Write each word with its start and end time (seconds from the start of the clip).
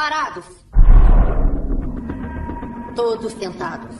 Parados. 0.00 0.46
Todos 2.96 3.34
sentados. 3.34 3.94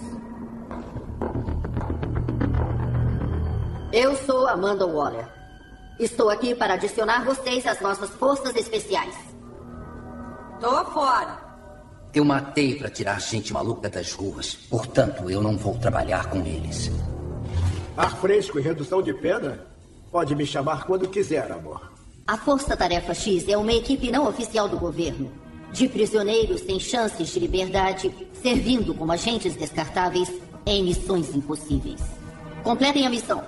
Eu 3.92 4.16
sou 4.16 4.48
Amanda 4.48 4.86
Waller. 4.86 5.28
Estou 5.98 6.30
aqui 6.30 6.54
para 6.54 6.72
adicionar 6.72 7.22
vocês 7.26 7.66
às 7.66 7.82
nossas 7.82 8.08
forças 8.08 8.56
especiais. 8.56 9.14
Tô 10.58 10.86
fora. 10.86 11.38
Eu 12.14 12.24
matei 12.24 12.76
para 12.76 12.88
tirar 12.88 13.20
gente 13.20 13.52
maluca 13.52 13.90
das 13.90 14.14
ruas. 14.14 14.54
Portanto, 14.54 15.28
eu 15.28 15.42
não 15.42 15.58
vou 15.58 15.76
trabalhar 15.76 16.30
com 16.30 16.38
eles. 16.38 16.90
Ar 17.94 18.16
fresco 18.16 18.58
e 18.58 18.62
redução 18.62 19.02
de 19.02 19.12
pena? 19.12 19.66
Pode 20.10 20.34
me 20.34 20.46
chamar 20.46 20.86
quando 20.86 21.10
quiser, 21.10 21.52
amor. 21.52 21.92
A 22.26 22.38
Força 22.38 22.74
Tarefa 22.74 23.12
X 23.12 23.46
é 23.50 23.56
uma 23.58 23.74
equipe 23.74 24.10
não 24.10 24.26
oficial 24.26 24.66
do 24.66 24.78
governo. 24.78 25.49
De 25.72 25.88
prisioneiros 25.88 26.62
sem 26.62 26.78
chances 26.80 27.28
de 27.32 27.40
liberdade, 27.40 28.12
servindo 28.42 28.94
como 28.94 29.12
agentes 29.12 29.54
descartáveis 29.54 30.30
em 30.66 30.84
missões 30.84 31.34
impossíveis. 31.34 32.00
Completem 32.62 33.06
a 33.06 33.10
missão 33.10 33.42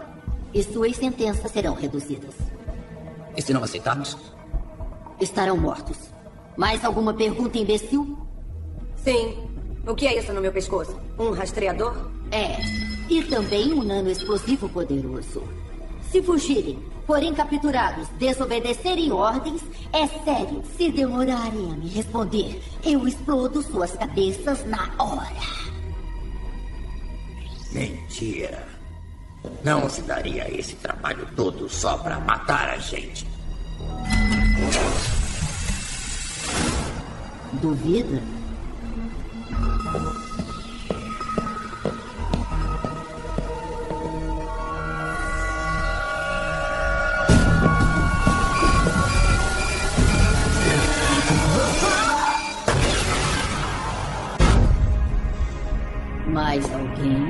e 0.54 0.62
suas 0.62 0.96
sentenças 0.96 1.50
serão 1.50 1.74
reduzidas. 1.74 2.34
E 3.36 3.42
se 3.42 3.52
não 3.52 3.64
aceitarmos? 3.64 4.16
Estarão 5.20 5.56
mortos. 5.56 5.96
Mais 6.56 6.84
alguma 6.84 7.14
pergunta, 7.14 7.58
imbecil? 7.58 8.18
Sim. 8.96 9.36
O 9.86 9.94
que 9.94 10.06
é 10.06 10.18
isso 10.18 10.32
no 10.32 10.40
meu 10.40 10.52
pescoço? 10.52 10.96
Um 11.18 11.30
rastreador? 11.30 12.10
É. 12.30 12.56
E 13.08 13.22
também 13.24 13.72
um 13.72 13.82
nano 13.82 14.10
explosivo 14.10 14.68
poderoso. 14.68 15.42
Se 16.12 16.22
fugirem, 16.22 16.78
forem 17.06 17.32
capturados, 17.34 18.06
desobedecerem 18.18 19.10
ordens, 19.10 19.62
é 19.94 20.06
sério. 20.06 20.62
Se 20.76 20.90
demorarem 20.90 21.72
a 21.72 21.74
me 21.74 21.88
responder, 21.88 22.62
eu 22.84 23.08
explodo 23.08 23.62
suas 23.62 23.92
cabeças 23.92 24.62
na 24.66 24.90
hora. 24.98 25.40
Mentira. 27.72 28.68
Não 29.64 29.88
se 29.88 30.02
daria 30.02 30.54
esse 30.54 30.76
trabalho 30.76 31.26
todo 31.34 31.66
só 31.66 31.96
para 31.96 32.20
matar 32.20 32.68
a 32.68 32.76
gente. 32.76 33.26
Duvida? 37.54 38.22
Mais 56.32 56.64
alguém? 56.72 57.26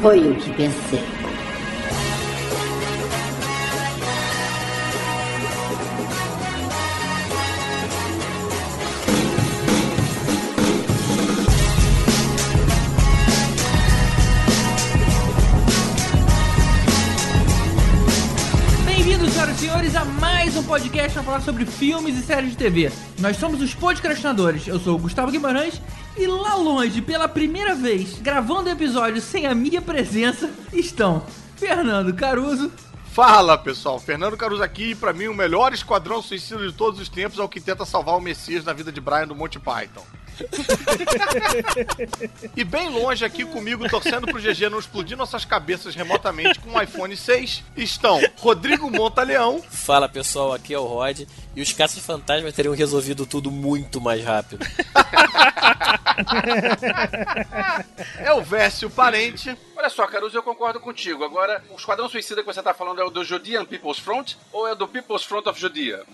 Foi 0.00 0.20
o 0.20 0.36
que 0.36 0.52
pensei. 0.52 1.02
Bem-vindos, 18.86 19.32
senhoras 19.32 19.56
e 19.56 19.58
senhores, 19.58 19.96
a 19.96 20.04
mais 20.04 20.56
um 20.56 20.62
podcast 20.62 21.14
para 21.14 21.22
falar 21.24 21.40
sobre 21.40 21.66
filmes 21.66 22.16
e 22.16 22.22
séries 22.22 22.50
de 22.50 22.56
TV. 22.56 22.92
Nós 23.18 23.36
somos 23.38 23.60
os 23.60 23.74
podcastinadores. 23.74 24.68
Eu 24.68 24.78
sou 24.78 24.94
o 24.94 25.00
Gustavo 25.00 25.32
Guimarães 25.32 25.82
e 26.16 26.26
lá 26.26 26.54
longe, 26.54 27.00
pela 27.00 27.28
primeira 27.28 27.74
vez, 27.74 28.18
gravando 28.20 28.68
episódio 28.68 29.20
sem 29.20 29.46
a 29.46 29.54
minha 29.54 29.80
presença, 29.80 30.50
estão 30.72 31.24
Fernando 31.56 32.14
Caruso. 32.14 32.70
Fala 33.12 33.58
pessoal, 33.58 33.98
Fernando 33.98 34.36
Caruso 34.36 34.62
aqui 34.62 34.94
pra 34.94 35.12
mim 35.12 35.28
o 35.28 35.34
melhor 35.34 35.72
esquadrão 35.72 36.22
suicida 36.22 36.66
de 36.66 36.72
todos 36.72 36.98
os 36.98 37.08
tempos 37.08 37.38
é 37.38 37.42
o 37.42 37.48
que 37.48 37.60
tenta 37.60 37.84
salvar 37.84 38.16
o 38.16 38.20
Messias 38.20 38.64
na 38.64 38.72
vida 38.72 38.90
de 38.90 39.00
Brian 39.00 39.26
do 39.26 39.34
Monty 39.34 39.58
Python. 39.58 40.04
e 42.56 42.64
bem 42.64 42.88
longe 42.88 43.24
aqui 43.24 43.44
comigo, 43.44 43.88
torcendo 43.88 44.26
pro 44.26 44.40
GG 44.40 44.68
não 44.70 44.78
explodir 44.78 45.16
nossas 45.16 45.44
cabeças 45.44 45.94
remotamente 45.94 46.58
com 46.60 46.70
o 46.70 46.82
iPhone 46.82 47.16
6, 47.16 47.62
estão 47.76 48.20
Rodrigo 48.38 48.90
Montaleão. 48.90 49.62
Fala 49.70 50.08
pessoal, 50.08 50.52
aqui 50.52 50.74
é 50.74 50.78
o 50.78 50.86
Rod. 50.86 51.20
E 51.54 51.60
os 51.60 51.70
caças 51.72 52.04
fantasmas 52.04 52.54
teriam 52.54 52.74
resolvido 52.74 53.26
tudo 53.26 53.50
muito 53.50 54.00
mais 54.00 54.24
rápido. 54.24 54.64
é 58.18 58.32
o 58.32 58.40
Vécio 58.42 58.88
Parente. 58.88 59.54
Olha 59.76 59.90
só, 59.90 60.06
Caruso, 60.06 60.34
eu 60.36 60.42
concordo 60.42 60.80
contigo. 60.80 61.24
Agora, 61.24 61.62
o 61.70 61.76
Esquadrão 61.76 62.08
Suicida 62.08 62.42
que 62.42 62.46
você 62.46 62.62
tá 62.62 62.72
falando 62.72 63.00
é 63.00 63.04
o 63.04 63.10
do 63.10 63.24
Judean 63.24 63.66
People's 63.66 63.98
Front 63.98 64.36
ou 64.50 64.66
é 64.66 64.74
do 64.74 64.88
People's 64.88 65.24
Front 65.24 65.46
of 65.46 65.60
Judea? 65.60 66.02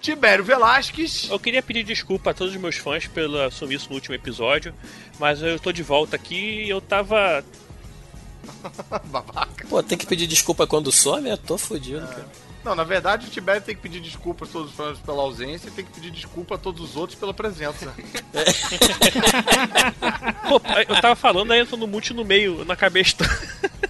Tibério 0.00 0.44
Velasquez. 0.44 1.28
Eu 1.30 1.38
queria 1.38 1.62
pedir 1.62 1.82
desculpa 1.82 2.30
a 2.30 2.34
todos 2.34 2.54
os 2.54 2.60
meus 2.60 2.76
fãs 2.76 3.06
pelo 3.06 3.50
sumiço 3.50 3.88
no 3.88 3.94
último 3.94 4.14
episódio, 4.14 4.74
mas 5.18 5.42
eu 5.42 5.58
tô 5.58 5.72
de 5.72 5.82
volta 5.82 6.16
aqui 6.16 6.64
e 6.64 6.70
eu 6.70 6.80
tava. 6.80 7.44
Babaca. 9.06 9.66
Pô, 9.68 9.82
tem 9.82 9.98
que 9.98 10.06
pedir 10.06 10.26
desculpa 10.26 10.66
quando 10.66 10.92
some? 10.92 11.28
Eu 11.28 11.36
tô 11.36 11.58
fodido, 11.58 12.04
é. 12.04 12.08
cara. 12.08 12.48
Não, 12.64 12.74
na 12.74 12.84
verdade 12.84 13.26
o 13.26 13.30
Tibério 13.30 13.62
tem 13.62 13.74
que 13.74 13.80
pedir 13.80 14.00
desculpa 14.00 14.44
a 14.44 14.48
todos 14.48 14.70
os 14.70 14.76
fãs 14.76 14.98
pela 14.98 15.22
ausência 15.22 15.68
e 15.68 15.70
tem 15.70 15.84
que 15.84 15.92
pedir 15.92 16.10
desculpa 16.10 16.56
a 16.56 16.58
todos 16.58 16.82
os 16.82 16.96
outros 16.96 17.18
pela 17.18 17.32
presença. 17.32 17.86
Pô, 20.48 20.60
eu 20.88 21.00
tava 21.00 21.16
falando 21.16 21.52
aí, 21.52 21.60
eu 21.60 21.66
tô 21.66 21.76
no 21.76 21.86
mute 21.86 22.12
no 22.12 22.24
meio, 22.24 22.64
na 22.64 22.76
cabeça. 22.76 23.16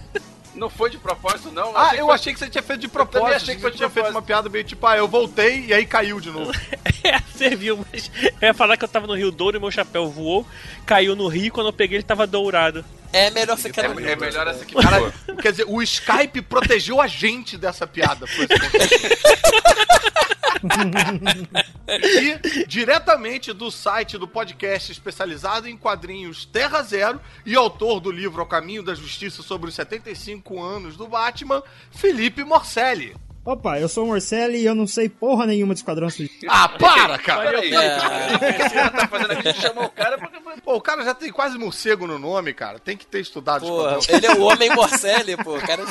Não 0.59 0.69
foi 0.69 0.89
de 0.89 0.97
propósito, 0.97 1.51
não? 1.51 1.69
Eu 1.69 1.77
ah, 1.77 1.81
achei 1.83 1.99
eu 2.01 2.05
foi... 2.05 2.15
achei 2.15 2.33
que 2.33 2.39
você 2.39 2.49
tinha 2.49 2.61
feito 2.61 2.81
de 2.81 2.87
propósito. 2.89 3.29
Eu 3.29 3.35
achei 3.35 3.55
que 3.55 3.61
você 3.61 3.77
tinha 3.77 3.89
feito 3.89 4.09
uma 4.09 4.21
piada 4.21 4.49
meio 4.49 4.63
tipo, 4.65 4.85
ah, 4.85 4.97
eu 4.97 5.07
voltei 5.07 5.65
e 5.67 5.73
aí 5.73 5.85
caiu 5.85 6.19
de 6.19 6.29
novo. 6.29 6.51
é, 7.01 7.19
serviu, 7.33 7.85
mas 7.91 8.11
eu 8.41 8.47
ia 8.47 8.53
falar 8.53 8.75
que 8.75 8.83
eu 8.83 8.89
tava 8.89 9.07
no 9.07 9.15
Rio 9.15 9.31
Douro 9.31 9.55
e 9.55 9.59
meu 9.59 9.71
chapéu 9.71 10.09
voou, 10.09 10.45
caiu 10.85 11.15
no 11.15 11.27
rio 11.29 11.51
quando 11.53 11.67
eu 11.67 11.73
peguei 11.73 11.97
ele 11.97 12.03
tava 12.03 12.27
dourado. 12.27 12.83
É 13.11 13.31
melhor 13.31 13.57
ficar 13.57 13.85
é, 13.85 14.11
É 14.11 14.15
melhor 14.15 14.47
essa 14.47 14.63
aqui. 14.63 14.75
Cara, 14.75 15.11
quer 15.41 15.51
dizer, 15.51 15.65
o 15.67 15.81
Skype 15.81 16.41
protegeu 16.43 17.01
a 17.01 17.07
gente 17.07 17.57
dessa 17.57 17.87
piada. 17.87 18.25
e 21.87 22.65
diretamente 22.67 23.53
do 23.53 23.71
site 23.71 24.17
do 24.17 24.27
podcast 24.27 24.91
especializado 24.91 25.67
em 25.67 25.77
quadrinhos 25.77 26.45
Terra 26.45 26.81
Zero 26.81 27.21
e 27.45 27.55
autor 27.55 27.99
do 27.99 28.11
livro 28.11 28.41
Ao 28.41 28.47
Caminho 28.47 28.83
da 28.83 28.93
Justiça 28.93 29.41
sobre 29.41 29.69
os 29.69 29.75
75 29.75 30.61
anos 30.61 30.97
do 30.97 31.07
Batman, 31.07 31.63
Felipe 31.91 32.43
Morcelli. 32.43 33.15
Opa, 33.49 33.79
eu 33.79 33.89
sou 33.89 34.03
o 34.03 34.07
Morcelli 34.07 34.59
e 34.59 34.65
eu 34.65 34.75
não 34.75 34.85
sei 34.85 35.09
porra 35.09 35.47
nenhuma 35.47 35.73
de 35.73 35.79
Esquadrão 35.79 36.07
Suicida. 36.07 36.45
Ah, 36.53 36.69
para, 36.69 37.17
cara! 37.17 37.49
Peraí, 37.49 37.73
é... 37.73 38.89
tá 38.89 39.07
fazendo 39.07 39.31
aqui, 39.31 39.53
chamou 39.53 39.85
o 39.85 39.89
cara 39.89 40.19
porque... 40.19 40.39
Pô, 40.61 40.75
o 40.75 40.81
cara 40.81 41.03
já 41.03 41.15
tem 41.15 41.31
quase 41.31 41.57
morcego 41.57 42.05
no 42.05 42.19
nome, 42.19 42.53
cara. 42.53 42.77
Tem 42.77 42.95
que 42.95 43.07
ter 43.07 43.21
estudado 43.21 43.65
Porra, 43.65 43.97
ele 44.07 44.27
é 44.27 44.33
o 44.33 44.41
homem 44.41 44.69
Morcelli, 44.69 45.35
pô. 45.37 45.57
O 45.57 45.61
cara 45.61 45.81
é... 45.81 45.87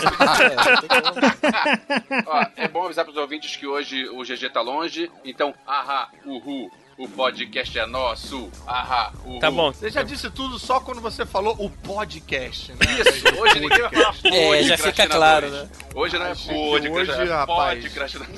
Ó, 2.26 2.46
é 2.56 2.68
bom 2.68 2.84
avisar 2.84 3.04
pros 3.04 3.16
ouvintes 3.16 3.56
que 3.56 3.66
hoje 3.66 4.08
o 4.08 4.22
GG 4.22 4.50
tá 4.52 4.60
longe, 4.60 5.10
então, 5.24 5.52
ahá, 5.66 6.10
uhul, 6.24 6.70
o 6.98 7.08
podcast 7.08 7.78
é 7.78 7.86
nosso. 7.86 8.50
Ahá, 8.66 9.12
uhul. 9.24 9.38
Tá 9.38 9.50
bom. 9.50 9.72
Você 9.72 9.88
já 9.88 10.02
disse 10.02 10.28
tudo 10.30 10.58
só 10.58 10.80
quando 10.80 11.00
você 11.00 11.24
falou 11.24 11.54
o 11.56 11.70
podcast, 11.70 12.72
né? 12.72 12.78
Isso, 12.98 13.40
hoje 13.40 13.60
ninguém 13.60 13.78
vai 13.78 13.90
falar 13.90 14.14
É, 14.24 14.62
já 14.64 14.76
fica 14.76 15.06
claro, 15.06 15.48
né? 15.48 15.68
Hoje 15.94 16.18
não 16.18 16.26
é 16.26 16.34
pod, 16.34 16.88
hoje, 16.88 17.10
é 17.12 17.24
rapaz, 17.24 17.84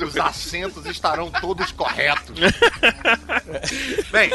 os 0.03 0.17
acentos 0.19 0.85
estarão 0.85 1.31
todos 1.31 1.73
corretos. 1.73 2.39
Bem, 4.13 4.31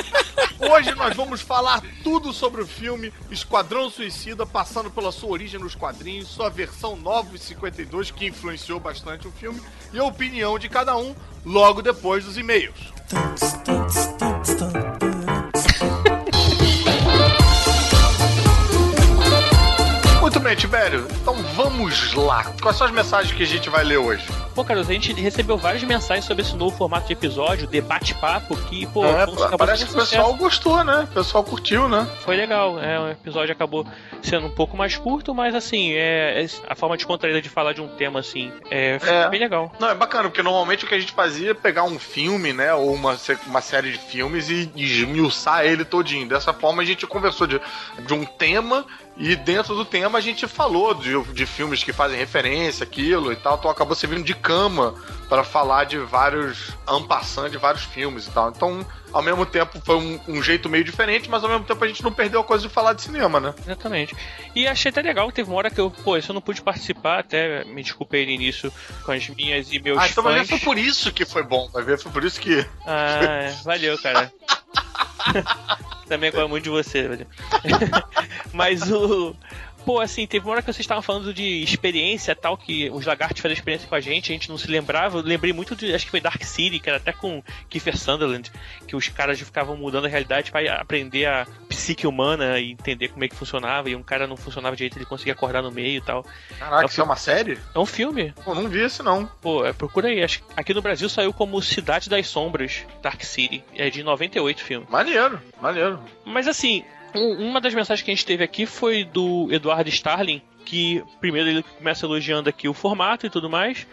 hoje 0.59 0.95
nós 0.95 1.15
vamos 1.15 1.41
falar 1.41 1.83
tudo 2.03 2.33
sobre 2.33 2.63
o 2.63 2.67
filme 2.67 3.13
Esquadrão 3.29 3.91
Suicida, 3.91 4.43
passando 4.43 4.89
pela 4.89 5.11
sua 5.11 5.29
origem 5.29 5.59
nos 5.59 5.75
quadrinhos, 5.75 6.29
sua 6.29 6.49
versão 6.49 6.95
952, 6.95 8.09
que 8.09 8.25
influenciou 8.25 8.79
bastante 8.79 9.27
o 9.27 9.31
filme, 9.31 9.61
e 9.93 9.99
a 9.99 10.03
opinião 10.03 10.57
de 10.57 10.67
cada 10.67 10.97
um 10.97 11.15
logo 11.45 11.83
depois 11.83 12.25
dos 12.25 12.37
e-mails. 12.37 12.95
dun, 13.09 13.35
dun, 13.65 13.83
dun, 14.59 15.04
Muito 20.35 20.43
bem, 20.43 20.55
Tibério. 20.57 21.07
Então 21.21 21.33
vamos 21.55 22.13
lá. 22.13 22.43
Quais 22.61 22.75
são 22.75 22.85
as 22.85 22.91
mensagens 22.91 23.33
que 23.33 23.41
a 23.41 23.45
gente 23.45 23.69
vai 23.69 23.85
ler 23.85 23.95
hoje? 23.95 24.27
Pô, 24.53 24.65
Carlos, 24.65 24.89
a 24.89 24.91
gente 24.91 25.13
recebeu 25.13 25.57
várias 25.57 25.81
mensagens 25.83 26.25
sobre 26.25 26.43
esse 26.43 26.57
novo 26.57 26.75
formato 26.75 27.07
de 27.07 27.13
episódio, 27.13 27.65
debate-papo, 27.67 28.53
que, 28.63 28.85
pô, 28.87 29.05
É, 29.05 29.25
parece 29.57 29.85
que 29.85 29.91
o 29.93 29.95
pessoal 29.95 30.33
gostou, 30.33 30.83
né? 30.83 31.07
O 31.09 31.13
pessoal 31.13 31.41
curtiu, 31.41 31.87
né? 31.87 32.05
Foi 32.19 32.35
legal, 32.35 32.77
é, 32.81 32.99
o 32.99 33.09
episódio 33.11 33.53
acabou 33.53 33.87
sendo 34.21 34.47
um 34.47 34.49
pouco 34.49 34.75
mais 34.75 34.97
curto, 34.97 35.33
mas 35.33 35.55
assim, 35.55 35.93
é, 35.93 36.43
é- 36.43 36.47
a 36.67 36.75
forma 36.75 36.97
descontraída 36.97 37.41
de 37.41 37.47
falar 37.49 37.71
de 37.73 37.81
um 37.81 37.87
tema 37.87 38.19
assim, 38.19 38.51
é, 38.69 38.97
É. 39.01 39.29
bem 39.29 39.39
legal. 39.39 39.71
Não, 39.79 39.89
é 39.89 39.95
bacana, 39.95 40.23
porque 40.29 40.43
normalmente 40.43 40.83
o 40.83 40.87
que 40.87 40.95
a 40.95 40.99
gente 40.99 41.13
fazia 41.13 41.51
é 41.51 41.53
pegar 41.53 41.83
um 41.83 41.97
filme, 41.97 42.51
né? 42.51 42.73
Ou 42.73 42.93
uma, 42.93 43.17
uma 43.47 43.61
série 43.61 43.93
de 43.93 43.97
filmes 43.97 44.49
e 44.49 44.69
esmiuçar 44.75 45.65
ele 45.65 45.85
todinho. 45.85 46.27
Dessa 46.27 46.51
forma 46.53 46.81
a 46.81 46.85
gente 46.85 47.07
conversou 47.07 47.47
de, 47.47 47.61
de 48.05 48.13
um 48.13 48.25
tema 48.25 48.85
e 49.17 49.35
dentro 49.35 49.75
do 49.75 49.85
tema 49.85 50.17
a 50.17 50.21
gente 50.21 50.47
falou 50.47 50.93
de, 50.93 51.21
de 51.33 51.45
filmes 51.45 51.83
que 51.83 51.93
fazem 51.93 52.17
referência, 52.17 52.83
aquilo 52.83 53.31
e 53.31 53.35
tal. 53.35 53.57
Então 53.57 53.71
acabou 53.71 53.95
servindo 53.95 54.23
de 54.23 54.33
cama 54.33 54.93
para 55.29 55.43
falar 55.43 55.85
de 55.85 55.97
vários 55.97 56.71
ampassando 56.87 57.49
de 57.49 57.57
vários 57.57 57.83
filmes 57.83 58.27
e 58.27 58.31
tal. 58.31 58.49
Então, 58.49 58.85
ao 59.11 59.21
mesmo 59.21 59.45
tempo, 59.45 59.81
foi 59.83 59.95
um, 59.95 60.19
um 60.27 60.43
jeito 60.43 60.69
meio 60.69 60.83
diferente, 60.83 61.29
mas 61.29 61.43
ao 61.43 61.49
mesmo 61.49 61.65
tempo 61.65 61.83
a 61.83 61.87
gente 61.87 62.03
não 62.03 62.11
perdeu 62.11 62.41
a 62.41 62.43
coisa 62.43 62.67
de 62.67 62.73
falar 62.73 62.93
de 62.93 63.01
cinema, 63.01 63.39
né? 63.39 63.53
Exatamente. 63.65 64.15
E 64.53 64.67
achei 64.67 64.89
até 64.89 65.01
legal, 65.01 65.31
teve 65.31 65.49
uma 65.49 65.57
hora 65.57 65.69
que 65.69 65.79
eu, 65.79 65.89
pô, 65.89 66.17
isso 66.17 66.31
eu 66.31 66.33
não 66.33 66.41
pude 66.41 66.61
participar, 66.61 67.19
até 67.19 67.63
me 67.65 67.81
desculpei 67.81 68.25
no 68.25 68.31
início 68.31 68.71
com 69.03 69.11
as 69.11 69.27
minhas 69.29 69.71
e 69.71 69.79
meus 69.79 69.97
ah, 69.99 70.07
então 70.07 70.23
fãs. 70.23 70.49
foi 70.49 70.59
por 70.59 70.77
isso 70.77 71.11
que 71.11 71.25
foi 71.25 71.43
bom. 71.43 71.69
Vai 71.71 71.83
ver, 71.83 71.97
foi 71.97 72.11
por 72.11 72.23
isso 72.23 72.39
que. 72.39 72.65
Ah, 72.85 73.51
valeu, 73.63 73.97
cara. 73.97 74.31
Também 76.07 76.31
gosto 76.31 76.49
muito 76.49 76.65
de 76.65 76.69
você, 76.69 77.07
velho. 77.07 77.27
Mas 78.53 78.91
o. 78.91 79.35
Pô, 79.85 79.99
assim, 79.99 80.25
teve 80.25 80.45
uma 80.45 80.53
hora 80.53 80.61
que 80.61 80.65
vocês 80.65 80.79
estavam 80.79 81.03
falando 81.03 81.31
de 81.31 81.61
experiência 81.61 82.31
e 82.31 82.35
tal, 82.35 82.57
que 82.57 82.89
os 82.89 83.05
lagartos 83.05 83.37
fizeram 83.37 83.53
experiência 83.53 83.87
com 83.87 83.93
a 83.93 83.99
gente, 83.99 84.31
a 84.31 84.33
gente 84.33 84.49
não 84.49 84.57
se 84.57 84.67
lembrava. 84.67 85.19
Eu 85.19 85.23
lembrei 85.23 85.53
muito 85.53 85.75
de, 85.75 85.93
acho 85.93 86.05
que 86.05 86.11
foi 86.11 86.19
Dark 86.19 86.43
City, 86.43 86.79
que 86.79 86.89
era 86.89 86.97
até 86.97 87.13
com 87.13 87.43
Kiefer 87.69 87.95
Sutherland, 87.95 88.51
que 88.87 88.95
os 88.95 89.07
caras 89.09 89.39
ficavam 89.39 89.77
mudando 89.77 90.05
a 90.05 90.07
realidade 90.07 90.51
para 90.51 90.81
aprender 90.81 91.25
a 91.25 91.45
psique 91.69 92.07
humana 92.07 92.59
e 92.59 92.71
entender 92.71 93.09
como 93.09 93.23
é 93.23 93.27
que 93.27 93.35
funcionava, 93.35 93.87
e 93.89 93.95
um 93.95 94.01
cara 94.01 94.25
não 94.25 94.35
funcionava 94.35 94.75
direito, 94.75 94.97
ele 94.97 95.05
conseguia 95.05 95.33
acordar 95.33 95.61
no 95.61 95.71
meio 95.71 95.97
e 95.97 96.01
tal. 96.01 96.25
Caraca, 96.57 96.85
isso 96.87 97.01
é 97.01 97.03
uma 97.03 97.15
série? 97.15 97.59
É 97.73 97.79
um 97.79 97.85
filme. 97.85 98.33
Pô, 98.43 98.55
não 98.55 98.67
vi 98.67 98.81
esse 98.81 99.03
não. 99.03 99.27
Pô, 99.39 99.63
é, 99.65 99.71
procura 99.71 100.07
aí. 100.07 100.23
Acho 100.23 100.41
aqui 100.55 100.73
no 100.73 100.81
Brasil 100.81 101.07
saiu 101.09 101.31
como 101.31 101.61
Cidade 101.61 102.09
das 102.09 102.27
Sombras, 102.27 102.85
Dark 103.03 103.21
City. 103.23 103.63
É 103.75 103.89
de 103.91 104.01
98 104.01 104.63
filme. 104.63 104.87
Maneiro, 104.89 105.39
maneiro. 105.61 105.99
Mas 106.25 106.47
assim, 106.47 106.83
uma 107.15 107.61
das 107.61 107.73
mensagens 107.73 108.03
que 108.03 108.11
a 108.11 108.13
gente 108.13 108.25
teve 108.25 108.43
aqui 108.43 108.65
foi 108.65 109.03
do 109.03 109.47
Eduardo 109.51 109.89
Starling, 109.89 110.41
que 110.63 111.03
primeiro 111.19 111.49
ele 111.49 111.63
começa 111.63 112.05
elogiando 112.05 112.49
aqui 112.49 112.67
o 112.67 112.73
formato 112.73 113.25
e 113.25 113.29
tudo 113.29 113.49
mais. 113.49 113.87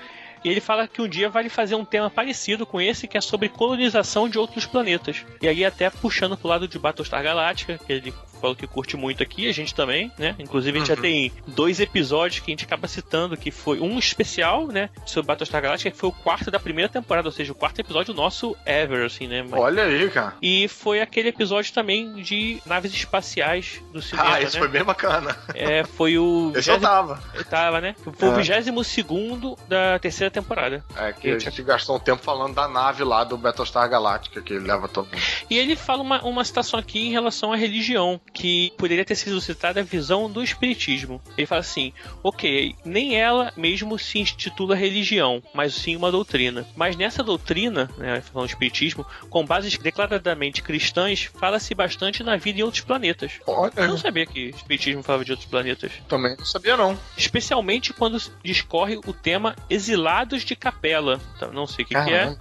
E 0.44 0.48
ele 0.48 0.60
fala 0.60 0.88
que 0.88 1.00
um 1.00 1.08
dia 1.08 1.28
vai 1.28 1.48
fazer 1.48 1.76
um 1.76 1.84
tema 1.84 2.10
parecido 2.10 2.66
com 2.66 2.80
esse, 2.80 3.06
que 3.06 3.16
é 3.16 3.20
sobre 3.20 3.48
colonização 3.48 4.28
de 4.28 4.38
outros 4.38 4.66
planetas. 4.66 5.24
E 5.40 5.46
aí 5.46 5.64
até 5.64 5.88
puxando 5.88 6.36
pro 6.36 6.48
lado 6.48 6.66
de 6.66 6.78
Battlestar 6.78 7.22
Galactica, 7.22 7.78
que 7.78 7.92
ele 7.92 8.12
falou 8.42 8.54
que 8.56 8.66
curte 8.66 8.96
muito 8.96 9.22
aqui, 9.22 9.48
a 9.48 9.52
gente 9.52 9.74
também, 9.74 10.12
né? 10.18 10.34
Inclusive 10.38 10.76
a 10.76 10.80
gente 10.80 10.88
já 10.88 10.94
Uhum. 10.94 11.00
tem 11.00 11.32
dois 11.46 11.80
episódios 11.80 12.40
que 12.40 12.50
a 12.50 12.52
gente 12.52 12.64
acaba 12.64 12.86
citando, 12.88 13.36
que 13.36 13.50
foi 13.50 13.80
um 13.80 13.98
especial, 13.98 14.66
né? 14.66 14.90
Sobre 15.06 15.28
Battlestar 15.28 15.62
Galactica, 15.62 15.90
que 15.90 15.96
foi 15.96 16.08
o 16.10 16.12
quarto 16.12 16.50
da 16.50 16.58
primeira 16.60 16.88
temporada, 16.90 17.28
ou 17.28 17.32
seja, 17.32 17.52
o 17.52 17.54
quarto 17.54 17.78
episódio 17.80 18.12
nosso 18.12 18.54
ever, 18.66 19.06
assim, 19.06 19.26
né? 19.26 19.42
Mas- 19.48 19.60
Olha 19.60 19.84
aí, 19.84 20.10
cara. 20.10 20.34
e 20.42 20.68
foi 20.68 21.00
aquele 21.00 21.28
episódio 21.30 21.72
também 21.72 22.14
de 22.14 22.60
naves 22.66 22.92
espaciais 22.92 23.80
do 23.92 24.02
cinema. 24.02 24.34
Ah, 24.34 24.42
esse 24.42 24.54
né? 24.54 24.58
foi 24.60 24.68
bem 24.68 24.84
bacana. 24.84 25.36
É, 25.54 25.84
foi 25.84 26.18
o. 26.18 26.52
Eu 26.66 26.80
tava. 26.80 27.22
Eu 27.34 27.44
tava, 27.44 27.80
né? 27.80 27.94
Foi 28.14 28.28
o 28.28 28.32
É. 28.32 28.42
22 28.42 29.56
da 29.68 29.98
terceira 29.98 30.30
temporada. 30.30 30.84
É 30.96 31.12
que 31.12 31.30
a 31.30 31.38
gente 31.38 31.62
gastou 31.62 31.96
um 31.96 32.00
tempo 32.00 32.22
falando 32.22 32.54
da 32.54 32.66
nave 32.68 33.04
lá 33.04 33.24
do 33.24 33.36
Battlestar 33.36 33.88
Galactica, 33.88 34.40
que 34.42 34.54
ele 34.54 34.66
leva 34.66 34.88
todo 34.88 35.06
mundo. 35.06 35.18
E 35.48 35.58
ele 35.58 35.76
fala 35.76 36.02
uma, 36.02 36.22
uma 36.22 36.44
citação 36.44 36.78
aqui 36.78 37.06
em 37.06 37.10
relação 37.10 37.52
à 37.52 37.56
religião, 37.56 38.20
que 38.32 38.72
poderia 38.76 39.04
ter 39.04 39.14
sido 39.14 39.40
citada 39.40 39.80
a 39.80 39.84
visão 39.84 40.30
do 40.30 40.42
espiritismo. 40.42 41.20
Ele 41.36 41.46
fala 41.46 41.60
assim: 41.60 41.92
ok, 42.22 42.74
nem 42.84 43.16
ela 43.16 43.52
mesmo 43.56 43.98
se 43.98 44.18
intitula 44.18 44.74
religião, 44.74 45.42
mas 45.52 45.74
sim 45.74 45.96
uma 45.96 46.10
doutrina. 46.10 46.66
Mas 46.74 46.96
nessa 46.96 47.22
doutrina, 47.22 47.90
né, 47.98 48.20
falando 48.20 48.48
do 48.48 48.50
espiritismo, 48.50 49.06
com 49.28 49.44
bases 49.44 49.76
declaradamente 49.76 50.62
cristãs, 50.62 51.30
fala-se 51.38 51.74
bastante 51.74 52.22
na 52.22 52.36
vida 52.36 52.60
em 52.60 52.62
outros 52.62 52.82
planetas. 52.82 53.32
Olha. 53.46 53.72
Eu 53.76 53.88
não 53.88 53.98
sabia 53.98 54.26
que 54.26 54.46
o 54.46 54.56
espiritismo 54.56 55.02
falava 55.02 55.24
de 55.24 55.32
outros 55.32 55.48
planetas. 55.48 55.92
Também 56.08 56.36
não 56.36 56.44
sabia, 56.44 56.76
não. 56.76 56.98
Especialmente 57.16 57.92
quando 57.92 58.20
discorre 58.42 58.96
o 59.06 59.12
tema 59.12 59.54
Exilados 59.68 60.44
de 60.44 60.56
Capela. 60.56 61.20
Então, 61.36 61.52
não 61.52 61.66
sei 61.66 61.84
o 61.84 61.88
que, 61.88 61.94
que 61.94 62.10
é. 62.12 62.36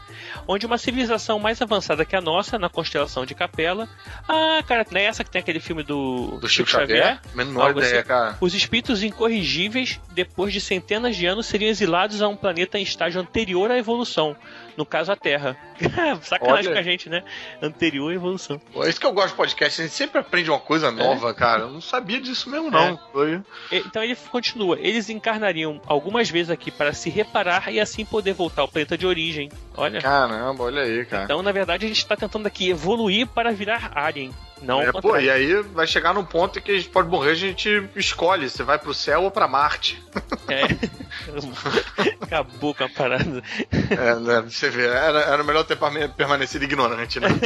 Onde 0.47 0.65
uma 0.65 0.77
civilização 0.77 1.39
mais 1.39 1.61
avançada 1.61 2.05
que 2.05 2.15
a 2.15 2.21
nossa, 2.21 2.57
na 2.57 2.69
constelação 2.69 3.25
de 3.25 3.35
Capela. 3.35 3.87
Ah, 4.27 4.63
cara, 4.67 4.85
não 4.89 4.99
é 4.99 5.05
essa 5.05 5.23
que 5.23 5.31
tem 5.31 5.39
aquele 5.39 5.59
filme 5.59 5.80
do, 5.83 6.37
Do 6.39 6.47
Chico 6.47 6.69
Xavier? 6.69 7.19
Menor 7.33 7.67
Algo 7.67 7.79
ideia, 7.79 7.99
assim. 7.99 8.07
cara. 8.07 8.37
Os 8.39 8.53
espíritos 8.53 9.03
incorrigíveis, 9.03 9.99
depois 10.13 10.53
de 10.53 10.61
centenas 10.61 11.15
de 11.15 11.25
anos, 11.25 11.45
seriam 11.45 11.69
exilados 11.69 12.21
a 12.21 12.27
um 12.27 12.35
planeta 12.35 12.77
em 12.77 12.83
estágio 12.83 13.21
anterior 13.21 13.71
à 13.71 13.77
evolução. 13.77 14.35
No 14.81 14.85
caso, 14.85 15.11
a 15.11 15.15
Terra. 15.15 15.55
Sacanagem 16.23 16.71
Olha. 16.71 16.73
com 16.73 16.79
a 16.79 16.81
gente, 16.81 17.07
né? 17.07 17.23
Anterior 17.61 18.11
à 18.11 18.15
evolução. 18.15 18.59
Pô, 18.73 18.83
É 18.83 18.89
isso 18.89 18.99
que 18.99 19.05
eu 19.05 19.13
gosto 19.13 19.29
de 19.29 19.35
podcast, 19.35 19.79
a 19.79 19.85
gente 19.85 19.93
sempre 19.93 20.17
aprende 20.17 20.49
uma 20.49 20.59
coisa 20.59 20.89
nova, 20.89 21.31
cara. 21.35 21.61
Eu 21.61 21.69
não 21.69 21.79
sabia 21.79 22.19
disso 22.19 22.49
mesmo, 22.49 22.71
não. 22.71 22.99
É. 23.71 23.77
Então 23.77 24.03
ele 24.03 24.15
continua. 24.31 24.79
Eles 24.79 25.07
encarnariam 25.07 25.79
algumas 25.85 26.31
vezes 26.31 26.49
aqui 26.49 26.71
para 26.71 26.93
se 26.93 27.11
reparar 27.11 27.71
e 27.71 27.79
assim 27.79 28.03
poder 28.03 28.33
voltar 28.33 28.63
ao 28.63 28.67
planeta 28.67 28.97
de 28.97 29.05
origem. 29.05 29.51
Olha. 29.77 30.01
Caramba, 30.01 30.63
olha 30.63 30.81
aí, 30.81 31.05
cara. 31.05 31.25
Então, 31.25 31.43
na 31.43 31.51
verdade, 31.51 31.85
a 31.85 31.87
gente 31.87 31.99
está 31.99 32.15
tentando 32.15 32.47
aqui 32.47 32.71
evoluir 32.71 33.27
para 33.27 33.51
virar 33.51 33.91
alien. 33.93 34.33
Não 34.61 34.81
É, 34.81 34.91
pô, 34.91 35.17
e 35.17 35.29
aí 35.29 35.61
vai 35.63 35.87
chegar 35.87 36.13
num 36.13 36.23
ponto 36.23 36.59
em 36.59 36.61
que 36.61 36.71
a 36.71 36.75
gente 36.75 36.89
pode 36.89 37.09
morrer, 37.09 37.31
a 37.31 37.35
gente 37.35 37.89
escolhe 37.95 38.47
se 38.47 38.61
vai 38.61 38.77
pro 38.77 38.93
céu 38.93 39.23
ou 39.23 39.31
pra 39.31 39.47
Marte. 39.47 40.01
É. 40.47 40.61
Acabou 42.21 42.73
com 42.75 42.83
a 42.83 42.89
parada. 42.89 43.41
É, 43.71 44.15
né, 44.15 44.41
você 44.41 44.69
vê, 44.71 44.87
era, 44.87 45.19
era 45.21 45.43
melhor 45.43 45.63
ter 45.63 45.75
perma- 45.77 46.07
permanecido 46.09 46.63
ignorante, 46.65 47.19
né? 47.19 47.27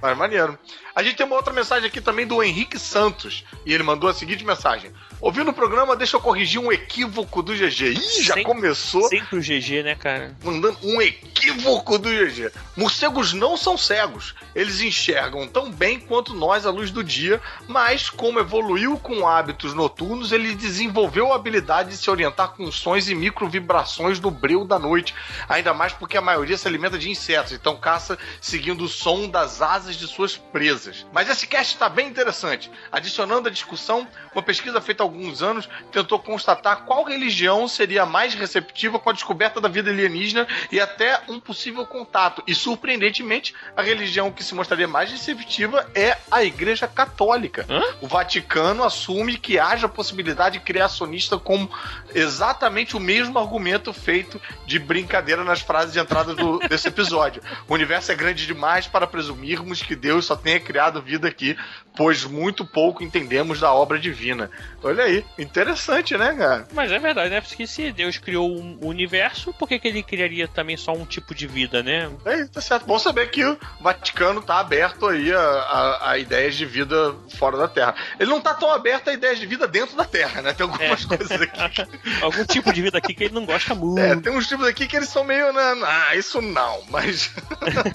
Mas 0.00 0.16
maneiro. 0.18 0.58
A 0.94 1.02
gente 1.02 1.16
tem 1.16 1.24
uma 1.24 1.36
outra 1.36 1.52
mensagem 1.52 1.88
aqui 1.88 2.00
também 2.00 2.26
do 2.26 2.42
Henrique 2.42 2.78
Santos. 2.78 3.44
E 3.64 3.72
ele 3.72 3.82
mandou 3.82 4.10
a 4.10 4.14
seguinte 4.14 4.44
mensagem: 4.44 4.92
Ouvindo 5.22 5.52
o 5.52 5.54
programa, 5.54 5.94
deixa 5.94 6.16
eu 6.16 6.20
corrigir 6.20 6.60
um 6.60 6.72
equívoco 6.72 7.44
do 7.44 7.54
GG. 7.54 7.92
Ih, 7.92 8.22
já 8.24 8.34
Sem- 8.34 8.42
começou 8.42 9.06
Sempre 9.08 9.38
o 9.38 9.40
GG, 9.40 9.84
né, 9.84 9.94
cara? 9.94 10.34
mandando 10.42 10.76
um 10.82 11.00
equívoco 11.00 11.96
do 11.96 12.08
GG. 12.10 12.50
Morcegos 12.76 13.32
não 13.32 13.56
são 13.56 13.78
cegos. 13.78 14.34
Eles 14.52 14.80
enxergam 14.80 15.46
tão 15.46 15.70
bem 15.70 16.00
quanto 16.00 16.34
nós 16.34 16.66
à 16.66 16.70
luz 16.72 16.90
do 16.90 17.04
dia, 17.04 17.40
mas 17.68 18.10
como 18.10 18.40
evoluiu 18.40 18.98
com 18.98 19.24
hábitos 19.26 19.72
noturnos, 19.74 20.32
ele 20.32 20.56
desenvolveu 20.56 21.32
a 21.32 21.36
habilidade 21.36 21.90
de 21.90 21.96
se 21.98 22.10
orientar 22.10 22.48
com 22.56 22.70
sons 22.72 23.08
e 23.08 23.14
microvibrações 23.14 24.18
do 24.18 24.28
breu 24.28 24.64
da 24.64 24.76
noite. 24.76 25.14
Ainda 25.48 25.72
mais 25.72 25.92
porque 25.92 26.16
a 26.16 26.20
maioria 26.20 26.58
se 26.58 26.66
alimenta 26.66 26.98
de 26.98 27.08
insetos, 27.08 27.52
então 27.52 27.76
caça 27.76 28.18
seguindo 28.40 28.82
o 28.82 28.88
som 28.88 29.28
das 29.28 29.62
asas 29.62 29.94
de 29.94 30.08
suas 30.08 30.36
presas. 30.36 31.06
Mas 31.12 31.28
esse 31.30 31.46
cast 31.46 31.74
está 31.74 31.88
bem 31.88 32.08
interessante. 32.08 32.68
Adicionando 32.90 33.46
à 33.46 33.50
discussão, 33.52 34.08
uma 34.34 34.42
pesquisa 34.42 34.80
feita 34.80 35.04
há 35.04 35.11
alguns 35.12 35.42
anos 35.42 35.68
tentou 35.90 36.18
constatar 36.18 36.84
qual 36.84 37.04
religião 37.04 37.68
seria 37.68 38.06
mais 38.06 38.34
receptiva 38.34 38.98
com 38.98 39.10
a 39.10 39.12
descoberta 39.12 39.60
da 39.60 39.68
vida 39.68 39.90
alienígena 39.90 40.46
e 40.70 40.80
até 40.80 41.20
um 41.28 41.38
possível 41.38 41.86
contato. 41.86 42.42
E 42.46 42.54
surpreendentemente, 42.54 43.54
a 43.76 43.82
religião 43.82 44.30
que 44.32 44.42
se 44.42 44.54
mostraria 44.54 44.88
mais 44.88 45.10
receptiva 45.10 45.86
é 45.94 46.16
a 46.30 46.42
Igreja 46.42 46.88
Católica. 46.88 47.66
O 48.00 48.08
Vaticano 48.08 48.84
assume 48.84 49.36
que 49.36 49.58
haja 49.58 49.88
possibilidade 49.88 50.58
criacionista 50.60 51.38
como 51.38 51.70
exatamente 52.14 52.96
o 52.96 53.00
mesmo 53.00 53.38
argumento 53.38 53.92
feito 53.92 54.40
de 54.66 54.78
brincadeira 54.78 55.44
nas 55.44 55.60
frases 55.60 55.92
de 55.92 55.98
entrada 55.98 56.34
do- 56.34 56.58
desse 56.68 56.88
episódio. 56.88 57.42
O 57.68 57.74
universo 57.74 58.10
é 58.10 58.14
grande 58.14 58.46
demais 58.46 58.86
para 58.86 59.06
presumirmos 59.06 59.82
que 59.82 59.94
Deus 59.94 60.24
só 60.26 60.36
tenha 60.36 60.58
criado 60.60 61.02
vida 61.02 61.28
aqui, 61.28 61.56
pois 61.96 62.24
muito 62.24 62.64
pouco 62.64 63.02
entendemos 63.02 63.60
da 63.60 63.72
obra 63.72 63.98
divina. 63.98 64.50
Olha 64.82 65.01
aí, 65.02 65.24
interessante, 65.38 66.16
né, 66.16 66.34
cara? 66.34 66.68
Mas 66.72 66.90
é 66.90 66.98
verdade, 66.98 67.30
né? 67.30 67.40
Porque 67.40 67.66
se 67.66 67.92
Deus 67.92 68.18
criou 68.18 68.50
um 68.50 68.78
universo, 68.82 69.52
por 69.52 69.68
que, 69.68 69.78
que 69.78 69.88
ele 69.88 70.02
criaria 70.02 70.48
também 70.48 70.76
só 70.76 70.92
um 70.92 71.04
tipo 71.04 71.34
de 71.34 71.46
vida, 71.46 71.82
né? 71.82 72.10
É, 72.24 72.44
tá 72.46 72.60
certo. 72.60 72.86
Bom 72.86 72.98
saber 72.98 73.30
que 73.30 73.44
o 73.44 73.58
Vaticano 73.80 74.42
tá 74.42 74.58
aberto 74.58 75.06
aí 75.06 75.32
a, 75.32 75.40
a, 75.40 76.10
a 76.10 76.18
ideias 76.18 76.54
de 76.54 76.64
vida 76.64 77.14
fora 77.36 77.56
da 77.56 77.68
Terra. 77.68 77.94
Ele 78.18 78.30
não 78.30 78.40
tá 78.40 78.54
tão 78.54 78.72
aberto 78.72 79.08
a 79.08 79.12
ideias 79.12 79.38
de 79.38 79.46
vida 79.46 79.66
dentro 79.66 79.96
da 79.96 80.04
Terra, 80.04 80.42
né? 80.42 80.52
Tem 80.52 80.66
algumas 80.66 81.04
coisas 81.04 81.40
aqui. 81.40 81.62
Algum 82.22 82.44
tipo 82.44 82.72
de 82.72 82.82
vida 82.82 82.98
aqui 82.98 83.14
que 83.14 83.24
ele 83.24 83.34
não 83.34 83.44
gosta 83.44 83.74
muito. 83.74 84.00
É, 84.00 84.16
tem 84.16 84.32
uns 84.32 84.46
tipos 84.46 84.66
aqui 84.66 84.86
que 84.86 84.96
eles 84.96 85.08
são 85.08 85.24
meio, 85.24 85.52
né? 85.52 85.62
Ah, 85.84 86.14
isso 86.16 86.40
não, 86.40 86.82
mas. 86.88 87.30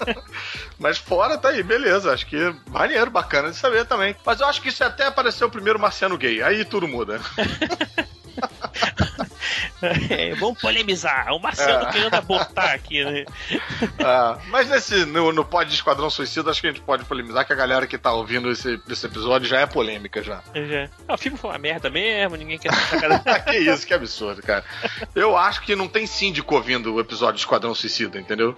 mas 0.78 0.98
fora 0.98 1.38
tá 1.38 1.48
aí, 1.48 1.62
beleza. 1.62 2.12
Acho 2.12 2.26
que 2.26 2.54
maneiro, 2.70 3.10
bacana 3.10 3.50
de 3.50 3.56
saber 3.56 3.84
também. 3.86 4.14
Mas 4.24 4.40
eu 4.40 4.46
acho 4.46 4.60
que 4.60 4.68
isso 4.68 4.84
até 4.84 5.06
apareceu 5.06 5.48
o 5.48 5.50
primeiro 5.50 5.78
marciano 5.78 6.18
gay. 6.18 6.42
Aí 6.42 6.64
tudo 6.64 6.88
muda. 6.88 6.97
Muda. 6.98 7.20
É, 10.10 10.34
vamos 10.34 10.60
polemizar. 10.60 11.32
O 11.32 11.38
Marcelo 11.38 11.86
É. 11.86 11.92
querendo 11.92 12.14
abortar 12.14 12.74
aqui, 12.74 13.04
né? 13.04 13.24
Ah, 14.04 14.38
mas 14.48 14.68
nesse, 14.68 15.04
no, 15.06 15.32
no 15.32 15.44
pod 15.44 15.68
de 15.68 15.76
Esquadrão 15.76 16.10
Suicida, 16.10 16.50
acho 16.50 16.60
que 16.60 16.66
a 16.66 16.70
gente 16.70 16.82
pode 16.82 17.04
polemizar 17.04 17.46
que 17.46 17.52
a 17.52 17.56
galera 17.56 17.86
que 17.86 17.96
tá 17.96 18.12
ouvindo 18.12 18.50
esse, 18.50 18.80
esse 18.88 19.06
episódio 19.06 19.46
já 19.48 19.60
é 19.60 19.66
polêmica 19.66 20.20
já. 20.22 20.42
Já. 20.52 20.88
Ah, 21.06 21.14
o 21.14 21.18
filme 21.18 21.38
foi 21.38 21.50
uma 21.50 21.58
merda 21.58 21.88
mesmo, 21.90 22.34
ninguém 22.36 22.58
quer 22.58 22.72
sacar 22.74 23.44
que 23.46 23.56
isso, 23.56 23.86
que 23.86 23.94
absurdo, 23.94 24.42
cara. 24.42 24.64
Eu 25.14 25.36
acho 25.36 25.60
que 25.62 25.76
não 25.76 25.86
tem 25.86 26.06
síndico 26.06 26.56
ouvindo 26.56 26.94
o 26.94 27.00
episódio 27.00 27.34
de 27.34 27.40
Esquadrão 27.40 27.72
Suicida, 27.74 28.18
entendeu? 28.18 28.56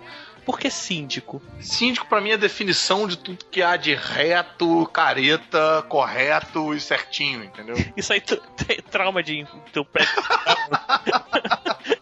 Por 0.50 0.58
que 0.58 0.68
síndico? 0.68 1.40
Síndico, 1.60 2.06
pra 2.06 2.20
mim, 2.20 2.30
é 2.30 2.34
a 2.34 2.36
definição 2.36 3.06
de 3.06 3.16
tudo 3.16 3.44
que 3.44 3.62
há 3.62 3.76
de 3.76 3.94
reto, 3.94 4.84
careta, 4.92 5.86
correto 5.88 6.74
e 6.74 6.80
certinho, 6.80 7.44
entendeu? 7.44 7.76
Isso 7.96 8.12
aí 8.12 8.20
tem 8.20 8.82
trauma 8.90 9.22
de 9.22 9.46
teu 9.72 9.84
pé. 9.84 10.04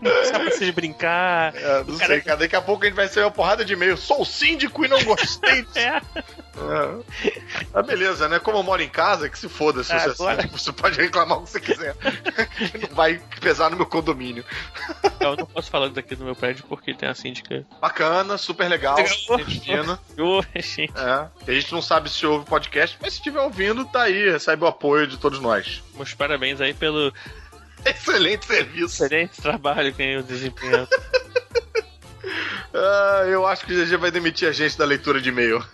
Não 0.00 0.24
sabe 0.24 0.44
pra 0.46 0.56
vocês 0.56 0.70
brincar. 0.70 1.54
É, 1.56 1.84
não 1.84 1.96
sei, 1.96 2.20
cara. 2.20 2.36
Daqui 2.38 2.56
a 2.56 2.62
pouco 2.62 2.84
a 2.84 2.86
gente 2.86 2.96
vai 2.96 3.08
ser 3.08 3.20
uma 3.20 3.30
porrada 3.30 3.64
de 3.64 3.72
e-mail. 3.72 3.96
Sou 3.96 4.24
síndico 4.24 4.84
e 4.84 4.88
não 4.88 5.02
gostei. 5.04 5.62
disso. 5.66 5.78
É. 5.78 6.00
É. 6.58 7.32
Ah, 7.74 7.82
beleza, 7.82 8.28
né? 8.28 8.38
Como 8.38 8.56
eu 8.58 8.62
moro 8.62 8.80
em 8.82 8.88
casa, 8.88 9.28
que 9.28 9.38
se 9.38 9.48
foda 9.48 9.82
se 9.84 9.90
você 9.90 10.08
é 10.08 10.10
agora- 10.12 10.36
síndico, 10.42 10.58
você 10.58 10.72
pode 10.72 11.00
reclamar 11.00 11.38
o 11.38 11.42
que 11.44 11.50
você 11.50 11.60
quiser. 11.60 11.94
não 12.80 12.94
vai 12.94 13.20
pesar 13.40 13.70
no 13.70 13.76
meu 13.76 13.86
condomínio. 13.86 14.44
Eu 15.20 15.36
não 15.36 15.46
posso 15.46 15.70
falar 15.70 15.88
daqui 15.90 16.14
do 16.14 16.24
meu 16.24 16.34
prédio 16.34 16.64
porque 16.68 16.94
tem 16.94 17.08
a 17.08 17.14
síndica. 17.14 17.66
Bacana, 17.80 18.38
super 18.38 18.68
legal. 18.68 18.96
Oxi. 18.98 20.90
É. 20.96 21.50
A 21.50 21.52
gente 21.54 21.72
não 21.72 21.82
sabe 21.82 22.08
se 22.10 22.26
ouve 22.26 22.46
podcast, 22.46 22.96
mas 23.00 23.12
se 23.12 23.18
estiver 23.18 23.40
ouvindo, 23.40 23.84
tá 23.84 24.02
aí, 24.02 24.30
recebe 24.30 24.64
o 24.64 24.66
apoio 24.66 25.06
de 25.06 25.16
todos 25.16 25.40
nós. 25.40 25.82
Meus 25.94 26.14
parabéns 26.14 26.60
aí 26.60 26.72
pelo 26.74 27.12
Excelente 27.90 28.46
serviço. 28.46 29.04
excelente 29.04 29.40
trabalho 29.40 29.92
que 29.92 30.02
eu 30.02 30.22
desempenho. 30.22 30.86
Ah, 32.78 33.24
eu 33.26 33.46
acho 33.46 33.64
que 33.64 33.72
o 33.72 33.86
GG 33.86 33.96
vai 33.96 34.10
demitir 34.10 34.46
a 34.46 34.52
gente 34.52 34.76
da 34.76 34.84
leitura 34.84 35.18
de 35.18 35.30
e-mail. 35.30 35.64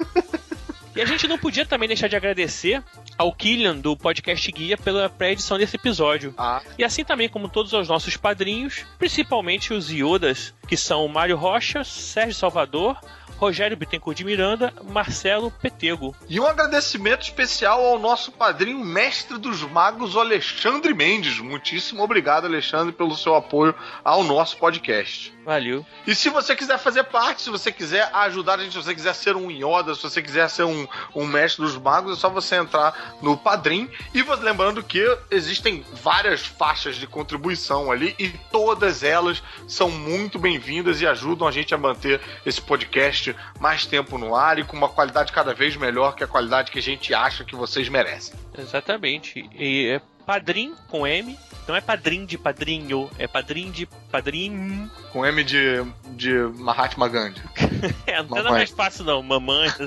E 0.94 1.00
a 1.00 1.04
gente 1.04 1.26
não 1.26 1.36
podia 1.36 1.64
também 1.66 1.88
deixar 1.88 2.06
de 2.06 2.14
agradecer 2.14 2.80
ao 3.18 3.32
Killian 3.32 3.76
do 3.76 3.96
Podcast 3.96 4.52
Guia 4.52 4.76
pela 4.76 5.08
pré-edição 5.08 5.58
desse 5.58 5.74
episódio. 5.74 6.34
Ah. 6.36 6.60
E 6.78 6.84
assim 6.84 7.02
também 7.02 7.28
como 7.28 7.48
todos 7.48 7.72
os 7.72 7.88
nossos 7.88 8.16
padrinhos, 8.16 8.84
principalmente 8.98 9.72
os 9.72 9.90
Iodas, 9.90 10.54
que 10.68 10.76
são 10.76 11.08
Mário 11.08 11.36
Rocha, 11.36 11.82
Sérgio 11.82 12.34
Salvador, 12.34 12.96
Rogério 13.42 13.76
Bittencourt 13.76 14.16
de 14.16 14.24
Miranda, 14.24 14.72
Marcelo 14.88 15.50
Petego. 15.50 16.14
E 16.28 16.38
um 16.38 16.46
agradecimento 16.46 17.22
especial 17.22 17.84
ao 17.84 17.98
nosso 17.98 18.30
padrinho 18.30 18.78
mestre 18.84 19.36
dos 19.36 19.62
magos, 19.62 20.16
Alexandre 20.16 20.94
Mendes. 20.94 21.40
Muitíssimo 21.40 22.04
obrigado, 22.04 22.44
Alexandre, 22.44 22.92
pelo 22.92 23.16
seu 23.16 23.34
apoio 23.34 23.74
ao 24.04 24.22
nosso 24.22 24.56
podcast. 24.58 25.34
Valeu. 25.44 25.84
E 26.06 26.14
se 26.14 26.28
você 26.28 26.54
quiser 26.54 26.78
fazer 26.78 27.04
parte, 27.04 27.42
se 27.42 27.50
você 27.50 27.72
quiser 27.72 28.08
ajudar 28.12 28.58
a 28.58 28.62
gente, 28.62 28.72
se 28.72 28.82
você 28.82 28.94
quiser 28.94 29.14
ser 29.14 29.36
um 29.36 29.50
Yoda, 29.50 29.94
se 29.94 30.02
você 30.02 30.22
quiser 30.22 30.48
ser 30.48 30.64
um, 30.64 30.86
um 31.14 31.26
mestre 31.26 31.64
dos 31.64 31.76
magos, 31.76 32.16
é 32.16 32.20
só 32.20 32.28
você 32.28 32.56
entrar 32.56 33.16
no 33.20 33.36
Padrim. 33.36 33.90
E 34.14 34.22
você, 34.22 34.42
lembrando 34.42 34.82
que 34.82 35.02
existem 35.30 35.84
várias 35.92 36.46
faixas 36.46 36.96
de 36.96 37.06
contribuição 37.06 37.90
ali 37.90 38.14
e 38.18 38.28
todas 38.50 39.02
elas 39.02 39.42
são 39.66 39.90
muito 39.90 40.38
bem-vindas 40.38 41.00
e 41.00 41.06
ajudam 41.06 41.48
a 41.48 41.50
gente 41.50 41.74
a 41.74 41.78
manter 41.78 42.20
esse 42.46 42.60
podcast 42.60 43.34
mais 43.58 43.84
tempo 43.84 44.16
no 44.18 44.36
ar 44.36 44.58
e 44.58 44.64
com 44.64 44.76
uma 44.76 44.88
qualidade 44.88 45.32
cada 45.32 45.52
vez 45.52 45.76
melhor 45.76 46.14
que 46.14 46.22
a 46.22 46.28
qualidade 46.28 46.70
que 46.70 46.78
a 46.78 46.82
gente 46.82 47.12
acha 47.12 47.44
que 47.44 47.56
vocês 47.56 47.88
merecem. 47.88 48.34
Exatamente. 48.56 49.48
E 49.54 49.86
é 49.86 50.00
padrim 50.26 50.74
com 50.88 51.06
M. 51.06 51.38
Não 51.68 51.76
é 51.76 51.80
padrim 51.80 52.24
de 52.24 52.36
padrinho, 52.36 53.08
é 53.18 53.28
padrim 53.28 53.70
de 53.70 53.86
padrim. 54.10 54.90
Com 55.12 55.24
M 55.24 55.44
de, 55.44 55.84
de 56.16 56.32
Mahatma 56.56 57.08
Gandhi. 57.08 57.40
É, 58.06 58.22
não 58.22 58.38
é 58.38 58.42
mais 58.44 58.70
fácil 58.70 59.04
não, 59.04 59.20
mamãe. 59.22 59.68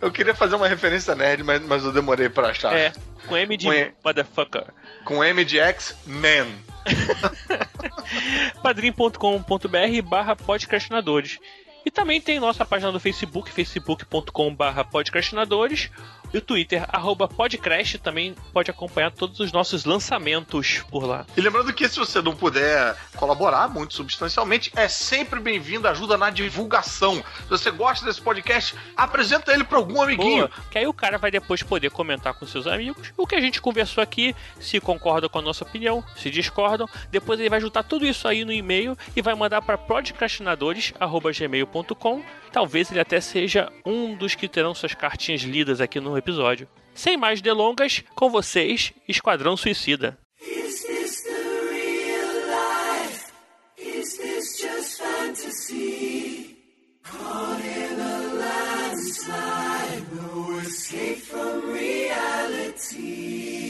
Eu 0.00 0.10
queria 0.12 0.34
fazer 0.34 0.56
uma 0.56 0.68
referência 0.68 1.14
nerd, 1.14 1.42
mas, 1.42 1.62
mas 1.62 1.82
eu 1.84 1.92
demorei 1.92 2.28
pra 2.28 2.48
achar. 2.48 2.76
É, 2.76 2.92
com 3.26 3.36
M 3.36 3.56
de 3.56 3.66
Com 3.66 3.72
E- 3.72 3.92
motherfucker. 4.04 4.64
Com 5.04 5.24
M 5.24 5.44
de 5.44 5.58
X-Men. 5.58 6.46
padrim.com.br 8.62 10.02
barra 10.04 10.36
podcastinadores. 10.36 11.38
E 11.84 11.90
também 11.90 12.20
tem 12.20 12.40
nossa 12.40 12.64
página 12.64 12.90
do 12.92 12.98
Facebook, 13.00 13.50
facebook.com 13.50 14.54
barra 14.54 14.84
podcastinadores. 14.84 15.90
E 16.32 16.38
o 16.38 16.40
Twitter, 16.40 16.84
arroba 16.88 17.28
podcast, 17.28 17.98
também 17.98 18.34
pode 18.52 18.70
acompanhar 18.70 19.10
todos 19.10 19.40
os 19.40 19.52
nossos 19.52 19.84
lançamentos 19.84 20.84
por 20.90 21.04
lá. 21.04 21.26
E 21.36 21.40
lembrando 21.40 21.72
que 21.72 21.88
se 21.88 21.98
você 21.98 22.20
não 22.20 22.34
puder 22.34 22.96
colaborar 23.16 23.68
muito 23.68 23.94
substancialmente, 23.94 24.72
é 24.76 24.88
sempre 24.88 25.40
bem-vindo 25.40 25.88
ajuda 25.88 26.16
na 26.16 26.30
divulgação. 26.30 27.16
Se 27.16 27.48
você 27.48 27.70
gosta 27.70 28.04
desse 28.04 28.20
podcast, 28.20 28.74
apresenta 28.96 29.52
ele 29.52 29.64
para 29.64 29.78
algum 29.78 30.02
amiguinho. 30.02 30.48
Boa, 30.48 30.50
que 30.70 30.78
aí 30.78 30.86
o 30.86 30.92
cara 30.92 31.18
vai 31.18 31.30
depois 31.30 31.62
poder 31.62 31.90
comentar 31.90 32.34
com 32.34 32.46
seus 32.46 32.66
amigos 32.66 33.12
o 33.16 33.26
que 33.26 33.34
a 33.34 33.40
gente 33.40 33.60
conversou 33.60 34.02
aqui, 34.02 34.34
se 34.60 34.80
concorda 34.80 35.28
com 35.28 35.38
a 35.38 35.42
nossa 35.42 35.64
opinião, 35.64 36.04
se 36.16 36.30
discordam. 36.30 36.88
Depois 37.10 37.40
ele 37.40 37.50
vai 37.50 37.60
juntar 37.60 37.82
tudo 37.82 38.06
isso 38.06 38.28
aí 38.28 38.44
no 38.44 38.52
e-mail 38.52 38.96
e 39.14 39.22
vai 39.22 39.34
mandar 39.34 39.62
para 39.62 39.78
podcastinadores.gmail.com. 39.78 42.22
Talvez 42.52 42.90
ele 42.90 43.00
até 43.00 43.20
seja 43.20 43.70
um 43.84 44.16
dos 44.16 44.34
que 44.34 44.48
terão 44.48 44.74
suas 44.74 44.94
cartinhas 44.94 45.42
lidas 45.42 45.80
aqui 45.80 46.00
episódio. 46.18 46.68
Sem 46.94 47.16
mais 47.16 47.40
delongas, 47.42 48.02
com 48.14 48.30
vocês, 48.30 48.92
Esquadrão 49.08 49.56
Suicida. 49.56 50.18
Is 50.40 50.82
this 50.84 51.22
the 51.24 51.30
real 51.70 52.46
life? 52.48 53.32
Is 53.76 54.16
this 54.16 54.58
just 54.60 54.98
fantasy? 55.02 56.56
Caught 57.02 57.60
in 57.64 58.00
a 58.00 58.34
landslide, 58.34 60.04
no 60.14 60.58
escape 60.60 61.20
from 61.20 61.70
reality. 61.72 63.65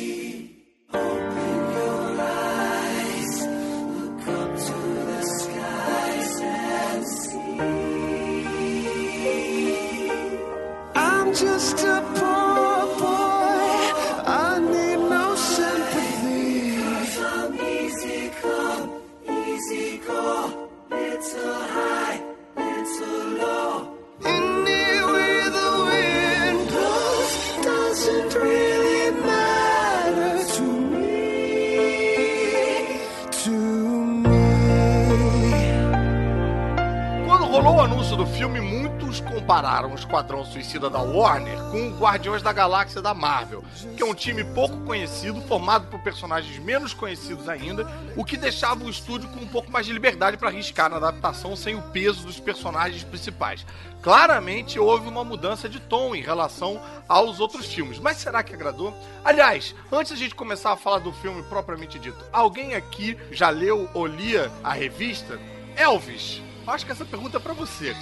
Do 38.16 38.26
filme, 38.26 38.62
muitos 38.62 39.20
compararam 39.20 39.92
o 39.92 39.94
Esquadrão 39.94 40.42
Suicida 40.42 40.88
da 40.88 41.00
Warner 41.00 41.58
com 41.70 41.88
o 41.88 41.98
Guardiões 41.98 42.40
da 42.40 42.50
Galáxia 42.50 43.02
da 43.02 43.12
Marvel, 43.12 43.62
que 43.94 44.02
é 44.02 44.06
um 44.06 44.14
time 44.14 44.42
pouco 44.42 44.74
conhecido, 44.86 45.42
formado 45.42 45.88
por 45.88 46.00
personagens 46.00 46.58
menos 46.58 46.94
conhecidos 46.94 47.46
ainda, 47.46 47.86
o 48.16 48.24
que 48.24 48.38
deixava 48.38 48.82
o 48.82 48.88
estúdio 48.88 49.28
com 49.28 49.40
um 49.40 49.46
pouco 49.46 49.70
mais 49.70 49.84
de 49.84 49.92
liberdade 49.92 50.38
para 50.38 50.48
arriscar 50.48 50.88
na 50.88 50.96
adaptação 50.96 51.54
sem 51.54 51.74
o 51.74 51.82
peso 51.82 52.24
dos 52.24 52.40
personagens 52.40 53.04
principais. 53.04 53.66
Claramente 54.00 54.78
houve 54.78 55.06
uma 55.06 55.22
mudança 55.22 55.68
de 55.68 55.78
tom 55.78 56.14
em 56.14 56.22
relação 56.22 56.80
aos 57.06 57.38
outros 57.38 57.66
filmes, 57.66 57.98
mas 57.98 58.16
será 58.16 58.42
que 58.42 58.54
agradou? 58.54 58.96
Aliás, 59.22 59.74
antes 59.92 60.12
da 60.12 60.18
gente 60.18 60.34
começar 60.34 60.72
a 60.72 60.76
falar 60.76 61.00
do 61.00 61.12
filme 61.12 61.42
propriamente 61.42 61.98
dito, 61.98 62.24
alguém 62.32 62.74
aqui 62.74 63.14
já 63.30 63.50
leu 63.50 63.90
ou 63.92 64.06
lia 64.06 64.50
a 64.64 64.72
revista? 64.72 65.38
Elvis, 65.76 66.40
acho 66.66 66.86
que 66.86 66.92
essa 66.92 67.04
pergunta 67.04 67.36
é 67.36 67.40
pra 67.40 67.52
você. 67.52 67.94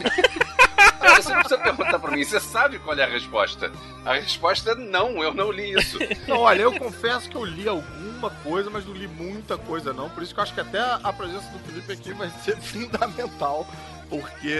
Você 1.16 1.28
não 1.32 1.40
precisa 1.40 1.58
perguntar 1.58 1.98
pra 1.98 2.10
mim, 2.10 2.24
você 2.24 2.40
sabe 2.40 2.78
qual 2.78 2.96
é 2.98 3.04
a 3.04 3.08
resposta. 3.08 3.70
A 4.04 4.14
resposta 4.14 4.72
é 4.72 4.74
não, 4.74 5.22
eu 5.22 5.34
não 5.34 5.50
li 5.50 5.72
isso. 5.72 5.98
Não, 6.26 6.38
olha, 6.40 6.62
eu 6.62 6.72
confesso 6.78 7.28
que 7.28 7.36
eu 7.36 7.44
li 7.44 7.68
alguma 7.68 8.30
coisa, 8.30 8.70
mas 8.70 8.86
não 8.86 8.94
li 8.94 9.06
muita 9.06 9.56
coisa 9.58 9.92
não. 9.92 10.08
Por 10.10 10.22
isso 10.22 10.32
que 10.34 10.40
eu 10.40 10.42
acho 10.42 10.54
que 10.54 10.60
até 10.60 10.80
a 10.80 11.12
presença 11.12 11.48
do 11.50 11.58
Felipe 11.60 11.92
aqui 11.92 12.12
vai 12.12 12.30
ser 12.42 12.56
fundamental. 12.62 13.66
Porque. 14.08 14.56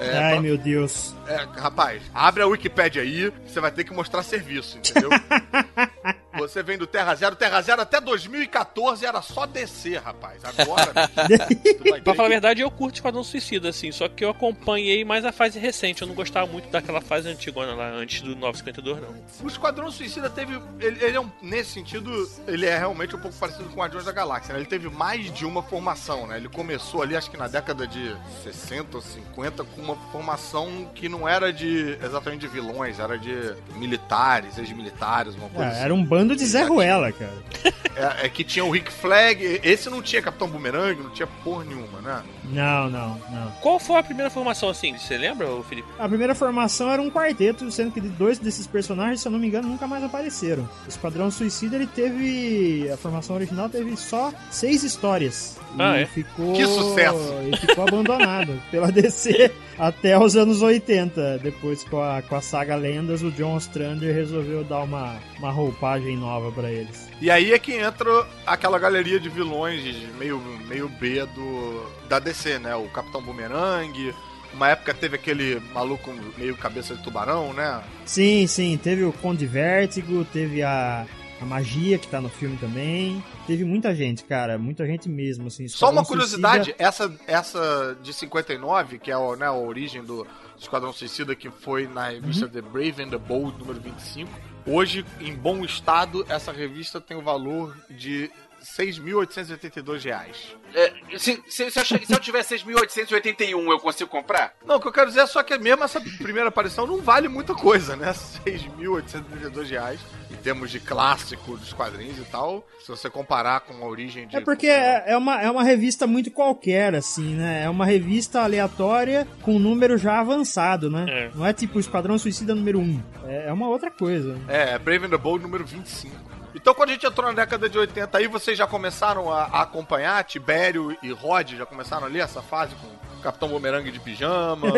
É, 0.00 0.18
Ai, 0.32 0.40
meu 0.40 0.56
Deus. 0.58 1.14
É, 1.28 1.60
rapaz, 1.60 2.02
abre 2.14 2.42
a 2.42 2.46
Wikipédia 2.46 3.02
aí, 3.02 3.32
você 3.46 3.60
vai 3.60 3.70
ter 3.70 3.84
que 3.84 3.92
mostrar 3.92 4.22
serviço, 4.22 4.78
entendeu? 4.78 5.10
Você 6.38 6.62
vem 6.62 6.76
do 6.76 6.86
Terra 6.86 7.14
Zero. 7.14 7.34
Terra 7.34 7.60
Zero 7.62 7.80
até 7.82 8.00
2014 8.00 9.04
era 9.04 9.22
só 9.22 9.46
descer, 9.46 10.00
rapaz. 10.00 10.42
Agora, 10.44 10.92
bicho, 11.26 12.02
Pra 12.04 12.14
falar 12.14 12.28
a 12.28 12.30
verdade, 12.30 12.60
eu 12.60 12.70
curto 12.70 12.96
Esquadrão 12.96 13.24
Suicida, 13.24 13.70
assim, 13.70 13.90
só 13.90 14.08
que 14.08 14.24
eu 14.24 14.30
acompanhei 14.30 15.04
mais 15.04 15.24
a 15.24 15.32
fase 15.32 15.58
recente. 15.58 16.02
Eu 16.02 16.08
não 16.08 16.14
gostava 16.14 16.46
muito 16.46 16.68
daquela 16.68 17.00
fase 17.00 17.28
antigona 17.28 17.74
lá, 17.74 17.88
antes 17.88 18.20
do 18.20 18.36
952, 18.36 19.00
não. 19.00 19.14
O 19.42 19.48
Esquadrão 19.48 19.90
Suicida 19.90 20.28
teve. 20.28 20.60
Ele, 20.78 21.04
ele 21.04 21.16
é 21.16 21.20
um, 21.20 21.30
nesse 21.40 21.70
sentido, 21.72 22.10
ele 22.46 22.66
é 22.66 22.76
realmente 22.76 23.16
um 23.16 23.18
pouco 23.18 23.36
parecido 23.36 23.64
com 23.64 23.74
o 23.74 23.76
Guardiões 23.76 24.04
da 24.04 24.12
Galáxia, 24.12 24.52
né? 24.52 24.60
Ele 24.60 24.68
teve 24.68 24.88
mais 24.88 25.32
de 25.32 25.46
uma 25.46 25.62
formação, 25.62 26.26
né? 26.26 26.36
Ele 26.36 26.48
começou 26.48 27.02
ali, 27.02 27.16
acho 27.16 27.30
que 27.30 27.36
na 27.36 27.48
década 27.48 27.86
de 27.86 28.14
60 28.42 28.96
ou 28.96 29.02
50, 29.02 29.64
com 29.64 29.80
uma 29.80 29.96
formação 30.12 30.90
que 30.94 31.08
não 31.08 31.15
era 31.28 31.52
de 31.52 31.96
exatamente 32.02 32.40
de 32.40 32.48
vilões, 32.48 32.98
era 32.98 33.16
de 33.16 33.54
militares, 33.76 34.58
ex-militares, 34.58 35.34
uma 35.36 35.48
coisa 35.48 35.70
Ah, 35.70 35.72
assim. 35.72 35.80
era 35.84 35.94
um 35.94 36.04
bando 36.04 36.34
de 36.34 36.44
Zé 36.44 36.62
Ruela, 36.64 37.12
cara. 37.12 37.32
É, 37.96 38.26
é 38.26 38.28
que 38.28 38.44
tinha 38.44 38.62
o 38.62 38.70
Rick 38.70 38.92
Flag, 38.92 39.58
esse 39.64 39.88
não 39.88 40.02
tinha 40.02 40.20
Capitão 40.20 40.46
Boomerang, 40.46 41.02
não 41.02 41.08
tinha 41.08 41.26
porra 41.42 41.64
nenhuma, 41.64 41.98
né? 42.02 42.22
Não, 42.44 42.90
não, 42.90 43.18
não. 43.30 43.50
Qual 43.62 43.78
foi 43.80 43.96
a 43.98 44.02
primeira 44.02 44.28
formação, 44.28 44.68
assim? 44.68 44.94
Você 44.98 45.16
lembra, 45.16 45.46
Felipe? 45.66 45.88
A 45.98 46.06
primeira 46.06 46.34
formação 46.34 46.90
era 46.92 47.00
um 47.00 47.10
quarteto, 47.10 47.70
sendo 47.70 47.90
que 47.92 48.02
dois 48.02 48.38
desses 48.38 48.66
personagens, 48.66 49.22
se 49.22 49.28
eu 49.28 49.32
não 49.32 49.38
me 49.38 49.46
engano, 49.46 49.66
nunca 49.66 49.86
mais 49.86 50.04
apareceram. 50.04 50.64
O 50.84 50.88
Esquadrão 50.90 51.30
Suicida, 51.30 51.74
ele 51.76 51.86
teve. 51.86 52.86
A 52.92 52.98
formação 52.98 53.34
original 53.34 53.70
teve 53.70 53.96
só 53.96 54.30
seis 54.50 54.82
histórias. 54.82 55.56
E 55.74 55.80
Ah, 55.80 55.96
é? 55.96 56.04
ficou. 56.04 56.52
Que 56.52 56.66
sucesso! 56.66 57.32
E 57.50 57.56
ficou 57.56 57.88
abandonado 57.88 58.60
pela 58.70 58.92
DC 58.92 59.50
até 59.78 60.18
os 60.18 60.36
anos 60.36 60.60
80. 60.60 61.05
Depois, 61.42 61.84
com 61.84 62.02
a, 62.02 62.22
com 62.22 62.36
a 62.36 62.40
saga 62.40 62.76
Lendas, 62.76 63.22
o 63.22 63.30
John 63.30 63.54
Ostrander 63.56 64.14
resolveu 64.14 64.64
dar 64.64 64.82
uma, 64.82 65.18
uma 65.38 65.50
roupagem 65.50 66.16
nova 66.16 66.50
pra 66.52 66.70
eles. 66.70 67.08
E 67.20 67.30
aí 67.30 67.52
é 67.52 67.58
que 67.58 67.72
entra 67.72 68.26
aquela 68.46 68.78
galeria 68.78 69.18
de 69.18 69.28
vilões 69.28 69.82
meio, 70.18 70.40
meio 70.68 70.88
B 70.88 71.24
do, 71.26 71.86
da 72.08 72.18
DC, 72.18 72.58
né? 72.58 72.74
O 72.74 72.88
Capitão 72.88 73.22
Boomerang. 73.22 74.14
Uma 74.52 74.70
época 74.70 74.94
teve 74.94 75.16
aquele 75.16 75.60
maluco 75.74 76.10
meio 76.38 76.56
cabeça 76.56 76.96
de 76.96 77.02
tubarão, 77.02 77.52
né? 77.52 77.82
Sim, 78.06 78.46
sim, 78.46 78.78
teve 78.82 79.04
o 79.04 79.12
Conde 79.12 79.44
Vértigo, 79.44 80.24
teve 80.24 80.62
a, 80.62 81.06
a 81.40 81.44
Magia, 81.44 81.98
que 81.98 82.08
tá 82.08 82.20
no 82.20 82.28
filme 82.28 82.56
também. 82.56 83.22
Teve 83.46 83.64
muita 83.64 83.94
gente, 83.94 84.24
cara, 84.24 84.56
muita 84.58 84.86
gente 84.86 85.08
mesmo, 85.08 85.48
assim. 85.48 85.68
Só 85.68 85.90
uma 85.90 86.04
curiosidade, 86.04 86.64
Suicida- 86.66 86.84
essa, 86.84 87.14
essa 87.26 87.98
de 88.02 88.12
59, 88.12 88.98
que 88.98 89.10
é 89.10 89.16
o, 89.16 89.36
né, 89.36 89.46
a 89.46 89.52
origem 89.52 90.02
do 90.02 90.26
Esquadrão 90.58 90.92
Suicida, 90.92 91.34
que 91.34 91.50
foi 91.50 91.86
na 91.86 92.08
revista 92.08 92.48
The 92.48 92.62
Brave 92.62 93.02
and 93.02 93.10
the 93.10 93.18
Bold, 93.18 93.58
número 93.58 93.80
25. 93.80 94.30
Hoje, 94.66 95.04
em 95.20 95.34
bom 95.34 95.64
estado, 95.64 96.24
essa 96.28 96.50
revista 96.52 97.00
tem 97.00 97.16
o 97.16 97.22
valor 97.22 97.76
de 97.90 98.30
6.882 98.66 100.04
reais. 100.04 100.56
É, 100.74 100.92
se, 101.18 101.42
se, 101.48 101.70
se 101.70 101.78
eu, 101.78 101.84
se 101.84 102.12
eu 102.12 102.18
tiver 102.18 102.42
6.881, 102.42 103.70
eu 103.70 103.78
consigo 103.78 104.10
comprar? 104.10 104.54
Não, 104.64 104.76
o 104.76 104.80
que 104.80 104.88
eu 104.88 104.92
quero 104.92 105.08
dizer 105.08 105.20
é 105.20 105.26
só 105.26 105.42
que 105.42 105.56
mesmo 105.58 105.84
essa 105.84 106.00
primeira 106.00 106.48
aparição 106.48 106.86
não 106.86 107.00
vale 107.00 107.28
muita 107.28 107.54
coisa, 107.54 107.96
né? 107.96 108.12
6.832 108.12 109.70
reais 109.70 110.00
em 110.30 110.36
termos 110.36 110.70
de 110.70 110.80
clássico 110.80 111.56
dos 111.56 111.72
quadrinhos 111.72 112.18
e 112.18 112.24
tal. 112.24 112.66
Se 112.80 112.88
você 112.88 113.08
comparar 113.08 113.60
com 113.60 113.74
a 113.84 113.86
origem 113.86 114.26
de. 114.26 114.36
É 114.36 114.40
porque 114.40 114.66
é 114.66 115.04
é 115.06 115.16
uma, 115.16 115.40
é 115.40 115.50
uma 115.50 115.62
revista 115.62 116.06
muito 116.06 116.30
qualquer, 116.30 116.94
assim, 116.94 117.34
né? 117.34 117.64
É 117.64 117.70
uma 117.70 117.86
revista 117.86 118.42
aleatória 118.42 119.26
com 119.42 119.56
um 119.56 119.58
número 119.58 119.96
já 119.96 120.20
avançado, 120.20 120.90
né? 120.90 121.06
É. 121.08 121.30
Não 121.34 121.46
é 121.46 121.52
tipo 121.52 121.78
Esquadrão 121.78 122.18
Suicida 122.18 122.54
número 122.54 122.78
1. 122.78 123.02
É, 123.24 123.48
é 123.48 123.52
uma 123.52 123.68
outra 123.68 123.90
coisa. 123.90 124.36
É, 124.48 124.78
Brave 124.78 125.06
and 125.06 125.10
the 125.10 125.18
Bold 125.18 125.42
número 125.42 125.64
25. 125.64 126.35
Então, 126.56 126.72
quando 126.72 126.88
a 126.88 126.92
gente 126.94 127.06
entrou 127.06 127.28
na 127.28 127.34
década 127.34 127.68
de 127.68 127.78
80, 127.78 128.16
aí 128.16 128.26
vocês 128.26 128.56
já 128.56 128.66
começaram 128.66 129.30
a, 129.30 129.42
a 129.42 129.60
acompanhar, 129.60 130.24
Tibério 130.24 130.96
e 131.02 131.12
Rod 131.12 131.52
já 131.52 131.66
começaram 131.66 132.06
ali 132.06 132.18
essa 132.18 132.40
fase 132.40 132.74
com 132.76 132.88
Capitão 133.22 133.48
Boomerang 133.48 133.90
de 133.90 133.98
pijama, 134.00 134.68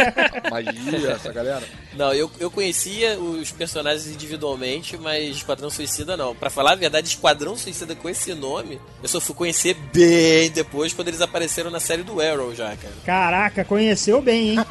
magia, 0.50 1.10
essa 1.12 1.32
galera. 1.32 1.62
Não, 1.94 2.12
eu, 2.12 2.30
eu 2.38 2.50
conhecia 2.50 3.18
os 3.18 3.50
personagens 3.50 4.06
individualmente, 4.06 4.96
mas 4.96 5.36
Esquadrão 5.36 5.70
Suicida 5.70 6.16
não. 6.16 6.34
Pra 6.34 6.50
falar 6.50 6.72
a 6.72 6.76
verdade, 6.76 7.08
Esquadrão 7.08 7.56
Suicida 7.56 7.94
com 7.94 8.08
esse 8.08 8.34
nome, 8.34 8.80
eu 9.02 9.08
só 9.08 9.20
fui 9.20 9.34
conhecer 9.34 9.74
bem 9.92 10.50
depois, 10.50 10.92
quando 10.92 11.08
eles 11.08 11.20
apareceram 11.20 11.70
na 11.70 11.80
série 11.80 12.02
do 12.02 12.20
Arrow 12.20 12.54
já, 12.54 12.76
cara. 12.76 12.94
Caraca, 13.04 13.64
conheceu 13.64 14.20
bem, 14.20 14.50
hein? 14.50 14.58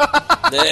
Né? 0.53 0.69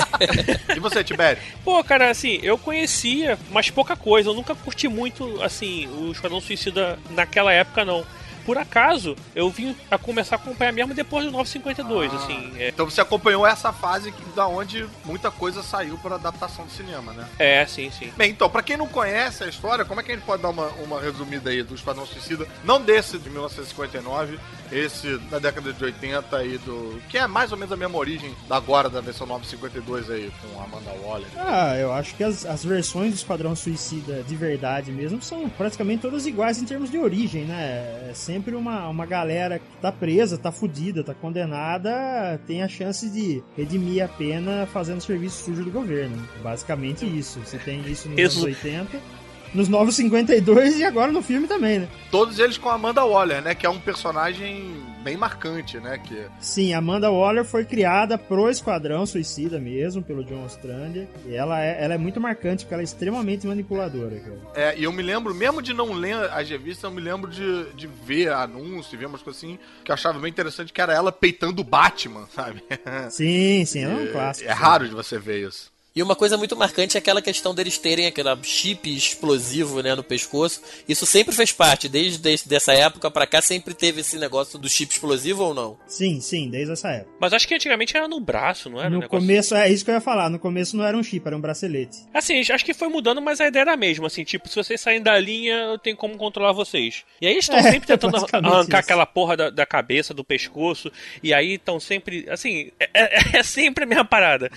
E 0.76 0.80
você, 0.80 1.04
Tibério? 1.04 1.42
Pô, 1.64 1.84
cara, 1.84 2.12
assim, 2.12 2.40
eu 2.44 2.56
conhecia, 2.58 3.40
mas 3.50 3.72
pouca 3.72 3.96
coisa. 3.96 4.30
Eu 4.30 4.34
nunca 4.34 4.54
curti 4.54 4.88
muito, 4.88 5.42
assim, 5.42 5.88
o 5.88 6.12
Esquadrão 6.12 6.40
Suicida 6.42 7.00
naquela 7.10 7.52
época, 7.52 7.84
não. 7.84 8.06
Por 8.46 8.58
acaso, 8.58 9.16
eu 9.36 9.50
vim 9.50 9.76
a 9.90 9.98
começar 9.98 10.36
a 10.36 10.40
acompanhar 10.40 10.72
mesmo 10.72 10.94
depois 10.94 11.26
do 11.26 11.32
952, 11.32 12.14
assim. 12.14 12.54
É, 12.58 12.70
Então 12.70 12.90
você 12.90 13.02
acompanhou 13.02 13.46
essa 13.46 13.72
fase 13.72 14.14
da 14.36 14.48
onde 14.48 14.88
muita 15.06 15.30
coisa 15.32 15.62
saiu 15.64 15.98
para 15.98 16.16
adaptação 16.16 16.66
do 16.66 16.72
cinema, 16.72 17.14
né? 17.14 17.28
é, 17.40 17.66
sim, 17.66 17.92
sim. 17.92 18.12
Bem, 18.18 18.32
então, 18.32 18.50
pra 18.50 18.62
quem 18.64 18.78
não 18.78 18.88
conhece 18.88 19.44
a 19.44 19.48
história, 19.48 19.86
como 19.86 20.00
é 20.00 20.04
que 20.04 20.12
a 20.12 20.16
gente 20.16 20.26
pode 20.26 20.42
dar 20.42 20.50
uma, 20.50 20.68
uma 20.84 21.00
resumida 21.00 21.50
aí 21.50 21.64
do 21.64 21.76
Esquadrão 21.76 22.06
Suicida? 22.06 22.48
Não 22.64 22.82
desse 22.82 23.18
de 23.18 23.30
1959, 23.30 24.40
esse 24.72 25.18
da 25.30 25.40
década 25.40 25.74
de 25.74 25.84
80 25.84 26.44
e 26.46 26.58
do. 26.60 27.02
que 27.10 27.18
é 27.18 27.28
mais 27.28 27.52
ou 27.52 27.58
menos 27.58 27.72
a 27.72 27.78
mesma 27.78 27.98
origem 27.98 28.34
da 28.48 28.58
agora, 28.58 28.90
da 28.90 29.02
versão 29.02 29.26
952 29.28 30.10
aí, 30.10 30.32
com 30.42 30.60
a 30.60 30.64
Amanda 30.64 30.92
Waller. 31.04 31.28
Ah, 31.38 31.76
eu 31.78 31.92
acho 31.92 32.16
que 32.16 32.24
as, 32.24 32.46
as 32.46 32.64
versões 32.64 33.12
do 33.12 33.16
Esquadrão 33.16 33.56
Suicida 33.56 34.24
de 34.24 34.36
verdade 34.36 34.92
mesmo 34.92 35.22
são 35.22 35.50
praticamente 35.50 36.02
todas 36.02 36.28
iguais 36.28 36.62
em 36.62 36.66
termos 36.66 36.92
de 36.92 36.98
origem, 36.98 37.46
né? 37.46 38.10
É 38.10 38.14
sempre 38.14 38.56
uma, 38.56 38.88
uma 38.88 39.06
galera 39.06 39.60
que 39.60 39.66
tá 39.82 39.92
presa, 39.92 40.38
tá 40.38 40.52
fudida, 40.52 41.04
tá 41.04 41.14
condenada, 41.14 42.40
tem 42.46 42.62
a 42.62 42.68
chance 42.68 43.10
de 43.10 43.44
redimir 43.58 44.04
a 44.04 44.08
pena 44.08 44.68
fazendo 44.72 45.02
serviço 45.02 45.44
sujo 45.44 45.64
do 45.64 45.72
governo. 45.72 46.16
Basicamente 46.44 47.06
isso. 47.06 47.40
Você 47.40 47.58
tem 47.58 47.82
isso 47.82 48.08
nos 48.10 48.20
Isso. 48.20 48.46
anos 48.46 48.58
80. 48.64 49.21
Nos 49.54 49.68
Novos 49.68 49.96
52 49.96 50.80
e 50.80 50.84
agora 50.84 51.12
no 51.12 51.22
filme 51.22 51.48
também, 51.48 51.80
né? 51.80 51.88
Todos 52.10 52.40
eles 52.40 52.58
com 52.58 52.70
a 52.70 52.74
Amanda 52.74 53.04
Waller, 53.04 53.42
né? 53.42 53.54
Que 53.54 53.66
é 53.66 53.70
um 53.70 53.80
personagem 53.80 54.74
bem 55.02 55.18
marcante, 55.18 55.78
né? 55.80 55.98
Que 55.98 56.28
Sim, 56.40 56.74
Amanda 56.74 57.12
Waller 57.12 57.44
foi 57.44 57.66
criada 57.66 58.18
pro 58.18 58.50
Esquadrão 58.50 59.06
Suicida 59.06 59.60
mesmo, 59.60 60.02
pelo 60.02 60.24
John 60.24 60.46
Ostrander. 60.46 61.08
E 61.26 61.36
ela 61.36 61.62
é, 61.62 61.84
ela 61.84 61.94
é 61.96 61.98
muito 61.98 62.22
marcante 62.22 62.64
porque 62.64 62.74
ela 62.74 62.84
é 62.84 62.86
extremamente 62.86 63.46
manipuladora, 63.46 64.20
cara. 64.20 64.40
É, 64.56 64.78
e 64.78 64.84
eu 64.84 64.92
me 64.92 65.02
lembro, 65.02 65.34
mesmo 65.34 65.62
de 65.62 65.74
não 65.74 65.92
ler 65.94 66.16
as 66.32 66.50
revistas, 66.50 66.84
eu 66.84 66.92
me 66.92 67.02
lembro 67.02 67.30
de, 67.30 67.66
de 67.74 67.88
ver 67.88 68.32
anúncio, 68.32 68.98
ver 68.98 69.08
umas 69.08 69.22
coisas 69.22 69.44
assim, 69.44 69.60
que 69.84 69.92
eu 69.92 69.94
achava 69.94 70.20
bem 70.20 70.30
interessante, 70.30 70.72
que 70.72 70.82
era 70.82 70.94
ela 70.94 71.12
peitando 71.12 71.62
o 71.62 71.66
Batman, 71.66 72.28
sabe? 72.34 72.64
Sim, 73.10 73.66
sim, 73.66 73.84
ela 73.84 74.00
é 74.00 74.04
um 74.04 74.12
clássico. 74.12 74.50
É 74.50 74.54
raro 74.54 74.88
de 74.88 74.96
você 74.96 75.18
ver 75.18 75.48
isso. 75.48 75.72
E 75.96 76.02
uma 76.02 76.16
coisa 76.16 76.38
muito 76.38 76.56
marcante 76.56 76.96
é 76.96 77.00
aquela 77.00 77.22
questão 77.22 77.54
deles 77.54 77.78
terem 77.78 78.06
aquele 78.08 78.30
chip 78.44 78.90
explosivo 78.96 79.82
né, 79.82 79.94
no 79.94 80.04
pescoço. 80.04 80.62
Isso 80.88 81.06
sempre 81.06 81.36
fez 81.36 81.52
parte, 81.52 81.90
desde, 81.90 82.18
desde 82.18 82.48
dessa 82.48 82.72
época 82.74 83.12
pra 83.12 83.28
cá, 83.28 83.42
sempre 83.42 83.74
teve 83.74 84.02
esse 84.02 84.18
negócio 84.18 84.58
do 84.58 84.70
chip 84.70 84.92
explosivo 84.94 85.44
ou 85.44 85.54
não? 85.54 85.78
Sim, 85.88 86.22
sim, 86.22 86.50
desde 86.50 86.72
essa 86.74 86.90
época. 86.90 87.12
Mas 87.20 87.34
acho 87.34 87.48
que 87.48 87.54
antigamente 87.56 87.96
era 87.98 88.08
no 88.08 88.20
braço, 88.20 88.70
não 88.70 88.80
era? 88.80 88.90
No 88.90 89.08
começo, 89.08 89.54
é 89.54 89.70
isso 89.70 89.84
que 89.84 89.92
eu 89.92 89.96
ia 89.96 90.02
falar, 90.02 90.30
no 90.30 90.40
começo 90.40 90.78
não 90.78 90.86
era 90.86 90.96
um 90.98 91.04
chip, 91.04 91.26
era 91.28 91.36
um 91.36 91.42
bracelete. 91.42 91.98
Assim, 92.14 92.40
acho 92.40 92.64
que 92.64 92.74
foi 92.74 92.88
mudando, 92.88 93.22
mas 93.22 93.42
a 93.42 93.48
ideia 93.48 93.64
era 93.64 93.74
a 93.74 93.78
mesma. 93.78 94.08
Assim, 94.08 94.24
tipo, 94.24 94.48
se 94.48 94.56
vocês 94.56 94.80
saírem 94.80 95.04
da 95.04 95.20
linha, 95.20 95.54
eu 95.56 95.78
tenho 95.78 95.98
como 95.98 96.16
controlar 96.18 96.54
vocês. 96.54 97.04
E 97.20 97.28
aí 97.28 97.34
eles 97.34 97.44
estão 97.44 97.60
É, 97.60 97.64
sempre 97.64 97.88
tentando 97.88 98.12
basicamente 98.12 98.48
arrancar 98.54 98.80
isso. 98.80 98.86
aquela 98.86 99.06
porra 99.06 99.36
da, 99.36 99.50
da 99.50 99.66
cabeça, 99.66 100.14
do 100.14 100.24
pescoço. 100.24 100.90
E 101.22 101.34
aí 101.34 101.56
estão 101.56 101.80
sempre. 101.82 102.26
Assim, 102.30 102.72
é, 102.80 102.90
é- 102.94 103.38
é 103.40 103.44
sempre 103.44 103.84
a 103.84 103.88
mesma 103.88 104.06
parada. 104.06 104.50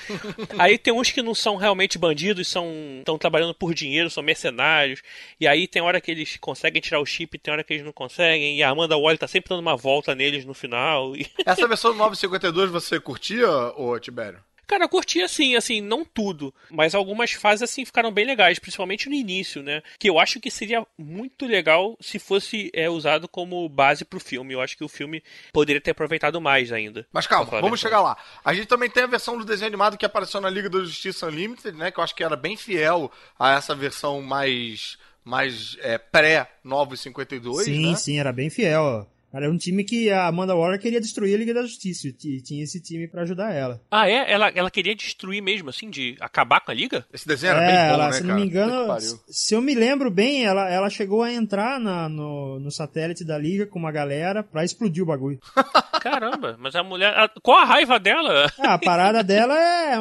aí 0.58 0.78
tem 0.78 0.92
uns 0.94 1.10
que 1.10 1.23
não 1.24 1.34
são 1.34 1.56
realmente 1.56 1.98
bandidos, 1.98 2.48
são 2.48 2.72
estão 2.98 3.18
trabalhando 3.18 3.54
por 3.54 3.74
dinheiro, 3.74 4.10
são 4.10 4.22
mercenários. 4.22 5.02
E 5.40 5.48
aí 5.48 5.66
tem 5.66 5.82
hora 5.82 6.00
que 6.00 6.10
eles 6.10 6.36
conseguem 6.36 6.80
tirar 6.80 7.00
o 7.00 7.06
chip, 7.06 7.38
tem 7.38 7.52
hora 7.52 7.64
que 7.64 7.72
eles 7.72 7.84
não 7.84 7.92
conseguem. 7.92 8.56
E 8.56 8.62
a 8.62 8.70
Amanda 8.70 8.96
Waller 8.96 9.18
tá 9.18 9.26
sempre 9.26 9.48
dando 9.48 9.60
uma 9.60 9.76
volta 9.76 10.14
neles 10.14 10.44
no 10.44 10.54
final. 10.54 11.12
Essa 11.44 11.66
versão 11.66 11.92
do 11.92 11.98
952 11.98 12.70
você 12.70 13.00
curtia, 13.00 13.48
ô 13.76 13.98
Tibério? 13.98 14.40
Cara, 14.66 14.84
eu 14.84 14.88
curti 14.88 15.22
assim, 15.22 15.56
assim, 15.56 15.80
não 15.80 16.04
tudo, 16.04 16.54
mas 16.70 16.94
algumas 16.94 17.32
fases 17.32 17.62
assim 17.62 17.84
ficaram 17.84 18.12
bem 18.12 18.24
legais, 18.24 18.58
principalmente 18.58 19.08
no 19.08 19.14
início, 19.14 19.62
né? 19.62 19.82
Que 19.98 20.08
eu 20.08 20.18
acho 20.18 20.40
que 20.40 20.50
seria 20.50 20.86
muito 20.98 21.46
legal 21.46 21.96
se 22.00 22.18
fosse 22.18 22.70
é, 22.72 22.88
usado 22.88 23.28
como 23.28 23.68
base 23.68 24.04
pro 24.04 24.20
filme. 24.20 24.54
Eu 24.54 24.60
acho 24.60 24.76
que 24.76 24.84
o 24.84 24.88
filme 24.88 25.22
poderia 25.52 25.80
ter 25.80 25.90
aproveitado 25.90 26.40
mais 26.40 26.72
ainda. 26.72 27.06
Mas 27.12 27.26
calma, 27.26 27.60
vamos 27.60 27.80
chegar 27.80 28.00
lá. 28.00 28.16
A 28.44 28.54
gente 28.54 28.66
também 28.66 28.90
tem 28.90 29.02
a 29.02 29.08
versão 29.08 29.36
do 29.36 29.44
desenho 29.44 29.68
animado 29.68 29.96
que 29.96 30.06
apareceu 30.06 30.40
na 30.40 30.50
Liga 30.50 30.68
da 30.68 30.80
Justiça 30.80 31.26
Unlimited, 31.26 31.76
né? 31.76 31.90
Que 31.90 31.98
eu 31.98 32.04
acho 32.04 32.14
que 32.14 32.24
era 32.24 32.36
bem 32.36 32.56
fiel 32.56 33.10
a 33.38 33.52
essa 33.56 33.74
versão 33.74 34.22
mais, 34.22 34.98
mais 35.24 35.76
é, 35.80 35.98
pré-952, 35.98 37.64
sim, 37.64 37.90
né? 37.90 37.96
sim, 37.96 38.18
era 38.18 38.32
bem 38.32 38.50
fiel. 38.50 39.08
Era 39.34 39.50
um 39.50 39.56
time 39.56 39.82
que 39.84 40.10
a 40.10 40.26
Amanda 40.28 40.54
Waller 40.54 40.78
queria 40.80 41.00
destruir 41.00 41.34
a 41.34 41.38
Liga 41.38 41.52
da 41.52 41.62
Justiça 41.62 42.06
e 42.08 42.40
tinha 42.40 42.62
esse 42.62 42.80
time 42.80 43.08
pra 43.08 43.22
ajudar 43.22 43.52
ela. 43.52 43.80
Ah, 43.90 44.08
é? 44.08 44.30
Ela, 44.32 44.48
ela 44.54 44.70
queria 44.70 44.94
destruir 44.94 45.42
mesmo, 45.42 45.70
assim, 45.70 45.90
de 45.90 46.16
acabar 46.20 46.60
com 46.60 46.70
a 46.70 46.74
liga? 46.74 47.04
Esse 47.12 47.26
desenho 47.26 47.54
é, 47.54 47.88
ela, 47.88 48.12
se 48.12 48.22
não 48.22 48.36
me 48.36 48.46
engano, 48.46 48.96
se 49.28 49.54
eu 49.54 49.60
me 49.60 49.74
lembro 49.74 50.10
bem, 50.10 50.44
ela, 50.44 50.68
ela 50.70 50.88
chegou 50.88 51.22
a 51.22 51.32
entrar 51.32 51.80
na, 51.80 52.08
no, 52.08 52.60
no 52.60 52.70
satélite 52.70 53.24
da 53.24 53.36
liga 53.36 53.66
com 53.66 53.78
uma 53.78 53.90
galera 53.90 54.42
pra 54.42 54.64
explodir 54.64 55.02
o 55.02 55.06
bagulho. 55.06 55.38
Caramba, 56.00 56.56
mas 56.58 56.74
a 56.76 56.82
mulher. 56.82 57.16
a- 57.16 57.30
qual 57.42 57.58
a 57.58 57.64
raiva 57.64 57.98
dela? 57.98 58.46
Ah, 58.58 58.74
a 58.74 58.78
parada 58.78 59.22
dela 59.22 59.54
é, 59.58 59.94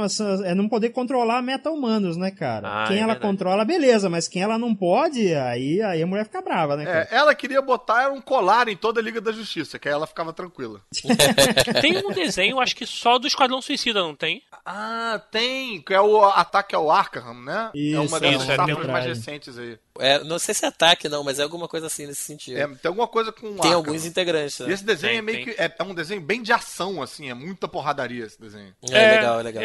é 0.46 0.54
não 0.54 0.68
poder 0.68 0.90
controlar 0.90 1.42
meta-humanos, 1.42 2.18
né, 2.18 2.30
cara? 2.30 2.84
Ah, 2.84 2.88
quem 2.88 2.98
é 2.98 3.00
ela 3.00 3.14
verdade. 3.14 3.32
controla, 3.32 3.66
beleza, 3.66 4.10
mas 4.10 4.28
quem 4.28 4.42
ela 4.42 4.58
não 4.58 4.76
pode, 4.76 5.34
aí, 5.34 5.82
aí 5.82 6.02
a 6.04 6.08
mulher 6.08 6.26
fica 6.26 6.42
brava, 6.42 6.76
né, 6.76 6.86
cara? 6.86 7.08
É, 7.10 7.16
ela 7.16 7.34
queria 7.34 7.62
botar 7.62 8.12
um 8.12 8.20
colar 8.22 8.68
em 8.68 8.76
toda 8.76 9.00
a 9.00 9.04
Liga 9.04 9.22
da 9.24 9.32
Justiça, 9.32 9.80
que 9.80 9.88
aí 9.88 9.94
ela 9.94 10.06
ficava 10.06 10.32
tranquila. 10.34 10.82
Tem 11.82 11.98
um 12.06 12.12
desenho, 12.12 12.60
acho 12.60 12.76
que 12.76 12.86
só 12.86 13.18
do 13.18 13.28
Esquadrão 13.28 13.62
Suicida, 13.62 14.02
não 14.02 14.16
tem? 14.16 14.44
Ah, 14.66 15.22
tem, 15.32 15.82
que 15.82 15.94
é 15.94 16.02
o 16.02 16.24
ataque 16.24 16.76
ao 16.76 16.92
Arkham, 16.92 17.34
né? 17.42 17.72
é 17.74 17.78
Isso, 17.78 18.02
uma 18.02 18.20
das 18.20 18.50
é 18.50 18.56
verdade. 18.58 18.88
mais 18.92 19.06
recentes 19.06 19.58
aí. 19.58 19.78
É, 20.00 20.24
não 20.24 20.40
sei 20.40 20.54
se 20.56 20.66
é 20.66 20.68
ataque, 20.68 21.08
não, 21.08 21.24
mas 21.24 21.40
é 21.40 21.44
alguma 21.44 21.68
coisa 21.68 21.88
assim 21.88 22.08
nesse 22.08 22.22
sentido. 22.22 22.58
É, 22.58 22.68
tem 22.68 22.90
alguma 22.90 23.08
coisa 23.08 23.32
com 23.32 23.42
Tem 23.42 23.56
Arkham. 23.58 23.74
alguns 23.74 24.06
integrantes. 24.06 24.60
né? 24.60 24.70
E 24.70 24.74
esse 24.74 24.84
desenho 24.84 25.12
Tem, 25.12 25.18
é 25.20 25.22
meio 25.22 25.46
tem. 25.46 25.54
que. 25.56 25.62
É, 25.62 25.76
é 25.78 25.84
um 25.84 25.94
desenho 25.94 26.22
bem 26.22 26.42
de 26.42 26.52
ação, 26.52 27.02
assim, 27.02 27.30
é 27.30 27.34
muita 27.34 27.68
porradaria 27.68 28.26
esse 28.26 28.40
desenho. 28.40 28.74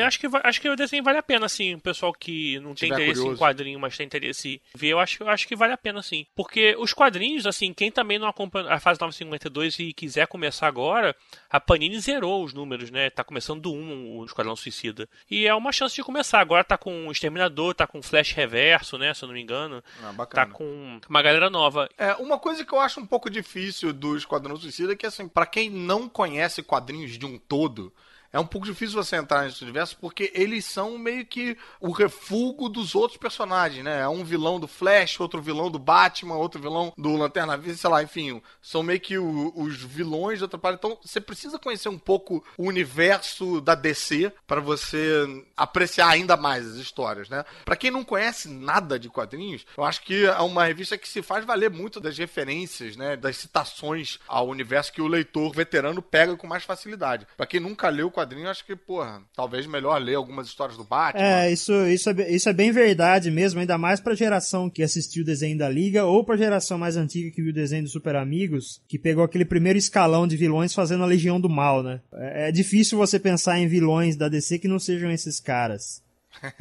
Eu 0.01 0.07
acho 0.07 0.19
que, 0.21 0.27
acho 0.45 0.61
que 0.61 0.69
o 0.69 0.77
desenho 0.77 1.03
vale 1.03 1.19
a 1.19 1.23
pena, 1.23 1.47
assim. 1.47 1.75
O 1.75 1.81
pessoal 1.81 2.12
que 2.12 2.59
não 2.61 2.75
tem 2.75 2.88
Tiver 2.91 2.95
interesse 2.95 3.21
curioso. 3.21 3.35
em 3.37 3.38
quadrinho, 3.38 3.81
mas 3.81 3.97
tem 3.97 4.07
interesse 4.07 4.61
em 4.75 4.79
ver, 4.79 4.88
eu 4.88 4.99
acho, 5.01 5.23
eu 5.23 5.29
acho 5.29 5.47
que 5.49 5.57
vale 5.57 5.73
a 5.73 5.79
pena, 5.79 6.03
sim. 6.03 6.27
Porque 6.35 6.77
os 6.79 6.93
quadrinhos, 6.93 7.47
assim, 7.47 7.73
quem 7.73 7.91
também 7.91 8.19
não 8.19 8.29
acompanha 8.29 8.69
a 8.71 8.79
fase 8.81 9.01
952 9.01 9.79
e 9.79 9.93
quiser 9.93 10.27
começar 10.27 10.67
agora, 10.67 11.14
a 11.51 11.59
Panini 11.59 11.99
zerou 12.01 12.45
os 12.45 12.53
números, 12.53 12.91
né? 12.91 13.09
Tá 13.11 13.25
começando 13.25 13.61
do 13.62 13.73
1 13.73 14.19
o 14.19 14.25
Esquadrão 14.25 14.55
Suicida. 14.57 15.09
E 15.31 15.47
é 15.47 15.55
uma 15.55 15.73
chance 15.73 15.95
de 15.95 16.03
começar. 16.03 16.41
Agora 16.41 16.62
tá 16.64 16.77
com 16.77 17.09
o 17.09 17.12
Exterminador, 17.12 17.75
tá 17.75 17.87
com 17.87 17.99
o 17.99 18.03
Flash 18.03 18.33
Reverso, 18.33 18.99
né? 18.99 19.14
Se 19.14 19.25
eu 19.25 19.29
não 19.29 19.35
me 19.35 19.41
engano. 19.43 19.83
Ah, 20.03 20.12
bacana. 20.18 20.46
Tá 20.46 20.52
com 20.52 21.00
uma 21.09 21.22
galera 21.22 21.48
nova. 21.48 21.88
É, 21.96 22.14
uma 22.16 22.38
coisa 22.38 22.64
que 22.64 22.72
eu 22.72 22.81
acho 22.81 23.00
um 23.00 23.07
pouco 23.07 23.31
difícil 23.31 23.92
do 23.92 24.16
Esquadrão 24.16 24.57
Suicida 24.57 24.92
é 24.92 24.96
que, 24.96 25.07
assim, 25.07 25.28
pra 25.28 25.46
quem 25.46 25.70
não 25.70 26.09
conhece 26.09 26.62
quadrinhos 26.62 27.12
de 27.12 27.24
um 27.24 27.38
todo, 27.38 27.92
é 28.33 28.38
um 28.38 28.47
pouco 28.47 28.67
difícil 28.67 29.03
você 29.03 29.17
entrar 29.17 29.45
nesse 29.45 29.62
universo 29.62 29.97
porque 30.01 30.31
eles 30.35 30.64
são 30.64 30.99
meio 30.99 31.25
que 31.27 31.57
o 31.81 31.91
refúgio 31.91 32.69
dos 32.69 32.95
outros 32.95 33.19
personagens, 33.19 33.85
né? 33.85 34.01
É 34.01 34.09
um 34.09 34.25
vilão 34.25 34.59
do 34.61 34.69
Flash, 34.69 35.19
outro 35.21 35.41
vilão 35.43 35.71
do 35.71 35.79
Batman, 35.79 36.35
outro 36.37 36.61
vilão 36.61 36.93
do 36.97 37.17
Lanterna 37.17 37.57
Verde, 37.57 37.79
sei 37.79 37.91
lá, 37.91 38.03
enfim, 38.03 38.41
são 38.62 38.83
meio 38.83 39.01
que 39.01 39.19
o- 39.19 39.53
os 39.57 39.77
vilões 39.83 40.38
de 40.38 40.45
outra 40.45 40.59
parte. 40.59 40.77
Então, 40.79 40.99
você 41.03 41.21
precisa 41.21 41.59
conhecer 41.59 41.88
um 41.88 41.99
pouco 41.99 42.45
o 42.57 42.67
universo 42.69 43.61
da 43.61 43.75
DC 43.75 44.33
pra 44.47 44.61
você 44.61 45.25
apreciar 45.57 46.09
ainda 46.09 46.37
mais 46.37 46.67
as 46.67 46.75
histórias, 46.77 47.29
né? 47.29 47.45
Pra 47.64 47.77
quem 47.77 47.91
não 47.91 48.05
conhece 48.05 48.49
nada 48.49 48.99
de 48.99 49.09
quadrinhos, 49.09 49.64
eu 49.77 49.85
acho 49.85 50.03
que 50.03 50.25
é 50.27 50.41
uma 50.41 50.64
revista 50.64 50.97
que 50.99 51.09
se 51.09 51.23
faz 51.23 51.45
valer 51.45 51.71
muito 51.71 52.01
das 52.01 52.17
referências, 52.19 52.97
né, 52.97 53.17
das 53.17 53.37
citações 53.37 54.19
ao 54.27 54.49
universo 54.49 54.93
que 54.93 55.03
o 55.03 55.07
leitor 55.09 55.53
veterano 55.53 56.01
pega 56.03 56.37
com 56.37 56.47
mais 56.47 56.64
facilidade. 56.64 57.27
Pra 57.37 57.47
quem 57.47 57.61
nunca 57.61 57.88
leu 57.88 58.11
quadrinho, 58.18 58.48
acho 58.48 58.64
que, 58.64 58.74
porra, 58.74 59.22
talvez 59.35 59.66
melhor 59.66 60.00
ler 60.00 60.16
algumas 60.16 60.46
histórias 60.48 60.76
do 60.76 60.85
Batman. 60.85 61.22
É, 61.22 61.52
isso, 61.52 61.72
isso, 61.87 62.11
é, 62.11 62.31
isso 62.31 62.48
é 62.48 62.52
bem 62.52 62.72
verdade 62.72 63.31
mesmo, 63.31 63.61
ainda 63.61 63.78
mais 63.78 64.00
pra 64.00 64.14
geração 64.14 64.68
que 64.68 64.83
assistiu 64.83 65.22
o 65.22 65.26
desenho 65.26 65.57
da 65.57 65.68
Liga, 65.68 66.04
ou 66.04 66.24
pra 66.24 66.37
geração 66.37 66.76
mais 66.78 66.96
antiga 66.96 67.31
que 67.31 67.40
viu 67.42 67.50
o 67.50 67.54
desenho 67.54 67.85
dos 67.85 67.92
Super 67.92 68.16
Amigos, 68.16 68.81
que 68.88 68.98
pegou 68.98 69.22
aquele 69.24 69.44
primeiro 69.44 69.78
escalão 69.78 70.26
de 70.26 70.37
vilões 70.37 70.74
fazendo 70.74 71.04
a 71.04 71.07
Legião 71.07 71.40
do 71.40 71.48
Mal, 71.48 71.83
né? 71.83 72.00
É, 72.12 72.48
é 72.48 72.52
difícil 72.52 72.98
você 72.98 73.18
pensar 73.18 73.59
em 73.59 73.68
vilões 73.68 74.16
da 74.16 74.28
DC 74.28 74.59
que 74.59 74.68
não 74.68 74.78
sejam 74.78 75.11
esses 75.11 75.38
caras. 75.40 76.02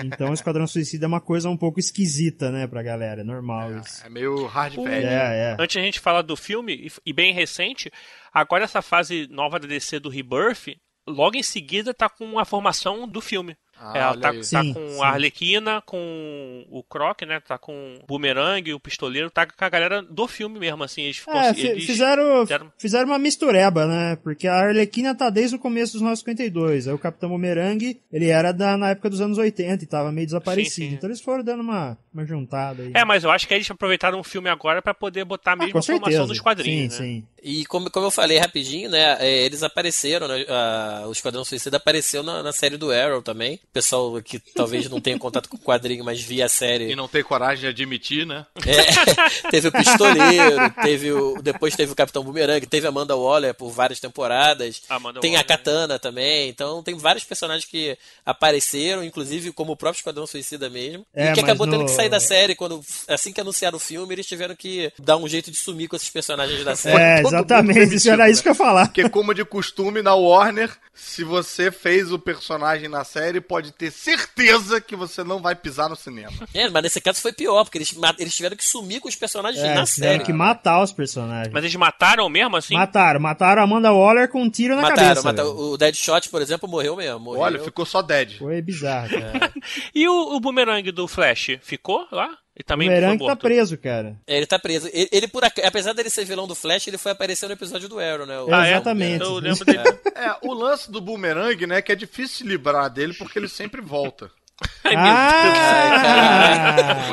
Então 0.04 0.32
o 0.32 0.34
Esquadrão 0.34 0.66
Suicida 0.66 1.06
é 1.06 1.08
uma 1.08 1.22
coisa 1.22 1.50
um 1.50 1.58
pouco 1.58 1.80
esquisita, 1.80 2.50
né, 2.52 2.66
pra 2.66 2.82
galera, 2.82 3.22
é 3.22 3.24
normal 3.24 3.78
isso. 3.80 4.04
É 4.04 4.10
meio 4.10 4.46
hard 4.46 4.74
velho. 4.76 5.08
É, 5.08 5.52
é. 5.52 5.58
Antes 5.60 5.78
a 5.78 5.82
gente 5.82 6.00
falar 6.00 6.24
do 6.24 6.36
filme, 6.36 6.74
e- 6.88 6.92
e 7.06 7.14
bem 7.14 7.32
recente, 7.34 7.92
agora 8.34 8.64
essa 8.64 8.82
fase 8.82 9.28
nova 9.30 9.60
da 9.60 9.68
DC 9.68 10.00
do 10.00 10.10
Rebirth, 10.10 10.78
logo 11.08 11.38
em 11.38 11.44
seguida 11.44 11.94
tá 11.94 12.10
com 12.10 12.38
a 12.38 12.46
formação 12.46 13.08
do 13.08 13.22
filme. 13.22 13.56
Ah, 13.80 13.94
Ela 13.98 14.12
olha 14.12 14.20
tá, 14.22 14.34
tá 14.34 14.44
Sim, 14.44 14.74
com 14.74 14.88
sim. 14.90 15.02
a 15.02 15.08
Arlequina, 15.08 15.82
com 15.86 16.66
o 16.70 16.84
Croc, 16.84 17.22
né? 17.24 17.40
Tá 17.40 17.58
com 17.58 17.74
o 18.02 18.06
Boomerang, 18.08 18.74
o 18.74 18.80
Pistoleiro, 18.80 19.30
tá 19.30 19.46
com 19.46 19.64
a 19.64 19.70
galera 19.70 20.02
do 20.02 20.28
filme 20.28 20.60
mesmo, 20.60 20.84
assim. 20.84 21.04
Eles, 21.04 21.24
É, 21.28 21.50
eles 21.60 21.86
fizeram, 21.86 22.42
fizeram- 22.42 22.72
fizeram 22.78 23.06
uma 23.08 23.20
mistureba, 23.20 23.86
né? 23.86 24.18
Porque 24.24 24.48
a 24.48 24.56
Arlequina 24.56 25.14
tá 25.16 25.30
desde 25.30 25.56
o 25.56 25.60
começo 25.60 25.94
dos 25.94 26.02
952. 26.02 26.88
Aí 26.88 26.94
o 26.94 27.00
Capitão 27.00 27.30
Boomerang, 27.30 28.00
ele 28.12 28.28
era 28.30 28.52
da, 28.52 28.76
na 28.78 28.90
época 28.90 29.10
dos 29.10 29.22
anos 29.22 29.38
80 29.38 29.84
e 29.84 29.88
tava 29.88 30.12
meio 30.12 30.26
desaparecido. 30.28 30.70
Sim, 30.76 30.90
sim. 30.90 30.94
Então 30.96 31.10
eles 31.10 31.22
foram 31.22 31.44
dando 31.44 31.62
uma, 31.62 31.98
uma 32.14 32.26
juntada 32.26 32.82
aí. 32.84 32.92
É, 32.94 33.06
mas 33.06 33.24
eu 33.24 33.32
acho 33.32 33.48
que 33.48 33.54
eles 33.54 33.70
aproveitaram 33.70 34.20
o 34.20 34.24
filme 34.24 34.50
agora 34.50 34.82
pra 34.82 34.94
poder 34.94 35.24
botar 35.26 35.54
a 35.54 35.56
mesma 35.56 35.70
Ah, 35.70 35.74
com 35.74 35.82
formação 35.82 36.10
certeza. 36.12 36.28
dos 36.28 36.40
quadrinhos, 36.40 36.94
Sim, 36.96 37.02
né? 37.04 37.08
sim. 37.10 37.24
E 37.44 37.66
como, 37.68 37.90
como 37.90 38.08
eu 38.08 38.12
falei 38.12 38.38
rapidinho, 38.40 38.90
né? 38.90 39.18
é, 39.20 39.46
eles 39.46 39.64
apareceram, 39.64 40.28
né, 40.28 40.44
a- 40.50 41.04
o 41.08 41.12
Esquadrão 41.12 41.46
Suicida 41.46 41.78
apareceu 41.78 42.22
na, 42.24 42.42
na 42.44 42.52
série 42.52 42.76
do 42.78 42.92
Arrow 42.92 43.22
também. 43.22 43.60
O 43.70 43.74
pessoal 43.78 44.20
que 44.24 44.40
talvez 44.40 44.90
não 44.90 45.00
tenha 45.00 45.20
contato 45.20 45.48
com 45.50 45.56
o 45.58 45.60
quadrinho, 45.60 46.04
mas 46.04 46.20
via 46.22 46.46
a 46.46 46.50
série. 46.50 46.92
E 46.92 46.96
não 46.96 47.08
tem 47.08 47.24
coragem 47.24 47.62
de 47.62 47.68
admitir, 47.68 48.26
né? 48.26 48.46
É, 48.66 49.50
teve 49.52 49.68
o 49.68 49.72
Pistoleiro, 49.72 50.70
teve 50.82 51.12
o, 51.12 51.42
depois 51.42 51.76
teve 51.76 51.92
o 51.92 51.96
Capitão 51.96 52.24
Boomerang, 52.24 52.66
teve 52.66 52.88
a 52.88 52.90
Amanda 52.90 53.16
Waller 53.16 53.54
por 53.54 53.70
várias 53.70 54.00
temporadas. 54.00 54.82
Amanda 54.90 55.20
tem 55.20 55.36
a 55.36 55.40
Waller. 55.40 55.48
Katana 55.48 56.00
também. 56.00 56.50
Então 56.50 56.82
tem 56.82 56.96
vários 56.98 57.24
personagens 57.24 57.66
que 57.70 57.98
apareceram, 58.26 59.04
inclusive 59.04 59.52
como 59.52 59.74
o 59.74 59.78
próprio 59.78 60.00
Esquadrão 60.00 60.26
Suicida 60.26 60.70
mesmo. 60.70 61.06
É, 61.14 61.32
e 61.32 61.34
que 61.34 61.40
acabou 61.40 61.68
no- 61.68 61.74
tendo 61.74 61.86
que 61.86 61.92
sair 61.92 62.10
da 62.10 62.20
série 62.20 62.56
quando 62.56 62.82
assim 63.08 63.32
que 63.32 63.42
anunciaram 63.42 63.78
o 63.78 63.82
filme, 63.82 64.14
eles 64.14 64.26
tiveram 64.26 64.56
que 64.56 64.92
dar 65.00 65.18
um 65.18 65.28
jeito 65.28 65.52
de 65.52 65.58
sumir 65.58 65.88
com 65.88 65.96
esses 65.96 66.10
personagens 66.10 66.64
da 66.64 66.76
série. 66.76 67.02
É, 67.02 67.22
todo 67.22 67.36
exatamente. 67.36 67.96
Isso 67.96 68.10
era 68.10 68.26
né? 68.26 68.32
isso 68.32 68.42
que 68.42 68.50
eu 68.50 68.54
ia 68.54 68.58
falar. 68.58 68.88
Porque, 68.88 69.08
como 69.10 69.34
de 69.34 69.46
costume, 69.46 70.02
na 70.02 70.16
Warner, 70.16 70.72
se 70.94 71.24
você 71.24 71.72
fez 71.72 72.12
o 72.12 72.18
personagem 72.20 72.88
na 72.90 73.04
série, 73.04 73.40
pode 73.40 73.57
ter 73.72 73.92
certeza 73.92 74.80
que 74.82 74.96
você 74.96 75.24
não 75.24 75.42
vai 75.42 75.56
pisar 75.56 75.90
no 75.90 75.96
cinema. 75.96 76.32
É, 76.54 76.70
mas 76.70 76.84
nesse 76.84 77.02
caso 77.02 77.22
foi 77.22 77.34
pior, 77.34 77.64
porque 77.64 77.78
eles, 77.78 77.96
eles 78.18 78.36
tiveram 78.36 78.56
que 78.56 78.66
sumir 78.66 79.00
com 79.02 79.08
os 79.10 79.16
personagens 79.16 79.62
É, 79.64 79.74
na 79.76 79.86
tiveram 79.86 79.86
série. 80.14 80.24
que 80.24 80.34
matar 80.34 80.82
os 80.82 80.92
personagens. 80.92 81.54
Mas 81.54 81.64
eles 81.64 81.76
mataram 81.76 82.28
mesmo, 82.30 82.56
assim? 82.56 82.74
Mataram, 82.74 83.20
mataram 83.20 83.62
a 83.62 83.66
Amanda 83.66 83.92
Waller 83.92 84.30
com 84.30 84.42
um 84.44 84.50
tiro 84.50 84.76
na 84.76 84.82
Mataram, 84.84 85.02
cabeça. 85.10 85.24
mataram. 85.24 85.54
velho. 85.56 85.68
O 85.74 85.78
Deadshot, 85.78 86.30
por 86.30 86.42
exemplo, 86.42 86.70
morreu 86.70 86.96
mesmo. 86.96 87.20
Morreu. 87.20 87.42
Olha, 87.42 87.60
ficou 87.60 87.86
só 87.86 88.02
dead. 88.02 88.38
Foi 88.38 88.62
bizarro, 88.62 89.10
cara. 89.10 89.54
E 89.94 90.08
o, 90.08 90.36
o 90.36 90.40
Boomerang 90.40 90.92
do 90.92 91.08
Flash 91.08 91.58
ficou 91.62 92.08
lá? 92.12 92.30
E 92.58 92.62
O 92.62 92.66
também 92.66 92.88
Boomerang 92.90 93.20
foi 93.20 93.28
tá 93.28 93.36
preso, 93.36 93.78
cara. 93.78 94.16
É, 94.26 94.38
Ele 94.38 94.48
tá 94.48 94.58
preso. 94.58 94.90
Ele, 94.92 95.08
ele, 95.12 95.28
por 95.28 95.44
ac- 95.46 95.62
apesar 95.64 95.94
dele 95.94 96.10
ser 96.10 96.26
vilão 96.26 96.48
do 96.48 96.56
Flash, 96.56 96.88
ele 96.88 96.98
foi 96.98 97.12
aparecer 97.12 97.46
no 97.46 97.54
episódio 97.54 97.88
do 97.88 98.00
Arrow, 98.00 98.26
né? 98.26 98.40
O- 98.40 98.52
Ah, 98.54 98.66
é? 98.66 98.72
Exatamente. 98.72 99.24
Eu 99.24 99.36
lembro 99.36 99.64
dele. 99.64 99.84
É, 100.16 100.36
o 100.42 100.54
lance 100.54 100.92
do 100.92 101.00
boomerang, 101.00 101.68
né, 101.68 101.82
que 101.84 101.92
é 101.92 101.96
difícil 101.96 102.38
se 102.38 102.44
livrar 102.44 102.90
dele 102.90 103.14
porque 103.14 103.38
ele 103.38 103.48
sempre 103.48 103.80
volta. 103.80 104.32
Ai, 104.84 104.96
meu 104.96 105.06
Ah! 105.06 107.12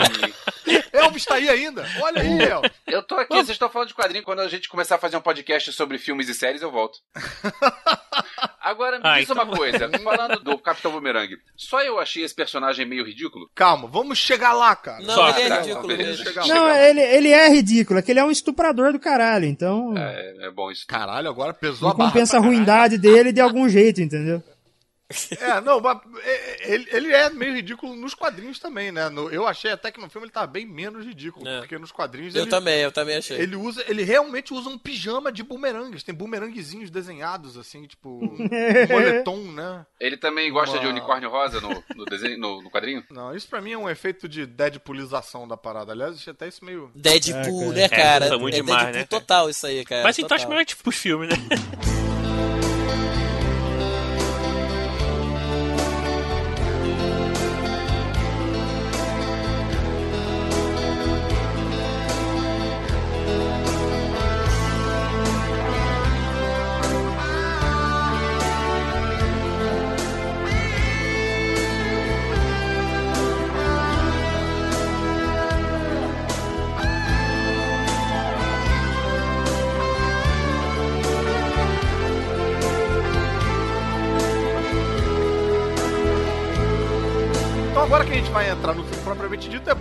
Elvis 1.05 1.25
tá 1.25 1.35
aí 1.35 1.49
ainda? 1.49 1.85
Olha 2.03 2.23
aí, 2.23 2.39
Elvis. 2.43 2.71
Eu 2.87 3.03
tô 3.03 3.15
aqui, 3.17 3.35
vocês 3.35 3.51
estão 3.51 3.69
falando 3.69 3.89
de 3.89 3.95
quadrinho. 3.95 4.25
Quando 4.25 4.41
a 4.41 4.49
gente 4.49 4.69
começar 4.69 4.97
a 4.97 4.99
fazer 4.99 5.17
um 5.17 5.21
podcast 5.21 5.73
sobre 5.73 5.99
filmes 5.99 6.29
e 6.29 6.35
séries, 6.35 6.63
eu 6.63 6.71
volto. 6.71 6.99
Agora, 8.61 8.99
me 8.99 9.03
Ah, 9.07 9.19
diz 9.21 9.29
então- 9.29 9.43
uma 9.45 9.57
coisa. 9.57 9.91
Falando 10.03 10.41
do 10.43 10.59
Capitão 10.59 10.91
Boomerang, 10.93 11.37
só 11.57 11.83
eu 11.83 11.99
achei 12.01 12.25
esse 12.25 12.35
personagem 12.35 12.87
meio 12.87 13.05
ridículo? 13.05 13.51
Calma, 13.55 13.87
vamos 13.89 14.17
chegar 14.19 14.53
lá, 14.55 14.75
cara. 14.75 15.03
Não, 15.05 15.15
Só- 15.15 15.29
ele 15.39 15.53
é 15.53 15.59
ridículo 15.61 15.89
mesmo. 15.89 16.25
Não, 16.47 16.71
ele, 16.75 17.01
ele 17.01 17.29
é 17.31 17.49
ridículo, 17.51 17.99
é 17.99 18.03
que 18.03 18.11
ele 18.11 18.21
é 18.21 18.25
um 18.25 18.31
estuprador 18.31 18.93
do 18.93 18.99
caralho, 18.99 19.45
então 19.45 19.95
É, 19.97 20.47
é 20.47 20.51
bom 20.51 20.71
isso. 20.71 20.87
Caralho, 20.87 21.29
agora 21.29 21.53
pesou 21.53 21.91
a 21.91 21.95
barra. 21.95 22.11
compensa 22.11 22.39
a 22.39 22.41
ruindade 22.41 22.97
dele 22.97 23.33
de 23.33 23.41
algum 23.41 23.69
jeito, 23.69 24.01
entendeu? 24.01 24.43
É, 25.41 25.61
não, 25.61 25.81
mas 25.81 25.99
é, 26.23 26.73
ele, 26.75 26.89
ele 26.91 27.13
é 27.13 27.29
meio 27.31 27.55
ridículo 27.55 27.95
nos 27.97 28.15
quadrinhos 28.15 28.59
também, 28.59 28.91
né? 28.93 29.09
No- 29.09 29.31
eu 29.31 29.47
achei 29.47 29.71
até 29.73 29.91
que 29.91 30.01
no 30.01 30.09
filme 30.09 30.27
ele 30.27 30.33
tá 30.33 30.47
bem 30.47 30.65
menos 30.67 31.05
ridículo, 31.05 31.47
É. 31.49 31.59
porque 31.61 31.79
nos 31.79 31.93
quadrinhos 31.93 32.35
Eu 32.35 32.43
ele, 32.43 32.51
também, 32.51 32.81
eu 32.81 32.93
também 32.93 33.17
achei. 33.17 33.39
ele 33.39 33.57
usa, 33.57 33.85
ele 33.89 34.03
realmente 34.03 34.53
usa 34.55 34.69
um 34.69 34.79
pijama 34.79 35.31
de 35.33 35.43
bumerangues, 35.43 36.03
tem 36.03 36.15
bumeranguezinhos 36.15 36.91
desenhados 36.91 37.57
assim, 37.57 37.87
tipo 37.87 38.09
um 38.09 38.49
moletom, 38.91 39.37
né? 39.53 39.85
Ele 40.01 40.17
também 40.17 40.51
gosta 40.53 40.79
de 40.79 40.87
Uma- 40.87 40.93
unicórnio 40.93 41.29
rosa 41.31 41.61
no, 41.61 41.83
no 41.97 42.05
desenho, 42.05 42.39
no, 42.39 42.63
no 42.63 42.71
quadrinho? 42.71 43.05
Não, 43.11 43.35
isso 43.35 43.49
pra 43.49 43.61
mim 43.61 43.73
é 43.73 43.79
um 43.79 43.89
efeito 43.89 44.29
de 44.29 44.47
deadpoolização 44.47 45.47
da 45.47 45.57
parada. 45.57 45.93
Aliás, 45.93 46.17
achei 46.17 46.33
até 46.33 46.49
isso 46.49 46.65
meio 46.65 46.91
Deadpool, 46.95 47.73
É, 47.73 47.77
né, 47.77 47.89
cara? 47.89 48.25
isso 48.27 48.35
é 48.35 48.39
muito 48.39 48.55
é 48.55 48.57
demais, 48.57 48.79
Deadpool 48.85 49.01
né, 49.01 49.07
cara? 49.07 49.21
total 49.21 49.51
isso 49.51 49.67
aí, 49.67 49.85
cara. 49.85 50.03
Mas 50.03 50.19
então 50.19 50.29
total. 50.29 50.39
acho 50.43 50.49
melhor 50.49 50.65
tipo 50.65 50.89
os 50.89 50.97
filmes, 50.97 51.29
né? 51.29 52.04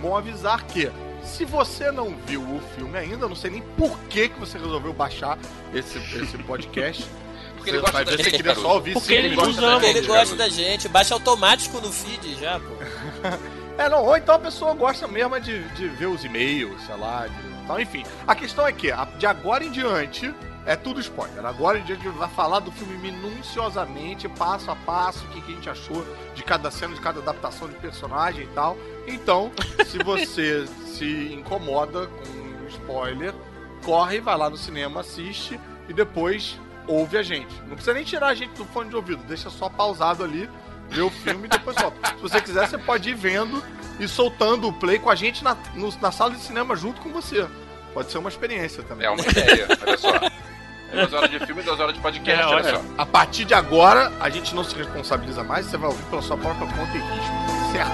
Bom 0.03 0.17
avisar 0.17 0.63
que 0.65 0.91
se 1.23 1.45
você 1.45 1.89
não 1.89 2.13
viu 2.27 2.41
o 2.41 2.61
filme 2.75 2.97
ainda, 2.97 3.23
eu 3.23 3.29
não 3.29 3.35
sei 3.35 3.49
nem 3.51 3.61
por 3.77 3.97
que, 4.09 4.27
que 4.27 4.37
você 4.37 4.57
resolveu 4.57 4.91
baixar 4.91 5.39
esse, 5.73 5.97
esse 5.97 6.37
podcast. 6.39 7.05
Porque 7.55 7.69
ele 7.69 7.79
gosta 7.79 7.93
Vai 7.93 8.03
da 8.03 8.11
ver, 8.11 8.17
você 8.17 8.23
gente, 8.23 8.35
queria 8.35 8.51
Caruso. 8.51 8.67
só 8.67 8.73
ouvir 8.75 8.93
Porque 8.93 9.13
ele 9.13 9.35
gosta 9.35 9.61
da 9.61 9.87
ele 9.87 10.01
gosta 10.01 10.35
da 10.35 10.49
gente, 10.49 10.89
baixa 10.89 11.13
automático 11.13 11.79
no 11.79 11.93
feed 11.93 12.35
já, 12.39 12.59
pô. 12.59 12.75
É, 13.75 13.89
não, 13.89 14.03
ou 14.05 14.15
então 14.15 14.35
a 14.35 14.39
pessoa 14.39 14.75
gosta 14.75 15.07
mesmo 15.07 15.39
de, 15.39 15.63
de 15.69 15.87
ver 15.87 16.05
os 16.05 16.23
e-mails, 16.23 16.79
sei 16.85 16.95
lá, 16.95 17.25
de, 17.25 17.33
então, 17.63 17.79
enfim. 17.79 18.03
A 18.27 18.35
questão 18.35 18.67
é 18.67 18.71
que, 18.71 18.91
de 19.17 19.25
agora 19.25 19.63
em 19.63 19.71
diante, 19.71 20.31
é 20.65 20.75
tudo 20.75 20.99
spoiler. 20.99 21.45
Agora 21.45 21.77
em 21.79 21.83
diante 21.83 22.01
a 22.07 22.09
gente 22.11 22.17
vai 22.19 22.29
falar 22.29 22.59
do 22.59 22.71
filme 22.71 22.95
minuciosamente, 22.97 24.27
passo 24.29 24.71
a 24.71 24.75
passo, 24.75 25.25
o 25.25 25.29
que, 25.29 25.41
que 25.41 25.51
a 25.51 25.55
gente 25.55 25.69
achou 25.69 26.05
de 26.33 26.43
cada 26.43 26.71
cena, 26.71 26.93
de 26.95 27.01
cada 27.01 27.19
adaptação 27.19 27.67
de 27.67 27.75
personagem 27.75 28.43
e 28.43 28.47
tal. 28.47 28.77
Então, 29.07 29.51
se 29.85 29.97
você 30.03 30.65
se 30.85 31.33
incomoda 31.33 32.07
com 32.07 32.67
spoiler, 32.67 33.33
corre, 33.83 34.19
vai 34.21 34.37
lá 34.37 34.49
no 34.49 34.57
cinema, 34.57 35.01
assiste 35.01 35.59
e 35.89 35.93
depois 35.93 36.59
ouve 36.87 37.17
a 37.17 37.23
gente. 37.23 37.53
Não 37.63 37.75
precisa 37.75 37.93
nem 37.93 38.03
tirar 38.03 38.27
a 38.27 38.35
gente 38.35 38.53
do 38.53 38.65
fone 38.65 38.89
de 38.89 38.95
ouvido, 38.95 39.23
deixa 39.25 39.49
só 39.49 39.69
pausado 39.69 40.23
ali, 40.23 40.49
vê 40.89 41.01
o 41.01 41.09
filme 41.09 41.45
e 41.45 41.49
depois 41.49 41.75
solta. 41.77 41.97
Se 42.15 42.21
você 42.21 42.41
quiser, 42.41 42.67
você 42.67 42.77
pode 42.77 43.09
ir 43.09 43.15
vendo 43.15 43.61
e 43.99 44.07
soltando 44.07 44.67
o 44.67 44.73
play 44.73 44.97
com 44.99 45.09
a 45.09 45.15
gente 45.15 45.43
na, 45.43 45.55
no- 45.75 45.93
na 46.01 46.11
sala 46.11 46.31
de 46.31 46.39
cinema 46.41 46.75
junto 46.75 46.99
com 47.01 47.09
você. 47.09 47.45
Pode 47.93 48.11
ser 48.11 48.17
uma 48.17 48.29
experiência 48.29 48.81
também. 48.83 49.05
É 49.05 49.09
uma 49.11 49.21
ideia, 49.21 49.67
olha 49.85 49.97
só. 49.97 50.09
Duas 50.93 51.13
horas 51.13 51.29
de 51.29 51.39
filme 51.45 51.61
e 51.61 51.65
duas 51.65 51.79
horas 51.79 51.93
de 51.95 51.99
podcast, 52.01 52.41
É, 52.41 52.45
olha 52.45 52.55
olha, 52.57 52.75
só. 52.75 52.81
a 52.97 53.05
partir 53.05 53.45
de 53.45 53.53
agora, 53.53 54.11
a 54.19 54.29
gente 54.29 54.53
não 54.53 54.63
se 54.63 54.75
responsabiliza 54.75 55.43
mais, 55.43 55.65
você 55.65 55.77
vai 55.77 55.89
ouvir 55.89 56.03
pela 56.03 56.21
sua 56.21 56.37
própria 56.37 56.67
conta 56.67 56.97
e 56.97 56.99
risco. 56.99 57.71
Certo? 57.71 57.91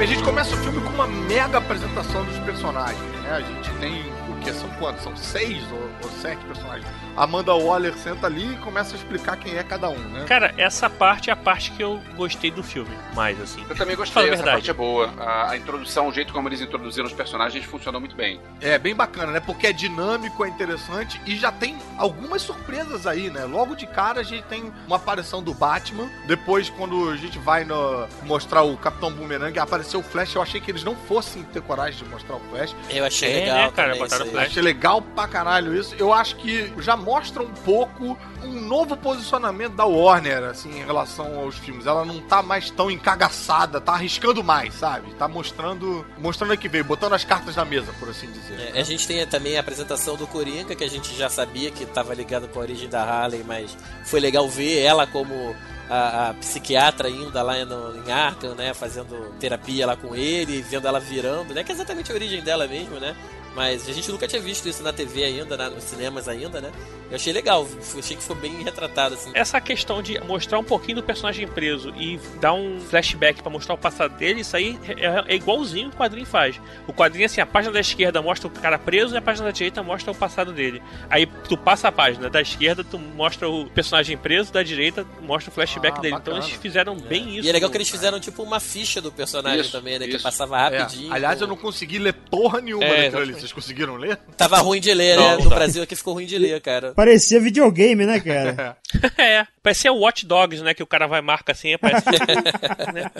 A 0.00 0.04
gente 0.06 0.22
começa 0.22 0.54
o 0.54 0.58
filme 0.58 0.80
com 0.80 0.88
uma 0.94 1.06
mega 1.06 1.58
apresentação 1.58 2.24
dos 2.24 2.38
personagens, 2.38 2.98
né? 3.22 3.32
A 3.32 3.40
gente 3.40 3.70
tem, 3.80 4.02
que? 4.40 4.52
São 4.52 4.68
quantos? 4.78 5.02
São 5.02 5.16
seis 5.16 5.62
ou, 5.72 5.90
ou 6.02 6.10
sete 6.20 6.44
personagens. 6.44 6.86
Amanda 7.16 7.54
Waller 7.54 7.94
senta 7.94 8.26
ali 8.26 8.54
e 8.54 8.56
começa 8.58 8.94
a 8.94 8.98
explicar 8.98 9.36
quem 9.36 9.56
é 9.56 9.62
cada 9.62 9.88
um, 9.90 9.98
né? 9.98 10.24
Cara, 10.26 10.54
essa 10.56 10.88
parte 10.88 11.28
é 11.28 11.32
a 11.32 11.36
parte 11.36 11.70
que 11.72 11.82
eu 11.82 12.00
gostei 12.16 12.50
do 12.50 12.62
filme, 12.62 12.90
mais 13.14 13.40
assim. 13.40 13.60
Eu 13.68 13.76
também 13.76 13.96
Fala 13.96 14.06
gostei, 14.06 14.22
a 14.22 14.26
essa 14.26 14.36
verdade. 14.36 14.56
parte 14.56 14.70
é 14.70 14.74
boa. 14.74 15.12
A, 15.18 15.50
a 15.50 15.56
introdução, 15.56 16.08
o 16.08 16.12
jeito 16.12 16.32
como 16.32 16.48
eles 16.48 16.60
introduziram 16.60 17.06
os 17.06 17.12
personagens 17.12 17.64
funcionou 17.64 18.00
muito 18.00 18.14
bem. 18.16 18.40
É 18.60 18.78
bem 18.78 18.94
bacana, 18.94 19.32
né? 19.32 19.40
Porque 19.40 19.66
é 19.66 19.72
dinâmico, 19.72 20.44
é 20.44 20.48
interessante 20.48 21.20
e 21.26 21.36
já 21.36 21.52
tem 21.52 21.76
algumas 21.98 22.42
surpresas 22.42 23.06
aí, 23.06 23.28
né? 23.30 23.44
Logo 23.44 23.74
de 23.74 23.86
cara 23.86 24.20
a 24.20 24.24
gente 24.24 24.44
tem 24.44 24.72
uma 24.86 24.96
aparição 24.96 25.42
do 25.42 25.52
Batman. 25.52 26.08
Depois, 26.26 26.70
quando 26.70 27.10
a 27.10 27.16
gente 27.16 27.38
vai 27.38 27.64
no- 27.64 28.06
mostrar 28.22 28.62
o 28.62 28.76
Capitão 28.76 29.10
Boomerang, 29.12 29.58
apareceu 29.58 30.00
o 30.00 30.02
Flash. 30.02 30.34
Eu 30.34 30.42
achei 30.42 30.60
que 30.60 30.70
eles 30.70 30.84
não 30.84 30.94
fossem 30.96 31.42
ter 31.42 31.60
coragem 31.62 32.02
de 32.02 32.08
mostrar 32.08 32.36
o 32.36 32.40
Flash. 32.50 32.74
Eu 32.88 33.04
achei 33.04 33.30
É, 33.30 33.40
legal 33.40 33.56
né, 33.56 33.72
cara, 33.74 33.96
botaram 33.96 34.26
Flash. 34.30 34.46
Achei 34.46 34.62
legal 34.62 35.02
pra 35.02 35.28
caralho 35.28 35.74
isso. 35.74 35.94
Eu 35.96 36.12
acho 36.12 36.36
que 36.36 36.72
já 36.78 36.96
mostra 36.96 37.42
um 37.42 37.50
pouco 37.50 38.16
um 38.42 38.60
novo 38.60 38.96
posicionamento 38.96 39.74
da 39.74 39.84
Warner, 39.84 40.44
assim, 40.44 40.70
em 40.80 40.84
relação 40.84 41.38
aos 41.38 41.56
filmes. 41.56 41.86
Ela 41.86 42.04
não 42.04 42.20
tá 42.20 42.42
mais 42.42 42.70
tão 42.70 42.90
encagaçada, 42.90 43.80
tá 43.80 43.92
arriscando 43.92 44.42
mais, 44.42 44.74
sabe? 44.74 45.12
Tá 45.14 45.28
mostrando, 45.28 46.06
mostrando 46.18 46.56
que 46.56 46.68
veio, 46.68 46.84
botando 46.84 47.12
as 47.12 47.24
cartas 47.24 47.56
na 47.56 47.64
mesa, 47.64 47.92
por 47.98 48.08
assim 48.08 48.30
dizer. 48.30 48.72
É, 48.74 48.80
a 48.80 48.84
gente 48.84 49.06
tem 49.06 49.26
também 49.26 49.56
a 49.56 49.60
apresentação 49.60 50.16
do 50.16 50.26
Coringa, 50.26 50.74
que 50.74 50.84
a 50.84 50.88
gente 50.88 51.14
já 51.16 51.28
sabia 51.28 51.70
que 51.70 51.84
estava 51.84 52.14
ligado 52.14 52.48
com 52.48 52.58
a 52.58 52.62
origem 52.62 52.88
da 52.88 53.02
Harley, 53.02 53.44
mas 53.46 53.76
foi 54.04 54.20
legal 54.20 54.48
ver 54.48 54.80
ela 54.80 55.06
como 55.06 55.54
a, 55.90 56.30
a 56.30 56.34
psiquiatra 56.34 57.08
ainda 57.08 57.42
lá 57.42 57.64
no, 57.64 57.96
em 57.96 58.12
Arkham, 58.12 58.54
né, 58.54 58.72
fazendo 58.72 59.34
terapia 59.40 59.86
lá 59.86 59.96
com 59.96 60.14
ele, 60.14 60.62
vendo 60.62 60.86
ela 60.86 61.00
virando, 61.00 61.52
né, 61.52 61.64
que 61.64 61.72
é 61.72 61.74
exatamente 61.74 62.12
a 62.12 62.14
origem 62.14 62.42
dela 62.42 62.66
mesmo, 62.68 63.00
né. 63.00 63.16
Mas 63.54 63.88
a 63.88 63.92
gente 63.92 64.10
nunca 64.12 64.28
tinha 64.28 64.40
visto 64.40 64.68
isso 64.68 64.82
na 64.82 64.92
TV 64.92 65.24
ainda, 65.24 65.56
na- 65.56 65.70
nos 65.70 65.82
cinemas 65.84 66.28
ainda, 66.28 66.60
né? 66.60 66.70
Eu 67.10 67.16
achei 67.16 67.32
legal, 67.32 67.66
achei 67.98 68.16
que 68.16 68.22
ficou 68.22 68.36
bem 68.36 68.62
retratado, 68.62 69.16
assim. 69.16 69.32
Essa 69.34 69.60
questão 69.60 70.00
de 70.00 70.20
mostrar 70.20 70.58
um 70.60 70.64
pouquinho 70.64 70.96
do 70.98 71.02
personagem 71.02 71.48
preso 71.48 71.92
e 71.96 72.20
dar 72.40 72.52
um 72.52 72.78
flashback 72.80 73.42
pra 73.42 73.50
mostrar 73.50 73.74
o 73.74 73.78
passado 73.78 74.16
dele, 74.16 74.42
isso 74.42 74.56
aí 74.56 74.78
é, 74.86 75.32
é 75.32 75.34
igualzinho 75.34 75.88
o 75.88 75.92
quadrinho 75.92 76.24
faz. 76.26 76.60
O 76.86 76.92
quadrinho, 76.92 77.26
assim, 77.26 77.40
a 77.40 77.46
página 77.46 77.72
da 77.72 77.80
esquerda 77.80 78.22
mostra 78.22 78.46
o 78.46 78.50
cara 78.50 78.78
preso 78.78 79.14
e 79.14 79.18
a 79.18 79.22
página 79.22 79.46
da 79.46 79.50
direita 79.52 79.82
mostra 79.82 80.12
o 80.12 80.14
passado 80.14 80.52
dele. 80.52 80.80
Aí 81.10 81.26
tu 81.26 81.56
passa 81.56 81.88
a 81.88 81.92
página 81.92 82.30
da 82.30 82.40
esquerda, 82.40 82.84
tu 82.84 82.98
mostra 83.00 83.48
o 83.48 83.68
personagem 83.70 84.16
preso, 84.16 84.52
da 84.52 84.62
direita 84.62 85.04
mostra 85.22 85.50
o 85.50 85.52
flashback 85.54 85.98
Ah, 85.98 86.00
dele. 86.00 86.14
bacana. 86.14 86.36
Então 86.38 86.48
eles 86.48 86.60
fizeram 86.60 86.94
bem 86.96 87.36
isso. 87.36 87.46
E 87.46 87.50
é 87.50 87.52
legal 87.52 87.68
que 87.68 87.76
eles 87.76 87.90
fizeram 87.90 88.20
tipo 88.20 88.44
uma 88.44 88.60
ficha 88.60 89.00
do 89.00 89.10
personagem 89.10 89.62
Isso, 89.62 89.72
também, 89.72 89.98
né? 89.98 90.06
Que 90.06 90.14
isso. 90.14 90.22
passava 90.22 90.56
É, 90.56 90.78
rapidinho. 90.78 91.12
Aliás, 91.12 91.40
eu 91.40 91.48
não 91.48 91.56
consegui 91.56 91.98
ler 91.98 92.12
porra 92.12 92.60
nenhuma 92.60 92.84
É, 92.84 93.10
daquilo 93.10 93.22
ali. 93.22 93.39
Vocês 93.40 93.52
conseguiram 93.52 93.96
ler? 93.96 94.18
Tava 94.36 94.58
ruim 94.58 94.80
de 94.80 94.92
ler, 94.92 95.16
né? 95.16 95.22
Não, 95.22 95.38
No 95.38 95.44
não. 95.44 95.50
Brasil 95.50 95.82
aqui 95.82 95.96
ficou 95.96 96.14
ruim 96.14 96.26
de 96.26 96.38
ler, 96.38 96.60
cara. 96.60 96.92
Parecia 96.92 97.40
videogame, 97.40 98.04
né, 98.06 98.20
cara? 98.20 98.76
é, 99.18 99.46
parecia 99.62 99.92
o 99.92 99.98
Watch 100.00 100.26
Dogs, 100.26 100.62
né? 100.62 100.74
Que 100.74 100.82
o 100.82 100.86
cara 100.86 101.06
vai 101.06 101.20
marca 101.20 101.52
assim, 101.52 101.76
parece 101.78 102.04
que- 102.04 102.10
né? 102.92 103.10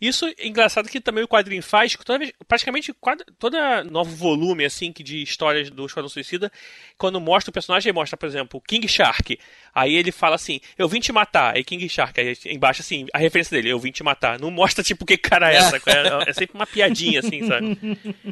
Isso 0.00 0.26
é 0.26 0.46
engraçado 0.46 0.88
que 0.88 1.00
também 1.00 1.22
o 1.22 1.28
quadrinho 1.28 1.62
faz, 1.62 1.94
que 1.94 2.04
toda 2.04 2.18
vez, 2.18 2.32
praticamente 2.48 2.92
quadra- 2.94 3.24
toda 3.38 3.84
novo 3.84 4.10
volume 4.16 4.64
assim 4.64 4.92
que 4.92 5.02
de 5.02 5.22
histórias 5.22 5.70
do 5.70 5.86
Esquadrão 5.86 6.08
Suicida, 6.08 6.50
quando 6.98 7.20
mostra 7.20 7.50
o 7.50 7.52
personagem, 7.52 7.90
ele 7.90 7.94
mostra, 7.98 8.16
por 8.16 8.26
exemplo, 8.26 8.58
o 8.58 8.60
King 8.60 8.88
Shark. 8.88 9.38
Aí 9.74 9.94
ele 9.94 10.10
fala 10.10 10.34
assim: 10.34 10.60
"Eu 10.76 10.88
vim 10.88 10.98
te 11.00 11.12
matar". 11.12 11.54
Aí 11.54 11.62
King 11.62 11.88
Shark, 11.88 12.20
aí 12.20 12.36
embaixo 12.46 12.80
assim, 12.82 13.06
a 13.12 13.18
referência 13.18 13.56
dele, 13.56 13.68
"Eu 13.70 13.78
vim 13.78 13.92
te 13.92 14.02
matar". 14.02 14.40
Não 14.40 14.50
mostra 14.50 14.82
tipo 14.82 15.06
que 15.06 15.16
cara 15.16 15.52
é 15.52 15.56
essa, 15.56 15.76
é, 15.76 16.30
é 16.30 16.32
sempre 16.32 16.54
uma 16.56 16.66
piadinha 16.66 17.20
assim, 17.20 17.46
sabe? 17.46 17.78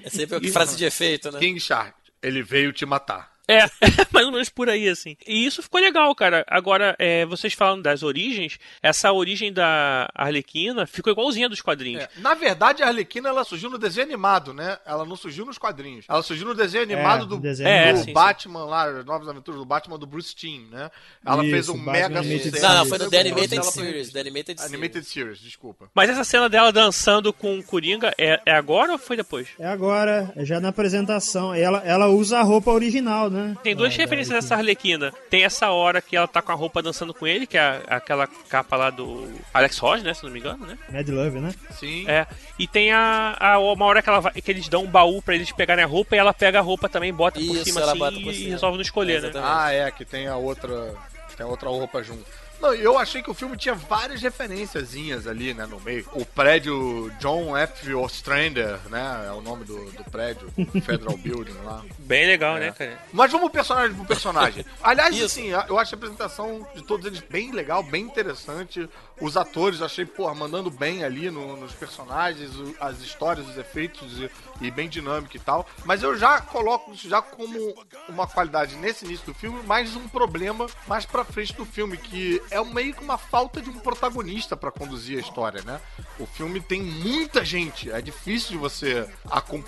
É 0.04 0.10
sempre 0.10 0.36
uma 0.38 0.40
frase 0.52 0.76
de 0.76 0.84
efeito, 0.84 1.30
né? 1.30 1.38
King 1.38 1.60
Shark, 1.60 1.94
ele 2.22 2.42
veio 2.42 2.72
te 2.72 2.84
matar. 2.84 3.29
É, 3.50 3.70
mais 4.12 4.26
ou 4.26 4.32
menos 4.32 4.48
por 4.48 4.68
aí, 4.68 4.88
assim. 4.88 5.16
E 5.26 5.44
isso 5.44 5.62
ficou 5.62 5.80
legal, 5.80 6.14
cara. 6.14 6.44
Agora, 6.48 6.94
é, 6.98 7.24
vocês 7.26 7.52
falando 7.52 7.82
das 7.82 8.02
origens, 8.02 8.58
essa 8.82 9.12
origem 9.12 9.52
da 9.52 10.08
Arlequina 10.14 10.86
ficou 10.86 11.12
igualzinha 11.12 11.48
dos 11.48 11.60
quadrinhos. 11.60 12.02
É, 12.04 12.08
Na 12.18 12.34
verdade, 12.34 12.82
a 12.82 12.88
Arlequina 12.88 13.28
ela 13.28 13.44
surgiu 13.44 13.70
no 13.70 13.78
desenho 13.78 14.06
animado, 14.06 14.52
né? 14.52 14.78
Ela 14.86 15.04
não 15.04 15.16
surgiu 15.16 15.44
nos 15.44 15.58
quadrinhos. 15.58 16.04
Ela 16.08 16.22
surgiu 16.22 16.46
no 16.46 16.54
desenho 16.54 16.84
animado 16.84 17.24
É, 17.24 17.26
do, 17.26 17.36
no 17.36 17.42
desenho 17.42 17.68
É, 17.68 17.92
do 17.92 17.98
sim, 17.98 18.04
sim. 18.06 18.12
Batman 18.12 18.64
lá, 18.64 18.84
as 18.84 19.04
novas 19.04 19.28
aventuras 19.28 19.58
do 19.60 19.64
Batman 19.66 19.98
do 19.98 20.06
Bruce 20.06 20.34
Timm, 20.34 20.68
né? 20.70 20.90
Ela 21.24 21.42
Isso, 21.42 21.50
fez 21.50 21.68
um 21.68 21.84
Batman 21.84 21.92
mega 22.22 22.22
sucesso. 22.22 22.62
Não, 22.62 22.74
não, 22.74 22.86
foi 22.86 22.98
no 22.98 23.10
The 23.10 23.20
Animated 23.20 23.64
Series. 23.66 24.10
The 24.12 24.20
Animated 24.20 24.60
Series. 24.60 24.74
Animated 24.74 25.04
Series, 25.06 25.38
desculpa. 25.38 25.90
Mas 25.94 26.10
essa 26.10 26.24
cena 26.24 26.48
dela 26.48 26.72
dançando 26.72 27.32
com 27.32 27.58
o 27.58 27.62
Coringa 27.62 28.12
é, 28.18 28.40
é 28.46 28.52
agora 28.52 28.92
ou 28.92 28.98
foi 28.98 29.16
depois? 29.16 29.48
É 29.58 29.66
agora, 29.66 30.32
é 30.36 30.44
já 30.44 30.60
na 30.60 30.68
apresentação. 30.68 31.54
Ela, 31.54 31.78
ela 31.84 32.06
usa 32.08 32.38
a 32.38 32.42
roupa 32.42 32.70
original, 32.70 33.30
né? 33.30 33.39
Tem 33.62 33.74
duas 33.76 33.94
Ah, 33.94 33.96
referências 33.98 34.34
dessa 34.42 34.54
Arlequina. 34.56 35.12
Tem 35.28 35.44
essa 35.44 35.70
hora 35.70 36.00
que 36.00 36.16
ela 36.16 36.26
tá 36.28 36.40
com 36.42 36.52
a 36.52 36.54
roupa 36.54 36.82
dançando 36.82 37.12
com 37.14 37.26
ele, 37.26 37.46
que 37.46 37.56
é 37.58 37.82
aquela 37.88 38.26
capa 38.48 38.76
lá 38.76 38.90
do 38.90 39.28
Alex 39.52 39.78
Ross, 39.78 40.02
né? 40.02 40.14
Se 40.14 40.22
não 40.24 40.30
me 40.30 40.38
engano, 40.40 40.66
né? 40.66 40.78
Mad 40.90 41.08
Love, 41.08 41.40
né? 41.40 41.52
Sim. 41.72 42.04
É. 42.08 42.26
E 42.58 42.66
tem 42.66 42.92
a, 42.92 43.36
a 43.38 43.58
uma 43.58 43.84
hora 43.84 44.02
que, 44.02 44.08
ela 44.08 44.20
vai- 44.20 44.32
que 44.32 44.50
eles 44.50 44.68
dão 44.68 44.84
um 44.84 44.90
baú 44.90 45.20
pra 45.22 45.34
eles 45.34 45.50
pegarem 45.52 45.84
a 45.84 45.86
roupa 45.86 46.14
e 46.14 46.18
ela 46.18 46.32
pega 46.34 46.58
a 46.58 46.62
roupa 46.62 46.88
também, 46.88 47.12
bota 47.12 47.38
por 47.40 47.44
Isso, 47.56 47.64
cima 47.64 47.80
ela 47.80 47.90
assim 47.92 47.98
bota 47.98 48.20
por 48.20 48.32
e 48.32 48.34
cima. 48.36 48.50
resolve 48.50 48.76
não 48.76 48.82
escolher, 48.82 49.20
né? 49.22 49.28
Exatamente. 49.28 49.52
Ah, 49.58 49.72
é, 49.72 49.90
que 49.90 50.04
tem 50.04 50.26
a 50.26 50.36
outra. 50.36 50.94
Tem 51.36 51.46
a 51.46 51.48
outra 51.48 51.68
roupa 51.68 52.02
junto. 52.02 52.24
Não, 52.60 52.74
eu 52.74 52.98
achei 52.98 53.22
que 53.22 53.30
o 53.30 53.34
filme 53.34 53.56
tinha 53.56 53.74
várias 53.74 54.20
referenciazinhas 54.20 55.26
ali, 55.26 55.54
né, 55.54 55.64
no 55.66 55.80
meio. 55.80 56.06
O 56.12 56.24
prédio 56.26 57.10
John 57.18 57.56
F. 57.56 57.94
Ostrander, 57.94 58.78
né, 58.90 59.24
é 59.28 59.32
o 59.32 59.40
nome 59.40 59.64
do, 59.64 59.90
do 59.92 60.04
prédio, 60.10 60.50
Federal 60.84 61.16
Building 61.18 61.56
lá. 61.64 61.82
Bem 61.98 62.26
legal, 62.26 62.56
É. 62.56 62.60
né, 62.60 62.72
cara? 62.72 62.98
Mas 63.12 63.32
vamos 63.32 63.50
personagem 63.50 63.96
por 63.96 64.06
personagem. 64.06 64.64
Aliás, 64.82 65.14
Isso. 65.16 65.24
assim, 65.24 65.48
eu 65.68 65.78
acho 65.78 65.94
a 65.94 65.96
apresentação 65.96 66.66
de 66.74 66.82
todos 66.82 67.06
eles 67.06 67.20
bem 67.20 67.50
legal, 67.52 67.82
bem 67.82 68.04
interessante. 68.04 68.88
Os 69.20 69.36
atores, 69.36 69.82
achei, 69.82 70.06
pô, 70.06 70.32
mandando 70.34 70.70
bem 70.70 71.04
ali 71.04 71.30
no- 71.30 71.56
nos 71.56 71.72
personagens, 71.72 72.50
as 72.80 73.00
histórias, 73.00 73.46
os 73.48 73.58
efeitos 73.58 74.18
e, 74.18 74.30
e 74.60 74.70
bem 74.70 74.88
dinâmico 74.88 75.36
e 75.36 75.40
tal. 75.40 75.66
Mas 75.84 76.02
eu 76.02 76.16
já 76.16 76.40
coloco 76.40 76.92
isso 76.92 77.08
já 77.08 77.20
como 77.20 77.74
uma 78.08 78.26
qualidade 78.26 78.76
nesse 78.76 79.04
início 79.04 79.26
do 79.26 79.34
filme, 79.34 79.62
mais 79.64 79.94
um 79.94 80.08
problema 80.08 80.66
mais 80.86 81.04
pra 81.04 81.24
frente 81.24 81.52
do 81.54 81.66
filme, 81.66 81.96
que 81.98 82.40
é 82.50 82.62
meio 82.64 82.94
que 82.94 83.04
uma 83.04 83.18
falta 83.18 83.60
de 83.60 83.68
um 83.68 83.78
protagonista 83.78 84.56
pra 84.56 84.70
conduzir 84.70 85.18
a 85.18 85.20
história, 85.20 85.62
né? 85.62 85.80
O 86.18 86.26
filme 86.26 86.60
tem 86.60 86.82
muita 86.82 87.44
gente, 87.44 87.90
é 87.90 88.00
difícil 88.00 88.52
de 88.52 88.56
você 88.58 89.08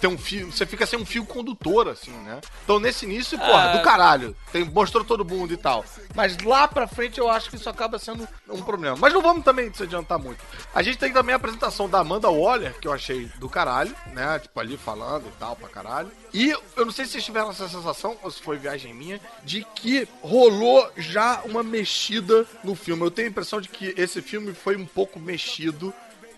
ter 0.01 0.07
um 0.07 0.17
fio, 0.19 0.51
você 0.51 0.65
fica 0.65 0.87
sem 0.87 0.99
um 0.99 1.05
fio 1.07 1.25
condutor, 1.27 1.89
assim, 1.89 2.11
né? 2.11 2.41
Então 2.65 2.79
nesse 2.81 3.05
início, 3.05 3.39
porra, 3.39 3.73
Ah. 3.73 3.77
do 3.77 3.83
caralho, 3.83 4.37
tem, 4.51 4.65
mostrou 4.65 5.05
todo 5.05 5.25
mundo 5.25 5.53
e 5.53 5.57
tal. 5.57 5.85
Mas 6.15 6.39
lá 6.43 6.67
pra 6.67 6.87
frente 6.87 7.19
eu 7.19 7.29
acho 7.29 7.51
que 7.51 7.57
isso 7.57 7.69
acaba 7.69 7.99
sendo 7.99 8.27
um 8.49 8.63
problema. 8.63 8.97
Mas 8.99 9.13
não 9.13 9.21
vamos 9.23 9.42
também 9.43 9.73
se 9.73 9.83
adiantar 9.83 10.19
muito. 10.19 10.45
A 10.75 10.83
gente 10.83 10.99
tem 10.99 11.13
também 11.13 11.33
a 11.33 11.37
apresentação 11.37 11.89
da 11.89 11.99
Amanda 12.01 12.31
Waller, 12.31 12.79
que 12.79 12.89
eu 12.89 12.93
achei 12.93 13.27
do 13.39 13.49
caralho, 13.49 13.95
né? 14.13 14.39
Tipo, 14.39 14.61
ali 14.61 14.77
falando 14.77 15.27
e 15.27 15.39
tal, 15.39 15.57
pra 15.57 15.69
caralho. 15.69 16.11
E 16.33 16.51
eu 16.51 16.85
não 16.85 16.93
sei 16.93 17.05
se 17.05 17.13
vocês 17.13 17.25
tiveram 17.25 17.51
essa 17.51 17.69
sensação, 17.69 18.17
ou 18.23 18.31
se 18.31 18.43
foi 18.43 18.57
viagem 18.57 18.95
minha, 18.95 19.21
de 19.45 19.65
que 19.75 20.09
rolou 20.23 20.91
já 20.97 21.43
uma 21.45 21.63
mexida 21.63 22.47
no 22.65 22.75
filme. 22.75 23.03
Eu 23.03 23.11
tenho 23.11 23.29
a 23.29 23.31
impressão 23.31 23.61
de 23.61 23.69
que 23.69 23.95
esse 23.97 24.23
filme 24.23 24.55
foi 24.55 24.77
um 24.77 24.87
pouco 24.87 25.21
mexido. 25.21 25.93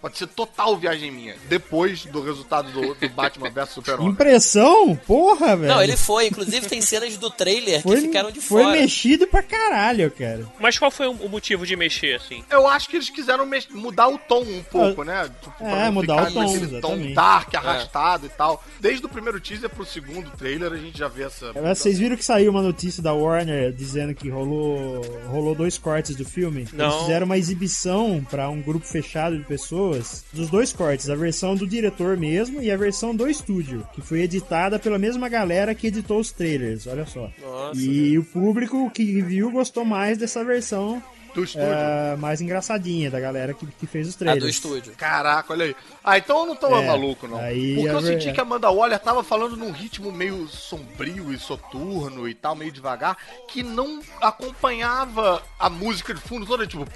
Pode 0.05 0.19
ser 0.19 0.27
total 0.27 0.77
viagem 0.77 1.11
minha. 1.11 1.35
Depois 1.49 2.05
do 2.05 2.23
resultado 2.23 2.71
do, 2.71 2.95
do 2.95 3.09
Batman 3.09 3.49
vs 3.49 3.71
Super-Homem. 3.71 4.13
Impressão? 4.13 4.95
Porra, 5.07 5.57
velho. 5.57 5.73
Não, 5.73 5.83
ele 5.83 5.97
foi. 5.97 6.27
Inclusive 6.27 6.67
tem 6.69 6.83
cenas 6.83 7.17
do 7.17 7.31
trailer 7.31 7.81
foi, 7.81 7.97
que 7.97 8.03
ficaram 8.03 8.31
de 8.31 8.39
foi 8.39 8.65
fora. 8.65 8.77
mexido 8.77 9.27
pra 9.27 9.43
caralho, 9.43 10.11
cara. 10.11 10.47
Mas 10.61 10.79
qual 10.79 10.91
foi 10.91 11.07
o 11.09 11.27
motivo 11.27 11.65
de 11.67 11.75
mexer, 11.75 12.17
assim? 12.17 12.45
Eu 12.51 12.69
acho 12.69 12.87
que 12.91 12.97
eles 12.97 13.09
quiseram 13.09 13.49
mudar 13.71 14.09
o 14.09 14.19
tom 14.19 14.43
um 14.43 14.63
pouco, 14.65 15.05
né? 15.05 15.27
Tipo, 15.43 15.65
É, 15.65 15.89
mudar 15.91 16.29
o 16.29 16.35
tom, 16.35 16.53
naquele 16.53 16.81
tom 16.83 17.13
dark, 17.15 17.55
É. 17.55 17.57
arrastado 17.57 18.27
e 18.27 18.29
tal. 18.29 18.63
Desde 18.79 19.07
o 19.07 19.09
primeiro 19.09 19.41
teaser 19.41 19.71
pro 19.71 19.87
segundo 19.87 20.31
trailer, 20.37 20.71
a 20.71 20.77
gente 20.77 20.99
já 20.99 21.09
vê 21.09 21.23
essa. 21.23 21.51
Mas 21.55 21.79
Vocês 21.79 21.99
viram 21.99 22.15
que 22.15 22.25
saiu 22.27 22.51
uma 22.51 22.61
notícia 22.61 23.03
da 23.03 23.15
Warner 23.15 23.73
dizendo 23.73 24.15
que 24.15 24.29
rolou, 24.29 25.01
rolou 25.31 25.55
dois 25.55 25.79
cortes 25.79 26.15
do 26.15 26.27
filme? 26.27 26.69
Não. 26.75 26.85
Eles 26.91 27.01
fizeram 27.01 27.25
uma 27.25 27.39
exibição 27.39 28.23
pra 28.29 28.51
um 28.51 28.61
grupo 28.61 28.85
fechado 28.85 29.39
de 29.39 29.45
pessoas 29.45 29.94
dos 30.33 30.49
dois 30.49 30.73
cortes, 30.73 31.09
a 31.09 31.15
versão 31.15 31.55
do 31.55 31.67
diretor 31.67 32.17
mesmo 32.17 32.63
e 32.63 32.71
a 32.71 32.77
versão 32.77 33.15
do 33.15 33.29
estúdio, 33.29 33.87
que 33.93 34.01
foi 34.01 34.23
editada 34.23 34.79
pela 34.79 34.99
mesma 34.99 35.29
galera 35.29 35.75
que 35.75 35.89
editou 35.89 36.19
os 36.21 36.33
trailers, 36.33 36.87
olha 36.87 37.07
só. 37.07 37.31
Nossa. 37.41 37.81
E 37.81 38.19
o 38.19 38.25
público 38.25 38.91
que 38.91 39.23
viu 39.23 39.51
gostou 39.51 39.85
mais 39.85 40.19
dessa 40.19 40.45
versão 40.45 41.03
do 41.35 41.45
estúdio. 41.45 41.67
é, 41.69 42.17
mais 42.17 42.41
engraçadinha 42.41 43.11
da 43.11 43.19
galera 43.21 43.53
que, 43.55 43.67
que 43.67 43.87
fez 43.87 44.09
os 44.09 44.15
A 44.15 44.19
trailers. 44.19 44.45
do 44.45 44.49
estúdio. 44.49 44.93
Caraca, 44.97 45.53
olha 45.53 45.67
aí. 45.67 45.77
Ah, 46.03 46.17
então 46.19 46.41
eu 46.41 46.47
não 46.47 46.57
tô 46.57 46.67
É, 46.69 46.87
maluco, 46.87 47.27
não. 47.27 47.39
aí 47.39 47.75
Porque 47.77 47.89
eu 47.89 48.01
ver- 48.01 48.21
senti 48.21 48.33
que 48.33 48.41
a 48.41 48.43
Amanda 48.43 48.71
Waller 48.71 48.99
tava 48.99 49.23
falando 49.25 49.57
num 49.57 49.71
ritmo 49.73 50.13
meio 50.13 50.47
sombrio 50.49 51.33
e 51.33 51.39
soturno 51.39 52.29
e 52.29 52.35
tal, 52.35 52.55
meio 52.55 52.71
devagar, 52.71 53.17
que 53.49 53.63
não 53.63 54.01
acompanhava 54.21 55.43
a 55.59 55.69
música 55.71 56.15
de 56.15 56.21
fundo 56.21 56.47
toda, 56.47 56.67
tipo. 56.67 56.85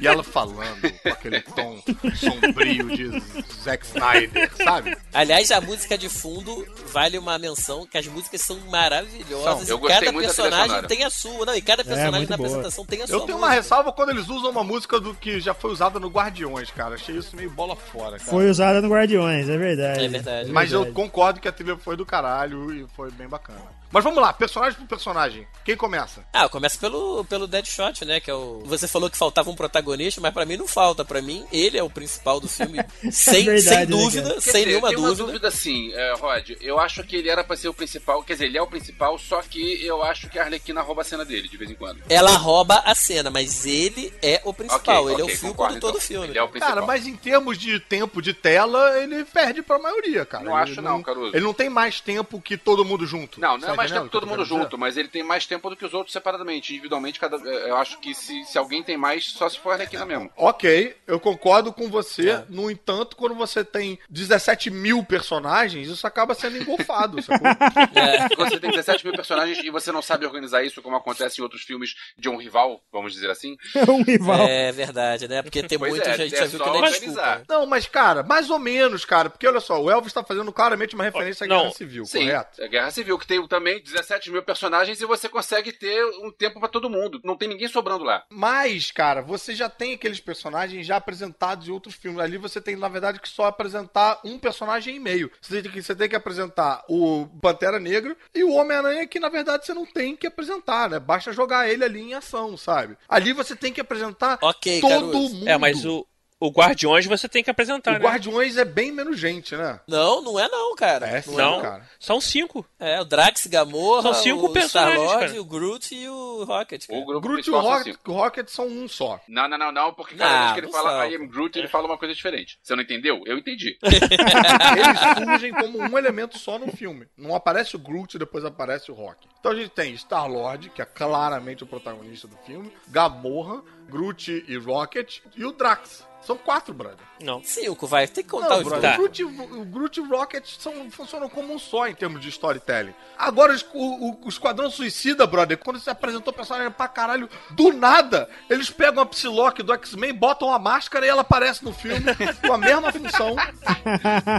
E 0.00 0.06
ela 0.06 0.22
falando 0.22 0.90
com 1.02 1.08
aquele 1.08 1.40
tom 1.42 1.82
sombrio 2.16 2.88
de 2.96 3.22
Zack 3.62 3.86
Snyder, 3.86 4.50
sabe? 4.56 4.96
Aliás, 5.12 5.50
a 5.50 5.60
música 5.60 5.96
de 5.96 6.08
fundo 6.08 6.66
vale 6.92 7.18
uma 7.18 7.38
menção 7.38 7.86
que 7.86 7.96
as 7.98 8.06
músicas 8.06 8.40
são 8.40 8.58
maravilhosas. 8.70 9.66
São. 9.66 9.68
Eu 9.68 9.76
e 9.76 9.80
gostei 9.80 10.00
cada 10.00 10.12
muito 10.12 10.26
personagem 10.26 10.82
tem 10.84 11.04
a 11.04 11.10
sua. 11.10 11.46
Não, 11.46 11.54
e 11.54 11.62
cada 11.62 11.84
personagem 11.84 12.15
muito 12.18 12.30
na 12.30 12.36
boa. 12.36 12.48
apresentação 12.48 12.84
tem 12.84 13.02
a 13.02 13.06
sua 13.06 13.16
Eu 13.16 13.20
tenho 13.20 13.38
uma 13.38 13.48
música. 13.48 13.62
ressalva 13.62 13.92
quando 13.92 14.10
eles 14.10 14.28
usam 14.28 14.50
uma 14.50 14.64
música 14.64 15.00
do 15.00 15.14
que 15.14 15.40
já 15.40 15.54
foi 15.54 15.70
usada 15.70 15.98
no 15.98 16.08
Guardiões, 16.08 16.70
cara. 16.70 16.94
Achei 16.94 17.16
isso 17.16 17.34
meio 17.36 17.50
bola 17.50 17.76
fora, 17.76 18.18
cara. 18.18 18.30
Foi 18.30 18.48
usada 18.48 18.80
no 18.80 18.88
Guardiões, 18.88 19.48
é 19.48 19.56
verdade. 19.56 20.04
É 20.04 20.08
verdade. 20.08 20.50
Mas 20.50 20.72
eu 20.72 20.84
verdade. 20.84 20.94
concordo 21.02 21.40
que 21.40 21.48
a 21.48 21.52
trilha 21.52 21.76
foi 21.76 21.96
do 21.96 22.06
caralho 22.06 22.72
e 22.72 22.86
foi 22.96 23.10
bem 23.10 23.28
bacana. 23.28 23.60
Mas 23.96 24.04
vamos 24.04 24.20
lá, 24.20 24.30
personagem 24.30 24.78
por 24.78 24.86
personagem. 24.86 25.48
Quem 25.64 25.74
começa? 25.74 26.22
Ah, 26.30 26.50
começa 26.50 26.78
pelo, 26.78 27.24
pelo 27.24 27.46
Deadshot, 27.46 28.04
né? 28.04 28.20
Que 28.20 28.30
é 28.30 28.34
o. 28.34 28.60
Você 28.66 28.86
falou 28.86 29.08
que 29.08 29.16
faltava 29.16 29.48
um 29.48 29.56
protagonista, 29.56 30.20
mas 30.20 30.34
pra 30.34 30.44
mim 30.44 30.58
não 30.58 30.68
falta. 30.68 31.02
Pra 31.02 31.22
mim, 31.22 31.46
ele 31.50 31.78
é 31.78 31.82
o 31.82 31.88
principal 31.88 32.38
do 32.38 32.46
filme. 32.46 32.78
sem, 33.10 33.46
verdade, 33.46 33.62
sem 33.62 33.78
né, 33.78 33.86
dúvida? 33.86 34.34
Quer 34.34 34.40
sem 34.42 34.52
dizer, 34.52 34.66
nenhuma 34.66 34.88
tem 34.88 34.98
uma 34.98 35.08
dúvida. 35.08 35.26
dúvida 35.28 35.50
sim, 35.50 35.94
é, 35.94 36.12
Rod. 36.12 36.50
Eu 36.60 36.78
acho 36.78 37.02
que 37.04 37.16
ele 37.16 37.30
era 37.30 37.42
pra 37.42 37.56
ser 37.56 37.68
o 37.68 37.72
principal. 37.74 38.22
Quer 38.22 38.34
dizer, 38.34 38.44
ele 38.44 38.58
é 38.58 38.60
o 38.60 38.66
principal, 38.66 39.18
só 39.18 39.40
que 39.40 39.82
eu 39.82 40.02
acho 40.02 40.28
que 40.28 40.38
a 40.38 40.42
Arlequina 40.42 40.82
rouba 40.82 41.00
a 41.00 41.04
cena 41.04 41.24
dele 41.24 41.48
de 41.48 41.56
vez 41.56 41.70
em 41.70 41.74
quando. 41.74 42.02
Ela 42.06 42.32
rouba 42.32 42.82
a 42.84 42.94
cena, 42.94 43.30
mas 43.30 43.64
ele 43.64 44.12
é 44.20 44.42
o 44.44 44.52
principal. 44.52 45.04
Ok, 45.04 45.14
ele 45.14 45.22
é 45.22 45.24
ok, 45.24 45.34
o 45.34 45.38
fio 45.38 45.48
concordo, 45.48 45.72
condutor 45.72 45.88
então. 45.88 46.00
do 46.00 46.06
filme. 46.06 46.28
Ele 46.28 46.38
é 46.38 46.42
o 46.42 46.48
principal. 46.48 46.74
Cara, 46.74 46.86
mas 46.86 47.06
em 47.06 47.16
termos 47.16 47.56
de 47.56 47.80
tempo 47.80 48.20
de 48.20 48.34
tela, 48.34 48.98
ele 48.98 49.24
perde 49.24 49.62
pra 49.62 49.78
maioria, 49.78 50.26
cara. 50.26 50.44
Não 50.44 50.52
Ele 50.52 50.70
acho 50.70 50.82
não, 50.82 51.02
Caruso. 51.02 51.34
Ele 51.34 51.46
não 51.46 51.54
tem 51.54 51.70
mais 51.70 51.98
tempo 51.98 52.38
que 52.42 52.58
todo 52.58 52.84
mundo 52.84 53.06
junto. 53.06 53.40
Não, 53.40 53.56
não 53.56 53.70
é 53.70 53.85
mais 53.90 54.00
tempo 54.00 54.06
que 54.06 54.12
todo 54.12 54.22
o 54.22 54.26
que 54.26 54.32
eu 54.32 54.36
mundo 54.38 54.46
junto, 54.46 54.78
mas 54.78 54.96
ele 54.96 55.08
tem 55.08 55.22
mais 55.22 55.46
tempo 55.46 55.68
do 55.70 55.76
que 55.76 55.84
os 55.84 55.94
outros 55.94 56.12
separadamente. 56.12 56.72
Individualmente, 56.72 57.18
cada, 57.20 57.36
é, 57.36 57.70
eu 57.70 57.76
acho 57.76 57.98
que 57.98 58.14
se, 58.14 58.44
se 58.44 58.58
alguém 58.58 58.82
tem 58.82 58.96
mais, 58.96 59.26
só 59.26 59.48
se 59.48 59.58
for 59.58 59.70
a 59.70 59.74
Arlequina 59.74 60.04
mesmo. 60.04 60.30
Ok, 60.36 60.96
eu 61.06 61.18
concordo 61.20 61.72
com 61.72 61.88
você. 61.88 62.30
É. 62.30 62.44
No 62.48 62.70
entanto, 62.70 63.16
quando 63.16 63.34
você 63.34 63.64
tem 63.64 63.98
17 64.10 64.70
mil 64.70 65.02
personagens, 65.04 65.88
isso 65.88 66.06
acaba 66.06 66.34
sendo 66.34 66.56
engolfado, 66.58 67.20
sacou? 67.22 67.46
É. 67.94 68.28
Quando 68.34 68.50
você 68.50 68.60
tem 68.60 68.70
17 68.70 69.04
mil 69.04 69.14
personagens 69.14 69.58
e 69.58 69.70
você 69.70 69.90
não 69.92 70.02
sabe 70.02 70.26
organizar 70.26 70.62
isso, 70.64 70.82
como 70.82 70.96
acontece 70.96 71.40
em 71.40 71.42
outros 71.42 71.62
filmes 71.62 71.94
de 72.18 72.28
um 72.28 72.36
rival, 72.36 72.80
vamos 72.92 73.12
dizer 73.12 73.30
assim. 73.30 73.56
É 73.74 73.90
um 73.90 74.02
rival. 74.02 74.46
É 74.48 74.70
verdade, 74.72 75.26
né? 75.28 75.42
Porque 75.42 75.62
tem 75.62 75.78
Pois 75.78 75.92
muito, 75.92 76.06
é, 76.06 76.12
a 76.12 76.16
gente 76.16 76.34
é 76.34 76.38
já 76.38 76.46
viu 76.46 76.58
só 76.58 76.64
que 76.64 76.70
não 76.70 76.76
é 76.76 76.88
organizar. 76.88 77.06
desculpa. 77.36 77.38
né? 77.38 77.44
Não, 77.48 77.66
mas, 77.66 77.86
cara, 77.86 78.22
mais 78.22 78.50
ou 78.50 78.58
menos, 78.58 79.04
cara. 79.04 79.30
Porque 79.30 79.46
olha 79.46 79.60
só, 79.60 79.80
o 79.82 79.90
Elvis 79.90 80.12
tá 80.12 80.22
fazendo 80.22 80.52
claramente 80.52 80.94
uma 80.94 81.04
referência 81.04 81.44
à 81.44 81.48
Não. 81.48 81.58
Guerra 81.62 81.70
Civil, 81.72 82.04
Sim, 82.04 82.26
correto? 82.26 82.62
é 82.62 82.68
Guerra 82.68 82.90
Civil, 82.90 83.18
que 83.18 83.26
tem 83.26 83.46
também 83.48 83.65
17 83.80 84.30
mil 84.30 84.42
personagens 84.42 85.00
e 85.00 85.06
você 85.06 85.28
consegue 85.28 85.72
ter 85.72 86.04
um 86.22 86.30
tempo 86.30 86.58
pra 86.60 86.68
todo 86.68 86.90
mundo. 86.90 87.20
Não 87.24 87.36
tem 87.36 87.48
ninguém 87.48 87.68
sobrando 87.68 88.04
lá. 88.04 88.24
Mas, 88.30 88.90
cara, 88.90 89.20
você 89.22 89.54
já 89.54 89.68
tem 89.68 89.94
aqueles 89.94 90.20
personagens 90.20 90.86
já 90.86 90.96
apresentados 90.96 91.68
em 91.68 91.72
outros 91.72 91.94
filmes. 91.94 92.20
Ali 92.20 92.38
você 92.38 92.60
tem, 92.60 92.76
na 92.76 92.88
verdade, 92.88 93.20
que 93.20 93.28
só 93.28 93.44
apresentar 93.46 94.20
um 94.24 94.38
personagem 94.38 94.96
e 94.96 95.00
meio. 95.00 95.30
Você 95.40 95.62
tem 95.62 95.70
que, 95.70 95.82
você 95.82 95.94
tem 95.94 96.08
que 96.08 96.16
apresentar 96.16 96.84
o 96.88 97.26
Pantera 97.40 97.78
Negra 97.78 98.16
e 98.34 98.44
o 98.44 98.52
Homem-Aranha, 98.52 99.06
que 99.06 99.20
na 99.20 99.28
verdade 99.28 99.66
você 99.66 99.74
não 99.74 99.84
tem 99.86 100.16
que 100.16 100.26
apresentar, 100.26 100.88
né? 100.90 100.98
Basta 100.98 101.32
jogar 101.32 101.68
ele 101.68 101.84
ali 101.84 102.00
em 102.00 102.14
ação, 102.14 102.56
sabe? 102.56 102.96
Ali 103.08 103.32
você 103.32 103.54
tem 103.56 103.72
que 103.72 103.80
apresentar 103.80 104.38
Ok, 104.42 104.80
todo 104.80 104.90
Caruso. 104.90 105.34
mundo. 105.34 105.48
É, 105.48 105.56
mas 105.58 105.84
o, 105.84 106.06
o 106.38 106.50
Guardiões 106.50 107.06
você 107.06 107.28
tem 107.28 107.42
que 107.42 107.50
apresentar, 107.50 107.92
O 107.92 107.94
né? 107.94 108.00
Guardiões 108.04 108.56
é 108.56 108.64
bem 108.64 108.92
menos 108.92 109.18
gente, 109.18 109.56
né? 109.56 109.80
Não, 109.88 110.20
não 110.20 110.38
é 110.38 110.48
não, 110.48 110.74
cara. 110.76 111.06
É, 111.08 111.22
sim, 111.22 111.34
Não, 111.34 111.60
cara. 111.62 111.88
são 111.98 112.20
cinco. 112.20 112.64
É, 112.78 113.00
o 113.00 113.04
Drax, 113.04 113.46
Gamorra, 113.46 114.02
São 114.02 114.14
cinco 114.14 114.46
o 114.46 114.52
personagens, 114.52 115.02
Star-Lord, 115.02 115.38
o 115.38 115.44
Groot 115.44 115.94
e 115.94 116.08
o 116.08 116.44
Rocket. 116.44 116.86
cara. 116.86 116.98
O 117.00 117.04
grupo 117.06 117.18
O 117.18 117.20
Groot 117.20 117.48
e 117.48 117.50
o 117.52 117.58
Rocket, 117.58 117.96
o 118.06 118.12
Rocket 118.12 118.48
são 118.48 118.66
um 118.66 118.86
só. 118.86 119.18
Não, 119.28 119.48
não, 119.48 119.56
não, 119.56 119.72
não, 119.72 119.94
porque 119.94 120.14
cada 120.14 120.30
Não, 120.30 120.40
vez 120.40 120.52
que 120.52 120.58
ele 120.60 120.66
não 120.66 120.72
fala 120.74 120.90
são. 120.90 121.10
I 121.10 121.14
am 121.16 121.26
Groot, 121.26 121.58
ele 121.58 121.68
fala 121.68 121.86
uma 121.86 121.98
coisa 121.98 122.14
diferente. 122.14 122.58
Você 122.62 122.74
não 122.76 122.82
entendeu? 122.82 123.22
Eu 123.26 123.38
entendi. 123.38 123.78
Eles 123.82 125.26
surgem 125.26 125.52
como 125.52 125.78
um 125.80 125.96
elemento 125.98 126.38
só 126.38 126.58
no 126.58 126.70
filme. 126.70 127.06
Não 127.16 127.34
aparece 127.34 127.76
o 127.76 127.78
Groot 127.78 128.14
e 128.16 128.18
depois 128.18 128.44
aparece 128.44 128.90
o 128.90 128.94
Rock. 128.94 129.26
Então 129.40 129.52
a 129.52 129.54
gente 129.54 129.70
tem 129.70 129.94
Star-Lord, 129.94 130.70
que 130.70 130.82
é 130.82 130.84
claramente 130.84 131.62
o 131.62 131.66
protagonista 131.66 132.26
do 132.28 132.36
filme, 132.38 132.70
Gamorra, 132.88 133.62
Groot 133.88 134.44
e 134.46 134.56
Rocket, 134.56 135.20
e 135.36 135.44
o 135.44 135.52
Drax. 135.52 136.06
São 136.20 136.36
quatro, 136.36 136.74
brother. 136.74 137.06
Não. 137.20 137.42
Cinco, 137.44 137.86
vai. 137.86 138.06
Tem 138.06 138.22
que 138.22 138.30
contar 138.30 138.48
Não, 138.50 138.58
os 138.58 138.64
brother, 138.64 138.80
dois. 138.80 138.92
Tá. 138.96 138.96
o, 138.96 139.02
Groot, 139.02 139.22
e- 139.22 139.24
o 139.24 139.64
Groot 139.64 139.96
e 139.98 140.02
o 140.02 140.08
Rocket 140.08 140.44
são, 140.58 140.90
funcionam 140.90 141.28
como 141.28 141.52
um 141.54 141.58
só 141.58 141.86
em 141.88 141.94
termos 141.94 142.20
de 142.20 142.28
storytelling. 142.28 142.92
Agora, 143.16 143.52
os- 143.54 143.64
o, 143.72 144.10
o, 144.10 144.20
o 144.24 144.28
Esquadrão 144.28 144.70
Suicida, 144.70 145.26
brother, 145.26 145.56
quando 145.58 145.78
você 145.80 145.90
apresentou 145.90 146.32
o 146.32 146.36
personagem 146.36 146.70
pra 146.70 146.88
caralho, 146.88 147.28
do 147.50 147.72
nada, 147.72 148.28
eles 148.50 148.68
pegam 148.70 149.02
a 149.02 149.06
Psylocke 149.06 149.62
do 149.62 149.72
X-Men, 149.74 150.12
botam 150.12 150.52
a 150.52 150.58
máscara 150.58 151.06
e 151.06 151.08
ela 151.08 151.22
aparece 151.22 151.64
no 151.64 151.72
filme 151.72 152.04
com 152.46 152.52
a 152.52 152.58
mesma 152.58 152.92
função. 152.92 153.34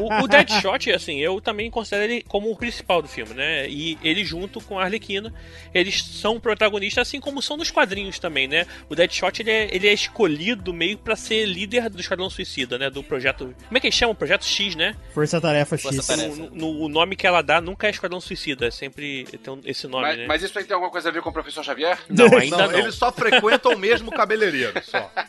O, 0.01 0.23
o 0.23 0.27
Deadshot, 0.27 0.91
assim, 0.91 1.17
eu 1.19 1.39
também 1.41 1.69
considero 1.71 2.03
ele 2.11 2.23
como 2.27 2.51
o 2.51 2.55
principal 2.55 3.01
do 3.01 3.07
filme, 3.07 3.33
né? 3.33 3.67
E 3.69 3.97
ele 4.03 4.23
junto 4.23 4.61
com 4.61 4.79
a 4.79 4.83
Arlequina, 4.83 5.33
eles 5.73 6.03
são 6.03 6.39
protagonistas, 6.39 7.07
assim 7.07 7.19
como 7.19 7.41
são 7.41 7.57
nos 7.57 7.71
quadrinhos 7.71 8.19
também, 8.19 8.47
né? 8.47 8.65
O 8.89 8.95
Deadshot, 8.95 9.41
ele 9.41 9.51
é, 9.51 9.75
ele 9.75 9.87
é 9.87 9.93
escolhido 9.93 10.73
meio 10.73 10.97
pra 10.97 11.15
ser 11.15 11.45
líder 11.45 11.89
do 11.89 11.99
Esquadrão 11.99 12.29
Suicida, 12.29 12.66
né? 12.75 12.89
Do 12.89 13.03
projeto... 13.03 13.53
Como 13.67 13.77
é 13.77 13.79
que 13.79 13.85
eles 13.87 13.95
chamam? 13.95 14.15
Projeto 14.15 14.43
X, 14.45 14.75
né? 14.75 14.95
Força 15.13 15.39
Tarefa 15.39 15.77
Força 15.77 15.97
X. 16.01 16.07
Tarefa. 16.07 16.35
No, 16.35 16.49
no- 16.49 16.79
o 16.85 16.89
nome 16.89 17.15
que 17.15 17.27
ela 17.27 17.43
dá 17.43 17.61
nunca 17.61 17.85
é 17.85 17.91
Esquadrão 17.91 18.19
Suicida, 18.19 18.65
é 18.67 18.71
sempre 18.71 19.25
tem 19.25 19.53
um- 19.53 19.61
esse 19.63 19.87
nome, 19.87 20.03
mas, 20.07 20.17
né? 20.17 20.25
mas 20.27 20.41
isso 20.43 20.57
aí 20.57 20.65
tem 20.65 20.73
alguma 20.73 20.91
coisa 20.91 21.09
a 21.09 21.11
ver 21.11 21.21
com 21.21 21.29
o 21.29 21.33
professor 21.33 21.63
Xavier? 21.63 21.99
Não, 22.09 22.25
ainda 22.35 22.67
não. 22.67 22.79
Eles 22.79 22.95
só 22.95 23.11
frequentam 23.11 23.73
o 23.73 23.77
mesmo 23.77 24.09
cabeleireiro, 24.11 24.73
só. 24.83 25.11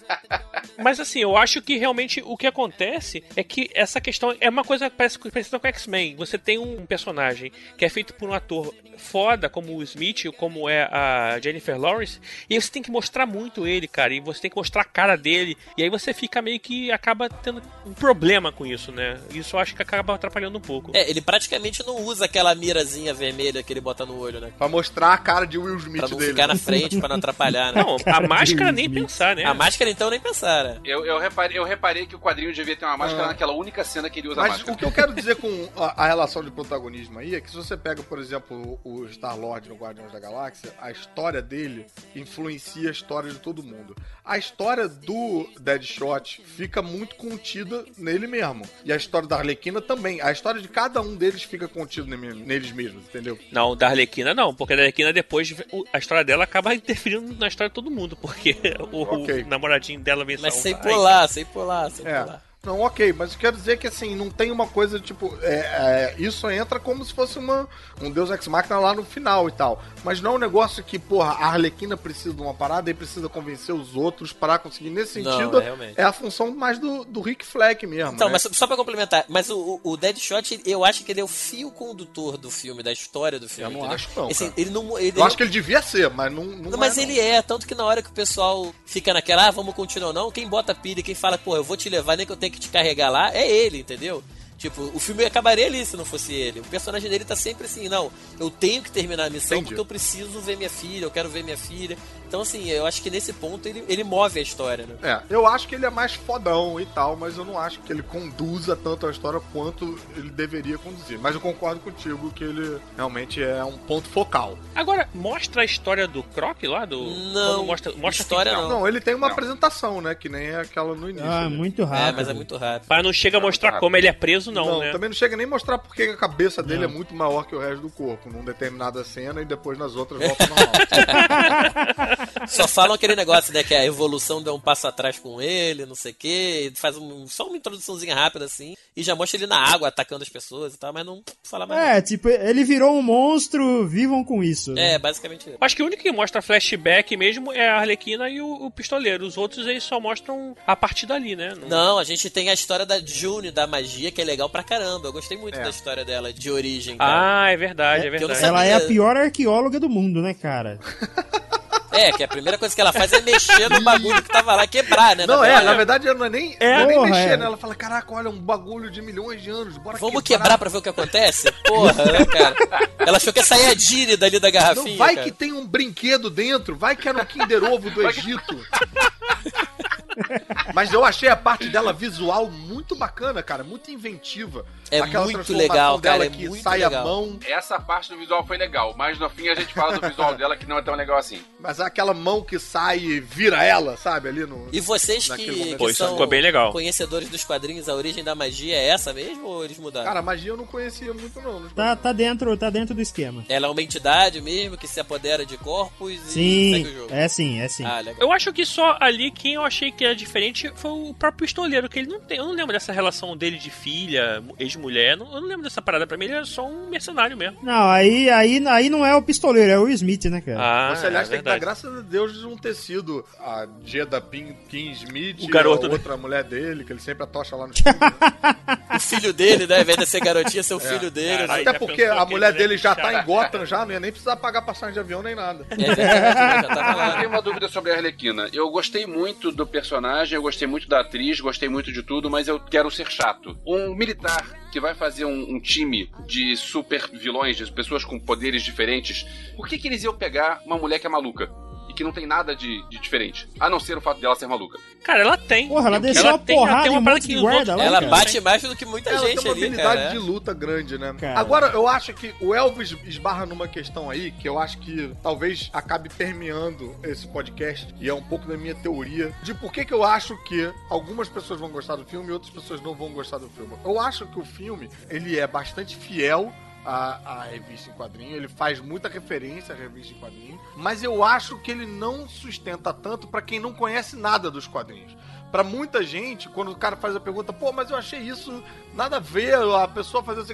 Mas 0.80 1.00
assim, 1.00 1.20
eu 1.20 1.36
acho 1.36 1.60
que 1.60 1.76
realmente 1.76 2.22
o 2.24 2.36
que 2.36 2.46
acontece 2.46 3.24
é 3.34 3.42
que 3.42 3.68
essa 3.74 4.00
questão 4.00 4.36
é 4.40 4.48
uma 4.48 4.62
coisa 4.62 4.88
que 4.88 4.96
parece 4.96 5.18
parecida 5.18 5.58
com 5.58 5.66
X-Men. 5.66 6.14
Você 6.16 6.38
tem 6.38 6.56
um 6.56 6.86
personagem 6.86 7.50
que 7.76 7.84
é 7.84 7.88
feito 7.88 8.14
por 8.14 8.28
um 8.28 8.32
ator 8.32 8.72
foda 8.96 9.48
como 9.48 9.74
o 9.76 9.82
Smith, 9.82 10.26
como 10.36 10.68
é 10.68 10.82
a 10.84 11.38
Jennifer 11.42 11.78
Lawrence, 11.78 12.20
e 12.48 12.60
você 12.60 12.70
tem 12.70 12.82
que 12.82 12.90
mostrar 12.92 13.26
muito 13.26 13.66
ele, 13.66 13.86
cara, 13.88 14.12
e 14.14 14.20
você 14.20 14.42
tem 14.42 14.50
que 14.50 14.56
mostrar 14.56 14.82
a 14.82 14.84
cara 14.84 15.16
dele, 15.16 15.56
e 15.76 15.82
aí 15.82 15.90
você 15.90 16.12
fica 16.14 16.40
meio 16.42 16.58
que 16.60 16.90
acaba 16.92 17.27
tendo 17.42 17.62
um 17.86 17.92
problema 17.92 18.50
com 18.52 18.64
isso, 18.66 18.90
né? 18.92 19.18
Isso 19.32 19.56
eu 19.56 19.60
acho 19.60 19.74
que 19.74 19.82
acaba 19.82 20.14
atrapalhando 20.14 20.58
um 20.58 20.60
pouco. 20.60 20.90
É, 20.94 21.08
ele 21.08 21.20
praticamente 21.20 21.84
não 21.86 21.96
usa 22.04 22.24
aquela 22.24 22.54
mirazinha 22.54 23.12
vermelha 23.14 23.62
que 23.62 23.72
ele 23.72 23.80
bota 23.80 24.04
no 24.06 24.18
olho, 24.18 24.40
né? 24.40 24.52
Pra 24.56 24.68
mostrar 24.68 25.12
a 25.12 25.18
cara 25.18 25.46
de 25.46 25.58
Will 25.58 25.76
Smith 25.78 25.98
Pra 26.00 26.08
não 26.08 26.16
dele. 26.18 26.30
ficar 26.30 26.46
na 26.46 26.56
frente, 26.56 26.98
pra 26.98 27.08
não 27.08 27.16
atrapalhar, 27.16 27.72
né? 27.72 27.82
Não, 27.82 27.96
a 28.06 28.20
máscara 28.20 28.72
nem 28.72 28.88
pensar, 28.90 29.36
né? 29.36 29.44
A 29.44 29.54
máscara 29.54 29.90
então 29.90 30.10
nem 30.10 30.20
pensar, 30.20 30.64
né? 30.64 30.80
Eu, 30.84 31.04
eu, 31.04 31.18
reparei, 31.18 31.58
eu 31.58 31.64
reparei 31.64 32.06
que 32.06 32.14
o 32.16 32.18
quadrinho 32.18 32.52
devia 32.52 32.76
ter 32.76 32.84
uma 32.84 32.96
máscara 32.96 33.24
Ah. 33.24 33.28
naquela 33.28 33.52
única 33.52 33.84
cena 33.84 34.08
que 34.10 34.20
ele 34.20 34.28
usa 34.28 34.40
Mas 34.40 34.50
máscara. 34.52 34.72
o 34.72 34.76
que 34.76 34.84
eu 34.84 34.92
quero 34.92 35.14
dizer 35.14 35.36
com 35.36 35.68
a, 35.76 36.04
a 36.04 36.06
relação 36.06 36.42
de 36.42 36.50
protagonismo 36.50 37.18
aí 37.18 37.34
é 37.34 37.40
que 37.40 37.50
se 37.50 37.56
você 37.56 37.76
pega, 37.76 38.02
por 38.02 38.18
exemplo, 38.18 38.78
o 38.84 39.06
Star-Lord 39.08 39.68
no 39.68 39.74
Guardiões 39.76 40.12
da 40.12 40.18
Galáxia, 40.20 40.72
a 40.80 40.90
história 40.90 41.40
dele 41.42 41.86
influencia 42.14 42.88
a 42.88 42.92
história 42.92 43.30
de 43.30 43.38
todo 43.38 43.62
mundo. 43.62 43.96
A 44.24 44.36
história 44.38 44.88
do 44.88 45.48
Deadshot 45.60 46.42
fica 46.44 46.82
muito 46.82 47.16
contida 47.18 47.84
nele 47.98 48.26
mesmo. 48.26 48.62
E 48.84 48.92
a 48.92 48.96
história 48.96 49.28
da 49.28 49.36
Arlequina 49.36 49.80
também. 49.82 50.20
A 50.22 50.30
história 50.32 50.60
de 50.60 50.68
cada 50.68 51.00
um 51.02 51.14
deles 51.16 51.42
fica 51.42 51.68
contida 51.68 52.06
ne- 52.16 52.32
neles 52.34 52.72
mesmos, 52.72 53.04
entendeu? 53.04 53.38
Não, 53.52 53.76
da 53.76 53.88
Arlequina 53.88 54.32
não, 54.32 54.54
porque 54.54 54.72
a 54.72 54.76
Arlequina 54.76 55.12
depois, 55.12 55.54
o- 55.72 55.84
a 55.92 55.98
história 55.98 56.24
dela 56.24 56.44
acaba 56.44 56.72
interferindo 56.74 57.34
na 57.38 57.48
história 57.48 57.68
de 57.68 57.74
todo 57.74 57.90
mundo, 57.90 58.16
porque 58.16 58.56
o, 58.92 58.96
o 59.04 59.22
Ok. 59.22 59.44
namoradinho 59.44 60.00
dela 60.00 60.24
vem 60.24 60.38
Mas 60.38 60.54
sem 60.54 60.74
pular, 60.76 61.28
sem 61.28 61.44
pular, 61.44 61.90
sem 61.90 62.06
É. 62.06 62.22
pular. 62.22 62.47
Não, 62.64 62.80
ok, 62.80 63.12
mas 63.12 63.36
quero 63.36 63.56
dizer 63.56 63.78
que 63.78 63.86
assim, 63.86 64.16
não 64.16 64.28
tem 64.30 64.50
uma 64.50 64.66
coisa 64.66 64.98
tipo. 64.98 65.38
é, 65.42 65.54
é, 65.54 66.14
isso 66.18 66.50
entra 66.50 66.80
como 66.80 67.04
se 67.04 67.14
fosse 67.14 67.38
uma, 67.38 67.68
um 68.02 68.10
Deus 68.10 68.30
Ex 68.30 68.46
Machina 68.48 68.80
lá 68.80 68.92
no 68.92 69.04
final 69.04 69.48
e 69.48 69.52
tal. 69.52 69.80
Mas 70.02 70.20
não 70.20 70.32
é 70.32 70.34
um 70.34 70.38
negócio 70.38 70.82
que, 70.82 70.98
porra, 70.98 71.30
a 71.32 71.46
Arlequina 71.46 71.96
precisa 71.96 72.34
de 72.34 72.42
uma 72.42 72.52
parada 72.52 72.90
e 72.90 72.94
precisa 72.94 73.28
convencer 73.28 73.72
os 73.74 73.94
outros 73.94 74.32
para 74.32 74.58
conseguir. 74.58 74.90
Nesse 74.90 75.22
Não, 75.22 75.30
sentido, 75.38 75.60
é, 75.60 75.64
realmente. 75.64 75.94
é 76.00 76.02
a 76.02 76.12
função 76.12 76.52
mais 76.54 76.78
do, 76.80 77.04
do 77.04 77.20
Rick 77.20 77.46
Fleck 77.46 77.86
mesmo. 77.86 78.14
Então, 78.14 78.26
né? 78.28 78.32
mas 78.32 78.48
só 78.56 78.66
pra 78.66 78.76
complementar, 78.76 79.24
mas 79.28 79.48
o, 79.50 79.80
o 79.84 79.96
Deadshot, 79.96 80.60
eu 80.66 80.84
acho 80.84 81.04
que 81.04 81.12
ele 81.12 81.20
é 81.20 81.24
o 81.24 81.28
fio 81.28 81.70
condutor 81.70 82.36
do 82.36 82.50
filme, 82.50 82.82
da 82.82 82.92
história 82.92 83.38
do 83.38 83.48
filme. 83.48 83.72
Eu 83.72 83.78
não 83.78 83.86
entendeu? 83.86 83.94
acho, 83.94 84.08
não, 84.20 84.30
Esse- 84.30 84.44
cara. 84.48 84.60
ele 84.60 84.70
não, 84.70 84.98
ele 84.98 85.18
Eu 85.18 85.24
acho 85.24 85.36
que 85.36 85.42
ele 85.44 85.50
devia 85.50 85.80
ser, 85.80 86.10
mas 86.10 86.32
não. 86.32 86.44
Não, 86.44 86.70
Não, 86.72 86.78
mas 86.78 86.98
é, 86.98 87.02
ele 87.02 87.20
é, 87.20 87.40
tanto 87.40 87.66
que 87.68 87.74
na 87.74 87.84
hora 87.84 88.02
que 88.02 88.10
o 88.10 88.12
pessoal 88.12 88.74
fica 88.84 89.14
naquela, 89.14 89.46
ah, 89.46 89.50
vamos 89.52 89.74
continuar 89.76 90.08
ou 90.08 90.12
não, 90.14 90.30
quem 90.32 90.48
bota 90.48 90.74
pilha, 90.74 91.02
quem 91.04 91.14
fala, 91.14 91.38
pô, 91.38 91.54
eu 91.56 91.62
vou 91.64 91.76
te 91.76 91.88
levar, 91.88 92.16
nem 92.16 92.26
que 92.26 92.32
eu 92.32 92.36
tenho 92.36 92.52
que 92.52 92.57
te 92.58 92.68
carregar 92.68 93.10
lá, 93.10 93.34
é 93.34 93.48
ele, 93.48 93.78
entendeu? 93.78 94.22
Tipo, 94.58 94.90
o 94.92 94.98
filme 94.98 95.24
acabaria 95.24 95.66
ali 95.66 95.86
se 95.86 95.96
não 95.96 96.04
fosse 96.04 96.34
ele. 96.34 96.58
O 96.58 96.64
personagem 96.64 97.08
dele 97.08 97.24
tá 97.24 97.36
sempre 97.36 97.66
assim, 97.66 97.88
não, 97.88 98.10
eu 98.40 98.50
tenho 98.50 98.82
que 98.82 98.90
terminar 98.90 99.26
a 99.26 99.30
missão 99.30 99.58
Entendi. 99.58 99.68
porque 99.68 99.80
eu 99.80 99.86
preciso 99.86 100.40
ver 100.40 100.56
minha 100.56 100.68
filha, 100.68 101.04
eu 101.04 101.10
quero 101.12 101.28
ver 101.28 101.44
minha 101.44 101.56
filha. 101.56 101.96
Então, 102.26 102.42
assim, 102.42 102.68
eu 102.68 102.84
acho 102.84 103.00
que 103.00 103.08
nesse 103.08 103.32
ponto 103.32 103.66
ele, 103.66 103.82
ele 103.88 104.04
move 104.04 104.38
a 104.38 104.42
história, 104.42 104.84
né? 104.84 104.96
É, 105.02 105.22
eu 105.34 105.46
acho 105.46 105.66
que 105.66 105.74
ele 105.74 105.86
é 105.86 105.90
mais 105.90 106.12
fodão 106.12 106.78
e 106.78 106.84
tal, 106.84 107.16
mas 107.16 107.38
eu 107.38 107.44
não 107.44 107.58
acho 107.58 107.80
que 107.80 107.90
ele 107.90 108.02
conduza 108.02 108.76
tanto 108.76 109.06
a 109.06 109.10
história 109.10 109.40
quanto 109.50 109.98
ele 110.14 110.28
deveria 110.28 110.76
conduzir. 110.76 111.18
Mas 111.18 111.34
eu 111.34 111.40
concordo 111.40 111.80
contigo 111.80 112.30
que 112.32 112.44
ele 112.44 112.78
realmente 112.96 113.42
é 113.42 113.64
um 113.64 113.78
ponto 113.78 114.08
focal. 114.08 114.58
Agora, 114.74 115.08
mostra 115.14 115.62
a 115.62 115.64
história 115.64 116.06
do 116.06 116.22
Croc 116.22 116.62
lá? 116.64 116.84
Do... 116.84 117.02
Não, 117.32 117.64
mostra, 117.64 117.92
mostra 117.92 118.22
história 118.22 118.52
não. 118.52 118.68
Não, 118.68 118.88
ele 118.88 119.00
tem 119.00 119.14
uma 119.14 119.28
Não. 119.28 119.32
apresentação, 119.32 120.00
né? 120.02 120.14
Que 120.14 120.28
nem 120.28 120.48
é 120.48 120.60
aquela 120.60 120.94
no 120.94 121.08
início. 121.08 121.26
Ah, 121.30 121.48
né? 121.48 121.56
muito 121.56 121.82
rápido. 121.84 122.08
É, 122.08 122.12
mas 122.12 122.28
é 122.28 122.34
muito 122.34 122.56
rápido. 122.58 122.86
Mas 122.90 123.04
não 123.04 123.12
chega 123.12 123.38
a 123.38 123.40
mostrar 123.40 123.78
como 123.78 123.96
ele 123.96 124.06
é 124.06 124.12
preso, 124.12 124.47
não, 124.50 124.64
Não, 124.66 124.78
né? 124.80 124.92
também 124.92 125.08
não 125.08 125.14
chega 125.16 125.36
nem 125.36 125.46
a 125.46 125.48
mostrar 125.48 125.78
porque 125.78 126.02
a 126.02 126.16
cabeça 126.16 126.62
dele 126.62 126.80
Não. 126.80 126.90
é 126.90 126.92
muito 126.92 127.14
maior 127.14 127.44
que 127.46 127.54
o 127.54 127.58
resto 127.58 127.82
do 127.82 127.90
corpo, 127.90 128.30
num 128.30 128.44
determinada 128.44 129.02
cena 129.04 129.40
e 129.40 129.44
depois 129.44 129.78
nas 129.78 129.94
outras 129.96 130.20
volta 130.20 130.46
normal. 130.46 130.68
Só 132.48 132.66
falam 132.66 132.94
aquele 132.94 133.14
negócio, 133.14 133.52
né? 133.52 133.62
Que 133.62 133.74
a 133.74 133.84
evolução 133.84 134.42
deu 134.42 134.54
um 134.54 134.60
passo 134.60 134.86
atrás 134.86 135.18
com 135.18 135.40
ele, 135.40 135.84
não 135.86 135.94
sei 135.94 136.12
o 136.12 136.14
quê. 136.14 136.72
Faz 136.74 136.96
um- 136.96 137.26
só 137.26 137.46
uma 137.46 137.56
introduçãozinha 137.56 138.14
rápida 138.14 138.44
assim. 138.44 138.74
E 138.98 139.02
já 139.04 139.14
mostra 139.14 139.38
ele 139.38 139.46
na 139.46 139.56
água 139.58 139.88
atacando 139.88 140.22
as 140.24 140.28
pessoas 140.28 140.74
e 140.74 140.78
tal, 140.78 140.92
mas 140.92 141.06
não 141.06 141.22
fala 141.44 141.66
mais. 141.66 141.80
É, 141.80 142.02
tipo, 142.02 142.28
ele 142.28 142.64
virou 142.64 142.96
um 142.98 143.02
monstro, 143.02 143.86
vivam 143.86 144.24
com 144.24 144.42
isso. 144.42 144.72
né? 144.72 144.94
É, 144.94 144.98
basicamente 144.98 145.48
isso. 145.48 145.56
Acho 145.60 145.76
que 145.76 145.82
o 145.82 145.86
único 145.86 146.02
que 146.02 146.10
mostra 146.10 146.42
flashback 146.42 147.16
mesmo 147.16 147.52
é 147.52 147.68
a 147.68 147.76
Arlequina 147.78 148.28
e 148.28 148.40
o, 148.40 148.66
o 148.66 148.70
pistoleiro. 148.70 149.24
Os 149.24 149.36
outros 149.38 149.66
eles 149.66 149.84
só 149.84 150.00
mostram 150.00 150.56
a 150.66 150.74
partir 150.74 151.06
dali, 151.06 151.36
né? 151.36 151.54
Não- 151.60 151.68
Não, 151.68 151.98
a 151.98 152.04
gente 152.04 152.28
tem 152.28 152.50
a 152.50 152.54
história 152.54 152.84
da 152.84 152.98
June, 152.98 153.50
da 153.52 153.66
magia, 153.66 154.10
que 154.10 154.20
é 154.20 154.24
legal 154.24 154.48
pra 154.50 154.64
caramba. 154.64 155.06
Eu 155.08 155.12
gostei 155.12 155.38
muito 155.38 155.58
É. 155.58 155.62
da 155.62 155.70
história 155.70 156.04
dela, 156.04 156.32
de 156.32 156.50
origem. 156.50 156.96
cara. 156.96 157.44
Ah, 157.44 157.50
é 157.50 157.56
verdade, 157.56 158.06
é 158.06 158.10
não 158.10 158.18
verdade. 158.18 158.44
Ela 158.44 158.64
é 158.64 158.74
a 158.74 158.80
pior 158.80 159.16
arqueóloga 159.16 159.78
do 159.78 159.88
mundo, 159.88 160.20
né, 160.20 160.34
cara? 160.34 160.80
É, 161.90 162.12
que 162.12 162.22
a 162.22 162.28
primeira 162.28 162.58
coisa 162.58 162.74
que 162.74 162.80
ela 162.80 162.92
faz 162.92 163.12
é 163.12 163.20
mexer 163.20 163.68
no 163.70 163.80
bagulho 163.80 164.22
que 164.22 164.28
tava 164.28 164.54
lá, 164.54 164.66
quebrar, 164.66 165.16
né? 165.16 165.26
Não, 165.26 165.40
na 165.40 165.46
é, 165.46 165.48
verdade. 165.48 165.66
na 165.66 165.74
verdade 165.74 166.14
não 166.14 166.26
é 166.26 166.30
nem, 166.30 166.56
É, 166.60 166.76
não 166.76 166.82
é 166.82 166.86
nem 166.86 166.96
porra, 166.96 167.10
mexer, 167.10 167.28
é. 167.30 167.36
né? 167.36 167.46
Ela 167.46 167.56
fala, 167.56 167.74
caraca, 167.74 168.14
olha, 168.14 168.30
um 168.30 168.38
bagulho 168.38 168.90
de 168.90 169.00
milhões 169.00 169.42
de 169.42 169.50
anos, 169.50 169.78
bora 169.78 169.98
Vamos 169.98 170.22
quebrar 170.22 170.58
pra 170.58 170.68
ver 170.68 170.78
o 170.78 170.82
que 170.82 170.88
acontece? 170.88 171.50
Porra, 171.66 172.04
né, 172.04 172.24
cara? 172.26 172.54
Ela 172.98 173.16
achou 173.16 173.32
que 173.32 173.38
ia 173.38 173.44
sair 173.44 173.66
a 173.66 173.74
Dini 173.74 174.16
dali 174.16 174.38
da 174.38 174.50
garrafinha. 174.50 174.90
Não 174.90 174.96
vai 174.96 175.14
cara. 175.14 175.24
que 175.24 175.32
tem 175.32 175.52
um 175.52 175.66
brinquedo 175.66 176.30
dentro, 176.30 176.76
vai 176.76 176.94
que 176.94 177.08
era 177.08 177.22
um 177.22 177.24
Kinder 177.24 177.64
Ovo 177.64 177.90
do 177.90 178.06
Egito. 178.06 178.58
Mas 180.74 180.92
eu 180.92 181.04
achei 181.04 181.28
a 181.28 181.36
parte 181.36 181.68
dela 181.68 181.92
visual 181.92 182.50
muito 182.50 182.94
bacana, 182.94 183.42
cara, 183.42 183.62
muito 183.64 183.90
inventiva. 183.90 184.64
É 184.90 185.00
Aquela 185.00 185.24
muito 185.26 185.52
legal, 185.52 185.98
dela 185.98 186.18
cara, 186.18 186.26
é 186.26 186.30
que 186.30 186.48
muito 186.48 186.62
sai 186.62 186.78
legal. 186.78 187.02
a 187.02 187.04
mão, 187.04 187.38
Essa 187.46 187.78
parte 187.78 188.08
do 188.10 188.16
visual 188.18 188.46
foi 188.46 188.56
legal, 188.56 188.94
mas 188.96 189.18
no 189.18 189.28
fim 189.28 189.48
a 189.48 189.54
gente 189.54 189.72
fala 189.74 189.98
do 189.98 190.08
visual 190.08 190.34
dela 190.34 190.56
que 190.56 190.66
não 190.66 190.78
é 190.78 190.82
tão 190.82 190.94
legal 190.94 191.18
assim. 191.18 191.40
mas 191.60 191.78
aquela 191.80 192.14
mão 192.14 192.42
que 192.42 192.58
sai 192.58 192.98
e 192.98 193.20
vira 193.20 193.62
ela, 193.62 193.96
sabe, 193.96 194.28
ali 194.28 194.46
no... 194.46 194.68
E 194.72 194.80
vocês 194.80 195.28
que, 195.30 195.76
que 195.76 195.94
são 195.94 196.12
ficou 196.12 196.26
bem 196.26 196.40
legal. 196.40 196.72
conhecedores 196.72 197.28
dos 197.28 197.44
quadrinhos, 197.44 197.88
a 197.88 197.94
origem 197.94 198.24
da 198.24 198.34
magia 198.34 198.74
é 198.76 198.88
essa 198.88 199.12
mesmo 199.12 199.46
ou 199.46 199.64
eles 199.64 199.78
mudaram? 199.78 200.06
Cara, 200.06 200.20
a 200.20 200.22
magia 200.22 200.50
eu 200.52 200.56
não 200.56 200.66
conhecia 200.66 201.12
muito 201.12 201.38
não. 201.42 201.68
Tá, 201.70 201.94
tá, 201.94 202.12
dentro, 202.12 202.56
tá 202.56 202.70
dentro 202.70 202.94
do 202.94 203.02
esquema. 203.02 203.44
Ela 203.48 203.66
é 203.66 203.70
uma 203.70 203.82
entidade 203.82 204.40
mesmo 204.40 204.76
que 204.78 204.88
se 204.88 204.98
apodera 205.00 205.44
de 205.44 205.58
corpos 205.58 206.12
e 206.12 206.18
Sim, 206.18 206.72
segue 206.72 206.88
o 206.88 206.94
jogo. 207.00 207.14
é 207.14 207.28
sim, 207.28 207.60
é 207.60 207.68
sim. 207.68 207.84
Ah, 207.84 208.00
legal. 208.00 208.16
Eu 208.20 208.32
acho 208.32 208.52
que 208.54 208.64
só 208.64 208.96
ali 209.00 209.30
quem 209.30 209.54
eu 209.54 209.64
achei 209.64 209.92
que 209.92 210.04
era 210.04 210.14
diferente 210.18 210.70
foi 210.76 210.90
o 210.90 211.14
próprio 211.14 211.46
pistoleiro, 211.46 211.88
que 211.88 211.98
ele 212.00 212.08
não 212.08 212.20
tem. 212.20 212.38
Eu 212.38 212.44
não 212.44 212.52
lembro 212.52 212.72
dessa 212.72 212.92
relação 212.92 213.36
dele 213.36 213.56
de 213.58 213.70
filha, 213.70 214.42
ex-mulher. 214.58 215.16
não- 215.16 215.32
Eu 215.34 215.40
não 215.40 215.48
lembro 215.48 215.62
dessa 215.64 215.80
parada. 215.80 216.06
Pra 216.06 216.16
mim, 216.18 216.26
ele 216.26 216.34
era 216.34 216.44
só 216.44 216.66
um 216.66 216.88
mercenário 216.90 217.36
mesmo. 217.36 217.58
Não, 217.62 217.88
aí, 217.90 218.28
aí, 218.30 218.66
aí 218.68 218.90
não 218.90 219.04
é 219.04 219.14
o 219.14 219.22
pistoleiro, 219.22 219.70
é 219.72 219.78
o 219.78 219.88
Smith, 219.88 220.24
né, 220.26 220.40
cara? 220.40 220.58
Ah, 220.60 220.94
Você, 220.94 221.06
aliás, 221.06 221.28
é 221.28 221.30
tem 221.30 221.38
que 221.40 221.44
dar 221.44 221.58
graças 221.58 221.98
a 221.98 222.00
Deus 222.00 222.34
de 222.34 222.42
não 222.42 222.56
ter 222.56 222.74
sido 222.74 223.24
a 223.40 223.66
Jada 223.84 224.20
Pin, 224.20 224.54
King 224.68 224.92
Smith, 224.92 225.42
O 225.42 225.48
garoto 225.48 225.86
a 225.86 225.88
dele. 225.88 225.92
outra 226.00 226.16
mulher 226.16 226.44
dele, 226.44 226.84
que 226.84 226.92
ele 226.92 227.00
sempre 227.00 227.22
atocha 227.24 227.54
lá 227.56 227.66
no 227.66 227.72
filme. 227.76 227.98
né? 227.98 228.78
O 228.96 229.00
filho 229.00 229.32
dele, 229.32 229.66
né? 229.66 229.76
Ao 229.76 229.82
invés 229.82 229.98
de 229.98 230.06
ser 230.06 230.20
garotinha, 230.20 230.62
ser 230.62 230.74
o 230.74 230.78
É. 230.78 230.80
filho 230.80 231.10
dele. 231.10 231.38
Caralho. 231.46 231.64
né? 231.64 231.70
Até 231.70 231.78
porque 231.78 232.02
a 232.04 232.24
mulher 232.24 232.48
ele 232.50 232.58
dele 232.58 232.76
já 232.76 232.94
tá 232.94 233.14
em 233.20 233.24
Gotham 233.24 233.64
já, 233.64 233.84
não 233.84 233.92
ia 233.92 234.00
nem 234.00 234.10
precisar 234.10 234.36
pagar 234.36 234.62
passagem 234.62 234.94
de 234.94 235.00
avião 235.00 235.22
nem 235.22 235.34
nada. 235.34 235.66
É 235.70 235.76
verdade, 235.76 236.00
né? 236.00 236.62
já 236.62 236.74
tava 236.74 236.90
Eu 236.92 236.96
lá. 236.96 237.16
tenho 237.16 237.28
uma 237.28 237.42
dúvida 237.42 237.68
sobre 237.68 237.92
a 237.92 237.96
Arlequina. 237.96 238.48
Eu 238.52 238.68
gostei 238.70 239.06
muito 239.06 239.52
do 239.52 239.66
personagem, 239.66 240.07
eu 240.30 240.42
gostei 240.42 240.66
muito 240.66 240.88
da 240.88 241.00
atriz, 241.00 241.40
gostei 241.40 241.68
muito 241.68 241.92
de 241.92 242.02
tudo, 242.02 242.30
mas 242.30 242.48
eu 242.48 242.58
quero 242.58 242.90
ser 242.90 243.10
chato. 243.10 243.56
Um 243.66 243.94
militar 243.94 244.44
que 244.72 244.80
vai 244.80 244.94
fazer 244.94 245.24
um, 245.24 245.56
um 245.56 245.60
time 245.60 246.10
de 246.26 246.56
super 246.56 247.08
vilões, 247.12 247.56
de 247.56 247.70
pessoas 247.70 248.04
com 248.04 248.18
poderes 248.18 248.62
diferentes, 248.62 249.26
por 249.56 249.68
que, 249.68 249.78
que 249.78 249.88
eles 249.88 250.04
iam 250.04 250.16
pegar 250.16 250.62
uma 250.64 250.78
mulher 250.78 250.98
que 250.98 251.06
é 251.06 251.10
maluca? 251.10 251.50
Que 251.98 252.04
não 252.04 252.12
tem 252.12 252.26
nada 252.28 252.54
de, 252.54 252.80
de 252.88 252.96
diferente, 253.00 253.48
a 253.58 253.68
não 253.68 253.80
ser 253.80 253.98
o 253.98 254.00
fato 254.00 254.20
dela 254.20 254.36
ser 254.36 254.46
maluca. 254.46 254.78
Cara, 255.02 255.20
ela 255.22 255.36
tem. 255.36 255.66
Porra, 255.66 255.88
ela 255.88 255.96
Eu- 255.96 256.00
desceu 256.00 256.32
a 256.32 256.38
tem- 256.38 256.54
ela 256.56 256.64
porrada 256.66 256.82
tem 256.84 256.92
em 256.92 256.94
uma 256.94 257.00
um 257.00 257.04
parada 257.04 257.20
que 257.26 257.40
guarda 257.40 257.74
lá, 257.76 257.84
Ela 257.84 257.98
cara. 257.98 258.10
bate 258.10 258.40
mais 258.40 258.62
do 258.62 258.76
que 258.76 258.84
muita 258.84 259.10
Ela 259.10 259.26
gente 259.26 259.42
tem 259.42 259.46
uma 259.46 259.52
ali, 259.56 259.64
habilidade 259.64 259.96
cara. 260.02 260.10
de 260.12 260.18
luta 260.18 260.54
grande, 260.54 260.96
né? 260.96 261.12
Cara. 261.18 261.40
Agora, 261.40 261.66
eu 261.72 261.88
acho 261.88 262.14
que 262.14 262.32
o 262.40 262.54
Elvis 262.54 262.94
esbarra 263.04 263.44
numa 263.46 263.66
questão 263.66 264.08
aí 264.08 264.30
que 264.30 264.48
eu 264.48 264.60
acho 264.60 264.78
que 264.78 265.12
talvez 265.24 265.70
acabe 265.72 266.08
permeando 266.08 266.94
esse 267.02 267.26
podcast 267.26 267.92
e 268.00 268.08
é 268.08 268.14
um 268.14 268.22
pouco 268.22 268.46
da 268.46 268.56
minha 268.56 268.76
teoria 268.76 269.32
de 269.42 269.52
por 269.52 269.72
que, 269.72 269.84
que 269.84 269.92
eu 269.92 270.04
acho 270.04 270.36
que 270.44 270.72
algumas 270.88 271.28
pessoas 271.28 271.58
vão 271.58 271.68
gostar 271.70 271.96
do 271.96 272.04
filme 272.04 272.28
e 272.28 272.32
outras 272.32 272.52
pessoas 272.52 272.80
não 272.80 272.94
vão 272.94 273.08
gostar 273.10 273.38
do 273.38 273.48
filme. 273.48 273.74
Eu 273.84 273.98
acho 274.00 274.24
que 274.26 274.38
o 274.38 274.44
filme, 274.44 274.88
ele 275.10 275.36
é 275.36 275.48
bastante 275.48 275.96
fiel 275.96 276.52
à, 276.88 277.20
à 277.24 277.42
revista 277.42 277.90
em 277.90 277.92
quadrinho, 277.92 278.34
ele 278.34 278.48
faz 278.48 278.80
muita 278.80 279.10
referência 279.10 279.74
à 279.74 279.76
revista 279.76 280.14
em 280.14 280.18
quadrinho, 280.18 280.60
mas 280.74 281.02
eu 281.02 281.22
acho 281.22 281.58
que 281.58 281.70
ele 281.70 281.84
não 281.84 282.26
sustenta 282.26 282.94
tanto 282.94 283.28
pra 283.28 283.42
quem 283.42 283.60
não 283.60 283.74
conhece 283.74 284.16
nada 284.16 284.50
dos 284.50 284.66
quadrinhos. 284.66 285.14
Pra 285.52 285.62
muita 285.62 286.02
gente, 286.02 286.48
quando 286.48 286.70
o 286.70 286.76
cara 286.76 286.96
faz 286.96 287.14
a 287.14 287.20
pergunta, 287.20 287.52
pô, 287.52 287.72
mas 287.72 287.90
eu 287.90 287.96
achei 287.96 288.20
isso 288.20 288.62
nada 288.94 289.18
a 289.18 289.20
ver, 289.20 289.54
a 289.54 289.86
pessoa 289.86 290.22
fazer 290.22 290.40
isso 290.40 290.52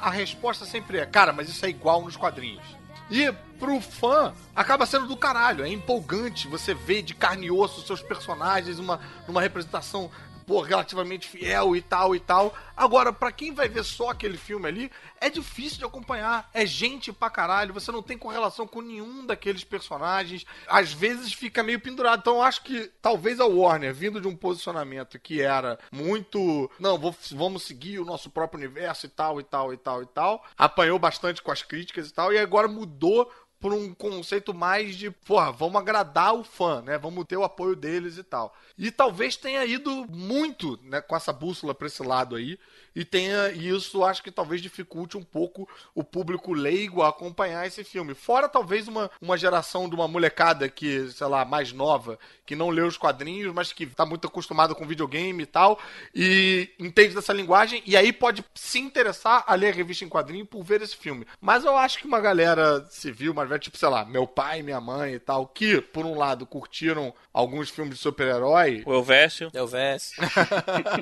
a 0.00 0.10
resposta 0.10 0.66
sempre 0.66 0.98
é, 0.98 1.06
cara, 1.06 1.32
mas 1.32 1.48
isso 1.48 1.64
é 1.64 1.70
igual 1.70 2.02
nos 2.02 2.16
quadrinhos. 2.16 2.64
E 3.10 3.32
pro 3.58 3.80
fã, 3.80 4.32
acaba 4.54 4.86
sendo 4.86 5.06
do 5.06 5.16
caralho. 5.16 5.64
É 5.64 5.68
empolgante 5.68 6.46
você 6.46 6.72
vê 6.72 7.02
de 7.02 7.12
carne 7.12 7.46
e 7.46 7.50
osso 7.50 7.84
seus 7.84 8.00
personagens 8.00 8.78
uma, 8.78 9.00
numa 9.26 9.42
representação 9.42 10.10
pô, 10.50 10.62
relativamente 10.62 11.28
fiel 11.28 11.76
e 11.76 11.80
tal 11.80 12.12
e 12.12 12.18
tal. 12.18 12.52
Agora, 12.76 13.12
pra 13.12 13.30
quem 13.30 13.54
vai 13.54 13.68
ver 13.68 13.84
só 13.84 14.08
aquele 14.10 14.36
filme 14.36 14.66
ali, 14.66 14.90
é 15.20 15.30
difícil 15.30 15.78
de 15.78 15.84
acompanhar. 15.84 16.50
É 16.52 16.66
gente 16.66 17.12
pra 17.12 17.30
caralho, 17.30 17.72
você 17.72 17.92
não 17.92 18.02
tem 18.02 18.18
correlação 18.18 18.66
com 18.66 18.80
nenhum 18.80 19.24
daqueles 19.24 19.62
personagens. 19.62 20.44
Às 20.66 20.92
vezes 20.92 21.32
fica 21.32 21.62
meio 21.62 21.78
pendurado. 21.78 22.18
Então 22.18 22.42
acho 22.42 22.64
que 22.64 22.90
talvez 23.00 23.38
a 23.38 23.46
Warner, 23.46 23.94
vindo 23.94 24.20
de 24.20 24.26
um 24.26 24.34
posicionamento 24.34 25.20
que 25.20 25.40
era 25.40 25.78
muito. 25.92 26.68
Não, 26.80 26.98
vou- 26.98 27.14
vamos 27.30 27.62
seguir 27.62 28.00
o 28.00 28.04
nosso 28.04 28.28
próprio 28.28 28.58
universo 28.58 29.06
e 29.06 29.08
tal, 29.08 29.38
e 29.38 29.44
tal, 29.44 29.72
e 29.72 29.76
tal, 29.76 30.02
e 30.02 30.06
tal. 30.06 30.44
Apanhou 30.58 30.98
bastante 30.98 31.40
com 31.40 31.52
as 31.52 31.62
críticas 31.62 32.08
e 32.08 32.12
tal, 32.12 32.32
e 32.32 32.38
agora 32.38 32.66
mudou 32.66 33.30
por 33.60 33.74
um 33.74 33.92
conceito 33.92 34.54
mais 34.54 34.96
de, 34.96 35.10
porra, 35.10 35.52
vamos 35.52 35.76
agradar 35.76 36.34
o 36.34 36.42
fã, 36.42 36.80
né? 36.80 36.96
Vamos 36.96 37.26
ter 37.26 37.36
o 37.36 37.44
apoio 37.44 37.76
deles 37.76 38.16
e 38.16 38.22
tal. 38.22 38.54
E 38.78 38.90
talvez 38.90 39.36
tenha 39.36 39.64
ido 39.66 40.06
muito, 40.08 40.80
né, 40.82 41.02
com 41.02 41.14
essa 41.14 41.32
bússola 41.32 41.74
pra 41.74 41.86
esse 41.86 42.02
lado 42.02 42.36
aí. 42.36 42.58
E 42.94 43.04
tenha 43.04 43.50
e 43.50 43.68
isso 43.68 44.04
acho 44.04 44.22
que 44.22 44.30
talvez 44.30 44.60
dificulte 44.60 45.16
um 45.16 45.22
pouco 45.22 45.68
o 45.94 46.02
público 46.02 46.52
leigo 46.52 47.02
a 47.02 47.08
acompanhar 47.08 47.66
esse 47.66 47.84
filme. 47.84 48.14
Fora 48.14 48.48
talvez 48.48 48.88
uma, 48.88 49.10
uma 49.20 49.36
geração 49.38 49.88
de 49.88 49.94
uma 49.94 50.08
molecada 50.08 50.68
que, 50.68 51.08
sei 51.10 51.26
lá, 51.26 51.44
mais 51.44 51.72
nova, 51.72 52.18
que 52.44 52.56
não 52.56 52.70
lê 52.70 52.82
os 52.82 52.96
quadrinhos, 52.96 53.54
mas 53.54 53.72
que 53.72 53.86
tá 53.86 54.04
muito 54.04 54.26
acostumado 54.26 54.74
com 54.74 54.86
videogame 54.86 55.42
e 55.42 55.46
tal, 55.46 55.78
e 56.14 56.70
entende 56.78 57.14
dessa 57.14 57.32
linguagem, 57.32 57.82
e 57.86 57.96
aí 57.96 58.12
pode 58.12 58.44
se 58.54 58.78
interessar 58.78 59.44
a 59.46 59.54
ler 59.54 59.72
a 59.72 59.76
revista 59.76 60.04
em 60.04 60.08
quadrinho 60.08 60.44
por 60.44 60.62
ver 60.62 60.82
esse 60.82 60.96
filme. 60.96 61.26
Mas 61.40 61.64
eu 61.64 61.76
acho 61.76 61.98
que 61.98 62.06
uma 62.06 62.20
galera 62.20 62.84
civil, 62.90 63.32
mais 63.32 63.48
velha, 63.48 63.60
tipo, 63.60 63.78
sei 63.78 63.88
lá, 63.88 64.04
meu 64.04 64.26
pai, 64.26 64.62
minha 64.62 64.80
mãe 64.80 65.14
e 65.14 65.18
tal, 65.18 65.46
que, 65.46 65.80
por 65.80 66.04
um 66.04 66.16
lado, 66.16 66.46
curtiram 66.46 67.14
alguns 67.32 67.70
filmes 67.70 67.94
de 67.94 68.00
super-herói. 68.00 68.82
O 68.84 68.92
Elvésio. 68.92 69.50
Elvésio. 69.54 70.16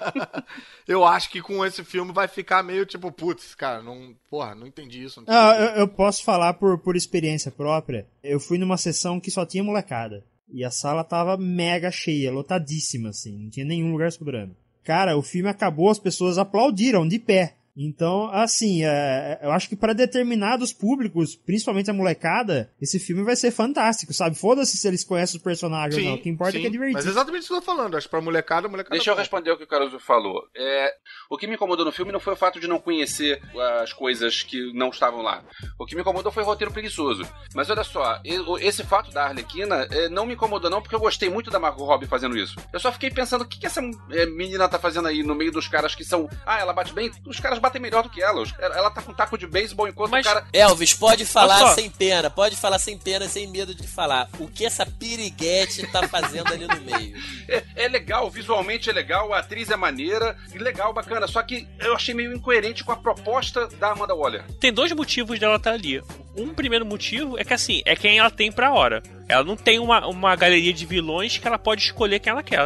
eu 0.87 1.05
acho 1.05 1.31
que 1.31 1.41
com 1.41 1.65
esse 1.65 1.78
filme 1.85 2.13
vai 2.13 2.29
ficar 2.29 2.63
meio 2.63 2.87
tipo, 2.87 3.11
putz, 3.13 3.55
cara, 3.55 3.83
não. 3.83 4.15
Porra, 4.31 4.55
não 4.55 4.67
entendi 4.67 5.03
isso. 5.03 5.21
Não 5.21 5.27
Ah, 5.29 5.57
eu, 5.59 5.81
eu 5.81 5.89
posso 5.89 6.25
falar 6.25 6.55
por, 6.55 6.79
por 6.79 6.97
experiência 6.97 7.51
própria. 7.51 8.07
Eu 8.23 8.41
fui 8.41 8.59
numa 8.59 8.77
sessão 8.77 9.21
que 9.21 9.31
só 9.31 9.45
tinha 9.45 9.65
molecada. 9.65 10.25
E 10.51 10.65
a 10.65 10.71
sala 10.71 11.05
tava 11.05 11.37
mega 11.37 11.91
cheia, 11.91 12.33
lotadíssima, 12.33 13.11
assim. 13.11 13.37
Não 13.37 13.51
tinha 13.51 13.67
nenhum 13.67 13.93
lugar 13.93 14.11
sobrando. 14.11 14.57
Cara, 14.83 15.17
o 15.19 15.23
filme 15.23 15.51
acabou, 15.51 15.91
as 15.91 15.99
pessoas 15.99 16.39
aplaudiram 16.39 17.07
de 17.07 17.19
pé. 17.19 17.55
Então, 17.81 18.29
assim, 18.33 18.85
é, 18.85 19.39
eu 19.41 19.53
acho 19.53 19.69
que 19.69 19.77
para 19.77 19.93
determinados 19.93 20.73
públicos, 20.73 21.37
principalmente 21.37 21.89
a 21.89 21.95
molecada, 21.95 22.69
esse 22.83 22.99
filme 22.99 23.23
vai 23.23 23.37
ser 23.37 23.53
fantástico, 23.53 24.13
sabe? 24.13 24.37
Foda-se 24.37 24.77
se 24.77 24.89
eles 24.89 25.05
conhecem 25.05 25.37
os 25.37 25.43
personagens 25.43 26.03
ou 26.03 26.11
não. 26.11 26.17
O 26.17 26.21
que 26.21 26.29
importa 26.29 26.59
é 26.59 26.61
que 26.61 26.67
é 26.67 26.71
divertido. 26.71 26.99
Mas 26.99 27.07
é 27.07 27.11
exatamente 27.11 27.43
isso 27.43 27.51
que 27.51 27.55
eu 27.55 27.61
tô 27.61 27.67
falando. 27.67 27.97
Acho 27.97 28.09
que 28.09 28.11
pra 28.11 28.21
molecada, 28.21 28.67
molecada. 28.67 28.97
Deixa 28.97 29.13
eu 29.13 29.15
responder 29.15 29.53
o 29.53 29.57
que 29.57 29.63
o 29.63 29.69
Caruso 29.69 30.01
falou. 30.01 30.43
É, 30.57 30.93
o 31.31 31.37
que 31.37 31.47
me 31.47 31.55
incomodou 31.55 31.85
no 31.85 31.93
filme 31.93 32.11
não 32.11 32.19
foi 32.19 32.33
o 32.33 32.37
fato 32.37 32.59
de 32.59 32.67
não 32.67 32.81
conhecer 32.81 33.41
as 33.81 33.93
coisas 33.93 34.43
que 34.43 34.73
não 34.73 34.89
estavam 34.89 35.23
lá. 35.23 35.45
O 35.79 35.87
que 35.87 35.95
me 35.95 36.01
incomodou 36.01 36.33
foi 36.33 36.43
o 36.43 36.47
roteiro 36.47 36.73
preguiçoso. 36.73 37.23
Mas 37.55 37.71
olha 37.71 37.85
só, 37.85 38.21
esse 38.61 38.83
fato 38.83 39.13
da 39.13 39.27
Arlequina 39.27 39.87
é, 39.93 40.09
não 40.09 40.27
me 40.27 40.35
incomodou 40.35 40.69
não, 40.69 40.83
porque 40.83 40.97
eu 40.97 41.01
gostei 41.01 41.31
muito 41.31 41.49
da 41.49 41.61
Margot 41.61 41.85
Robbie 41.85 42.07
fazendo 42.07 42.37
isso. 42.37 42.57
Eu 42.73 42.81
só 42.81 42.91
fiquei 42.91 43.11
pensando, 43.11 43.43
o 43.43 43.47
que, 43.47 43.61
que 43.61 43.67
essa 43.67 43.81
é, 44.11 44.27
menina 44.27 44.69
tá 44.69 44.81
fazendo 44.81 45.07
aí 45.07 45.23
no 45.23 45.35
meio 45.37 45.53
dos 45.53 45.69
caras 45.69 45.95
que 45.95 46.05
são... 46.05 46.29
Ah, 46.45 46.59
ela 46.59 46.73
bate 46.73 46.93
bem? 46.93 47.13
Os 47.25 47.39
caras 47.39 47.61
batem 47.61 47.68
melhor 47.77 48.03
do 48.03 48.11
que 48.11 48.23
ela. 48.23 48.43
Ela 48.59 48.91
tá 48.91 49.03
com 49.03 49.13
taco 49.13 49.37
de 49.37 49.47
beisebol 49.47 49.89
enquanto 49.89 50.15
o 50.15 50.23
cara... 50.23 50.47
Elvis, 50.53 50.95
pode 50.95 51.25
falar 51.25 51.75
sem 51.75 51.91
pena, 51.91 52.31
pode 52.31 52.57
falar 52.57 52.79
sem 52.79 52.97
pena, 52.97 53.29
sem 53.29 53.47
medo 53.49 53.75
de 53.75 53.87
falar. 53.87 54.29
O 54.39 54.49
que 54.49 54.65
essa 54.65 54.87
piriguete 54.87 55.87
tá 55.89 56.07
fazendo 56.07 56.53
ali 56.53 56.67
no 56.67 56.81
meio? 56.81 57.19
É, 57.49 57.65
é 57.77 57.89
legal, 57.89 58.31
visualmente 58.31 58.91
é 58.91 58.93
legal, 58.93 59.33
a 59.33 59.39
atriz 59.39 59.71
é 59.71 59.77
maneira, 59.77 60.37
e 60.53 60.59
legal, 60.59 60.93
bacana. 60.93 61.27
Só 61.27 61.43
que 61.43 61.67
eu 61.79 61.95
achei 61.95 62.15
meio 62.15 62.35
incoerente 62.35 62.85
com 62.85 62.93
a 62.93 62.97
proposta 62.97 63.67
da 63.69 63.93
Amanda 63.93 64.15
Waller. 64.15 64.45
Tem 64.61 64.71
dois 64.71 64.93
motivos 64.93 65.39
dela 65.39 65.57
estar 65.57 65.73
ali. 65.73 66.03
Um 66.37 66.53
primeiro 66.53 66.85
motivo 66.85 67.39
é 67.39 67.45
que 67.45 67.55
assim, 67.55 67.81
é 67.87 67.97
quem 67.97 68.19
ela 68.19 68.31
tem 68.31 68.53
pra 68.53 68.73
hora. 68.73 69.03
Ela 69.29 69.45
não 69.45 69.57
tem 69.57 69.79
uma, 69.79 70.07
uma 70.07 70.35
galeria 70.35 70.73
de 70.73 70.87
vilões 70.87 71.37
que 71.37 71.47
ela 71.47 71.59
pode 71.59 71.83
escolher 71.83 72.19
quem 72.19 72.31
ela 72.31 72.43
quer. 72.43 72.59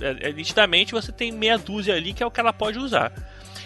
É, 0.00 0.28
é, 0.28 0.32
nitidamente 0.32 0.92
você 0.92 1.10
tem 1.10 1.32
meia 1.32 1.56
dúzia 1.56 1.94
ali 1.94 2.12
que 2.12 2.22
é 2.22 2.26
o 2.26 2.30
que 2.30 2.38
ela 2.38 2.52
pode 2.52 2.78
usar. 2.78 3.12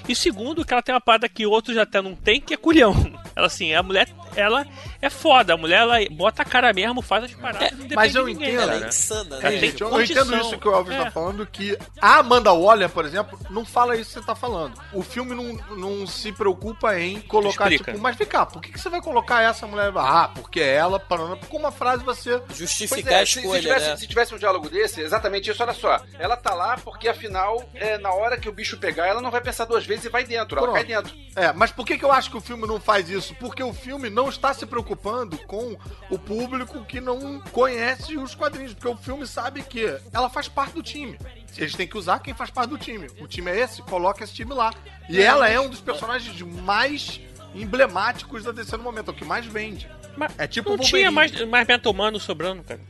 E 0.08 0.14
segundo, 0.14 0.64
que 0.64 0.72
ela 0.72 0.82
tem 0.82 0.94
uma 0.94 1.00
parada 1.00 1.28
que 1.28 1.46
outros 1.46 1.76
até 1.76 2.00
não 2.00 2.14
tem, 2.14 2.40
que 2.40 2.54
é 2.54 2.56
culhão. 2.56 2.94
Ela 3.34 3.46
assim, 3.46 3.72
a 3.72 3.82
mulher, 3.82 4.06
ela 4.36 4.66
é 5.00 5.10
foda. 5.10 5.54
A 5.54 5.56
mulher, 5.56 5.80
ela 5.80 5.96
bota 6.10 6.42
a 6.42 6.44
cara 6.44 6.72
mesmo, 6.72 7.00
faz 7.02 7.24
as 7.24 7.32
paradas, 7.34 7.70
não 7.72 7.78
depende 7.78 7.94
Mas 7.96 8.14
eu 8.14 8.26
ninguém, 8.26 8.48
entendo. 8.54 8.60
cara. 8.60 8.74
Ela 8.76 8.84
é 8.84 8.88
insana, 8.88 9.38
né? 9.38 9.50
Gente, 9.58 9.82
eu, 9.82 10.00
entendo 10.02 10.36
isso 10.36 10.58
que 10.58 10.68
o 10.68 10.72
Elvis 10.74 10.94
É. 10.94 11.04
tá 11.04 11.10
falando, 11.10 11.46
que 11.46 11.78
a 12.00 12.18
Amanda 12.18 12.52
Waller, 12.52 12.88
por 12.88 13.04
exemplo, 13.04 13.38
não 13.50 13.64
fala 13.64 13.96
isso 13.96 14.10
que 14.14 14.20
você 14.20 14.26
tá 14.26 14.34
falando. 14.34 14.74
O 14.92 15.02
filme 15.02 15.34
não, 15.34 15.76
não 15.76 16.06
se 16.06 16.32
preocupa 16.32 16.98
em 16.98 17.20
colocar, 17.20 17.64
Explica. 17.70 17.92
tipo, 17.92 18.02
mas 18.02 18.16
vem 18.16 18.26
cá, 18.26 18.44
por 18.46 18.60
que, 18.62 18.72
que 18.72 18.80
você 18.80 18.88
vai 18.88 19.00
colocar 19.00 19.42
essa 19.42 19.66
mulher? 19.66 19.92
Ah, 19.96 20.30
porque 20.34 20.60
é 20.60 20.74
ela, 20.74 20.98
parando, 20.98 21.36
com 21.46 21.56
uma 21.58 21.70
frase 21.72 22.02
você... 22.04 22.40
Justificar 22.54 23.12
é, 23.14 23.22
a 23.22 23.26
se- 23.26 23.32
se, 23.34 23.38
escolha, 23.40 23.60
tivesse, 23.60 23.88
né? 23.88 23.96
se 23.96 24.06
tivesse 24.06 24.34
um 24.34 24.38
diálogo 24.38 24.68
desse, 24.68 25.00
exatamente 25.00 25.50
isso, 25.50 25.62
olha 25.62 25.72
só. 25.74 26.00
Ela 26.18 26.36
tá 26.36 26.54
lá 26.54 26.76
porque 26.82 27.08
afinal, 27.08 27.62
é, 27.74 27.98
na 27.98 28.12
hora 28.12 28.36
que 28.38 28.48
o 28.48 28.52
bicho 28.52 28.76
pegar, 28.78 29.06
ela 29.06 29.20
não 29.20 29.30
vai 29.30 29.40
pensar 29.40 29.64
duas 29.64 29.84
vezes 29.84 30.04
e 30.04 30.08
vai 30.08 30.24
dentro. 30.24 30.56
Ela 30.58 30.66
Pronto. 30.66 30.74
cai 30.76 30.84
dentro. 30.84 31.14
É, 31.36 31.52
mas 31.52 31.70
por 31.70 31.84
que, 31.84 31.98
que 31.98 32.04
eu 32.04 32.12
acho 32.12 32.30
que 32.30 32.36
o 32.36 32.40
filme 32.40 32.66
não 32.66 32.80
faz 32.80 33.08
isso? 33.08 33.34
Porque 33.36 33.62
o 33.62 33.72
filme 33.72 34.08
não 34.10 34.23
está 34.28 34.52
se 34.52 34.66
preocupando 34.66 35.36
com 35.38 35.76
o 36.10 36.18
público 36.18 36.84
que 36.84 37.00
não 37.00 37.40
conhece 37.52 38.16
os 38.16 38.34
quadrinhos. 38.34 38.74
Porque 38.74 38.88
o 38.88 38.96
filme 38.96 39.26
sabe 39.26 39.62
que 39.62 39.84
ela 40.12 40.28
faz 40.28 40.48
parte 40.48 40.74
do 40.74 40.82
time. 40.82 41.18
Eles 41.56 41.74
têm 41.74 41.86
que 41.86 41.96
usar 41.96 42.18
quem 42.20 42.34
faz 42.34 42.50
parte 42.50 42.70
do 42.70 42.78
time. 42.78 43.08
O 43.20 43.26
time 43.26 43.50
é 43.50 43.60
esse, 43.60 43.82
coloca 43.82 44.24
esse 44.24 44.34
time 44.34 44.52
lá. 44.52 44.72
E 45.08 45.20
ela 45.20 45.48
é 45.48 45.58
um 45.60 45.68
dos 45.68 45.80
personagens 45.80 46.40
mais 46.42 47.20
emblemáticos 47.54 48.42
da 48.42 48.52
DC 48.52 48.76
no 48.76 48.82
momento, 48.82 49.10
é 49.10 49.14
o 49.14 49.16
que 49.16 49.24
mais 49.24 49.46
vende. 49.46 49.88
é 50.36 50.46
tipo 50.46 50.70
Não 50.70 50.76
o 50.76 50.80
tinha 50.80 51.10
mais, 51.10 51.32
mais 51.46 51.66
Beto 51.66 51.90
Humano 51.90 52.18
sobrando, 52.18 52.62
cara. 52.64 52.80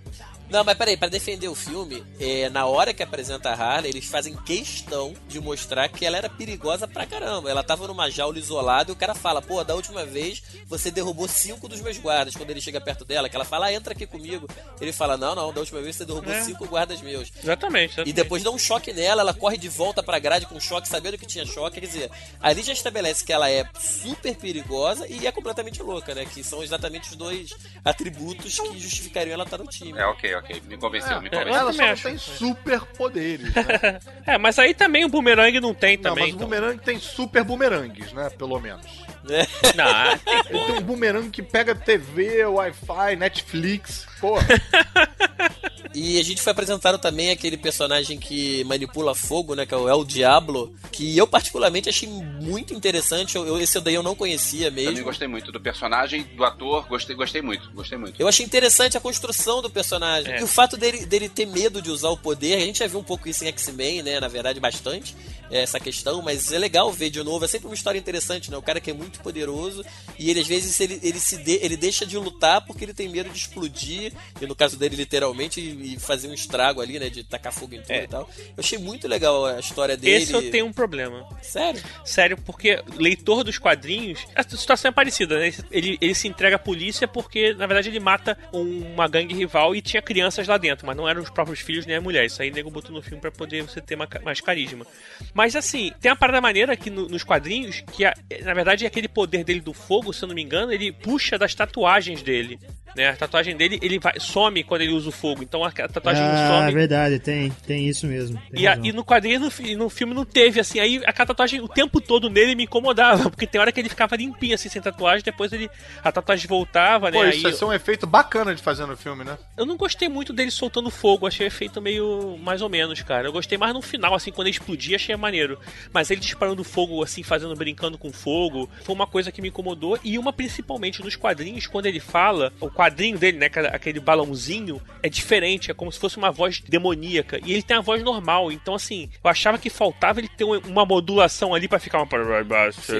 Não, 0.50 0.62
mas 0.62 0.76
peraí, 0.76 0.96
pra 0.96 1.08
defender 1.08 1.48
o 1.48 1.54
filme, 1.54 2.04
é, 2.20 2.48
na 2.50 2.66
hora 2.66 2.92
que 2.94 3.02
apresenta 3.02 3.50
a 3.50 3.54
Harley, 3.54 3.90
eles 3.90 4.04
fazem 4.04 4.36
questão 4.36 5.14
de 5.26 5.40
mostrar 5.40 5.88
que 5.88 6.04
ela 6.04 6.16
era 6.16 6.28
perigosa 6.28 6.86
pra 6.86 7.06
caramba. 7.06 7.50
Ela 7.50 7.62
tava 7.62 7.86
numa 7.88 8.10
jaula 8.10 8.38
isolada 8.38 8.90
e 8.90 8.92
o 8.92 8.96
cara 8.96 9.14
fala, 9.14 9.40
pô, 9.42 9.62
da 9.64 9.74
última 9.74 10.04
vez 10.04 10.42
você 10.66 10.90
derrubou 10.90 11.26
cinco 11.26 11.68
dos 11.68 11.80
meus 11.80 11.98
guardas. 11.98 12.34
Quando 12.36 12.50
ele 12.50 12.60
chega 12.60 12.80
perto 12.80 13.04
dela, 13.04 13.28
que 13.28 13.34
ela 13.34 13.44
fala, 13.44 13.66
ah, 13.66 13.72
entra 13.72 13.92
aqui 13.94 14.06
comigo. 14.06 14.48
Ele 14.80 14.92
fala, 14.92 15.16
não, 15.16 15.34
não, 15.34 15.52
da 15.52 15.60
última 15.60 15.80
vez 15.80 15.96
você 15.96 16.04
derrubou 16.04 16.32
É. 16.32 16.42
cinco 16.42 16.66
guardas 16.66 17.00
meus. 17.00 17.32
Exatamente. 17.42 17.92
exatamente. 17.94 18.10
E 18.10 18.12
depois 18.12 18.42
dá 18.42 18.50
um 18.50 18.58
choque 18.58 18.92
nela, 18.92 19.22
ela 19.22 19.34
corre 19.34 19.56
de 19.56 19.68
volta 19.68 20.02
pra 20.02 20.18
grade 20.18 20.46
com 20.46 20.60
choque, 20.60 20.88
sabendo 20.88 21.18
que 21.18 21.26
tinha 21.26 21.44
choque. 21.46 21.80
Quer 21.80 21.86
dizer, 21.86 22.10
ali 22.40 22.62
já 22.62 22.72
estabelece 22.72 23.24
que 23.24 23.32
ela 23.32 23.50
é 23.50 23.66
super 23.80 24.36
perigosa 24.36 25.06
e 25.08 25.26
é 25.26 25.32
completamente 25.32 25.82
louca, 25.82 26.14
né? 26.14 26.24
Que 26.24 26.44
são 26.44 26.62
exatamente 26.62 27.10
os 27.10 27.16
dois 27.16 27.50
atributos 27.84 28.58
que 28.58 28.78
justificariam 28.78 29.34
ela 29.34 29.44
estar 29.44 29.58
no 29.58 29.66
time. 29.66 29.98
É, 29.98 30.06
ok, 30.06 30.34
ok. 30.36 30.43
Me 30.68 30.76
convenceu, 30.76 31.20
me 31.20 31.28
É, 31.28 31.30
convenceu. 31.30 31.54
Ela 31.54 31.72
só 31.72 31.86
não 31.86 31.96
tem 31.96 32.18
superpoderes, 32.18 33.54
né? 33.54 33.98
É, 34.26 34.38
mas 34.38 34.58
aí 34.58 34.74
também 34.74 35.04
o 35.04 35.08
bumerangue 35.08 35.60
não 35.60 35.74
tem 35.74 35.96
Não, 35.96 36.02
também. 36.02 36.24
mas 36.24 36.32
o 36.32 36.36
então. 36.36 36.48
bumerangue 36.48 36.80
tem 36.82 36.98
super 36.98 37.44
bumerangues, 37.44 38.12
né? 38.12 38.30
Pelo 38.30 38.58
menos. 38.60 38.84
Não, 39.74 40.12
Ele 40.50 40.66
tem 40.66 40.78
um 40.78 40.82
bumerangue 40.82 41.30
que 41.30 41.42
pega 41.42 41.74
TV, 41.74 42.44
Wi-Fi, 42.44 43.16
Netflix. 43.16 44.06
Pô, 44.24 44.36
E 45.96 46.18
a 46.18 46.24
gente 46.24 46.42
foi 46.42 46.50
apresentado 46.50 46.98
também 46.98 47.30
aquele 47.30 47.56
personagem 47.56 48.18
que 48.18 48.64
manipula 48.64 49.14
fogo, 49.14 49.54
né? 49.54 49.64
Que 49.64 49.72
é 49.74 49.76
o 49.76 49.88
El 49.88 50.04
Diablo. 50.04 50.74
Que 50.90 51.16
eu 51.16 51.24
particularmente 51.24 51.88
achei 51.88 52.08
muito 52.08 52.74
interessante. 52.74 53.36
Eu, 53.36 53.46
eu- 53.46 53.60
esse 53.60 53.78
daí 53.80 53.94
eu 53.94 54.02
não 54.02 54.16
conhecia 54.16 54.70
Também 54.70 54.86
mesmo. 54.86 55.04
gostei 55.04 55.28
muito 55.28 55.52
do 55.52 55.60
personagem, 55.60 56.24
do 56.36 56.44
ator, 56.44 56.84
gostei, 56.88 57.14
gostei 57.14 57.40
muito, 57.42 57.70
gostei 57.70 57.96
muito. 57.96 58.20
Eu 58.20 58.26
achei 58.26 58.44
interessante 58.44 58.96
a 58.96 59.00
construção 59.00 59.62
do 59.62 59.70
personagem. 59.70 60.32
É. 60.34 60.40
E 60.40 60.42
o 60.42 60.48
fato 60.48 60.76
dele, 60.76 61.06
dele 61.06 61.28
ter 61.28 61.46
medo 61.46 61.80
de 61.80 61.90
usar 61.92 62.08
o 62.08 62.16
poder. 62.16 62.56
A 62.56 62.60
gente 62.60 62.80
já 62.80 62.88
viu 62.88 62.98
um 62.98 63.04
pouco 63.04 63.28
isso 63.28 63.44
em 63.44 63.48
X-Men, 63.48 64.02
né? 64.02 64.18
Na 64.18 64.26
verdade, 64.26 64.58
bastante. 64.58 65.14
é, 65.48 65.60
Essa 65.62 65.78
questão. 65.78 66.20
Mas 66.22 66.50
é 66.50 66.58
legal 66.58 66.90
ver 66.90 67.08
de 67.10 67.22
novo. 67.22 67.44
É 67.44 67.48
sempre 67.48 67.68
uma 67.68 67.74
história 67.74 67.98
interessante, 68.00 68.50
né? 68.50 68.56
O 68.56 68.62
cara 68.62 68.80
que 68.80 68.90
é 68.90 68.94
muito 68.94 69.20
poderoso. 69.20 69.84
E 70.18 70.28
ele, 70.28 70.40
às 70.40 70.46
vezes, 70.48 70.80
ele, 70.80 70.98
ele, 71.04 71.20
se 71.20 71.36
de- 71.36 71.60
ele 71.62 71.76
deixa 71.76 72.04
de 72.04 72.18
lutar 72.18 72.62
porque 72.66 72.84
ele 72.84 72.94
tem 72.94 73.08
medo 73.08 73.30
de 73.30 73.38
explodir. 73.38 74.12
E 74.40 74.46
no 74.46 74.54
caso 74.54 74.76
dele, 74.78 74.96
literalmente, 74.96 75.60
e, 75.60 75.98
fazer 75.98 76.28
um 76.28 76.34
estrago 76.34 76.80
ali, 76.80 76.98
né? 76.98 77.08
De 77.08 77.22
tacar 77.24 77.52
fogo 77.52 77.74
em 77.74 77.80
tudo 77.80 77.90
É. 77.92 78.04
e 78.04 78.08
tal. 78.08 78.28
Eu 78.38 78.54
achei 78.58 78.78
muito 78.78 79.06
legal 79.08 79.44
a 79.46 79.60
história 79.60 79.96
dele. 79.96 80.22
Esse 80.22 80.32
eu 80.32 80.50
tenho 80.50 80.66
um 80.66 80.72
problema. 80.72 81.26
Sério? 81.42 81.82
Sério, 82.04 82.36
porque 82.44 82.82
leitor 82.96 83.44
dos 83.44 83.58
quadrinhos, 83.58 84.24
a 84.34 84.42
situação 84.42 84.88
é 84.88 84.92
parecida, 84.92 85.38
né? 85.38 85.52
Ele, 85.70 85.96
ele 86.00 86.14
se 86.14 86.28
entrega 86.28 86.56
à 86.56 86.58
polícia 86.58 87.06
porque, 87.08 87.54
na 87.54 87.66
verdade, 87.66 87.88
ele 87.88 88.00
mata 88.00 88.36
uma 88.52 89.06
gangue 89.08 89.34
rival 89.34 89.74
e 89.74 89.80
tinha 89.82 90.02
crianças 90.02 90.46
lá 90.46 90.56
dentro, 90.58 90.86
mas 90.86 90.96
não 90.96 91.08
eram 91.08 91.22
os 91.22 91.30
próprios 91.30 91.60
filhos 91.60 91.86
nem 91.86 91.96
a 91.96 92.00
mulher. 92.00 92.24
Isso 92.26 92.42
aí 92.42 92.50
nego 92.50 92.70
botou 92.70 92.92
no 92.92 93.02
filme 93.02 93.20
pra 93.20 93.30
poder 93.30 93.62
você 93.62 93.80
ter 93.80 93.96
ma- 93.96 94.08
mais 94.22 94.40
carisma. 94.40 94.86
Mas 95.32 95.56
assim, 95.56 95.92
tem 96.00 96.10
uma 96.10 96.16
parada 96.16 96.40
maneira 96.40 96.72
aqui 96.72 96.90
no- 96.90 97.08
nos 97.08 97.22
quadrinhos 97.24 97.82
que, 97.92 98.04
a- 98.04 98.14
na 98.42 98.54
verdade, 98.54 98.84
é 98.84 98.88
aquele 98.88 99.08
poder 99.08 99.44
dele 99.44 99.60
do 99.60 99.72
fogo, 99.72 100.12
se 100.12 100.22
eu 100.24 100.28
não 100.28 100.34
me 100.34 100.42
engano, 100.42 100.72
ele 100.72 100.92
puxa 100.92 101.38
das 101.38 101.54
tatuagens 101.54 102.22
dele. 102.22 102.58
Né? 102.96 103.08
A 103.08 103.16
tatuagem 103.16 103.56
dele, 103.56 103.78
ele 103.82 103.98
some 104.18 104.62
quando 104.64 104.82
ele 104.82 104.92
usa 104.92 105.08
o 105.08 105.12
fogo. 105.12 105.42
Então 105.42 105.64
a, 105.64 105.68
a 105.68 105.88
tatuagem 105.88 106.26
não 106.26 106.34
Ah, 106.34 106.60
some. 106.60 106.72
verdade, 106.72 107.18
tem, 107.18 107.50
tem 107.66 107.88
isso 107.88 108.06
mesmo. 108.06 108.40
tem 108.50 108.62
E, 108.62 108.66
a- 108.66 108.78
e 108.82 108.92
no 108.92 109.04
quadrinho 109.04 109.40
no, 109.40 109.76
no 109.76 109.88
filme 109.90 110.14
não 110.14 110.24
teve, 110.24 110.60
assim, 110.60 110.78
aí 110.80 111.02
a 111.06 111.12
tatuagem 111.12 111.60
o 111.60 111.68
tempo 111.68 112.00
todo 112.00 112.28
nele 112.30 112.54
me 112.54 112.64
incomodava, 112.64 113.30
porque 113.30 113.46
tem 113.46 113.60
hora 113.60 113.70
que 113.72 113.80
ele 113.80 113.88
ficava 113.88 114.16
limpinho, 114.16 114.54
assim, 114.54 114.68
sem 114.68 114.80
tatuagem, 114.82 115.22
depois 115.24 115.52
ele. 115.52 115.68
A 116.02 116.10
tatuagem 116.12 116.46
voltava, 116.46 117.10
né? 117.10 117.18
Pô, 117.18 117.22
aí 117.22 117.36
isso 117.36 117.46
ia 117.48 117.52
ser 117.52 117.64
um 117.64 117.72
efeito 117.72 118.06
bacana 118.06 118.54
de 118.54 118.62
fazer 118.62 118.86
no 118.86 118.96
filme, 118.96 119.24
né? 119.24 119.36
eu 119.56 119.64
não 119.66 119.76
gostei 119.76 120.08
muito 120.08 120.32
dele 120.32 120.50
soltando 120.50 120.90
fogo, 120.90 121.26
achei 121.26 121.46
o 121.46 121.48
efeito 121.48 121.80
meio 121.80 122.36
mais 122.42 122.60
ou 122.62 122.68
menos, 122.68 123.00
cara. 123.02 123.28
Eu 123.28 123.32
gostei 123.32 123.56
mais 123.58 123.72
no 123.74 123.80
final, 123.82 124.14
assim, 124.14 124.30
quando 124.30 124.46
ele 124.48 124.56
explodia, 124.56 124.96
achei 124.96 125.14
maneiro. 125.16 125.58
Mas 125.92 126.10
ele 126.10 126.20
disparando 126.20 126.62
fogo, 126.64 127.02
assim, 127.02 127.22
fazendo, 127.22 127.54
brincando 127.54 127.96
com 127.98 128.12
fogo, 128.12 128.68
foi 128.84 128.94
uma 128.94 129.06
coisa 129.06 129.30
que 129.32 129.40
me 129.42 129.48
incomodou. 129.48 129.98
E 130.04 130.18
uma 130.18 130.32
principalmente 130.32 131.02
nos 131.02 131.16
quadrinhos, 131.16 131.66
quando 131.66 131.86
ele 131.86 132.00
fala, 132.00 132.52
o 132.60 132.70
quadrinho 132.70 133.18
dele, 133.18 133.38
né, 133.38 133.46
aquela- 133.46 133.68
aquele 133.84 134.00
balãozinho, 134.00 134.80
é 135.02 135.08
diferente, 135.08 135.70
é 135.70 135.74
como 135.74 135.92
se 135.92 135.98
fosse 135.98 136.16
uma 136.16 136.30
voz 136.30 136.60
demoníaca. 136.60 137.38
E 137.44 137.52
ele 137.52 137.62
tem 137.62 137.76
a 137.76 137.80
voz 137.80 138.02
normal, 138.02 138.50
então, 138.50 138.74
assim, 138.74 139.10
eu 139.22 139.30
achava 139.30 139.58
que 139.58 139.68
faltava 139.68 140.20
ele 140.20 140.28
ter 140.28 140.44
uma- 140.44 140.84
modulação 140.86 141.54
ali 141.54 141.68
pra 141.68 141.78
ficar 141.78 141.98
uma. 141.98 142.06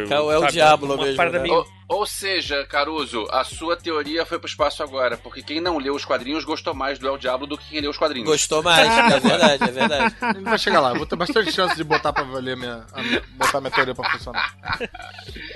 Ficar 0.05 0.23
o 0.23 0.31
El 0.33 0.41
Diablo 0.53 0.87
uma 0.95 1.05
mesmo, 1.05 1.17
parada 1.17 1.39
né? 1.39 1.43
meio- 1.45 1.67
Ou, 1.89 2.07
seja, 2.07 2.65
Caruso, 2.67 3.27
a 3.31 3.45
sua 3.45 3.77
teoria 3.77 4.25
foi 4.25 4.39
pro 4.39 4.49
espaço 4.49 4.83
agora, 4.83 5.17
porque 5.17 5.43
quem 5.43 5.61
não 5.61 5.79
leu 5.79 5.95
os 5.95 6.05
quadrinhos 6.05 6.45
gostou 6.45 6.75
mais 6.75 6.99
do 6.99 7.07
El 7.07 7.19
Diablo 7.19 7.47
do 7.47 7.59
que 7.59 7.69
quem 7.69 7.81
leu 7.81 7.91
os 7.91 7.99
quadrinhos. 7.99 8.29
Gostou 8.29 8.63
mais, 8.63 8.89
é 9.13 9.21
verdade, 9.21 9.65
é 9.65 9.71
verdade. 9.73 10.17
Gente 10.35 10.45
vai 10.45 10.59
chegar 10.59 10.81
lá. 10.81 10.91
Eu 10.91 10.97
vou 10.97 11.07
ter 11.07 11.17
bastante 11.17 11.53
chance 11.53 11.77
de 11.77 11.85
botar 11.85 12.13
pra 12.13 12.25
valer 12.25 12.57
minha, 12.57 12.85
a 12.93 13.03
minha- 13.03 13.23
botar 13.37 13.61
minha 13.61 13.71
teoria 13.71 13.95
pra 13.95 14.11
funcionar. 14.11 14.55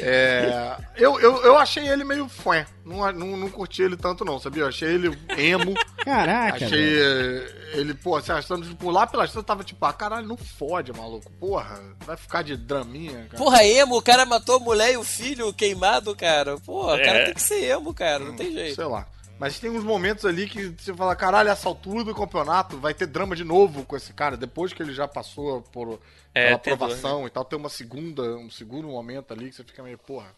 É, 0.00 0.76
eu, 0.96 1.18
eu, 1.20 1.42
eu 1.44 1.56
achei 1.58 1.88
ele 1.88 2.04
meio 2.04 2.28
fã. 2.28 2.64
Não, 2.84 3.12
não, 3.12 3.36
não 3.36 3.50
curti 3.50 3.82
ele 3.82 3.96
tanto, 3.96 4.24
não, 4.24 4.38
sabia? 4.40 4.62
Eu 4.62 4.68
achei 4.68 4.88
ele 4.94 5.16
emo. 5.36 5.74
Caraca, 6.04 6.64
Achei 6.64 6.68
velho. 6.94 7.54
ele, 7.74 7.94
pô, 7.94 8.18
se 8.20 8.32
arrastando 8.32 8.66
tipo, 8.66 8.90
lá 8.90 9.06
pela 9.06 9.24
estrada, 9.26 9.46
tava 9.46 9.62
tipo, 9.62 9.84
ah, 9.84 9.92
caralho, 9.92 10.26
não 10.26 10.36
fode, 10.38 10.90
maluco. 10.92 11.30
Porra, 11.32 11.78
vai 12.06 12.16
ficar 12.16 12.42
de 12.42 12.56
draminha, 12.56 13.26
cara. 13.30 13.36
Porra, 13.42 13.62
emo, 13.64 13.98
o 13.98 14.02
cara 14.02 14.24
matou 14.24 14.56
a 14.56 14.60
mulher 14.60 14.92
e 14.92 14.96
o 14.96 15.04
filho 15.04 15.52
queimado, 15.52 16.14
cara. 16.18 16.58
Porra, 16.58 16.94
o 16.96 16.98
cara 17.02 17.18
É. 17.20 17.24
tem 17.26 17.34
que 17.34 17.42
ser 17.42 17.64
emo, 17.64 17.94
cara, 17.94 18.18
não 18.24 18.36
tem 18.36 18.52
jeito. 18.52 18.74
Sei 18.74 18.84
lá. 18.84 19.06
Mas 19.38 19.58
tem 19.60 19.70
uns 19.70 19.84
momentos 19.84 20.24
ali 20.24 20.48
que 20.48 20.66
você 20.70 20.92
fala, 20.92 21.14
caralho, 21.14 21.48
essa 21.48 21.68
altura 21.68 22.02
do 22.02 22.12
campeonato 22.14 22.76
vai 22.76 22.92
ter 22.92 23.06
drama 23.06 23.36
de 23.36 23.44
novo 23.44 23.84
com 23.84 23.96
esse 23.96 24.12
cara, 24.12 24.36
depois 24.36 24.72
que 24.72 24.82
ele 24.82 24.92
já 24.92 25.06
passou 25.06 25.62
por 25.62 26.00
É, 26.34 26.46
pela 26.46 26.56
aprovação 26.56 27.24
e 27.26 27.30
tal, 27.30 27.44
tem 27.44 27.56
uma 27.56 27.68
segunda, 27.68 28.22
um 28.36 28.50
segundo 28.50 28.88
momento 28.88 29.32
ali 29.32 29.48
que 29.48 29.54
você 29.56 29.62
fica 29.62 29.80
meio, 29.82 29.96
porra, 29.96 30.34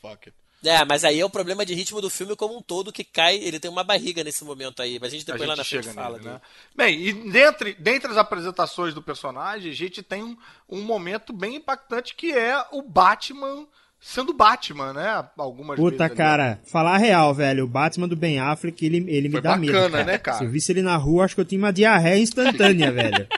fuck 0.00 0.28
it. 0.28 0.32
É, 0.64 0.84
mas 0.84 1.04
aí 1.04 1.18
é 1.20 1.24
o 1.24 1.30
problema 1.30 1.64
de 1.66 1.74
ritmo 1.74 2.00
do 2.00 2.08
filme 2.10 2.34
como 2.36 2.56
um 2.56 2.62
todo 2.62 2.92
que 2.92 3.02
cai, 3.04 3.36
ele 3.36 3.58
tem 3.60 3.68
uma 3.70 3.82
barriga 3.84 4.22
nesse 4.24 4.44
momento 4.44 4.80
aí, 4.82 4.98
mas 5.00 5.12
a 5.12 5.16
gente 5.16 5.26
depois 5.26 5.42
A 5.42 5.46
lá 5.46 5.54
gente 5.56 5.58
na 5.58 5.64
frente 5.64 5.84
chega 5.84 5.94
fala. 6.02 6.18
nele, 6.18 6.30
né? 6.30 6.40
Bem, 6.74 7.00
e 7.00 7.12
dentre, 7.30 7.74
dentre 7.74 8.10
as 8.10 8.16
apresentações 8.16 8.92
do 8.94 9.02
personagem, 9.02 9.70
a 9.72 9.74
gente 9.74 10.02
tem 10.04 10.22
um, 10.22 10.36
um 10.68 10.82
momento 10.82 11.32
bem 11.32 11.56
impactante 11.56 12.14
que 12.14 12.32
é 12.32 12.64
o 12.72 12.80
Batman 12.82 13.66
sendo 14.02 14.32
Batman, 14.34 14.92
né? 14.92 15.24
Algumas 15.38 15.76
Puta, 15.78 16.04
vezes 16.04 16.16
cara, 16.16 16.58
falar 16.64 16.96
a 16.96 16.98
real, 16.98 17.32
velho, 17.32 17.64
o 17.64 17.68
Batman 17.68 18.08
do 18.08 18.16
Ben 18.16 18.40
Affleck, 18.40 18.84
ele, 18.84 18.96
ele 19.08 19.28
me 19.28 19.32
Foi 19.34 19.40
dá 19.40 19.56
medo. 19.56 19.72
bacana, 19.72 19.90
cara. 19.98 20.04
né, 20.04 20.18
cara? 20.18 20.38
Se 20.38 20.44
eu 20.44 20.50
visse 20.50 20.72
ele 20.72 20.82
na 20.82 20.96
rua, 20.96 21.24
acho 21.24 21.36
que 21.36 21.40
eu 21.40 21.44
tinha 21.44 21.60
uma 21.60 21.72
diarreia 21.72 22.18
instantânea, 22.18 22.90
velho. 22.92 23.28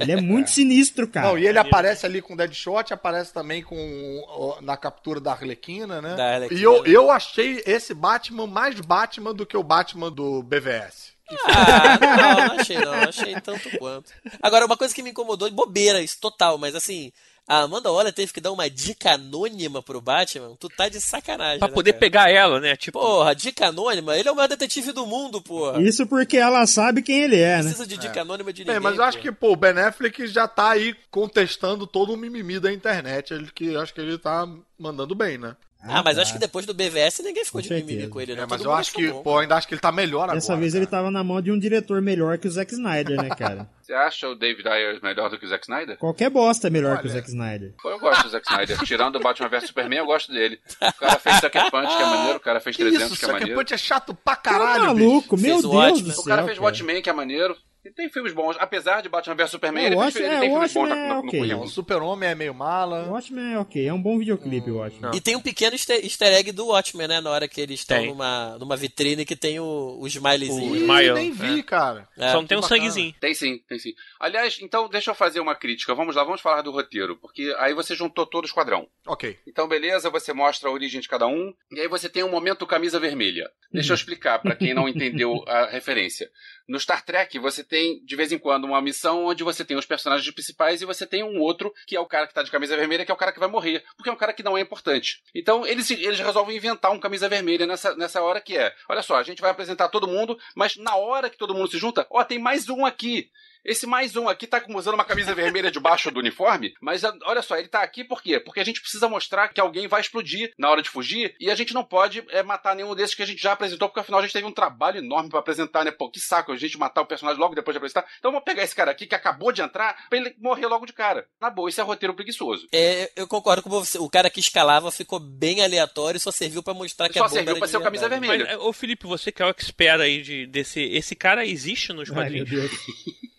Ele 0.00 0.12
é 0.12 0.20
muito 0.20 0.50
sinistro, 0.50 1.06
cara. 1.06 1.28
Não, 1.28 1.38
e 1.38 1.46
ele 1.46 1.58
aparece 1.58 2.06
ali 2.06 2.22
com 2.22 2.36
Deadshot, 2.36 2.92
aparece 2.92 3.32
também 3.32 3.62
com 3.62 4.58
na 4.62 4.76
captura 4.76 5.20
da 5.20 5.32
Arlequina, 5.32 6.00
né? 6.00 6.14
Da 6.16 6.34
Arlequina. 6.34 6.60
E 6.60 6.62
eu, 6.62 6.84
eu 6.86 7.10
achei 7.10 7.62
esse 7.66 7.92
Batman 7.94 8.46
mais 8.46 8.80
Batman 8.80 9.34
do 9.34 9.44
que 9.46 9.56
o 9.56 9.62
Batman 9.62 10.10
do 10.10 10.42
BVS. 10.42 11.14
Ah, 11.44 11.98
não, 12.00 12.46
não 12.48 12.60
achei 12.60 12.78
não, 12.78 12.92
achei 12.94 13.40
tanto 13.40 13.78
quanto. 13.78 14.12
Agora, 14.40 14.64
uma 14.64 14.76
coisa 14.76 14.94
que 14.94 15.02
me 15.02 15.10
incomodou, 15.10 15.50
bobeira, 15.50 16.00
isso 16.00 16.18
total, 16.20 16.56
mas 16.56 16.74
assim, 16.74 17.12
a 17.48 17.60
Amanda 17.60 17.90
Waller 17.92 18.12
teve 18.12 18.32
que 18.32 18.40
dar 18.40 18.50
uma 18.52 18.68
dica 18.68 19.12
anônima 19.12 19.82
pro 19.82 20.00
Batman, 20.00 20.56
tu 20.58 20.68
tá 20.68 20.88
de 20.88 21.00
sacanagem. 21.00 21.58
Pra 21.58 21.68
né, 21.68 21.74
poder 21.74 21.92
cara? 21.92 22.00
pegar 22.00 22.30
ela, 22.30 22.58
né? 22.60 22.76
Tipo, 22.76 22.98
Porra, 22.98 23.34
dica 23.34 23.68
anônima? 23.68 24.16
Ele 24.16 24.28
é 24.28 24.32
o 24.32 24.34
maior 24.36 24.48
detetive 24.48 24.92
do 24.92 25.06
mundo, 25.06 25.40
porra. 25.40 25.80
Isso 25.80 26.06
porque 26.06 26.36
ela 26.36 26.66
sabe 26.66 27.02
quem 27.02 27.22
ele 27.22 27.36
é, 27.38 27.58
Não 27.58 27.64
né? 27.64 27.70
precisa 27.70 27.86
de 27.86 27.96
dica 27.98 28.20
anônima 28.22 28.52
de 28.52 28.62
É, 28.62 28.64
ninguém. 28.64 28.80
mas 28.80 28.96
eu 28.96 29.04
acho 29.04 29.18
que, 29.18 29.30
pô, 29.30 29.52
o 29.52 29.56
Ben 29.56 29.78
Affleck 29.78 30.26
já 30.26 30.48
tá 30.48 30.70
aí 30.70 30.94
contestando 31.10 31.86
todo 31.86 32.12
o 32.12 32.16
mimimi 32.16 32.58
da 32.58 32.72
internet. 32.72 33.32
Ele 33.32 33.50
que 33.54 33.76
acho 33.76 33.94
que 33.94 34.00
ele 34.00 34.18
tá 34.18 34.48
mandando 34.78 35.14
bem, 35.14 35.38
né? 35.38 35.56
Ah, 35.88 36.02
mas 36.04 36.16
tá. 36.16 36.22
acho 36.22 36.32
que 36.32 36.38
depois 36.38 36.66
do 36.66 36.74
BVS 36.74 37.20
ninguém 37.22 37.44
ficou 37.44 37.60
Com 37.60 37.66
de 37.68 37.74
mimimi 37.74 38.08
com 38.08 38.20
ele, 38.20 38.34
não. 38.34 38.42
É, 38.42 38.46
mas 38.48 38.58
Todo 38.60 38.70
eu 38.70 38.74
acho 38.74 38.92
que, 38.92 39.08
bom. 39.08 39.22
pô, 39.22 39.38
ainda 39.38 39.56
acho 39.56 39.66
que 39.68 39.74
ele 39.74 39.80
tá 39.80 39.90
melhor 39.92 40.28
Dessa 40.32 40.52
agora. 40.52 40.60
vez 40.60 40.74
ele 40.74 40.86
tava 40.86 41.10
na 41.10 41.22
mão 41.24 41.40
de 41.40 41.50
um 41.50 41.58
diretor 41.58 42.00
melhor 42.02 42.38
que 42.38 42.48
o 42.48 42.50
Zack 42.50 42.72
Snyder, 42.72 43.22
né, 43.22 43.28
cara? 43.30 43.68
Você 43.86 43.92
acha 43.94 44.28
o 44.28 44.34
David 44.34 44.66
Ayer 44.68 44.98
melhor 45.00 45.30
do 45.30 45.38
que 45.38 45.46
o 45.46 45.48
Zack 45.48 45.62
Snyder? 45.64 45.96
Qualquer 45.96 46.28
bosta 46.28 46.66
é 46.66 46.70
melhor 46.70 46.92
Olha. 46.94 47.00
que 47.02 47.06
o 47.06 47.10
Zack 47.10 47.28
Snyder. 47.28 47.72
Pô, 47.80 47.90
eu 47.90 48.00
gosto 48.00 48.24
do 48.24 48.30
Zack 48.30 48.44
Snyder. 48.50 48.78
Tirando 48.84 49.16
o 49.16 49.20
Batman 49.20 49.48
vs 49.48 49.66
Superman, 49.68 49.98
eu 50.00 50.06
gosto 50.06 50.32
dele. 50.32 50.58
O 50.82 50.92
cara 50.98 51.18
fez 51.20 51.36
Sucker 51.36 51.70
Punch, 51.70 51.96
que 51.96 52.02
é 52.02 52.06
maneiro. 52.06 52.36
O 52.38 52.40
cara 52.40 52.58
fez 52.60 52.76
Que 52.76 52.82
300, 52.82 53.06
isso, 53.06 53.18
que 53.18 53.24
é 53.24 53.28
Sucker 53.28 53.40
maneiro. 53.40 53.60
Punch 53.60 53.74
é 53.74 53.78
chato 53.78 54.12
pra 54.12 54.34
Tá 54.34 54.42
caralho, 54.42 54.86
maluco, 54.86 55.36
Fez 55.36 55.42
meu 55.42 55.58
o 55.58 55.62
Deus 55.62 55.72
Watchmen. 55.72 56.02
do 56.02 56.08
O 56.10 56.12
céu. 56.14 56.24
cara 56.24 56.42
fez 56.44 56.58
cara. 56.58 56.66
Watchmen, 56.66 57.00
que 57.02 57.08
é 57.10 57.12
maneiro. 57.12 57.56
Tem 57.94 58.08
filmes 58.10 58.32
bons. 58.32 58.56
Apesar 58.58 59.00
de 59.02 59.08
Batman 59.08 59.34
vs 59.34 59.50
Superman, 59.50 59.84
É, 59.84 59.86
ele, 59.86 59.96
Watchmen- 59.96 60.28
ele 60.28 60.38
tem 60.40 60.48
é, 60.48 60.50
filmes 60.52 60.72
bons 60.72 60.88
Watchmen 60.88 61.08
no, 61.08 61.22
no, 61.22 61.34
é 61.34 61.38
no. 61.40 61.46
Não, 61.46 61.62
o. 61.62 61.68
Super-Homem 61.68 62.28
é 62.30 62.34
meio 62.34 62.54
mala. 62.54 63.04
O 63.08 63.12
Watchmen 63.12 63.54
é 63.54 63.58
ok, 63.58 63.86
é 63.86 63.92
um 63.92 64.00
bom 64.00 64.18
videoclipe, 64.18 64.68
eu 64.68 64.82
acho. 64.82 64.96
E 65.14 65.20
tem 65.20 65.36
um 65.36 65.40
pequeno 65.40 65.74
easter, 65.76 66.32
egg 66.32 66.52
do 66.52 66.66
Watchmen, 66.68 67.08
né? 67.08 67.20
Na 67.20 67.30
hora 67.30 67.46
que 67.48 67.60
eles 67.60 67.80
estão 67.80 67.98
Tem. 67.98 68.08
numa, 68.08 68.56
numa 68.58 68.76
vitrine 68.76 69.24
que 69.24 69.36
tem 69.36 69.60
o, 69.60 69.98
o 70.00 70.06
smileyzinho. 70.06 70.72
O 70.72 70.76
Ih, 70.76 70.80
Smile, 70.80 71.12
nem 71.14 71.32
vi, 71.32 71.62
cara. 71.62 72.08
É. 72.16 72.28
só 72.30 72.34
não 72.40 72.46
tem 72.46 72.56
um 72.58 72.60
bacana. 72.60 72.80
sanguezinho. 72.80 73.14
Tem 73.20 73.34
sim, 73.34 73.58
tem 73.68 73.78
sim. 73.78 73.92
Aliás, 74.20 74.58
então 74.62 74.88
deixa 74.88 75.10
eu 75.10 75.14
fazer 75.14 75.40
uma 75.40 75.54
crítica. 75.54 75.94
Vamos 75.94 76.14
lá, 76.16 76.24
vamos 76.24 76.40
falar 76.40 76.62
do 76.62 76.70
roteiro. 76.70 77.16
Porque 77.16 77.54
aí 77.58 77.74
você 77.74 77.94
juntou 77.94 78.26
todo 78.26 78.44
o 78.44 78.46
esquadrão. 78.46 78.86
Ok. 79.06 79.38
Então, 79.46 79.68
beleza, 79.68 80.10
você 80.10 80.32
mostra 80.32 80.68
a 80.68 80.72
origem 80.72 81.00
de 81.00 81.08
cada 81.08 81.26
um. 81.26 81.52
E 81.72 81.80
aí 81.80 81.88
você 81.88 82.08
tem 82.08 82.22
um 82.24 82.30
momento 82.30 82.66
camisa 82.66 82.98
vermelha. 83.00 83.48
Deixa 83.72 83.92
eu 83.92 83.94
explicar 83.96 84.38
pra 84.40 84.54
quem 84.56 84.72
não 84.74 84.88
entendeu 84.88 85.44
a 85.46 85.66
referência. 85.70 86.30
No 86.68 86.80
Star 86.80 87.04
Trek, 87.04 87.38
você 87.38 87.62
tem, 87.62 88.04
de 88.04 88.16
vez 88.16 88.32
em 88.32 88.38
quando, 88.38 88.64
uma 88.64 88.80
missão 88.80 89.26
onde 89.26 89.44
você 89.44 89.64
tem 89.64 89.76
os 89.76 89.86
personagens 89.86 90.28
principais 90.32 90.82
e 90.82 90.84
você 90.84 91.06
tem 91.06 91.22
um 91.22 91.38
outro, 91.40 91.72
que 91.86 91.96
é 91.96 92.00
o 92.00 92.06
cara 92.06 92.26
que 92.26 92.34
tá 92.34 92.42
de 92.42 92.50
camisa 92.50 92.76
vermelha, 92.76 93.04
que 93.04 93.10
é 93.10 93.14
o 93.14 93.18
cara 93.18 93.32
que 93.32 93.38
vai 93.38 93.48
morrer. 93.48 93.84
Porque 93.96 94.10
é 94.10 94.12
um 94.12 94.16
cara 94.16 94.32
que 94.32 94.42
não 94.42 94.58
é 94.58 94.60
importante. 94.60 95.22
Então, 95.34 95.66
eles, 95.66 95.90
eles 95.90 96.18
resolvem 96.18 96.56
inventar 96.56 96.90
um 96.90 96.98
camisa 96.98 97.28
vermelha 97.28 97.66
nessa, 97.66 97.94
nessa 97.94 98.20
hora 98.20 98.40
que 98.40 98.56
é. 98.56 98.74
Olha 98.88 99.02
só, 99.02 99.16
a 99.16 99.22
gente 99.22 99.40
vai 99.40 99.50
apresentar 99.50 99.88
todo 99.88 100.08
mundo, 100.08 100.38
mas 100.54 100.76
na 100.76 100.96
hora 100.96 101.30
que 101.30 101.38
todo 101.38 101.54
mundo 101.54 101.70
se 101.70 101.78
junta, 101.78 102.06
ó, 102.10 102.24
tem 102.24 102.38
mais 102.38 102.68
um 102.68 102.84
aqui. 102.84 103.30
Esse 103.66 103.86
mais 103.86 104.14
um 104.16 104.28
aqui 104.28 104.46
tá 104.46 104.62
usando 104.68 104.94
uma 104.94 105.04
camisa 105.04 105.34
vermelha 105.34 105.70
debaixo 105.70 106.10
do 106.10 106.20
uniforme, 106.20 106.72
mas 106.80 107.04
a- 107.04 107.14
olha 107.24 107.42
só, 107.42 107.56
ele 107.56 107.68
tá 107.68 107.82
aqui 107.82 108.04
por 108.04 108.22
quê? 108.22 108.38
Porque 108.38 108.60
a 108.60 108.64
gente 108.64 108.80
precisa 108.80 109.08
mostrar 109.08 109.48
que 109.48 109.60
alguém 109.60 109.88
vai 109.88 110.00
explodir 110.00 110.52
na 110.58 110.70
hora 110.70 110.80
de 110.82 110.88
fugir 110.88 111.34
e 111.40 111.50
a 111.50 111.54
gente 111.54 111.74
não 111.74 111.82
pode 111.84 112.24
é, 112.30 112.42
matar 112.42 112.76
nenhum 112.76 112.94
desses 112.94 113.14
que 113.14 113.22
a 113.22 113.26
gente 113.26 113.42
já 113.42 113.52
apresentou, 113.52 113.88
porque 113.88 114.00
afinal 114.00 114.20
a 114.20 114.22
gente 114.22 114.32
teve 114.32 114.46
um 114.46 114.52
trabalho 114.52 114.98
enorme 114.98 115.28
pra 115.28 115.40
apresentar, 115.40 115.84
né? 115.84 115.90
Pô, 115.90 116.10
que 116.10 116.20
saco 116.20 116.52
a 116.52 116.56
gente 116.56 116.78
matar 116.78 117.02
o 117.02 117.06
personagem 117.06 117.40
logo 117.40 117.54
depois 117.54 117.74
de 117.74 117.78
apresentar. 117.78 118.06
Então 118.18 118.30
vamos 118.30 118.44
pegar 118.44 118.62
esse 118.62 118.74
cara 118.74 118.90
aqui 118.90 119.06
que 119.06 119.14
acabou 119.14 119.50
de 119.50 119.62
entrar 119.62 120.06
pra 120.08 120.18
ele 120.18 120.34
morrer 120.38 120.66
logo 120.66 120.86
de 120.86 120.92
cara. 120.92 121.26
Na 121.40 121.50
boa, 121.50 121.68
isso 121.68 121.80
é 121.80 121.84
roteiro 121.84 122.14
preguiçoso. 122.14 122.68
É, 122.72 123.10
eu 123.16 123.26
concordo 123.26 123.62
com 123.62 123.70
você. 123.70 123.98
O 123.98 124.08
cara 124.08 124.30
que 124.30 124.40
escalava 124.40 124.90
ficou 124.92 125.18
bem 125.18 125.64
aleatório 125.64 126.18
e 126.18 126.20
só 126.20 126.30
serviu 126.30 126.62
pra 126.62 126.74
mostrar 126.74 127.08
que 127.08 127.18
Só 127.18 127.24
a 127.24 127.28
bomba 127.28 127.34
serviu 127.34 127.58
pra 127.58 127.68
ser 127.68 127.76
o 127.78 127.82
camisa 127.82 128.08
vermelha. 128.08 128.44
Mas, 128.46 128.56
ô 128.58 128.72
Felipe, 128.72 129.06
você 129.06 129.32
que 129.32 129.42
é 129.42 129.46
o 129.46 129.50
expert 129.50 130.00
aí 130.00 130.22
de, 130.22 130.46
desse. 130.46 130.80
Esse 130.80 131.14
cara 131.16 131.44
existe 131.44 131.92
nos 131.92 132.10
Ai, 132.10 132.30
meu 132.30 132.44
quadrinhos? 132.44 132.70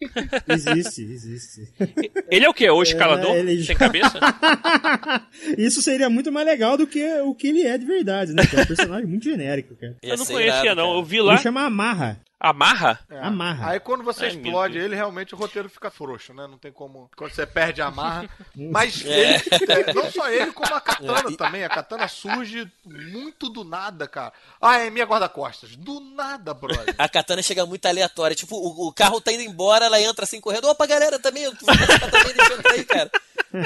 Existe, 0.47 1.01
existe. 1.01 1.73
Ele 2.29 2.45
é 2.45 2.49
o 2.49 2.53
quê? 2.53 2.69
O 2.69 2.83
escalador? 2.83 3.35
É, 3.35 3.39
ele 3.39 3.63
Sem 3.63 3.75
cabeça? 3.75 4.19
Isso 5.57 5.81
seria 5.81 6.09
muito 6.09 6.31
mais 6.31 6.45
legal 6.45 6.77
do 6.77 6.85
que 6.85 7.03
o 7.21 7.33
que 7.33 7.47
ele 7.47 7.63
é 7.63 7.77
de 7.77 7.85
verdade, 7.85 8.33
né? 8.33 8.45
Que 8.45 8.55
é 8.55 8.61
um 8.61 8.65
personagem 8.65 9.07
muito 9.07 9.23
genérico, 9.23 9.75
cara. 9.75 9.95
Eu 10.01 10.17
não 10.17 10.25
conhecia, 10.25 10.61
irado, 10.61 10.75
não. 10.75 10.87
cara. 10.87 10.97
Eu 10.99 11.03
vi 11.03 11.21
lá. 11.21 11.33
Ele 11.33 11.41
chama 11.41 11.61
Amarra. 11.61 12.19
Amarra? 12.39 12.99
É. 13.09 13.19
Amarra. 13.19 13.71
Aí 13.71 13.79
quando 13.79 14.03
você 14.03 14.25
Ai, 14.25 14.31
explode 14.31 14.77
ele, 14.77 14.95
realmente 14.95 15.33
o 15.33 15.38
roteiro 15.38 15.67
fica 15.69 15.89
frouxo, 15.89 16.35
né? 16.35 16.45
Não 16.45 16.57
tem 16.57 16.71
como. 16.71 17.09
Quando 17.15 17.33
você 17.33 17.47
perde 17.47 17.81
a 17.81 17.88
amarra. 17.88 18.29
Mas 18.55 19.03
É. 19.03 19.35
ele, 19.35 19.71
é, 19.71 19.93
não 19.93 20.11
só 20.11 20.29
ele, 20.29 20.51
como 20.51 20.73
a 20.75 20.79
katana 20.79 21.35
também. 21.35 21.63
A 21.63 21.69
katana 21.69 22.07
surge 22.07 22.71
muito 22.85 23.49
do 23.49 23.63
nada, 23.63 24.07
cara. 24.07 24.31
Ah, 24.61 24.77
é 24.77 24.89
minha 24.91 25.05
guarda-costas. 25.05 25.75
Do 25.75 25.99
nada, 25.99 26.53
brother. 26.53 26.93
A 26.97 27.09
katana 27.09 27.41
chega 27.41 27.65
muito 27.65 27.85
aleatória. 27.88 28.35
Tipo, 28.35 28.55
o, 28.55 28.88
o 28.88 28.93
carro 28.93 29.19
tá 29.19 29.31
indo 29.31 29.41
embora, 29.41 29.85
ela 29.85 29.99
entra 29.99 30.23
assim 30.23 30.39
correndo. 30.39 30.67
Opa, 30.69 30.85
galera, 30.85 31.17
também. 31.17 31.43
Eu 31.43 31.55
tô 31.55 31.65
também 31.65 32.33
deixando 32.35 32.67
aí, 32.71 32.85
cara. 32.85 33.11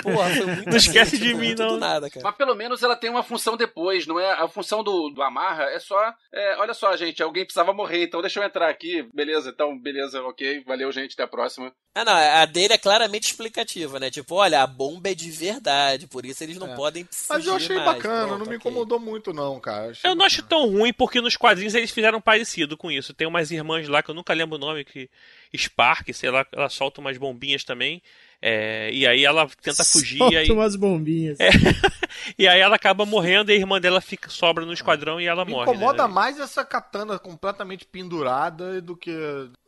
Porra, 0.04 0.30
foi 0.36 0.46
muito 0.56 0.70
Não 0.70 0.78
esquece 0.78 1.16
assim, 1.16 1.24
de 1.24 1.30
tipo, 1.30 1.40
mim, 1.40 1.56
não. 1.58 1.78
nada, 1.78 2.10
cara. 2.10 2.24
Mas 2.24 2.36
pelo 2.36 2.56
menos 2.56 2.82
ela 2.84 2.96
tem 2.96 3.10
uma 3.10 3.24
função 3.24 3.58
depois, 3.58 4.06
não 4.08 4.20
é? 4.20 4.32
A 4.34 4.48
função 4.48 4.84
do, 4.84 5.10
do 5.10 5.22
Amarra 5.22 5.66
é 5.66 5.80
só. 5.80 6.14
é, 6.34 6.58
olha 6.58 6.74
só, 6.74 6.96
gente, 6.96 7.22
alguém 7.24 7.44
precisava 7.44 7.74
morrer, 7.74 8.04
então 8.04 8.22
deixa 8.22 8.40
eu 8.40 8.44
entrar 8.44 8.70
aqui. 8.70 9.08
Beleza, 9.14 9.50
então, 9.50 9.78
beleza, 9.78 10.22
ok. 10.24 10.64
Valeu, 10.66 10.92
gente, 10.92 11.14
até 11.14 11.24
a 11.24 11.28
próxima. 11.28 11.72
Ah, 11.94 12.06
não, 12.06 12.14
a 12.14 12.46
dele 12.46 12.74
é 12.74 12.78
claramente 12.78 13.26
explicativa, 13.28 14.00
né? 14.00 14.10
Tipo, 14.10 14.36
olha, 14.36 14.62
a 14.64 14.68
bomba 14.68 15.10
é 15.10 15.14
de 15.14 15.30
verdade, 15.30 16.08
por 16.08 16.26
isso 16.26 16.42
eles 16.42 16.58
não 16.58 16.72
É. 16.72 16.76
podem 16.76 17.06
Mas 17.30 17.46
eu 17.46 17.54
achei 17.54 17.76
mais. 17.76 17.86
bacana, 17.98 18.28
Pronto, 18.28 18.40
não 18.40 18.46
me 18.50 18.56
incomodou 18.56 18.98
muito, 18.98 19.34
não, 19.34 19.60
cara. 19.60 19.92
Achei 19.92 20.10
Eu 20.10 20.16
não 20.16 20.26
acho 20.26 20.42
tão 20.44 20.70
ruim 20.70 20.94
porque 20.94 21.20
nos 21.20 21.36
quadrinhos 21.36 21.76
eles 21.76 21.92
fizeram 21.92 22.22
parecido 22.22 22.78
com 22.78 22.90
isso. 22.90 23.14
Tem 23.14 23.28
umas 23.28 23.52
irmãs 23.52 23.90
lá 23.90 24.02
que 24.02 24.10
eu 24.10 24.16
nunca 24.16 24.34
lembro 24.34 24.56
o 24.56 24.60
nome, 24.60 24.86
que 24.86 25.10
Spark, 25.56 26.14
sei 26.14 26.32
lá, 26.32 26.46
ela 26.54 26.70
solta 26.70 27.02
umas 27.02 27.18
bombinhas 27.18 27.66
também. 27.66 28.02
É, 28.42 28.90
e 28.92 29.06
aí 29.06 29.24
ela 29.24 29.48
tenta 29.62 29.84
fugir 29.86 30.20
e 30.32 30.38
aí, 30.38 30.48
Solta 30.48 30.62
umas 30.62 30.76
bombinhas. 30.76 31.40
É. 31.40 31.50
e 32.38 32.48
aí 32.48 32.60
ela 32.60 32.76
acaba 32.76 33.06
morrendo 33.06 33.52
e 33.52 33.54
a 33.54 33.58
irmã 33.58 33.80
dela 33.80 34.02
fica, 34.02 34.30
sobra 34.30 34.66
no 34.66 34.74
esquadrão 34.74 35.22
e 35.22 35.28
ela 35.28 35.46
Me 35.46 35.52
morre. 35.52 35.70
incomoda 35.70 36.08
né? 36.08 36.14
mais 36.14 36.40
essa 36.40 36.66
katana 36.66 37.20
completamente 37.20 37.86
pendurada 37.86 38.82
do 38.82 38.98
que 38.98 39.12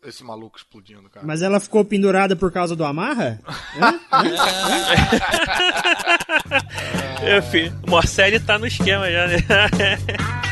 esse 0.04 0.24
maluco 0.24 0.58
explodindo, 0.58 1.10
cara. 1.10 1.26
Mas 1.26 1.42
ela 1.42 1.60
ficou 1.60 1.86
pendurada 1.86 2.36
por 2.36 2.52
causa 2.52 2.76
do 2.76 2.84
amarra? 2.84 3.40
Hã? 3.80 4.00
É, 7.22 7.42
filho, 7.42 7.74
o 7.88 7.90
Morcelli 7.90 8.40
tá 8.40 8.58
no 8.58 8.68
esquema 8.68 9.10
já, 9.10 9.28
né? 9.28 9.38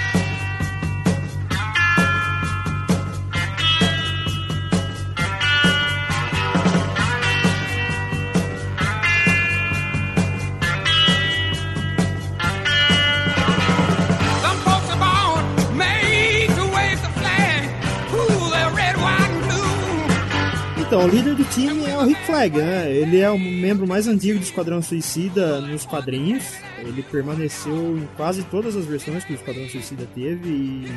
Então, 20.91 21.05
o 21.05 21.07
líder 21.07 21.35
do 21.35 21.45
time 21.45 21.85
é 21.85 21.97
o 21.97 22.03
Rick 22.03 22.21
Flag, 22.25 22.57
né? 22.57 22.91
Ele 22.91 23.21
é 23.21 23.31
o 23.31 23.39
membro 23.39 23.87
mais 23.87 24.07
antigo 24.07 24.37
do 24.37 24.43
Esquadrão 24.43 24.81
Suicida 24.81 25.61
nos 25.61 25.85
quadrinhos. 25.85 26.43
Ele 26.79 27.01
permaneceu 27.01 27.97
em 27.97 28.05
quase 28.17 28.43
todas 28.43 28.75
as 28.75 28.85
versões 28.85 29.23
que 29.23 29.31
o 29.31 29.35
Esquadrão 29.35 29.69
Suicida 29.69 30.05
teve 30.13 30.49
e 30.49 30.91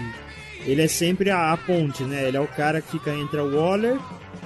ele 0.66 0.82
é 0.82 0.88
sempre 0.88 1.30
a, 1.30 1.52
a 1.52 1.56
ponte, 1.56 2.02
né? 2.02 2.26
Ele 2.26 2.36
é 2.36 2.40
o 2.40 2.48
cara 2.48 2.80
que 2.80 2.90
fica 2.90 3.14
entre 3.14 3.38
Waller 3.38 3.96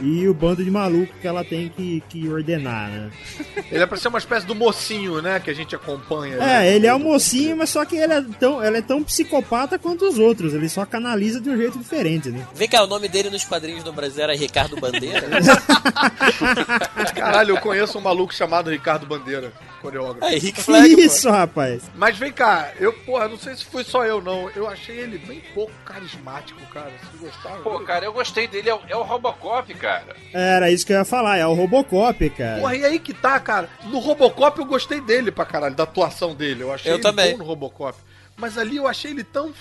e 0.00 0.28
o 0.28 0.34
bando 0.34 0.64
de 0.64 0.70
maluco 0.70 1.12
que 1.20 1.26
ela 1.26 1.44
tem 1.44 1.68
que, 1.68 2.02
que 2.08 2.28
ordenar, 2.28 2.88
né? 2.90 3.10
Ele 3.70 3.82
é 3.82 3.86
pra 3.86 3.96
ser 3.96 4.08
uma 4.08 4.18
espécie 4.18 4.46
do 4.46 4.54
mocinho, 4.54 5.20
né? 5.20 5.38
Que 5.40 5.50
a 5.50 5.54
gente 5.54 5.74
acompanha. 5.74 6.36
né? 6.36 6.66
É, 6.68 6.74
ele 6.74 6.86
é 6.86 6.94
um 6.94 6.98
mocinho, 6.98 7.56
mas 7.56 7.68
só 7.70 7.84
que 7.84 7.96
ele 7.96 8.12
é 8.12 8.22
tão, 8.38 8.64
ele 8.64 8.78
é 8.78 8.82
tão 8.82 9.02
psicopata 9.02 9.78
quanto 9.78 10.06
os 10.06 10.18
outros. 10.18 10.54
Ele 10.54 10.68
só 10.68 10.86
canaliza 10.86 11.40
de 11.40 11.50
um 11.50 11.56
jeito 11.56 11.78
diferente, 11.78 12.30
né? 12.30 12.46
Vem 12.54 12.68
cá, 12.68 12.82
o 12.82 12.86
nome 12.86 13.08
dele 13.08 13.28
nos 13.30 13.44
quadrinhos 13.44 13.84
do 13.84 13.92
Brasil 13.92 14.22
era 14.24 14.34
Ricardo 14.34 14.76
Bandeira? 14.80 15.22
Caralho, 17.14 17.56
eu 17.56 17.60
conheço 17.60 17.98
um 17.98 18.00
maluco 18.00 18.32
chamado 18.34 18.70
Ricardo 18.70 19.06
Bandeira, 19.06 19.52
coreógrafo. 19.82 20.24
Aí, 20.24 20.38
Rick 20.38 20.62
Flag, 20.62 20.94
pô. 20.94 21.00
Isso, 21.00 21.30
rapaz. 21.30 21.82
Mas 21.94 22.16
vem 22.16 22.32
cá, 22.32 22.70
eu, 22.78 22.92
porra, 22.92 23.28
não 23.28 23.38
sei 23.38 23.54
se 23.56 23.64
foi 23.64 23.84
só 23.84 24.04
eu, 24.04 24.22
não. 24.22 24.48
Eu 24.50 24.68
achei 24.68 24.96
ele 24.96 25.18
bem 25.18 25.42
pouco 25.54 25.72
carismático, 25.84 26.60
cara. 26.72 26.90
Vocês 27.10 27.32
gostaram? 27.32 27.62
Pô, 27.62 27.80
cara, 27.80 28.04
eu 28.04 28.12
gostei 28.12 28.46
dele. 28.46 28.70
É 28.70 28.74
o, 28.74 28.80
é 28.88 28.96
o 28.96 29.02
Robocop, 29.02 29.72
cara. 29.74 29.87
Era 30.32 30.70
isso 30.70 30.84
que 30.86 30.92
eu 30.92 30.98
ia 30.98 31.04
falar, 31.04 31.36
é 31.38 31.46
o 31.46 31.54
Robocop, 31.54 32.28
cara. 32.30 32.60
Porra, 32.60 32.76
e 32.76 32.84
aí 32.84 32.98
que 32.98 33.14
tá, 33.14 33.38
cara. 33.40 33.68
No 33.84 33.98
Robocop 33.98 34.58
eu 34.58 34.64
gostei 34.66 35.00
dele 35.00 35.30
pra 35.30 35.44
caralho, 35.46 35.74
da 35.74 35.84
atuação 35.84 36.34
dele. 36.34 36.62
Eu 36.62 36.72
achei 36.72 36.90
Eu 36.92 36.96
ele 36.96 37.02
também. 37.02 37.32
bom 37.32 37.38
no 37.38 37.44
Robocop. 37.44 37.98
Mas 38.36 38.56
ali 38.56 38.76
eu 38.76 38.86
achei 38.86 39.10
ele 39.10 39.24
tão. 39.24 39.52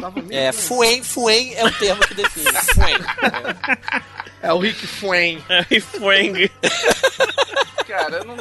Tava 0.00 0.20
meio- 0.22 0.32
É, 0.40 0.50
Fuen, 0.52 1.02
Fuen 1.02 1.54
é 1.54 1.64
o 1.64 1.70
termo 1.70 2.00
que 2.06 2.14
define. 2.14 2.46
Fuen. 2.74 2.96
É 4.42 4.52
o 4.52 4.58
Rick 4.58 4.86
Fueng. 4.86 5.42
E 5.70 5.80
Fwang. 5.80 6.50
Cara, 7.86 8.16
eu 8.18 8.24
não. 8.24 8.36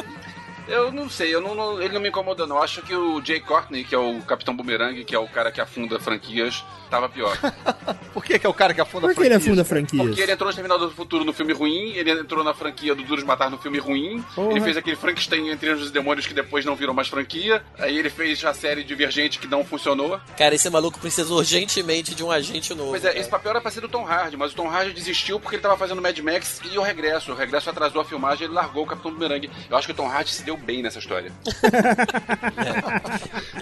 Eu 0.67 0.91
não 0.91 1.09
sei, 1.09 1.33
eu 1.33 1.41
não, 1.41 1.53
não- 1.53 1.81
ele 1.81 1.93
não 1.93 2.01
me 2.01 2.09
incomoda, 2.09 2.47
não. 2.47 2.61
Acho 2.61 2.81
que 2.81 2.95
o 2.95 3.23
Jay 3.23 3.39
Courtney, 3.39 3.83
que 3.83 3.93
é 3.93 3.97
o 3.97 4.21
Capitão 4.21 4.55
Boomerang, 4.55 5.03
que 5.03 5.13
é 5.15 5.19
o 5.19 5.27
cara 5.27 5.51
que 5.51 5.61
afunda 5.61 5.99
franquias, 5.99 6.63
tava 6.89 7.07
pior. 7.09 7.37
Por 8.13 8.23
que, 8.23 8.39
que 8.39 8.45
é 8.45 8.49
o 8.49 8.53
cara 8.53 8.73
que 8.73 8.81
afunda 8.81 9.07
Por 9.07 9.13
que 9.13 9.19
ele 9.21 9.29
franquias? 9.29 9.43
afunda 9.47 9.65
franquias? 9.65 10.05
Porque 10.07 10.21
ele 10.21 10.31
entrou 10.31 10.49
no 10.49 10.55
Terminal 10.55 10.79
do 10.79 10.89
Futuro 10.91 11.23
no 11.25 11.33
filme 11.33 11.53
ruim, 11.53 11.91
ele 11.93 12.11
entrou 12.11 12.43
na 12.43 12.53
franquia 12.53 12.95
do 12.95 13.03
Duros 13.03 13.19
de 13.23 13.27
Matar 13.27 13.49
no 13.51 13.57
filme 13.57 13.77
ruim, 13.77 14.23
Porra. 14.33 14.51
ele 14.51 14.61
fez 14.61 14.77
aquele 14.77 14.95
Frankenstein 14.95 15.49
entre 15.49 15.69
os 15.71 15.91
demônios 15.91 16.25
que 16.25 16.33
depois 16.33 16.63
não 16.65 16.75
virou 16.75 16.95
mais 16.95 17.07
franquia, 17.07 17.63
aí 17.77 17.97
ele 17.97 18.09
fez 18.09 18.43
a 18.45 18.53
série 18.53 18.83
Divergente 18.83 19.37
que 19.39 19.47
não 19.47 19.63
funcionou. 19.65 20.19
Cara, 20.37 20.55
esse 20.55 20.69
maluco 20.69 20.99
precisa 20.99 21.31
urgentemente 21.33 22.15
de 22.15 22.23
um 22.23 22.31
agente 22.31 22.73
novo. 22.73 22.91
Pois 22.91 23.03
é, 23.05 23.09
cara. 23.09 23.19
esse 23.19 23.29
papel 23.29 23.51
era 23.51 23.61
pra 23.61 23.69
ser 23.71 23.81
do 23.81 23.89
Tom 23.89 24.05
Hardy, 24.05 24.37
mas 24.37 24.51
o 24.53 24.55
Tom 24.55 24.69
Hardy 24.69 24.93
desistiu 24.93 25.39
porque 25.39 25.55
ele 25.57 25.63
tava 25.63 25.77
fazendo 25.77 26.01
Mad 26.01 26.17
Max 26.19 26.61
e 26.71 26.77
o 26.77 26.81
Regresso. 26.81 27.31
O 27.31 27.35
Regresso 27.35 27.69
atrasou 27.69 28.01
a 28.01 28.05
filmagem 28.05 28.43
e 28.43 28.47
ele 28.47 28.53
largou 28.53 28.83
o 28.83 28.87
Capitão 28.87 29.11
Boomerang. 29.11 29.49
Eu 29.69 29.77
acho 29.77 29.87
que 29.87 29.93
o 29.93 29.95
Tom 29.95 30.07
Hardy 30.09 30.31
se 30.33 30.43
deu 30.43 30.54
bem 30.57 30.81
nessa 30.81 30.99
história. 30.99 31.31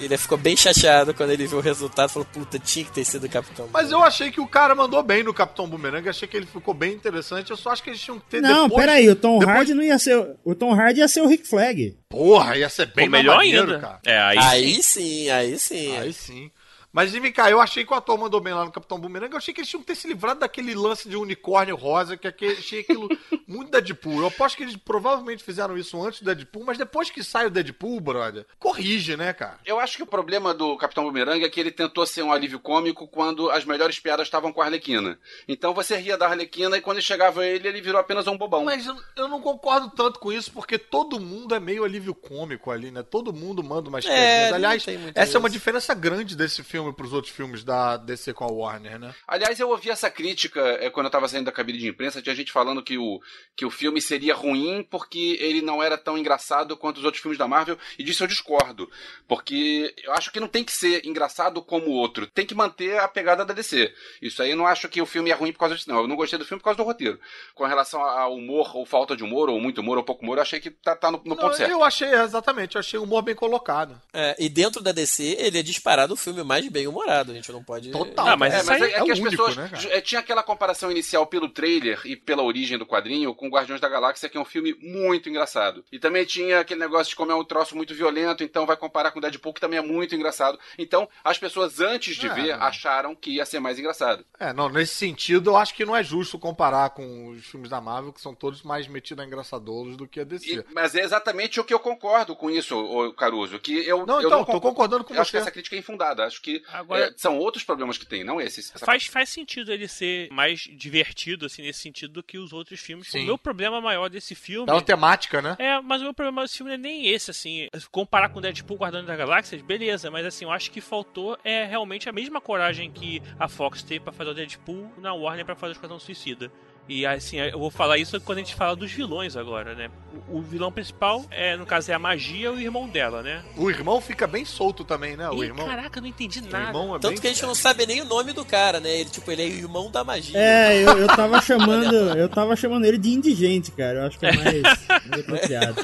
Ele 0.02 0.18
ficou 0.18 0.38
bem 0.38 0.56
chateado 0.58 1.14
quando 1.14 1.32
ele 1.32 1.48
viu 1.48 1.60
o 1.60 1.62
resultado 1.62 2.10
falou, 2.10 2.28
puta, 2.32 2.60
tinha 2.60 2.84
que 2.86 2.92
ter 2.92 3.06
sido 3.06 3.26
o 3.26 3.30
Capitão. 3.30 3.70
Mas 3.72 3.92
eu 3.92 4.02
achei 4.04 4.32
que 4.32 4.42
o 4.42 4.48
cara 4.48 4.76
mandou 4.76 5.02
bem 5.02 5.24
no 5.24 5.34
Capitão 5.34 5.68
Boomerang, 5.68 6.08
achei 6.10 6.28
que 6.28 6.36
ele 6.36 6.46
ficou 6.46 6.74
bem 6.74 6.94
interessante. 6.94 7.52
Eu 7.52 7.58
só 7.58 7.72
acho 7.72 7.82
que 7.84 7.90
eles 7.90 8.02
tinham 8.02 8.20
que 8.20 8.26
ter 8.26 8.42
Não, 8.42 8.68
depois... 8.68 8.86
peraí, 8.86 9.10
o 9.10 9.16
Tom 9.16 9.40
depois- 9.40 9.58
Hardy 9.58 9.74
não 9.74 9.84
ia 9.84 9.98
ser. 9.98 10.36
O 10.44 10.54
Tom 10.56 10.74
Hardy 10.74 11.00
ia 11.00 11.08
ser 11.08 11.22
o 11.22 11.28
Rick 11.28 11.48
Flag. 11.48 11.98
Porra, 12.10 12.58
ia 12.58 12.70
ser 12.70 12.88
bem 12.94 13.06
Pô, 13.06 13.12
melhor 13.12 13.40
ainda. 13.40 13.80
cara. 13.80 14.00
É, 14.06 14.20
aí, 14.20 14.38
Aí 14.38 14.74
sim. 14.76 14.82
sim, 14.82 15.30
aí 15.30 15.58
sim. 15.60 15.98
Aí 15.98 16.14
sim. 16.14 16.52
Mas 16.94 17.12
e 17.16 17.20
vem 17.20 17.32
cá, 17.32 17.50
eu 17.50 17.60
achei 17.60 17.84
que 17.84 17.92
o 17.92 17.96
ator 17.96 18.20
mandou 18.20 18.40
bem 18.40 18.54
lá 18.54 18.64
no 18.64 18.72
Capitão 18.72 19.00
Boomerang. 19.00 19.32
Eu 19.32 19.38
achei 19.40 19.52
que 19.52 19.62
eles 19.62 19.70
tinham 19.70 19.82
que 19.82 19.88
ter 19.88 19.96
se 19.96 20.08
livrado 20.08 20.42
daquele 20.42 20.76
lance 20.76 21.10
de 21.10 21.18
unicórnio 21.18 21.76
rosa, 21.76 22.16
que 22.16 22.28
aquele- 22.28 22.54
achei 22.60 22.82
aquilo 22.82 23.10
muito 23.48 23.72
Deadpool. 23.72 24.20
Eu 24.22 24.28
aposto 24.28 24.56
que 24.58 24.62
eles 24.64 24.76
provavelmente 24.76 25.44
fizeram 25.44 25.76
isso 25.76 26.00
antes 26.02 26.22
do 26.22 26.26
Deadpool, 26.26 26.64
mas 26.66 26.78
depois 26.78 27.10
que 27.10 27.24
sai 27.24 27.48
o 27.48 27.50
Deadpool, 27.50 28.00
brother, 28.00 28.46
corrige, 28.60 29.18
né, 29.18 29.34
cara? 29.34 29.58
Eu 29.66 29.80
acho 29.80 29.98
que 29.98 30.04
o 30.04 30.08
problema 30.08 30.54
do 30.54 30.78
Capitão 30.78 31.04
Boomerang 31.04 31.44
é 31.44 31.50
que 31.50 31.60
ele 31.60 31.72
tentou 31.72 32.06
ser 32.06 32.22
um 32.22 32.32
alívio 32.32 32.60
cômico 32.60 33.08
quando 33.08 33.50
as 33.50 33.66
melhores 33.66 34.00
piadas 34.00 34.28
estavam 34.28 34.54
com 34.54 34.62
a 34.62 34.66
Arlequina. 34.66 35.18
Então 35.48 35.74
você 35.74 35.98
ria 35.98 36.16
da 36.16 36.28
Arlequina 36.28 36.78
e 36.78 36.82
quando 36.82 37.02
chegava 37.02 37.44
ele, 37.44 37.68
ele 37.68 37.82
virou 37.82 38.00
apenas 38.00 38.28
um 38.28 38.38
bobão. 38.38 38.66
Mas 38.66 38.86
eu, 38.86 38.96
eu 39.16 39.28
não 39.28 39.42
concordo 39.42 39.90
tanto 39.90 40.20
com 40.20 40.32
isso, 40.32 40.52
porque 40.52 40.78
todo 40.78 41.20
mundo 41.20 41.56
é 41.56 41.60
meio 41.60 41.84
alívio 41.84 42.14
cômico 42.14 42.70
ali, 42.70 42.92
né? 42.92 43.02
Todo 43.02 43.34
mundo 43.34 43.64
manda 43.64 43.90
umas 43.90 44.06
É, 44.06 44.10
piadinhas. 44.10 44.54
Aliás, 44.54 44.86
essa 45.16 45.38
é 45.38 45.40
uma 45.40 45.48
isso. 45.48 45.58
diferença 45.58 45.94
grande 45.96 46.36
desse 46.36 46.62
filme 46.64 46.83
pros 46.92 47.14
outros 47.14 47.34
filmes 47.34 47.64
da 47.64 47.96
DC 47.98 48.34
com 48.34 48.44
a 48.44 48.52
Warner, 48.52 49.00
né? 49.00 49.16
Aliás, 49.28 49.60
eu 49.60 49.70
ouvi 49.70 49.90
essa 49.90 50.10
crítica 50.10 50.60
é, 50.82 50.90
quando 50.90 51.06
eu 51.06 51.12
tava 51.12 51.28
saindo 51.28 51.46
da 51.46 51.52
cabine 51.52 51.78
de 51.78 51.88
imprensa, 51.88 52.22
tinha 52.22 52.36
gente 52.36 52.52
falando 52.52 52.84
que 52.84 52.98
o, 52.98 53.22
que 53.56 53.66
o 53.66 53.70
filme 53.70 54.02
seria 54.02 54.34
ruim 54.34 54.86
porque 54.90 55.38
ele 55.40 55.62
não 55.62 55.82
era 55.82 55.98
tão 55.98 56.18
engraçado 56.18 56.76
quanto 56.76 56.98
os 56.98 57.04
outros 57.04 57.22
filmes 57.22 57.38
da 57.38 57.48
Marvel, 57.48 57.78
e 57.98 58.04
disso 58.04 58.24
eu 58.24 58.28
discordo. 58.28 58.90
Porque 59.28 59.94
eu 60.04 60.12
acho 60.14 60.32
que 60.32 60.40
não 60.40 60.48
tem 60.48 60.64
que 60.64 60.72
ser 60.72 61.06
engraçado 61.06 61.62
como 61.62 61.88
o 61.88 61.94
outro, 61.94 62.28
tem 62.28 62.46
que 62.46 62.56
manter 62.56 62.98
a 63.00 63.08
pegada 63.08 63.46
da 63.46 63.54
DC. 63.54 63.94
Isso 64.22 64.42
aí 64.42 64.52
eu 64.52 64.58
não 64.58 64.68
acho 64.68 64.90
que 64.90 65.02
o 65.02 65.06
filme 65.06 65.30
é 65.30 65.34
ruim 65.34 65.52
por 65.52 65.60
causa 65.60 65.76
disso, 65.76 65.90
não. 65.90 66.02
Eu 66.02 66.08
não 66.08 66.16
gostei 66.16 66.40
do 66.40 66.46
filme 66.46 66.60
por 66.60 66.66
causa 66.66 66.78
do 66.78 66.84
roteiro. 66.84 67.20
Com 67.54 67.66
relação 67.66 68.02
ao 68.02 68.36
humor, 68.36 68.76
ou 68.76 68.86
falta 68.86 69.16
de 69.16 69.24
humor, 69.24 69.50
ou 69.50 69.60
muito 69.60 69.82
humor, 69.82 69.98
ou 69.98 70.04
pouco 70.04 70.24
humor, 70.24 70.38
eu 70.38 70.42
achei 70.42 70.60
que 70.60 70.72
tá, 70.72 70.96
tá 70.96 71.12
no, 71.12 71.18
no 71.20 71.36
Não, 71.36 71.36
ponto 71.36 71.56
certo. 71.56 71.72
eu 71.72 71.84
achei, 71.84 72.10
exatamente, 72.14 72.76
eu 72.76 72.80
achei 72.80 73.00
o 73.00 73.04
humor 73.04 73.22
bem 73.22 73.36
colocado. 73.36 74.02
É, 74.14 74.36
e 74.40 74.50
dentro 74.50 74.82
da 74.82 74.92
DC, 74.92 75.38
ele 75.40 75.60
é 75.60 75.64
disparado 75.64 76.14
o 76.14 76.18
filme 76.18 76.44
mais 76.44 76.64
bem 76.74 76.88
humorado. 76.88 77.32
A 77.32 77.36
gente 77.36 77.52
não 77.52 77.64
pode. 77.64 77.92
Total. 77.92 78.28
Ah, 78.28 78.36
mas 78.36 78.54
É, 78.54 78.58
isso 78.58 78.66
mas 78.68 78.82
é, 78.82 78.86
é 78.86 78.90
é 79.00 79.04
que 79.04 79.12
as 79.12 79.20
único, 79.20 79.46
pessoas. 79.46 79.56
né, 79.56 79.70
é, 79.92 80.02
tinha 80.02 80.20
aquela 80.20 80.44
comparação 80.44 80.92
inicial 80.92 81.26
pelo 81.28 81.48
trailer 81.48 82.02
e 82.06 82.16
pela 82.16 82.44
origem 82.44 82.78
do 82.78 82.86
quadrinho 82.86 83.34
com 83.36 83.48
Guardiões 83.50 83.80
da 83.80 83.88
Galáxia, 83.88 84.28
que 84.28 84.38
é 84.38 84.42
um 84.42 84.46
filme 84.46 84.74
muito 84.82 85.30
engraçado. 85.30 85.86
E 85.92 86.00
também 86.00 86.26
tinha 86.26 86.60
aquele 86.60 86.80
negócio 86.80 87.12
de 87.12 87.16
como 87.16 87.32
é 87.32 87.36
um 87.36 87.44
troço 87.44 87.76
muito 87.78 87.94
violento, 87.94 88.44
então 88.44 88.66
vai 88.66 88.76
comparar 88.76 89.12
com 89.12 89.22
Deadpool, 89.22 89.54
que 89.54 89.62
também 89.62 89.80
é 89.80 89.82
muito 89.82 90.16
engraçado. 90.16 90.60
Então, 90.78 91.08
as 91.24 91.38
pessoas 91.38 91.80
antes 91.80 92.16
de 92.18 92.28
É, 92.28 92.34
ver 92.34 92.48
né? 92.58 92.66
acharam 92.66 93.16
que 93.16 93.32
ia 93.32 93.46
ser 93.46 93.60
mais 93.60 93.78
engraçado. 93.78 94.26
É, 94.40 94.52
não, 94.52 94.68
nesse 94.70 94.96
sentido, 94.96 95.52
eu 95.52 95.58
acho 95.58 95.76
que 95.76 95.86
não 95.86 95.96
é 95.96 96.04
justo 96.04 96.40
comparar 96.40 96.90
com 96.90 97.30
os 97.30 97.46
filmes 97.46 97.70
da 97.70 97.80
Marvel, 97.80 98.12
que 98.12 98.20
são 98.22 98.34
todos 98.34 98.64
mais 98.64 98.88
metidos 98.88 99.24
a 99.24 99.28
engraçadouros 99.28 99.96
do 99.96 100.08
que 100.08 100.20
a 100.20 100.24
DC. 100.24 100.56
E- 100.56 100.66
mas 100.74 100.96
é 100.96 101.02
exatamente 101.02 101.60
o 101.60 101.64
que 101.64 101.74
eu 101.74 101.80
concordo 101.80 102.36
com 102.36 102.50
isso, 102.50 103.14
Caruso. 103.18 103.60
Que 103.60 103.86
eu 103.88 104.06
Não, 104.06 104.22
eu 104.22 104.28
então, 104.28 104.40
não 104.40 104.46
tô 104.46 104.60
concordando 104.62 105.04
com 105.04 105.14
eu 105.14 105.22
Acho 105.22 105.30
você. 105.32 105.38
que 105.38 105.42
essa 105.42 105.52
crítica 105.52 105.76
é 105.76 105.80
infundada. 105.80 106.26
Acho 106.26 106.42
que 106.42 106.63
Agora- 106.72 107.06
é, 107.08 107.14
são 107.18 107.38
outros 107.38 107.64
problemas 107.64 107.98
que 107.98 108.06
tem, 108.06 108.24
não 108.24 108.40
esses. 108.40 108.72
Faz, 108.78 109.06
faz 109.06 109.30
sentido 109.30 109.72
ele 109.72 109.88
ser 109.88 110.30
mais 110.32 110.62
divertido, 110.62 111.46
assim, 111.46 111.62
nesse 111.62 111.80
sentido, 111.80 112.14
do 112.14 112.24
que 112.24 112.38
os 112.38 112.54
outros 112.54 112.80
filmes. 112.80 113.08
Sim. 113.10 113.24
O 113.24 113.26
meu 113.26 113.38
problema 113.38 113.82
maior 113.82 114.10
desse 114.10 114.36
filme. 114.36 114.66
Dá 114.68 114.74
uma 114.74 114.82
temática, 114.82 115.42
né? 115.42 115.56
É, 115.60 115.80
mas 115.82 116.02
o 116.02 116.06
meu 116.06 116.14
problema 116.14 116.42
desse 116.44 116.58
filme 116.58 116.70
não 116.72 116.76
é 116.76 116.78
nem 116.78 117.08
esse, 117.08 117.32
assim. 117.32 117.68
Comparar 117.92 118.30
com 118.30 118.42
Deadpool 118.42 118.78
Guardiões 118.78 119.06
das 119.06 119.18
Galáxias, 119.18 119.62
beleza, 119.62 120.10
mas 120.12 120.26
assim, 120.26 120.46
eu 120.46 120.52
acho 120.52 120.72
que 120.72 120.82
faltou 120.82 121.38
é 121.44 121.66
realmente 121.66 122.08
a 122.10 122.12
mesma 122.12 122.40
coragem 122.42 122.92
que 122.92 123.22
a 123.40 123.48
Fox 123.48 123.84
teve 123.84 124.02
pra 124.02 124.14
fazer 124.14 124.32
o 124.32 124.34
Deadpool 124.34 124.92
na 124.98 125.14
Warner 125.14 125.46
pra 125.46 125.56
fazer 125.56 125.72
o 125.72 125.76
Esquadrão 125.76 126.00
Suicida. 126.00 126.52
E 126.88 127.06
assim, 127.06 127.38
eu 127.40 127.58
vou 127.58 127.72
falar 127.72 127.98
isso 127.98 128.20
quando 128.20 128.40
a 128.40 128.42
gente 128.42 128.56
fala 128.56 128.76
dos 128.76 128.92
vilões 128.92 129.38
agora, 129.38 129.74
né? 129.74 129.90
O, 130.28 130.40
o 130.40 130.42
vilão 130.42 130.70
principal, 130.70 131.26
é, 131.32 131.56
no 131.56 131.66
caso, 131.66 131.90
é 131.90 131.94
a 131.94 132.00
magia 132.00 132.48
e 132.50 132.52
o 132.52 132.60
irmão 132.60 132.90
dela, 132.90 133.24
né? 133.24 133.42
O 133.56 133.70
irmão 133.70 134.02
fica 134.02 134.28
bem 134.28 134.44
solto 134.44 134.84
também, 134.84 135.16
né? 135.16 135.30
O 135.30 135.42
Ih, 135.42 135.48
irmão. 135.48 135.66
Caraca, 135.66 135.98
eu 136.00 136.02
não 136.02 136.10
entendi 136.10 136.40
O 136.40 136.52
nada. 136.52 136.66
irmão 136.68 136.90
é 136.96 137.00
Tanto 137.00 137.12
bem... 137.14 137.22
que 137.22 137.28
a 137.28 137.30
gente 137.30 137.44
não 137.44 137.56
sabe 137.56 137.86
nem 137.86 138.02
o 138.02 138.06
nome 138.06 138.34
do 138.34 138.44
cara, 138.44 138.82
né? 138.82 138.90
Ele, 139.00 139.10
tipo, 139.10 139.32
ele 139.32 139.44
é 139.44 139.46
o 139.46 139.50
irmão 139.60 139.90
da 139.90 140.04
magia. 140.04 140.38
É, 140.38 140.78
eu, 140.84 140.98
eu 140.98 141.08
tava 141.08 141.40
chamando. 141.42 141.96
Eu 142.18 142.28
tava 142.28 142.54
chamando 142.56 142.84
ele 142.84 142.98
de 142.98 143.12
indigente, 143.12 143.72
cara. 143.72 144.00
Eu 144.00 144.08
acho 144.08 144.20
que 144.20 144.26
é 144.26 144.32
mais, 144.34 144.64
apropriado. 145.22 145.82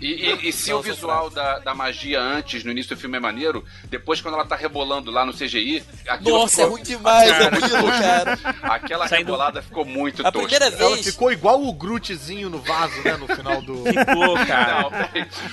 E, 0.00 0.06
e- 0.08 0.48
e 0.48 0.52
se 0.52 0.72
o 0.72 0.80
visual 0.82 1.30
da, 1.30 1.58
da 1.60 1.74
magia 1.74 2.20
antes, 2.20 2.64
no 2.64 2.70
início 2.72 2.94
do 2.96 3.00
filme, 3.00 3.16
é 3.16 3.20
maneiro, 3.20 3.64
depois 3.88 4.20
quando 4.20 4.34
ela 4.34 4.44
tá 4.44 4.56
rebolando 4.56 5.10
lá 5.10 5.24
no 5.24 5.32
CGI. 5.32 5.82
aquilo 6.08 6.38
Nossa, 6.38 6.56
ficou- 6.56 6.66
é 6.66 6.70
ruim 6.70 6.82
demais, 6.82 7.30
é 7.30 7.38
Cara, 7.38 7.56
aquilo, 7.56 7.80
tosco. 7.82 8.00
cara. 8.00 8.38
Aquela 8.62 9.08
Saindo- 9.08 9.26
rebolada 9.26 9.62
ficou 9.72 9.84
muito 9.84 10.26
A 10.26 10.30
tosca. 10.30 10.48
primeira 10.48 10.76
Ela 10.76 10.94
vez. 10.94 11.06
ficou 11.06 11.32
igual 11.32 11.62
o 11.62 11.72
Grootzinho 11.72 12.50
no 12.50 12.58
vaso, 12.58 13.00
né? 13.02 13.16
No 13.16 13.26
final 13.26 13.62
do. 13.62 13.82
Ficou, 13.84 14.34
cara. 14.46 14.82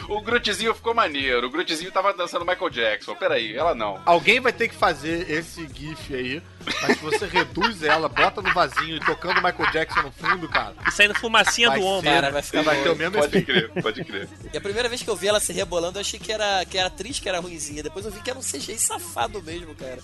Não. 0.07 0.17
O 0.17 0.22
Grootzinho 0.22 0.76
ficou 0.76 0.93
maneiro. 0.93 1.47
O 1.47 1.49
Grootzinho 1.49 1.91
tava 1.91 2.13
dançando 2.13 2.45
Michael 2.45 2.70
Jackson. 2.70 3.15
Peraí, 3.15 3.55
ela 3.55 3.74
não. 3.74 3.99
Alguém 4.05 4.39
vai 4.39 4.51
ter 4.53 4.67
que 4.67 4.76
fazer 4.76 5.30
esse 5.30 5.67
GIF 5.74 6.13
aí. 6.13 6.41
Mas 6.82 6.97
se 6.97 7.03
você 7.03 7.26
reduz 7.26 7.82
ela, 7.84 8.09
bota 8.09 8.41
no 8.41 8.53
vasinho 8.53 8.97
e 8.97 8.99
tocando 8.99 9.36
Michael 9.41 9.72
Jackson 9.72 10.01
no 10.01 10.11
fundo, 10.11 10.47
cara. 10.49 10.76
E 10.88 10.91
saindo 10.91 11.15
fumacinha 11.15 11.70
Vai 11.70 11.80
do 11.80 11.86
ombro. 11.86 12.11
Cara, 12.11 12.32
vai 12.32 12.41
ficar 12.41 12.61
vai 12.61 12.76
bom. 12.78 12.84
ter 12.84 12.89
o 12.89 12.95
mesmo 12.95 13.13
Pode 13.17 13.28
efeito. 13.38 13.45
crer, 13.72 13.84
pode 13.84 14.03
crer. 14.03 14.30
E 14.53 14.57
a 14.57 14.61
primeira 14.61 14.89
vez 14.89 15.01
que 15.01 15.09
eu 15.09 15.15
vi 15.15 15.28
ela 15.30 15.39
se 15.39 15.53
rebolando, 15.53 15.97
eu 15.97 16.01
achei 16.01 16.20
que 16.20 16.32
era, 16.32 16.63
que 16.65 16.78
era 16.78 16.88
atriz 16.88 17.20
que 17.20 17.30
era 17.30 17.39
ruimzinha. 17.39 17.82
Depois 17.82 18.05
eu 18.05 18.11
vi 18.11 18.20
que 18.22 18.30
era 18.30 18.38
um 18.38 18.41
CGI 18.43 18.78
safado 18.78 19.41
mesmo, 19.41 19.74
cara. 19.76 19.99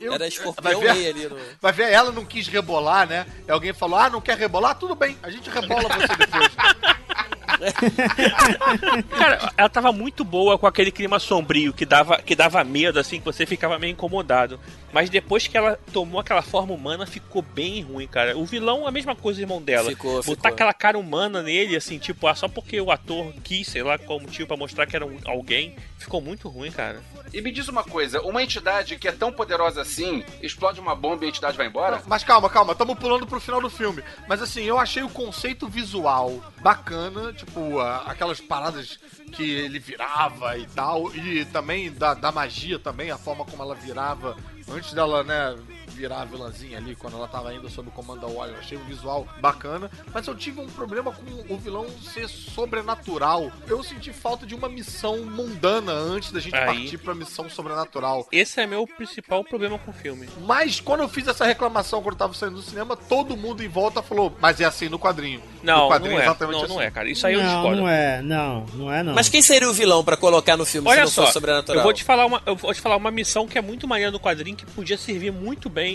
Eu- 0.00 0.12
Era 0.12 0.18
vai 0.20 0.28
escorpião 0.28 0.80
ver, 0.80 0.92
rei 0.92 1.10
ali 1.10 1.28
no. 1.28 1.38
vai 1.60 1.72
ver, 1.72 1.90
ela 1.92 2.10
não 2.12 2.24
quis 2.24 2.48
rebolar, 2.48 3.08
né? 3.08 3.26
E 3.46 3.50
alguém 3.50 3.72
falou: 3.72 3.98
ah, 3.98 4.10
não 4.10 4.20
quer 4.20 4.36
rebolar? 4.38 4.74
Tudo 4.78 4.94
bem, 4.94 5.16
a 5.22 5.30
gente 5.30 5.48
rebola 5.50 5.82
você 5.88 6.16
depois. 6.16 6.50
Cara, 9.16 9.52
ela 9.56 9.68
tava 9.68 9.92
muito 9.92 10.24
boa 10.24 10.58
com 10.58 10.66
aquele 10.66 10.90
clima 10.90 11.18
sombrio 11.18 11.72
que 11.72 11.84
dava, 11.86 12.18
que 12.22 12.34
dava 12.34 12.62
medo, 12.64 12.98
assim, 12.98 13.18
que 13.18 13.24
você 13.24 13.46
ficava 13.46 13.78
meio 13.78 13.92
incomodado. 13.92 14.58
Mas 14.92 15.10
depois 15.10 15.46
que 15.46 15.56
ela 15.56 15.78
tomou 15.92 16.20
aquela 16.20 16.42
forma 16.42 16.72
humana, 16.72 17.06
ficou 17.06 17.42
bem 17.42 17.82
ruim, 17.82 18.06
cara. 18.06 18.36
O 18.36 18.44
vilão, 18.46 18.86
a 18.86 18.90
mesma 18.90 19.14
coisa, 19.14 19.40
irmão 19.40 19.60
dela. 19.60 19.90
Ficou, 19.90 20.16
Botar 20.22 20.32
ficou. 20.34 20.48
aquela 20.50 20.72
cara 20.72 20.98
humana 20.98 21.42
nele, 21.42 21.76
assim, 21.76 21.98
tipo, 21.98 22.26
ah, 22.26 22.34
só 22.34 22.48
porque 22.48 22.80
o 22.80 22.90
ator 22.90 23.32
quis, 23.44 23.66
sei 23.68 23.82
lá 23.82 23.98
qual 23.98 24.18
motivo, 24.20 24.46
pra 24.48 24.56
mostrar 24.56 24.86
que 24.86 24.96
era 24.96 25.04
um- 25.04 25.18
alguém, 25.26 25.76
ficou 25.98 26.20
muito 26.20 26.48
ruim, 26.48 26.70
cara. 26.70 27.02
E 27.34 27.42
me 27.42 27.50
diz 27.52 27.68
uma 27.68 27.82
coisa: 27.84 28.22
uma 28.22 28.42
entidade 28.42 28.96
que 28.96 29.08
é 29.08 29.12
tão 29.12 29.30
poderosa 29.32 29.82
assim, 29.82 30.24
explode 30.42 30.80
uma 30.80 30.94
bomba 30.94 31.24
e 31.24 31.26
a 31.26 31.28
entidade 31.30 31.56
vai 31.56 31.66
embora? 31.66 32.00
Mas 32.06 32.24
calma, 32.24 32.48
calma, 32.48 32.72
estamos 32.72 32.98
pulando 32.98 33.26
pro 33.26 33.40
final 33.40 33.60
do 33.60 33.68
filme. 33.68 34.02
Mas 34.28 34.40
assim, 34.40 34.62
eu 34.62 34.78
achei 34.78 35.02
o 35.02 35.08
conceito 35.10 35.68
visual 35.68 36.40
bacana, 36.62 37.32
tipo, 37.36 37.78
a- 37.78 37.98
aquelas 38.06 38.40
paradas 38.40 38.98
que 39.32 39.42
ele 39.48 39.78
virava 39.78 40.56
e 40.58 40.66
tal, 40.68 41.14
e 41.14 41.44
também 41.46 41.92
da, 41.92 42.14
da 42.14 42.32
magia 42.32 42.78
também, 42.78 43.10
a 43.10 43.18
forma 43.18 43.44
como 43.44 43.62
ela 43.62 43.74
virava 43.74 44.36
antes 44.70 44.92
dela, 44.92 45.22
né, 45.22 45.56
virar 45.96 46.20
a 46.22 46.24
vilãzinha 46.24 46.78
ali, 46.78 46.94
quando 46.94 47.16
ela 47.16 47.26
tava 47.26 47.48
ainda 47.48 47.68
sob 47.68 47.88
o 47.88 47.92
comando 47.92 48.20
da 48.20 48.26
Warrior. 48.26 48.56
Eu 48.56 48.60
achei 48.60 48.78
o 48.78 48.84
visual 48.84 49.26
bacana, 49.40 49.90
mas 50.12 50.26
eu 50.26 50.34
tive 50.34 50.60
um 50.60 50.66
problema 50.66 51.10
com 51.12 51.54
o 51.54 51.56
vilão 51.58 51.86
ser 52.12 52.28
sobrenatural. 52.28 53.50
Eu 53.66 53.82
senti 53.82 54.12
falta 54.12 54.46
de 54.46 54.54
uma 54.54 54.68
missão 54.68 55.24
mundana 55.24 55.92
antes 55.92 56.30
da 56.30 56.40
gente 56.40 56.54
Aí. 56.54 56.66
partir 56.66 56.98
pra 56.98 57.14
missão 57.14 57.48
sobrenatural. 57.48 58.26
Esse 58.30 58.60
é 58.60 58.66
meu 58.66 58.86
principal 58.86 59.42
problema 59.42 59.78
com 59.78 59.90
o 59.90 59.94
filme. 59.94 60.28
Mas 60.44 60.80
quando 60.80 61.00
eu 61.00 61.08
fiz 61.08 61.26
essa 61.26 61.44
reclamação 61.44 62.02
quando 62.02 62.14
eu 62.14 62.18
tava 62.18 62.34
saindo 62.34 62.56
do 62.56 62.62
cinema, 62.62 62.96
todo 62.96 63.36
mundo 63.36 63.62
em 63.62 63.68
volta 63.68 64.02
falou, 64.02 64.36
mas 64.40 64.60
é 64.60 64.64
assim 64.64 64.88
no 64.88 64.98
quadrinho. 64.98 65.40
Não, 65.62 65.84
no 65.84 65.88
quadrinho 65.90 66.14
não 66.14 66.20
é. 66.20 66.24
exatamente 66.24 66.56
Não, 66.56 66.64
assim. 66.64 66.74
não 66.74 66.82
é, 66.82 66.90
cara. 66.90 67.08
Isso 67.08 67.26
aí 67.26 67.34
eu 67.34 67.42
não, 67.42 67.48
discordo. 67.54 67.80
não 67.80 67.88
é, 67.88 68.22
não, 68.22 68.66
não 68.74 68.92
é 68.92 69.02
não. 69.02 69.14
Mas 69.14 69.28
quem 69.28 69.40
seria 69.40 69.68
o 69.68 69.72
vilão 69.72 70.04
pra 70.04 70.16
colocar 70.16 70.56
no 70.56 70.66
filme 70.66 70.88
se 70.88 70.92
Olha 70.92 71.04
não 71.04 71.10
só, 71.10 71.22
fosse 71.22 71.32
sobrenatural? 71.32 71.78
eu 71.78 71.82
vou 71.82 71.92
te 71.92 72.04
falar 72.04 72.26
uma, 72.26 72.42
eu 72.44 72.54
vou 72.56 72.74
te 72.74 72.80
falar 72.80 72.96
uma 72.96 73.10
missão 73.10 73.46
que 73.46 73.56
é 73.56 73.62
muito 73.62 73.86
maneira 73.88 74.10
no 74.10 74.20
quadrinho 74.20 74.56
que 74.56 74.66
podia 74.66 74.96
servir 74.98 75.32
muito 75.32 75.68
bem 75.68 75.85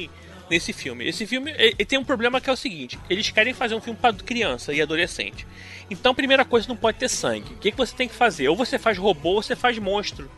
nesse 0.50 0.74
filme. 0.74 1.08
Esse 1.08 1.26
filme 1.26 1.54
ele 1.58 1.86
tem 1.86 1.98
um 1.98 2.04
problema 2.04 2.42
que 2.42 2.50
é 2.50 2.54
o 2.54 2.58
seguinte: 2.58 3.00
eles 3.10 3.30
querem 3.30 3.54
fazer 3.54 3.74
um 3.76 3.82
filme 3.82 3.98
para 4.00 4.14
criança 4.14 4.74
e 4.74 4.82
adolescente. 4.82 5.48
Então, 5.90 6.14
primeira 6.14 6.46
coisa, 6.46 6.68
não 6.68 6.76
pode 6.76 6.98
ter 6.98 7.10
sangue. 7.10 7.54
O 7.54 7.58
que, 7.58 7.72
que 7.72 7.78
você 7.78 7.96
tem 7.96 8.08
que 8.08 8.16
fazer? 8.16 8.48
Ou 8.50 8.56
você 8.56 8.78
faz 8.78 8.98
robô 8.98 9.32
ou 9.32 9.42
você 9.42 9.56
faz 9.56 9.78
monstro. 9.78 10.30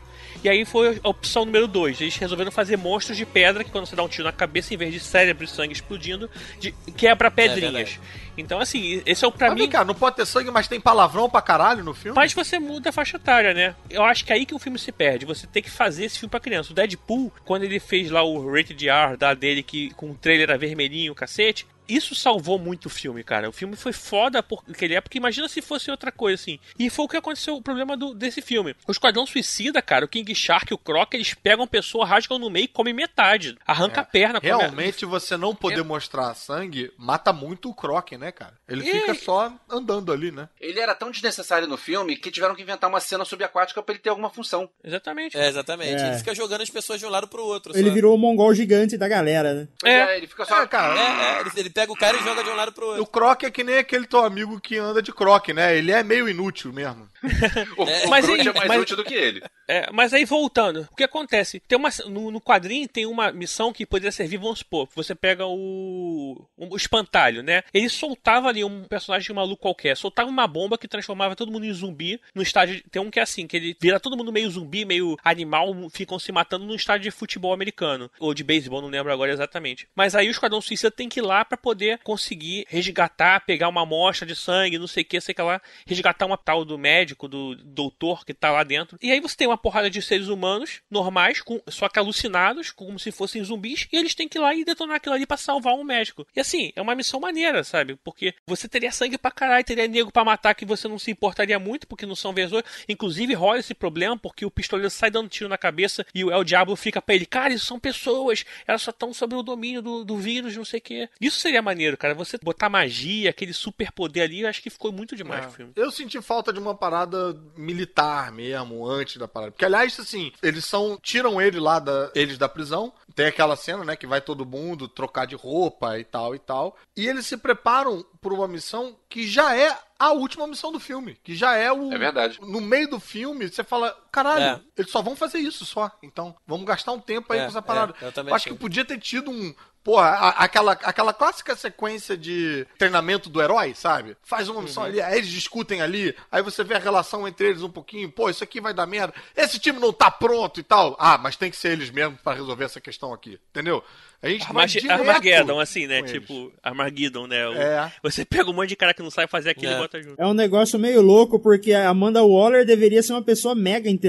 E 0.44 0.48
aí 0.48 0.64
foi 0.66 1.00
a 1.02 1.08
opção 1.08 1.46
número 1.46 1.66
2. 1.66 2.02
Eles 2.02 2.16
resolveram 2.16 2.52
fazer 2.52 2.76
monstros 2.76 3.16
de 3.16 3.24
pedra 3.24 3.64
que 3.64 3.70
quando 3.70 3.86
você 3.86 3.96
dá 3.96 4.02
um 4.02 4.08
tiro 4.08 4.24
na 4.24 4.32
cabeça, 4.32 4.74
em 4.74 4.76
vez 4.76 4.92
de 4.92 5.00
cérebro 5.00 5.42
e 5.42 5.48
sangue 5.48 5.72
explodindo, 5.72 6.28
de, 6.60 6.70
quebra 6.94 7.30
pedrinhas. 7.30 7.72
verdade. 7.72 8.00
então, 8.36 8.60
assim, 8.60 9.02
esse 9.06 9.24
é 9.24 9.28
o 9.28 9.32
pra 9.32 9.46
Mas 9.48 9.54
mim. 9.54 9.62
vem 9.62 9.70
cá, 9.70 9.84
não 9.86 9.94
pode 9.94 10.16
ter 10.16 10.26
sangue, 10.26 10.50
mas 10.50 10.68
tem 10.68 10.78
palavrão 10.78 11.30
pra 11.30 11.40
caralho 11.40 11.82
no 11.82 11.94
filme? 11.94 12.14
Mas 12.14 12.34
você 12.34 12.58
muda 12.58 12.90
a 12.90 12.92
faixa 12.92 13.16
etária, 13.16 13.54
né? 13.54 13.74
Eu 13.88 14.02
acho 14.04 14.22
que 14.22 14.32
é 14.32 14.36
aí 14.36 14.44
que 14.44 14.54
o 14.54 14.58
filme 14.58 14.78
se 14.78 14.92
perde. 14.92 15.24
Você 15.24 15.46
tem 15.46 15.62
que 15.62 15.70
fazer 15.70 16.04
esse 16.04 16.18
filme 16.18 16.30
pra 16.30 16.38
criança. 16.40 16.72
O 16.72 16.74
Deadpool, 16.74 17.32
quando 17.44 17.62
ele 17.62 17.80
fez 17.80 18.10
lá 18.10 18.22
o 18.22 18.46
Rated 18.54 18.86
R 18.86 19.16
da 19.16 19.32
dele, 19.32 19.62
que 19.62 19.94
com 19.94 20.10
o 20.10 20.14
trailer 20.14 20.50
era 20.50 20.58
vermelhinho, 20.58 21.12
o 21.12 21.14
cacete, 21.14 21.66
isso 21.88 22.14
salvou 22.14 22.58
muito 22.58 22.86
o 22.86 22.90
filme, 22.90 23.22
cara. 23.24 23.48
O 23.48 23.52
filme 23.52 23.76
foi 23.76 23.92
foda 23.92 24.42
por 24.42 24.62
aquele 24.68 24.94
época. 24.94 25.16
Imagina 25.16 25.48
se 25.48 25.60
fosse 25.62 25.90
outra 25.90 26.10
coisa, 26.12 26.40
assim. 26.40 26.58
E 26.78 26.88
foi 26.90 27.04
o 27.04 27.08
que 27.08 27.16
aconteceu, 27.16 27.56
o 27.56 27.62
problema 27.62 27.96
do, 27.96 28.14
desse 28.14 28.40
filme. 28.40 28.74
O 28.86 28.92
Esquadrão 28.92 29.26
Suicida, 29.26 29.80
cara, 29.82 30.04
o 30.04 30.08
King 30.08 30.34
Shark 30.34 30.72
e 30.72 30.74
o 30.74 30.78
Croc, 30.78 31.14
eles 31.14 31.34
pegam 31.34 31.64
a 31.64 31.68
pessoa, 31.68 32.06
rasgam 32.06 32.38
no 32.38 32.50
meio 32.50 32.64
e 32.64 32.68
comem 32.68 32.94
metade. 32.94 33.56
Arranca 33.66 34.00
a 34.00 34.04
perna. 34.04 34.38
a- 34.38 34.42
Realmente, 34.42 35.04
você 35.04 35.36
não 35.36 35.54
poder 35.54 35.82
mostrar 35.84 36.34
sangue 36.34 36.92
mata 36.96 37.32
muito 37.32 37.68
o 37.70 37.74
Croc, 37.74 38.12
né, 38.12 38.32
cara? 38.32 38.54
Ele 38.68 38.88
É. 38.88 38.92
fica 38.92 39.14
só 39.14 39.52
andando 39.68 40.12
ali, 40.12 40.30
né? 40.30 40.48
Ele 40.60 40.80
era 40.80 40.94
tão 40.94 41.10
desnecessário 41.10 41.66
no 41.68 41.76
filme 41.76 42.16
que 42.16 42.30
tiveram 42.30 42.54
que 42.54 42.62
inventar 42.62 42.88
uma 42.88 43.00
cena 43.00 43.24
subaquática 43.24 43.82
pra 43.82 43.94
ele 43.94 44.02
ter 44.02 44.10
alguma 44.10 44.30
função. 44.30 44.68
Exatamente. 44.82 45.36
É, 45.36 45.48
exatamente. 45.48 46.02
É. 46.02 46.08
Ele 46.08 46.18
fica 46.18 46.34
jogando 46.34 46.62
as 46.62 46.70
pessoas 46.70 46.98
de 47.00 47.06
um 47.06 47.10
lado 47.10 47.28
pro 47.28 47.44
outro. 47.44 47.72
Ele 47.76 47.88
só. 47.88 47.94
virou 47.94 48.14
o 48.14 48.18
mongol 48.18 48.54
gigante 48.54 48.96
da 48.96 49.08
galera, 49.08 49.54
né? 49.54 49.68
É. 49.84 49.90
é, 49.92 50.16
ele 50.16 50.26
fica 50.26 50.44
só. 50.44 50.62
É, 50.62 50.66
cara. 50.66 50.94
É, 50.98 51.36
é, 51.36 51.40
ele, 51.40 51.50
ele 51.56 51.70
pega 51.74 51.92
o 51.92 51.96
cara 51.96 52.16
e 52.16 52.22
joga 52.22 52.42
de 52.44 52.48
um 52.50 52.54
lado 52.56 52.72
pro 52.72 52.86
outro. 52.86 53.02
O 53.02 53.06
Croc 53.06 53.42
é 53.42 53.50
que 53.50 53.64
nem 53.64 53.76
aquele 53.78 54.06
teu 54.06 54.20
amigo 54.24 54.60
que 54.60 54.78
anda 54.78 55.02
de 55.02 55.12
Croc, 55.12 55.48
né? 55.48 55.76
Ele 55.76 55.90
é 55.92 56.02
meio 56.02 56.28
inútil 56.28 56.72
mesmo. 56.72 57.08
O, 57.76 57.82
o 58.06 58.10
Mas 58.10 58.28
aí- 58.28 58.40
é 58.40 58.52
mais 58.52 58.68
mas- 58.68 58.80
útil 58.82 58.96
do 58.96 59.04
que 59.04 59.14
ele. 59.14 59.42
É, 59.66 59.90
mas 59.92 60.12
aí 60.12 60.24
voltando, 60.26 60.86
o 60.92 60.94
que 60.94 61.02
acontece? 61.04 61.58
Tem 61.60 61.76
uma, 61.78 61.88
no, 62.06 62.30
no 62.30 62.40
quadrinho 62.40 62.86
tem 62.86 63.06
uma 63.06 63.32
missão 63.32 63.72
que 63.72 63.86
poderia 63.86 64.12
servir, 64.12 64.36
vamos 64.36 64.58
supor, 64.58 64.86
você 64.94 65.14
pega 65.14 65.46
o, 65.46 66.38
o 66.56 66.76
espantalho, 66.76 67.42
né? 67.42 67.62
Ele 67.72 67.88
soltava 67.88 68.48
ali 68.48 68.62
um 68.62 68.84
personagem 68.84 69.34
maluco 69.34 69.62
qualquer, 69.62 69.96
soltava 69.96 70.28
uma 70.28 70.46
bomba 70.46 70.76
que 70.76 70.86
transformava 70.86 71.34
todo 71.34 71.50
mundo 71.50 71.64
em 71.64 71.72
zumbi 71.72 72.20
no 72.34 72.42
estádio. 72.42 72.82
Tem 72.90 73.00
um 73.00 73.10
que 73.10 73.18
é 73.18 73.22
assim, 73.22 73.46
que 73.46 73.56
ele 73.56 73.76
vira 73.80 73.98
todo 73.98 74.16
mundo 74.16 74.30
meio 74.32 74.50
zumbi, 74.50 74.84
meio 74.84 75.16
animal, 75.24 75.74
ficam 75.90 76.18
se 76.18 76.30
matando 76.30 76.66
num 76.66 76.74
estádio 76.74 77.04
de 77.04 77.10
futebol 77.10 77.52
americano. 77.54 78.10
Ou 78.20 78.34
de 78.34 78.44
beisebol, 78.44 78.82
não 78.82 78.88
lembro 78.90 79.12
agora 79.12 79.32
exatamente. 79.32 79.88
Mas 79.96 80.14
aí 80.14 80.28
o 80.28 80.30
Esquadrão 80.30 80.60
Suicida 80.60 80.90
tem 80.90 81.08
que 81.08 81.20
ir 81.20 81.22
lá 81.22 81.42
pra 81.44 81.56
poder 81.64 81.98
conseguir 82.04 82.66
resgatar, 82.68 83.40
pegar 83.46 83.70
uma 83.70 83.84
amostra 83.84 84.26
de 84.26 84.36
sangue, 84.36 84.78
não 84.78 84.86
sei 84.86 85.02
o 85.02 85.06
que, 85.06 85.18
sei 85.18 85.34
que 85.34 85.40
lá, 85.40 85.62
resgatar 85.86 86.26
uma 86.26 86.36
tal 86.36 86.62
do 86.62 86.76
médico, 86.76 87.26
do 87.26 87.56
doutor 87.56 88.22
que 88.22 88.34
tá 88.34 88.52
lá 88.52 88.62
dentro. 88.62 88.98
E 89.00 89.10
aí 89.10 89.18
você 89.18 89.34
tem 89.34 89.46
uma 89.46 89.56
porrada 89.56 89.88
de 89.88 90.02
seres 90.02 90.28
humanos 90.28 90.82
normais, 90.90 91.40
com, 91.40 91.58
só 91.68 91.88
que 91.88 91.98
alucinados, 91.98 92.70
como 92.70 92.98
se 92.98 93.10
fossem 93.10 93.42
zumbis, 93.42 93.88
e 93.90 93.96
eles 93.96 94.14
têm 94.14 94.28
que 94.28 94.36
ir 94.36 94.42
lá 94.42 94.54
e 94.54 94.62
detonar 94.62 94.96
aquilo 94.96 95.14
ali 95.14 95.24
pra 95.24 95.38
salvar 95.38 95.72
um 95.72 95.82
médico. 95.82 96.26
E 96.36 96.40
assim, 96.40 96.70
é 96.76 96.82
uma 96.82 96.94
missão 96.94 97.18
maneira, 97.18 97.64
sabe? 97.64 97.96
Porque 98.04 98.34
você 98.46 98.68
teria 98.68 98.92
sangue 98.92 99.16
pra 99.16 99.30
caralho, 99.30 99.64
teria 99.64 99.88
nego 99.88 100.12
pra 100.12 100.22
matar 100.22 100.54
que 100.54 100.66
você 100.66 100.86
não 100.86 100.98
se 100.98 101.10
importaria 101.10 101.58
muito, 101.58 101.86
porque 101.86 102.04
não 102.04 102.14
são 102.14 102.34
vezões. 102.34 102.64
Inclusive 102.86 103.32
rola 103.32 103.58
esse 103.58 103.72
problema, 103.72 104.18
porque 104.18 104.44
o 104.44 104.50
pistoleiro 104.50 104.90
sai 104.90 105.10
dando 105.10 105.30
tiro 105.30 105.48
na 105.48 105.56
cabeça 105.56 106.04
e 106.14 106.22
o 106.22 106.30
El 106.30 106.44
Diablo 106.44 106.76
fica 106.76 107.00
pra 107.00 107.14
ele, 107.14 107.24
cara, 107.24 107.54
isso 107.54 107.64
são 107.64 107.80
pessoas, 107.80 108.44
elas 108.66 108.82
só 108.82 108.90
estão 108.90 109.14
sob 109.14 109.34
o 109.34 109.42
domínio 109.42 109.80
do, 109.80 110.04
do 110.04 110.16
vírus, 110.18 110.56
não 110.56 110.64
sei 110.64 110.78
o 110.78 110.82
que. 110.82 111.08
Isso 111.20 111.38
seria 111.40 111.53
maneiro, 111.62 111.96
cara. 111.96 112.14
Você 112.14 112.38
botar 112.42 112.68
magia, 112.68 113.30
aquele 113.30 113.52
super 113.52 113.90
poder 113.92 114.22
ali, 114.22 114.40
eu 114.42 114.48
acho 114.48 114.62
que 114.62 114.70
ficou 114.70 114.92
muito 114.92 115.16
demais 115.16 115.44
É. 115.44 115.48
o 115.48 115.50
filme. 115.50 115.72
Eu 115.76 115.90
senti 115.90 116.20
falta 116.22 116.52
de 116.52 116.58
uma 116.60 116.74
parada 116.74 117.34
militar 117.56 118.30
mesmo, 118.32 118.86
antes 118.86 119.16
da 119.16 119.26
parada. 119.28 119.52
Porque, 119.52 119.64
aliás, 119.64 119.98
assim, 119.98 120.32
eles 120.42 120.64
são. 120.64 120.98
Tiram 121.02 121.40
ele 121.40 121.58
lá 121.58 121.78
da, 121.78 122.10
eles 122.14 122.38
da 122.38 122.48
prisão. 122.48 122.92
Tem 123.14 123.26
aquela 123.26 123.56
cena, 123.56 123.84
né? 123.84 123.96
Que 123.96 124.06
vai 124.06 124.20
todo 124.20 124.44
mundo 124.46 124.88
trocar 124.88 125.26
de 125.26 125.34
roupa 125.34 125.98
e 125.98 126.04
tal 126.04 126.34
e 126.34 126.38
tal. 126.38 126.76
E 126.96 127.06
eles 127.06 127.26
se 127.26 127.36
preparam 127.36 128.04
por 128.20 128.32
uma 128.32 128.48
missão 128.48 128.96
que 129.08 129.26
já 129.26 129.56
é 129.56 129.76
a 129.98 130.12
última 130.12 130.46
missão 130.46 130.72
do 130.72 130.80
filme. 130.80 131.16
Que 131.22 131.34
já 131.36 131.54
é 131.54 131.70
o. 131.72 131.92
É 131.92 131.98
verdade. 131.98 132.40
No 132.42 132.60
meio 132.60 132.88
do 132.90 132.98
filme, 132.98 133.48
você 133.48 133.62
fala, 133.62 133.96
caralho, 134.14 134.44
É. 134.44 134.60
eles 134.78 134.90
só 134.90 135.02
vão 135.02 135.16
fazer 135.16 135.38
isso 135.38 135.64
só. 135.66 135.90
Então, 136.02 136.34
vamos 136.46 136.64
gastar 136.66 136.92
um 136.92 137.00
tempo 137.00 137.32
aí 137.32 137.40
É, 137.40 137.42
com 137.42 137.48
essa 137.48 137.62
parada. 137.62 137.94
é, 138.00 138.06
eu 138.06 138.12
também 138.12 138.32
acho 138.32 138.44
achei. 138.44 138.52
que 138.52 138.58
podia 138.58 138.84
ter 138.84 138.98
tido 138.98 139.30
um. 139.30 139.54
Porra, 139.82 140.06
a- 140.06 140.44
aquela, 140.44 140.72
aquela 140.72 141.12
clássica 141.12 141.54
sequência 141.54 142.16
de 142.16 142.66
treinamento 142.78 143.28
do 143.28 143.42
herói, 143.42 143.74
sabe? 143.74 144.16
Faz 144.22 144.48
uma 144.48 144.62
missão 144.62 144.82
Uhum. 144.82 144.88
ali, 144.88 145.02
aí 145.02 145.18
eles 145.18 145.28
discutem 145.28 145.82
ali, 145.82 146.16
aí 146.32 146.42
você 146.42 146.64
vê 146.64 146.72
a 146.74 146.78
relação 146.78 147.28
entre 147.28 147.48
eles 147.48 147.60
um 147.62 147.68
pouquinho, 147.68 148.10
pô, 148.10 148.30
isso 148.30 148.42
aqui 148.42 148.62
vai 148.62 148.72
dar 148.72 148.86
merda, 148.86 149.12
esse 149.36 149.58
time 149.58 149.78
não 149.78 149.92
tá 149.92 150.10
pronto 150.10 150.58
e 150.58 150.62
tal. 150.62 150.96
Ah, 150.98 151.18
mas 151.18 151.36
tem 151.36 151.50
que 151.50 151.56
ser 151.58 151.72
eles 151.72 151.90
mesmos 151.90 152.18
pra 152.22 152.32
resolver 152.32 152.64
essa 152.64 152.80
questão 152.80 153.12
aqui, 153.12 153.38
entendeu? 153.50 153.84
A 154.22 154.28
gente 154.30 154.80
direto 154.80 155.00
Armageddon, 155.00 155.60
assim, 155.60 155.86
né? 155.86 156.02
Tipo, 156.02 156.50
Armageddon, 156.62 157.26
né? 157.26 157.46
O- 157.46 157.52
É. 157.52 157.92
Você 158.02 158.24
pega 158.24 158.48
um 158.48 158.54
monte 158.54 158.70
de 158.70 158.76
cara 158.76 158.94
que 158.94 159.02
não 159.02 159.10
sabe 159.10 159.30
fazer 159.30 159.50
aquilo 159.50 159.70
e 159.72 159.74
É. 159.74 159.78
bota 159.78 160.02
junto. 160.02 160.18
É 160.18 160.26
um 160.26 160.32
negócio 160.32 160.78
meio 160.78 161.02
louco, 161.02 161.38
porque 161.38 161.74
a 161.74 161.90
Amanda 161.90 162.22
Waller 162.24 162.64
deveria 162.64 163.02
ser 163.02 163.12
uma 163.12 163.20
pessoa 163.22 163.54
mega 163.54 163.90
inteligente, 163.90 164.03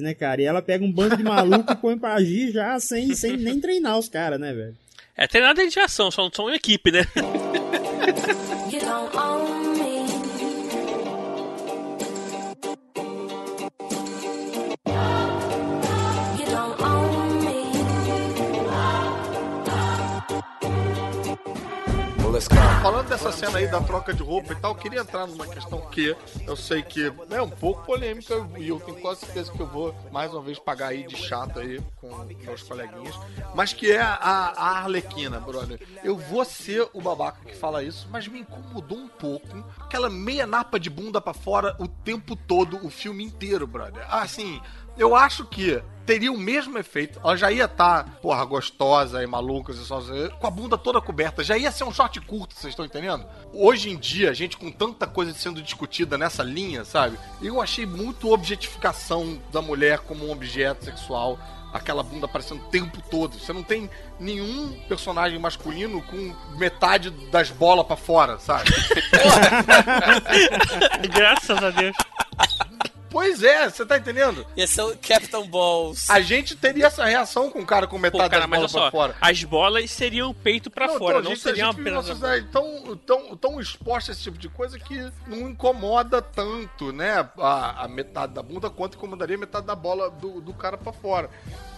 né, 0.00 0.14
cara? 0.14 0.42
E 0.42 0.44
ela 0.44 0.62
pega 0.62 0.84
um 0.84 0.92
bando 0.92 1.16
de 1.16 1.22
maluco 1.22 1.72
e 1.72 1.76
põe 1.76 1.98
pra 1.98 2.14
agir 2.14 2.50
já 2.52 2.78
sem, 2.80 3.14
sem 3.14 3.36
nem 3.36 3.60
treinar 3.60 3.98
os 3.98 4.08
caras, 4.08 4.38
né, 4.38 4.52
velho? 4.52 4.76
É, 5.16 5.26
tem 5.26 5.40
nada 5.40 5.66
de 5.66 5.78
ação, 5.78 6.10
só 6.10 6.28
são 6.32 6.46
uma 6.46 6.56
equipe, 6.56 6.90
né? 6.90 7.06
Falando 22.82 23.08
dessa 23.08 23.30
cena 23.30 23.58
aí 23.58 23.68
da 23.68 23.80
troca 23.80 24.12
de 24.12 24.22
roupa 24.22 24.52
e 24.52 24.56
tal, 24.56 24.74
queria 24.74 25.00
entrar 25.00 25.26
numa 25.26 25.46
questão 25.46 25.80
que 25.82 26.16
eu 26.46 26.56
sei 26.56 26.82
que 26.82 27.12
é 27.30 27.40
um 27.40 27.48
pouco 27.48 27.84
polêmica 27.84 28.34
e 28.58 28.68
eu 28.68 28.80
tenho 28.80 28.98
quase 29.00 29.20
certeza 29.20 29.52
que 29.52 29.60
eu 29.60 29.66
vou 29.66 29.94
mais 30.10 30.32
uma 30.32 30.42
vez 30.42 30.58
pagar 30.58 30.88
aí 30.88 31.06
de 31.06 31.16
chato 31.16 31.60
aí 31.60 31.80
com 32.00 32.08
meus 32.44 32.62
coleguinhas, 32.64 33.14
mas 33.54 33.72
que 33.72 33.92
é 33.92 34.00
a, 34.00 34.52
a 34.56 34.78
Arlequina, 34.78 35.38
brother. 35.38 35.80
Eu 36.02 36.16
vou 36.16 36.44
ser 36.44 36.88
o 36.92 37.00
babaca 37.00 37.38
que 37.44 37.54
fala 37.54 37.84
isso, 37.84 38.08
mas 38.10 38.26
me 38.26 38.40
incomodou 38.40 38.98
um 38.98 39.08
pouco 39.08 39.64
aquela 39.78 40.10
meia 40.10 40.46
napa 40.46 40.80
de 40.80 40.90
bunda 40.90 41.20
pra 41.20 41.32
fora 41.32 41.76
o 41.78 41.86
tempo 41.86 42.34
todo, 42.34 42.84
o 42.84 42.90
filme 42.90 43.22
inteiro, 43.22 43.66
brother. 43.66 44.04
Assim, 44.12 44.60
eu 44.96 45.16
acho 45.16 45.44
que 45.44 45.82
teria 46.06 46.30
o 46.30 46.36
mesmo 46.38 46.78
efeito. 46.78 47.18
Ela 47.24 47.36
já 47.36 47.50
ia 47.50 47.64
estar, 47.64 48.04
porra, 48.20 48.44
gostosa 48.44 49.22
e 49.22 49.26
maluca, 49.26 49.72
e 49.72 49.76
só- 49.76 50.02
com 50.38 50.46
a 50.46 50.50
bunda 50.50 50.76
toda 50.76 51.00
coberta. 51.00 51.42
Já 51.42 51.56
ia 51.56 51.72
ser 51.72 51.84
um 51.84 51.92
short 51.92 52.20
curto, 52.20 52.54
vocês 52.54 52.72
estão 52.72 52.84
entendendo? 52.84 53.24
Hoje 53.52 53.90
em 53.90 53.96
dia, 53.96 54.30
a 54.30 54.34
gente 54.34 54.56
com 54.58 54.70
tanta 54.70 55.06
coisa 55.06 55.32
sendo 55.32 55.62
discutida 55.62 56.18
nessa 56.18 56.42
linha, 56.42 56.84
sabe? 56.84 57.18
Eu 57.40 57.60
achei 57.60 57.86
muito 57.86 58.30
objetificação 58.32 59.40
da 59.52 59.62
mulher 59.62 60.00
como 60.00 60.26
um 60.26 60.32
objeto 60.32 60.84
sexual. 60.84 61.38
Aquela 61.72 62.04
bunda 62.04 62.26
aparecendo 62.26 62.60
o 62.60 62.68
tempo 62.68 63.02
todo. 63.10 63.36
Você 63.36 63.52
não 63.52 63.64
tem 63.64 63.90
nenhum 64.20 64.78
personagem 64.86 65.40
masculino 65.40 66.00
com 66.02 66.32
metade 66.56 67.10
das 67.32 67.50
bolas 67.50 67.84
pra 67.84 67.96
fora, 67.96 68.38
sabe? 68.38 68.70
Graças 71.12 71.62
a 71.62 71.70
Deus. 71.70 71.96
Pois 73.14 73.44
é, 73.44 73.70
você 73.70 73.86
tá 73.86 73.96
entendendo? 73.96 74.44
Ia 74.56 74.66
ser 74.66 74.82
o 74.82 74.96
Captain 74.96 75.46
Balls. 75.48 76.10
A 76.10 76.20
gente 76.20 76.56
teria 76.56 76.86
essa 76.86 77.04
reação 77.04 77.48
com 77.48 77.60
o 77.60 77.64
cara 77.64 77.86
com 77.86 77.94
Pô, 77.94 78.02
metade 78.02 78.28
cara, 78.28 78.40
das 78.44 78.50
bolas 78.50 78.72
pra 78.72 78.80
só, 78.80 78.90
fora. 78.90 79.16
as 79.20 79.44
bolas 79.44 79.88
seriam 79.92 80.30
o 80.30 80.34
peito 80.34 80.68
pra 80.68 80.88
fora, 80.88 81.18
então, 81.18 81.22
não 81.22 81.30
gente, 81.30 81.40
seria 81.40 81.62
a 81.62 81.66
uma 81.68 81.72
gente 81.74 81.84
vive 81.84 81.90
numa 81.90 82.12
apenas... 82.12 82.50
tão, 82.50 82.96
tão, 82.96 83.36
tão 83.36 83.60
exposta 83.60 84.10
a 84.10 84.12
esse 84.12 84.24
tipo 84.24 84.36
de 84.36 84.48
coisa 84.48 84.80
que 84.80 85.12
não 85.28 85.48
incomoda 85.48 86.20
tanto, 86.20 86.92
né? 86.92 87.30
A, 87.38 87.84
a 87.84 87.88
metade 87.88 88.34
da 88.34 88.42
bunda 88.42 88.68
quanto 88.68 88.96
incomodaria 88.96 89.36
a 89.36 89.38
metade 89.38 89.64
da 89.64 89.76
bola 89.76 90.10
do, 90.10 90.40
do 90.40 90.52
cara 90.52 90.76
pra 90.76 90.92
fora. 90.92 91.30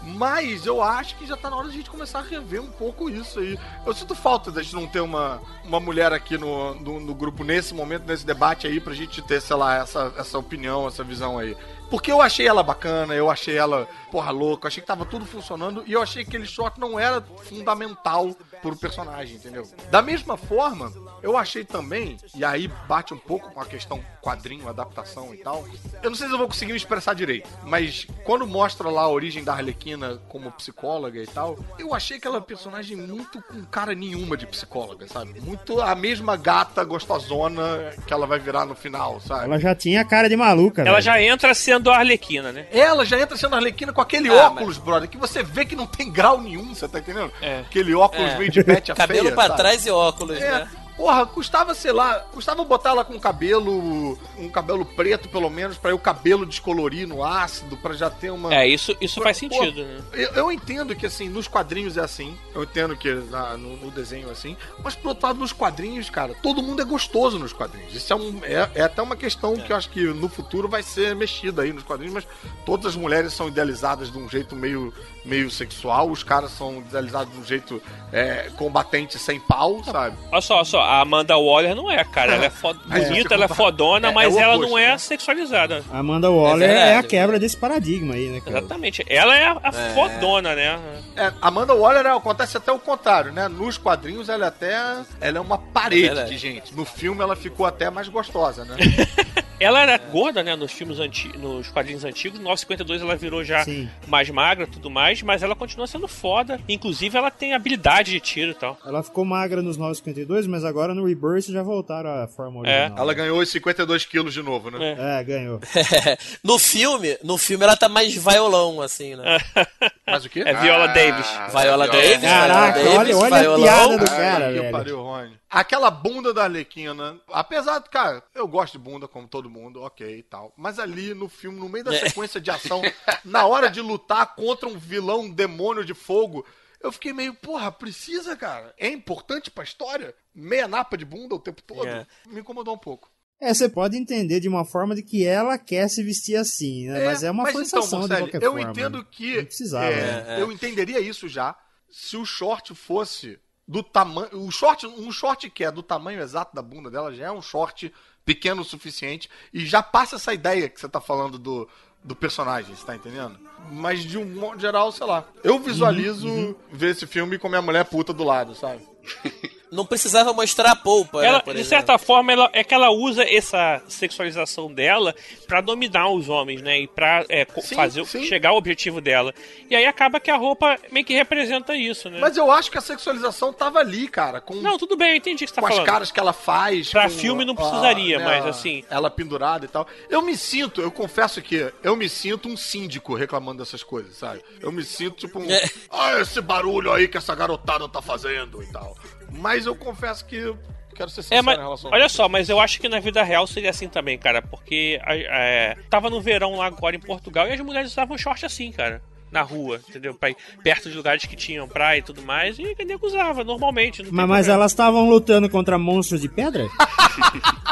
Mas 0.07 0.64
eu 0.66 0.82
acho 0.82 1.16
que 1.16 1.26
já 1.26 1.37
tá 1.37 1.51
na 1.51 1.57
hora 1.57 1.66
de 1.66 1.74
a 1.74 1.76
gente 1.76 1.91
começar 1.91 2.20
a 2.20 2.22
rever 2.22 2.62
um 2.62 2.70
pouco 2.70 3.11
isso 3.11 3.41
aí. 3.41 3.59
Eu 3.84 3.93
sinto 3.93 4.14
falta 4.14 4.53
da 4.53 4.62
gente 4.62 4.74
não 4.74 4.87
ter 4.87 5.01
uma, 5.01 5.41
uma 5.64 5.80
mulher 5.80 6.12
aqui 6.12 6.39
no, 6.39 6.74
no, 6.76 7.01
no 7.01 7.14
grupo 7.14 7.43
nesse 7.43 7.74
momento, 7.74 8.07
nesse 8.07 8.24
debate 8.24 8.68
aí, 8.68 8.78
pra 8.78 8.95
gente 8.95 9.20
ter, 9.22 9.41
sei 9.41 9.57
lá, 9.57 9.76
essa, 9.78 10.12
essa 10.16 10.39
opinião, 10.39 10.87
essa 10.87 11.03
visão 11.03 11.26
aí. 11.39 11.57
Porque 11.91 12.11
eu 12.11 12.20
achei 12.20 12.47
ela 12.47 12.62
bacana, 12.62 13.14
eu 13.14 13.30
achei 13.30 13.57
ela, 13.57 13.87
porra, 14.11 14.30
louca, 14.30 14.66
eu 14.66 14.68
achei 14.68 14.80
que 14.80 14.87
tava 14.87 15.05
tudo 15.05 15.24
funcionando 15.24 15.84
e 15.87 15.93
eu 15.93 16.03
achei 16.03 16.22
que 16.24 16.30
aquele 16.30 16.47
shot 16.47 16.78
não 16.78 16.99
era 16.99 17.22
fundamental 17.45 18.34
pro 18.62 18.76
personagem, 18.76 19.37
entendeu? 19.37 19.62
Da 19.91 20.03
mesma 20.03 20.37
forma, 20.37 20.93
eu 21.22 21.37
achei 21.37 21.64
também, 21.64 22.16
e 22.34 22.45
aí 22.45 22.68
bate 22.89 23.14
um 23.14 23.18
pouco 23.18 23.51
com 23.53 23.61
a 23.61 23.64
questão 23.66 24.03
quadrinho, 24.22 24.68
adaptação 24.68 25.32
e 25.32 25.39
tal. 25.39 25.64
Eu 26.03 26.11
não 26.11 26.16
sei 26.16 26.26
se 26.26 26.32
eu 26.34 26.39
vou 26.39 26.49
conseguir 26.49 26.72
me 26.72 26.76
expressar 26.78 27.14
direito, 27.14 27.49
mas 27.64 28.07
quando 28.24 28.47
mostra 28.47 28.89
lá 28.89 29.03
a 29.03 29.09
origem 29.09 29.45
da 29.45 29.53
Arlequina 29.53 30.20
como 30.28 30.51
psicóloga 30.53 31.22
e 31.22 31.26
tal, 31.26 31.57
eu 31.78 31.95
achei 31.95 32.16
aquela 32.16 32.41
personagem 32.41 32.97
muito 32.97 33.41
com 33.43 33.64
cara 33.66 33.95
nenhuma 33.95 34.37
de 34.37 34.47
psicóloga, 34.47 35.07
sabe? 35.07 35.41
Muito 35.41 35.80
a 35.80 35.95
mesma 35.95 36.37
gata 36.37 36.82
gostosona 36.84 37.93
que 38.07 38.12
ela 38.12 38.26
vai 38.26 38.39
virar 38.39 38.64
no 38.64 38.74
final, 38.74 39.20
sabe? 39.20 39.45
Ela 39.45 39.59
já 39.61 39.74
tinha 39.74 40.05
cara 40.05 40.28
de 40.28 40.37
maluca, 40.37 40.82
Ela 40.82 40.93
velho. 40.93 41.03
já 41.03 41.22
entra 41.22 41.55
sendo 41.55 41.76
a 41.91 41.97
Arlequina, 41.99 42.53
né? 42.53 42.66
Ela 42.70 43.05
já 43.05 43.18
entra 43.20 43.37
sendo 43.37 43.55
Arlequina 43.57 43.93
com 43.93 44.01
aquele 44.01 44.29
Ah, 44.29 44.47
óculos, 44.47 44.79
brother, 44.79 45.09
que 45.09 45.16
você 45.18 45.43
vê 45.43 45.64
que 45.64 45.77
não 45.77 45.87
tem 45.87 46.11
grau 46.11 46.41
nenhum, 46.41 46.74
você 46.74 46.87
tá 46.89 46.99
entendendo? 46.99 47.33
É. 47.41 47.61
Aquele 47.61 47.95
óculos 47.95 48.31
É. 48.33 48.39
meio 48.39 48.51
de 48.51 48.62
pet 48.64 48.93
a 48.93 48.95
Cabelo 48.95 49.22
feia, 49.24 49.35
pra 49.35 49.45
sabe? 49.49 49.57
trás 49.57 49.87
e 49.87 49.91
óculos, 49.91 50.41
É. 50.41 50.51
né? 50.51 50.68
Porra, 50.97 51.26
custava, 51.26 51.74
sei 51.74 51.92
lá, 51.92 52.20
custava 52.32 52.64
botar 52.64 52.90
ela 52.90 53.05
com 53.05 53.20
cabelo, 53.20 54.18
um 54.38 54.49
cabelo 54.49 54.84
preto 54.84 55.28
pelo 55.28 55.51
menos, 55.51 55.76
pra 55.76 55.90
ir 55.90 55.94
o 55.94 55.99
cabelo 55.99 56.47
descolorir 56.47 57.07
no 57.07 57.22
ácido, 57.22 57.76
pra 57.76 57.92
já 57.94 58.09
ter 58.09 58.30
uma... 58.30 58.55
É, 58.55 58.66
isso, 58.66 58.97
isso 59.01 59.20
faz 59.20 59.38
Pô, 59.40 59.49
sentido, 59.49 59.84
né? 59.84 60.01
Eu, 60.12 60.30
eu 60.30 60.53
entendo 60.53 60.97
que, 60.97 61.05
assim, 61.05 61.28
nos 61.28 61.47
quadrinhos 61.47 61.97
é 61.97 62.01
assim. 62.01 62.36
Eu 62.55 62.62
entendo 62.62 62.97
que 62.97 63.12
na- 63.12 63.57
no, 63.59 63.76
no 63.76 63.90
desenho 63.90 64.28
é 64.28 64.32
assim. 64.32 64.57
Mas, 64.82 64.94
por 64.94 65.09
outro 65.09 65.26
lado, 65.26 65.38
nos 65.38 65.53
quadrinhos, 65.53 66.09
cara, 66.09 66.34
todo 66.42 66.62
mundo 66.62 66.80
é 66.80 66.84
gostoso 66.84 67.38
nos 67.38 67.53
quadrinhos. 67.53 67.94
Isso 67.94 68.12
é, 68.12 68.16
um, 68.16 68.40
é, 68.42 68.70
é 68.74 68.82
até 68.82 69.03
uma 69.03 69.16
questão 69.16 69.55
que 69.57 69.72
eu 69.72 69.76
acho 69.76 69.90
que 69.90 70.03
no 70.03 70.28
futuro 70.30 70.66
vai 70.68 70.82
ser 70.82 71.14
mexida 71.14 71.62
aí 71.62 71.72
nos 71.74 71.82
quadrinhos. 71.82 72.14
Mas 72.14 72.26
todas 72.64 72.86
as 72.86 72.97
mulheres 72.97 73.34
são 73.34 73.49
idealizadas 73.49 74.11
de 74.11 74.16
um 74.18 74.28
jeito 74.28 74.57
meio, 74.57 74.94
meio 75.27 75.51
sexual. 75.51 76.09
Os 76.11 76.22
caras 76.22 76.51
são 76.53 76.79
idealizados 76.79 77.33
de 77.35 77.39
um 77.41 77.45
jeito 77.45 77.83
é, 78.12 78.49
combatente 78.57 79.18
sem 79.18 79.39
pau, 79.41 79.83
sabe? 79.85 80.16
Olha 80.31 80.41
só, 80.41 80.57
olha 80.57 80.64
só, 80.64 80.81
a 80.81 81.01
Amanda 81.01 81.37
Waller 81.37 81.74
não 81.74 81.91
é, 81.91 82.03
cara. 82.05 82.35
Ela 82.37 82.47
é 82.47 82.51
fo- 82.51 82.74
Mas 82.87 83.09
bonita, 83.09 83.35
ela 83.35 83.45
é 83.45 83.49
fodona, 83.55 84.09
é- 84.09 84.11
é 84.11 84.14
mas 84.14 84.37
ela 84.37 84.55
oposto, 84.55 84.70
não 84.70 84.79
é 84.79 84.89
né? 84.93 84.99
sexualizada. 84.99 85.85
A 85.93 85.99
Amanda 85.99 86.31
Waller 86.31 86.68
É 86.68 86.72
é, 86.72 86.77
verdade. 86.85 87.07
a 87.07 87.09
quebra 87.09 87.39
desse 87.39 87.57
paradigma 87.57 88.14
aí, 88.14 88.29
né, 88.29 88.41
cara? 88.41 88.59
Exatamente. 88.59 89.05
Ela 89.09 89.37
é 89.37 89.45
a, 89.47 89.53
a 89.62 89.68
É. 89.68 89.95
fodona, 89.95 90.55
né? 90.55 90.79
É, 91.16 91.33
Amanda 91.43 91.74
Waller 91.74 92.07
é, 92.07 92.11
acontece 92.16 92.57
até 92.57 92.70
o 92.72 92.79
contrário, 92.79 93.33
né? 93.33 93.49
Nos 93.49 93.77
quadrinhos 93.77 94.29
ela 94.29 94.45
é 94.45 94.49
até 94.49 94.74
ela 95.20 95.39
é 95.39 95.41
uma 95.41 95.59
parede 95.59 96.18
É 96.20 96.24
de 96.24 96.39
gente. 96.39 96.74
No 96.74 96.85
filme 96.85 97.20
ela 97.22 97.35
ficou 97.35 97.66
até 97.66 97.91
mais 97.91 98.09
gostosa, 98.09 98.64
né? 98.64 98.77
Ela 99.59 99.83
era 99.83 99.97
gorda, 99.99 100.43
né, 100.43 100.55
nos 100.55 100.73
filmes 100.73 100.99
anti... 101.01 101.29
nos 101.39 101.69
quadrinhos 101.69 102.05
antigos. 102.05 102.39
No 102.39 102.45
952 102.45 103.03
ela 103.03 103.17
virou 103.17 103.43
já 103.43 103.65
Sim. 103.65 103.89
mais 104.07 104.29
magra 104.31 104.65
e 104.65 104.71
tudo 104.71 104.91
mais, 104.91 105.23
mas 105.23 105.43
ela 105.43 105.55
continua 105.57 105.87
sendo 105.87 106.07
foda. 106.07 106.61
Inclusive, 106.69 107.17
ela 107.17 107.31
tem 107.31 107.55
habilidade 107.55 108.11
de 108.13 108.21
tiro 108.21 108.51
e 108.51 108.55
tal. 108.55 108.79
Ela 108.85 109.03
ficou 109.03 109.25
magra 109.25 109.63
nos 109.63 109.77
952, 109.77 110.47
mas 110.47 110.65
agora 110.65 110.95
no 110.95 111.05
Rebirth 111.07 111.47
já 111.51 111.63
voltaram 111.63 112.11
à 112.23 112.27
forma 112.29 112.67
É. 112.69 112.81
original. 112.83 112.99
Ela 112.99 113.15
ganhou 113.15 113.41
os 113.41 113.49
52 113.51 114.05
quilos 114.05 114.35
de 114.35 114.43
novo, 114.43 114.71
né? 114.71 114.97
É. 114.99 115.21
É, 115.21 115.25
ganhou. 115.25 115.61
no 116.45 116.59
filme, 116.59 117.17
no 117.23 117.39
filme 117.39 117.65
ela 117.65 117.77
tá 117.77 117.89
mais 117.89 118.15
violão, 118.15 118.83
assim, 118.83 119.15
né? 119.17 119.39
Mas 120.07 120.25
o 120.25 120.29
quê? 120.29 120.43
É 120.47 120.55
Viola 120.55 120.89
Davis. 120.89 121.27
Viola 121.51 121.89
Davis, 121.89 122.21
Caraca, 122.21 122.79
Viola 122.81 122.99
olha, 122.99 123.07
Davis, 123.15 123.17
olha 123.23 123.37
a 123.37 123.41
violão. 123.41 123.63
piada 123.63 123.99
do 123.99 124.05
cara, 124.11 124.53
que 124.53 124.59
velho. 124.61 124.73
pariu, 124.73 125.03
Rony. 125.03 125.37
Aquela 125.51 125.91
bunda 125.91 126.35
da 126.35 126.45
Arlequina, 126.45 127.17
apesar 127.33 127.79
de, 127.79 127.89
cara, 127.89 128.23
eu 128.35 128.47
gosto 128.47 128.73
de 128.73 128.79
bunda 128.79 129.09
como 129.09 129.27
todo 129.29 129.45
mundo, 129.51 129.80
ok 129.82 130.18
e 130.18 130.22
tal. 130.22 130.53
Mas 130.57 130.78
ali 130.78 131.14
no 131.14 131.28
filme, 131.28 131.59
no 131.59 131.68
meio 131.68 131.84
da 131.84 131.94
É. 131.94 132.01
sequência 132.09 132.40
de 132.40 132.51
ação, 132.51 132.82
na 133.24 133.47
hora 133.47 133.68
de 133.70 133.80
lutar 133.80 134.34
contra 134.34 134.68
um 134.68 134.78
vilão, 134.78 135.20
um 135.22 135.30
demônio 135.30 135.84
de 135.84 135.94
fogo, 135.94 136.44
eu 136.80 136.92
fiquei 136.92 137.12
meio, 137.12 137.34
porra, 137.34 137.70
precisa, 137.72 138.36
cara? 138.36 138.74
É 138.78 138.88
importante 138.88 139.51
pra 139.51 139.64
história? 139.64 140.14
Meia 140.34 140.68
napa 140.68 140.97
de 140.97 141.05
bunda 141.05 141.34
o 141.34 141.38
tempo 141.38 141.62
todo? 141.62 141.86
É. 141.86 142.07
Me 142.28 142.40
incomodou 142.40 142.74
um 142.74 142.78
pouco. 142.78 143.11
É, 143.40 143.53
você 143.53 143.68
pode 143.68 143.97
entender 143.99 144.40
de 144.40 144.49
uma 144.49 144.64
forma 144.64 144.94
de 144.94 145.03
que 145.03 145.26
ela 145.26 145.59
quer 145.59 145.88
se 145.88 146.03
vestir 146.03 146.36
assim, 146.36 146.88
né? 146.88 147.05
mas 147.05 147.22
é 147.22 147.30
uma 147.30 147.47
forçação 147.53 148.01
de 148.01 148.09
Marcelo, 148.09 148.30
qualquer 148.30 148.47
eu 148.47 148.53
forma. 148.53 148.70
entendo 148.70 148.99
né? 148.99 149.07
que 149.11 149.36
Não 149.36 149.44
precisava, 149.44 149.86
é, 149.92 150.24
né? 150.24 150.40
eu 150.40 150.51
entenderia 150.51 151.01
isso 151.01 151.28
já 151.28 151.55
se 151.90 152.16
o 152.16 152.24
short 152.24 152.74
fosse 152.74 153.38
do 153.68 153.82
tamanho, 153.82 154.30
o 154.38 154.51
short, 154.51 154.86
um 154.86 155.12
short 155.12 155.51
que 155.51 155.64
é 155.64 155.70
do 155.70 155.82
tamanho 155.82 156.20
exato 156.22 156.55
da 156.55 156.62
bunda 156.62 156.90
dela 156.90 157.12
já 157.12 157.26
é 157.26 157.30
um 157.32 157.42
short 157.42 157.92
pequeno 158.27 158.61
o 158.61 158.64
suficiente 158.64 159.31
e 159.55 159.64
já 159.64 159.83
passa 159.83 160.16
essa 160.16 160.35
ideia 160.35 160.68
que 160.68 160.79
você 160.79 160.89
tá 160.89 161.01
falando 161.01 161.39
do 161.39 161.66
do 162.05 162.14
personagem, 162.14 162.72
você 162.77 162.87
tá 162.87 162.95
entendendo? 162.95 163.37
Mas 163.72 164.05
de 164.05 164.16
um 164.16 164.24
modo 164.24 164.61
geral, 164.61 164.93
sei 164.93 165.05
lá. 165.05 165.24
Eu 165.43 165.59
visualizo 165.59 166.29
Uhum, 166.29 166.55
ver 166.70 166.91
esse 166.93 167.05
filme 167.05 167.37
com 167.37 167.49
minha 167.49 167.61
mulher 167.62 167.85
puta 167.85 168.12
do 168.12 168.22
lado, 168.22 168.55
sabe? 168.55 168.81
Não 169.77 169.85
precisava 169.87 170.33
mostrar 170.33 170.70
a 170.72 170.77
polpa, 170.77 171.24
Ela, 171.24 171.37
né, 171.39 171.43
por 171.45 171.55
de 171.55 171.64
certa 171.64 171.99
forma, 171.99 172.33
ela, 172.33 172.51
é 172.53 172.64
que 172.64 172.72
ela 172.74 172.91
usa 172.91 173.22
essa 173.22 173.83
sexualização 173.87 174.72
dela 174.72 175.14
pra 175.47 175.61
dominar 175.61 176.09
os 176.09 176.29
homens, 176.29 176.62
né? 176.62 176.81
E 176.81 176.87
pra 176.89 177.24
é, 177.29 177.47
Sim, 177.61 177.74
fazer 177.77 178.05
sim. 178.07 178.24
chegar 178.24 178.49
ao 178.51 178.57
objetivo 178.57 179.01
dela. 179.01 179.35
E 179.70 179.77
aí 179.77 179.85
acaba 179.87 180.18
que 180.18 180.31
a 180.31 180.37
roupa 180.37 180.79
meio 180.91 181.05
que 181.05 181.12
representa 181.14 181.77
isso, 181.77 182.09
né? 182.09 182.18
Mas 182.20 182.37
eu 182.37 182.51
acho 182.51 182.70
que 182.70 182.79
a 182.79 182.81
sexualização 182.81 183.53
tava 183.53 183.79
ali, 183.79 184.09
cara. 184.09 184.41
Com, 184.41 184.55
Não, 184.57 184.79
tudo 184.79 184.97
bem, 184.97 185.11
eu 185.11 185.16
entendi 185.16 185.45
o 185.45 185.47
que 185.47 185.51
você 185.51 185.55
tá 185.57 185.61
com 185.61 185.66
as 185.68 185.74
falando. 185.74 185.87
caras 185.87 186.11
que 186.11 186.18
ela 186.18 186.33
faz. 186.33 186.91
Pra 186.91 187.05
com 187.05 187.11
filme 187.11 187.45
não 187.45 187.53
a- 187.53 187.57
precisaria, 187.57 188.18
né, 188.18 188.24
mas 188.24 188.47
assim- 188.47 188.83
Ela 188.89 189.11
pendurada 189.11 189.64
e 189.64 189.68
tal. 189.68 189.87
Eu 190.09 190.22
me 190.22 190.37
sinto, 190.37 190.81
eu 190.81 190.91
confesso 190.91 191.43
que 191.43 191.70
eu 191.83 191.95
me 191.97 192.09
sinto 192.09 192.49
um 192.49 192.57
síndico 192.57 193.14
reclamando 193.14 193.59
dessas 193.62 193.83
coisas, 193.83 194.16
sabe? 194.16 194.41
Eu 194.61 194.72
me 194.72 194.83
sinto 194.83 195.16
tipo 195.16 195.39
um. 195.39 195.51
É. 195.51 195.64
Ah, 195.91 196.20
esse 196.20 196.41
barulho 196.41 196.93
aí 196.93 197.09
que 197.09 197.16
essa 197.18 197.35
garotada 197.35 197.89
tá 197.89 198.01
fazendo 198.01 198.62
e 198.62 198.66
tal. 198.72 198.97
Mas 199.31 199.66
eu 199.66 199.74
confesso 199.74 200.24
que 200.24 200.37
eu 200.37 200.59
quero 200.95 201.11
ser 201.11 201.22
sincero 201.22 201.39
É, 201.41 201.43
mas, 201.43 201.59
em 201.59 201.62
relação 201.62 201.91
olha 201.91 202.09
só, 202.09 202.29
mas 202.29 202.49
eu 202.49 202.59
acho 202.59 202.81
que 202.81 202.89
na 202.89 203.01
vida 203.01 203.22
real 203.22 203.47
seria 203.47 203.70
assim 203.70 203.89
também, 203.89 204.18
cara, 204.18 204.41
porque 204.43 205.01
é, 205.05 205.77
tava 205.91 206.09
no 206.09 206.20
verão 206.20 206.57
lá 206.57 206.66
agora 206.66 206.97
em 206.97 207.01
Portugal 207.01 207.47
e 207.47 207.53
as 207.53 207.61
mulheres 207.61 207.93
usavam 207.93 208.16
short 208.16 208.45
assim, 208.47 208.72
cara. 208.72 209.03
Na 209.31 209.43
rua, 209.43 209.81
entendeu? 209.89 210.14
Pra 210.14 210.35
perto 210.62 210.89
de 210.89 210.97
lugares 210.97 211.24
que 211.27 211.37
tinham 211.37 211.68
praia 211.68 211.99
e 211.99 212.03
tudo 212.03 212.22
mais, 212.22 212.59
e 212.59 212.74
quem 212.74 212.87
nego 212.87 213.07
usava, 213.07 213.43
normalmente. 213.43 214.05
Mas, 214.11 214.29
mas 214.29 214.49
elas 214.49 214.72
estavam 214.72 215.09
lutando 215.09 215.49
contra 215.49 215.79
monstros 215.79 216.20
de 216.20 216.29
pedra? 216.29 216.68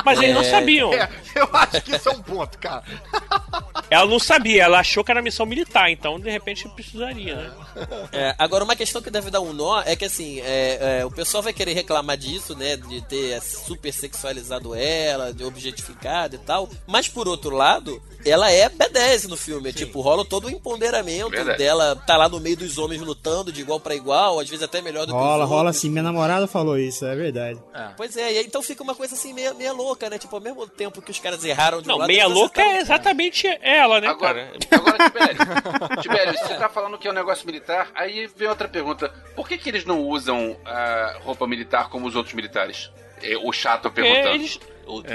Mas 0.05 0.21
eles 0.21 0.35
não 0.35 0.45
sabiam. 0.45 0.93
É, 0.93 1.09
eu 1.35 1.49
acho 1.53 1.83
que 1.83 1.97
isso 1.97 2.09
é 2.09 2.13
um 2.13 2.23
ponto, 2.23 2.59
cara. 2.59 2.85
Ela 3.91 4.07
não 4.07 4.19
sabia, 4.19 4.65
ela 4.65 4.81
achou 4.81 5.05
que 5.05 5.11
era 5.11 5.21
missão 5.21 5.45
militar, 5.45 5.91
então 5.91 6.19
de 6.19 6.31
repente 6.31 6.67
precisaria, 6.71 7.37
né? 7.37 7.53
É, 8.13 8.35
agora, 8.39 8.65
uma 8.65 8.75
questão 8.75 9.03
que 9.03 9.11
deve 9.11 9.31
dar 9.31 9.41
um 9.41 9.53
nó 9.53 9.83
é 9.83 9.95
que, 9.95 10.07
assim, 10.07 10.41
é, 10.41 11.01
é, 11.01 11.05
o 11.05 11.11
pessoal 11.11 11.43
vai 11.43 11.53
querer 11.53 11.75
reclamar 11.75 12.17
disso, 12.17 12.57
né? 12.57 12.77
De 12.77 13.03
ter 13.03 13.41
super 13.43 13.93
sexualizado 13.93 14.75
ela, 14.75 15.33
de 15.33 15.45
objetificado 15.45 16.35
e 16.35 16.39
tal. 16.39 16.69
Mas, 16.87 17.09
por 17.09 17.29
outro 17.29 17.55
lado, 17.55 18.03
ela 18.25 18.51
é 18.51 18.69
B10 18.69 19.29
no 19.29 19.37
filme. 19.37 19.73
Tipo, 19.73 20.01
rola 20.01 20.25
todo 20.25 20.47
o 20.47 20.51
empoderamento 20.51 21.44
Verdade. 21.45 21.59
dela. 21.63 21.97
Tá 22.07 22.17
lá 22.17 22.29
no 22.29 22.41
meio 22.41 22.57
dos 22.57 22.79
homens 22.79 23.01
lutando 23.01 23.53
de 23.53 23.61
igual 23.61 23.79
pra 23.81 23.95
igual, 23.95 24.41
às 24.41 24.49
vezes 24.49 24.63
até 24.65 24.81
melhor 24.83 25.07
do 25.07 25.13
que 25.13 25.19
Rola, 25.19 25.45
os 25.45 25.51
rola 25.51 25.61
outros. 25.65 25.77
assim. 25.79 25.91
Minha 25.91 26.03
namorada 26.03 26.47
falou 26.47 26.79
isso, 26.79 27.05
é 27.07 27.15
verdade. 27.15 27.59
Pois 27.97 28.17
é, 28.17 28.33
e 28.33 28.39
aí, 28.39 28.45
então 28.47 28.63
fica 28.63 28.83
uma 28.83 28.95
coisa 28.95 29.15
assim 29.15 29.33
meia, 29.33 29.53
meia 29.55 29.73
louca, 29.73 30.09
né? 30.11 30.19
Tipo, 30.19 30.37
ao 30.37 30.43
mesmo 30.43 30.67
tempo 30.69 31.01
que 31.03 31.11
os 31.11 31.19
caras 31.19 31.45
erraram 31.45 31.81
de 31.81 31.89
um 31.89 31.93
Não, 31.93 31.99
lado, 31.99 32.09
meia 32.09 32.27
louca 32.27 32.61
é 32.61 32.65
acertaram. 32.65 32.83
exatamente 32.83 33.47
ela, 33.63 34.01
né, 34.01 34.09
Agora, 34.09 34.47
cara? 34.47 34.59
agora 34.71 34.99
Tibério, 35.11 35.37
Tibério, 36.03 36.33
você 36.39 36.55
tá 36.55 36.69
falando 36.69 36.99
que 36.99 37.07
é 37.07 37.11
um 37.11 37.15
negócio 37.15 37.47
militar, 37.47 37.91
aí 37.95 38.27
vem 38.37 38.49
outra 38.49 38.69
pergunta. 38.69 39.09
Por 39.37 39.49
que, 39.49 39.59
que 39.59 39.69
eles 39.69 39.85
não 39.85 40.01
usam 40.01 40.57
a 40.65 41.19
roupa 41.23 41.47
militar 41.47 41.89
como 41.89 42.07
os 42.07 42.15
outros 42.17 42.35
militares? 42.35 42.91
É, 43.23 43.37
O 43.37 43.53
chato 43.53 43.91
perguntando. 43.91 44.35
eles 44.35 44.59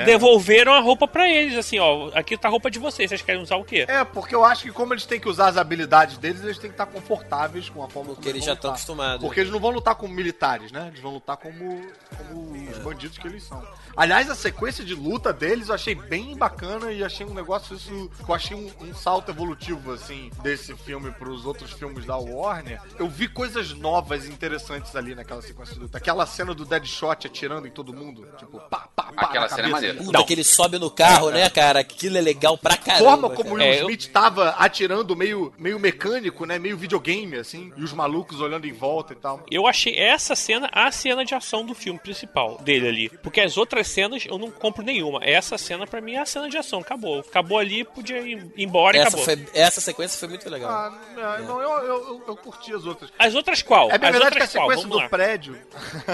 devolveram 0.06 0.74
a 0.74 0.80
roupa 0.80 1.08
pra 1.08 1.30
eles, 1.30 1.58
assim, 1.58 1.80
ó, 1.80 2.10
aqui 2.14 2.38
tá 2.38 2.48
a 2.48 2.52
roupa 2.52 2.70
de 2.70 2.80
vocês, 2.80 3.10
vocês 3.10 3.22
querem 3.22 3.42
usar 3.42 3.56
o 3.58 3.64
quê? 3.64 3.86
É, 3.88 4.04
porque 4.04 4.34
eu 4.34 4.44
acho 4.44 4.64
que 4.64 4.72
como 4.72 4.94
eles 4.94 5.06
têm 5.06 5.20
que 5.20 5.30
usar 5.30 5.48
as 5.48 5.58
habilidades 5.58 6.18
deles, 6.18 6.44
eles 6.44 6.58
têm 6.58 6.70
que 6.70 6.74
estar 6.74 6.86
confortáveis 6.86 7.70
com 7.70 7.84
a 7.84 7.90
forma 7.90 8.10
Porque 8.10 8.24
como 8.24 8.36
eles 8.36 8.46
já 8.46 8.54
estão 8.54 8.72
acostumados. 8.72 9.26
Porque 9.26 9.40
eles 9.40 9.52
não 9.52 9.60
vão 9.60 9.72
lutar 9.72 9.96
como 9.96 10.14
militares, 10.14 10.72
né? 10.72 10.88
Eles 10.88 11.00
vão 11.00 11.14
lutar 11.14 11.38
como, 11.38 11.82
como 12.18 12.70
os 12.70 12.78
bandidos 12.80 13.18
que 13.18 13.28
eles 13.28 13.44
são. 13.44 13.64
Aliás, 14.00 14.30
a 14.30 14.36
sequência 14.36 14.82
de 14.86 14.96
luta 14.96 15.34
deles 15.34 15.68
eu 15.68 15.76
achei 15.76 15.94
bem 15.94 16.34
bacana 16.38 16.90
e 16.90 17.04
achei 17.04 17.26
um 17.26 17.34
negócio 17.34 17.76
isso. 17.76 18.10
Eu 18.26 18.34
achei 18.34 18.56
um, 18.56 18.72
um 18.80 18.94
salto 18.94 19.30
evolutivo, 19.30 19.92
assim, 19.92 20.32
desse 20.42 20.74
filme 20.74 21.12
pros 21.12 21.46
outros 21.46 21.74
filmes 21.74 22.06
da 22.06 22.16
Warner. 22.16 22.80
Eu 22.98 23.10
vi 23.10 23.28
coisas 23.28 23.74
novas 23.74 24.26
e 24.26 24.30
interessantes 24.30 24.96
ali 24.96 25.14
naquela 25.14 25.42
sequência 25.42 25.74
de 25.74 25.82
luta. 25.82 25.98
Aquela 25.98 26.26
cena 26.26 26.54
do 26.56 26.64
Deadshot 26.64 27.28
atirando 27.28 27.68
em 27.68 27.72
todo 27.72 27.94
mundo. 27.94 28.26
Tipo, 28.38 28.58
pá, 28.70 28.88
pá, 28.96 29.12
pá. 29.12 29.22
Aquela 29.24 29.50
na 29.50 29.56
cena 29.56 29.68
é 29.68 29.72
maneira. 29.72 29.98
Puta, 30.02 30.24
que 30.24 30.34
ele 30.34 30.46
sobe 30.46 30.80
no 30.80 30.90
carro, 30.90 31.30
né, 31.32 31.50
cara? 31.50 31.82
Aquilo 31.82 32.18
é 32.18 32.22
legal 32.22 32.58
pra 32.58 32.76
A 32.76 32.78
caramba. 32.78 33.04
forma 33.04 33.30
como 33.32 33.50
o. 33.50 33.54
Will 33.56 33.80
Smith 33.82 34.08
tava 34.14 34.52
atirando 34.52 35.14
meio, 35.14 35.54
meio 35.58 35.78
mecânico, 35.78 36.46
né? 36.46 36.58
Meio 36.58 36.78
videogame, 36.78 37.36
assim. 37.36 37.74
E 37.76 37.84
os 37.84 37.92
malucos 37.92 38.40
olhando 38.40 38.66
em 38.66 38.72
volta 38.72 39.12
e 39.12 39.18
tal. 39.18 39.46
Eu 39.52 39.68
achei 39.68 39.98
essa 40.00 40.38
cena 40.38 40.70
a 40.72 40.90
cena 40.90 41.26
de 41.26 41.36
ação 41.36 41.66
do 41.66 41.76
filme 41.76 42.00
principal 42.00 42.60
dele 42.60 42.88
ali. 42.88 43.10
Porque 43.22 43.42
as 43.42 43.58
outras 43.58 43.89
cenas 43.90 44.26
eu 44.26 44.38
não 44.38 44.50
compro 44.52 44.84
nenhuma. 44.84 45.20
Essa 45.24 45.58
cena 45.58 45.86
pra 45.86 46.02
mim 46.02 46.14
é 46.14 46.20
a 46.20 46.26
cena 46.26 46.50
de 46.50 46.58
ação. 46.58 46.80
Acabou. 46.80 47.20
Acabou 47.20 47.58
ali, 47.58 47.84
podia 47.84 48.20
ir 48.20 48.52
embora 48.58 48.98
e 48.98 49.00
Essa, 49.00 49.10
acabou. 49.18 49.26
foi, 49.26 49.48
essa 49.54 49.82
sequência 49.82 50.20
foi 50.20 50.28
muito 50.30 50.50
legal. 50.50 50.70
Ah, 50.70 51.00
não, 51.16 51.46
não, 51.46 51.62
eu, 51.62 51.70
eu, 51.70 52.08
eu, 52.08 52.24
eu 52.28 52.36
curti 52.38 52.74
as 52.74 52.86
outras. 52.86 53.12
As 53.18 53.36
outras 53.36 53.62
qual? 53.62 53.92
É 53.92 53.98
bem 53.98 54.10
as 54.10 54.16
verdade 54.16 54.36
que 54.38 54.44
a 54.44 54.48
sequência 54.48 54.88
do 54.88 54.98
lá. 54.98 55.10
prédio. 55.10 55.58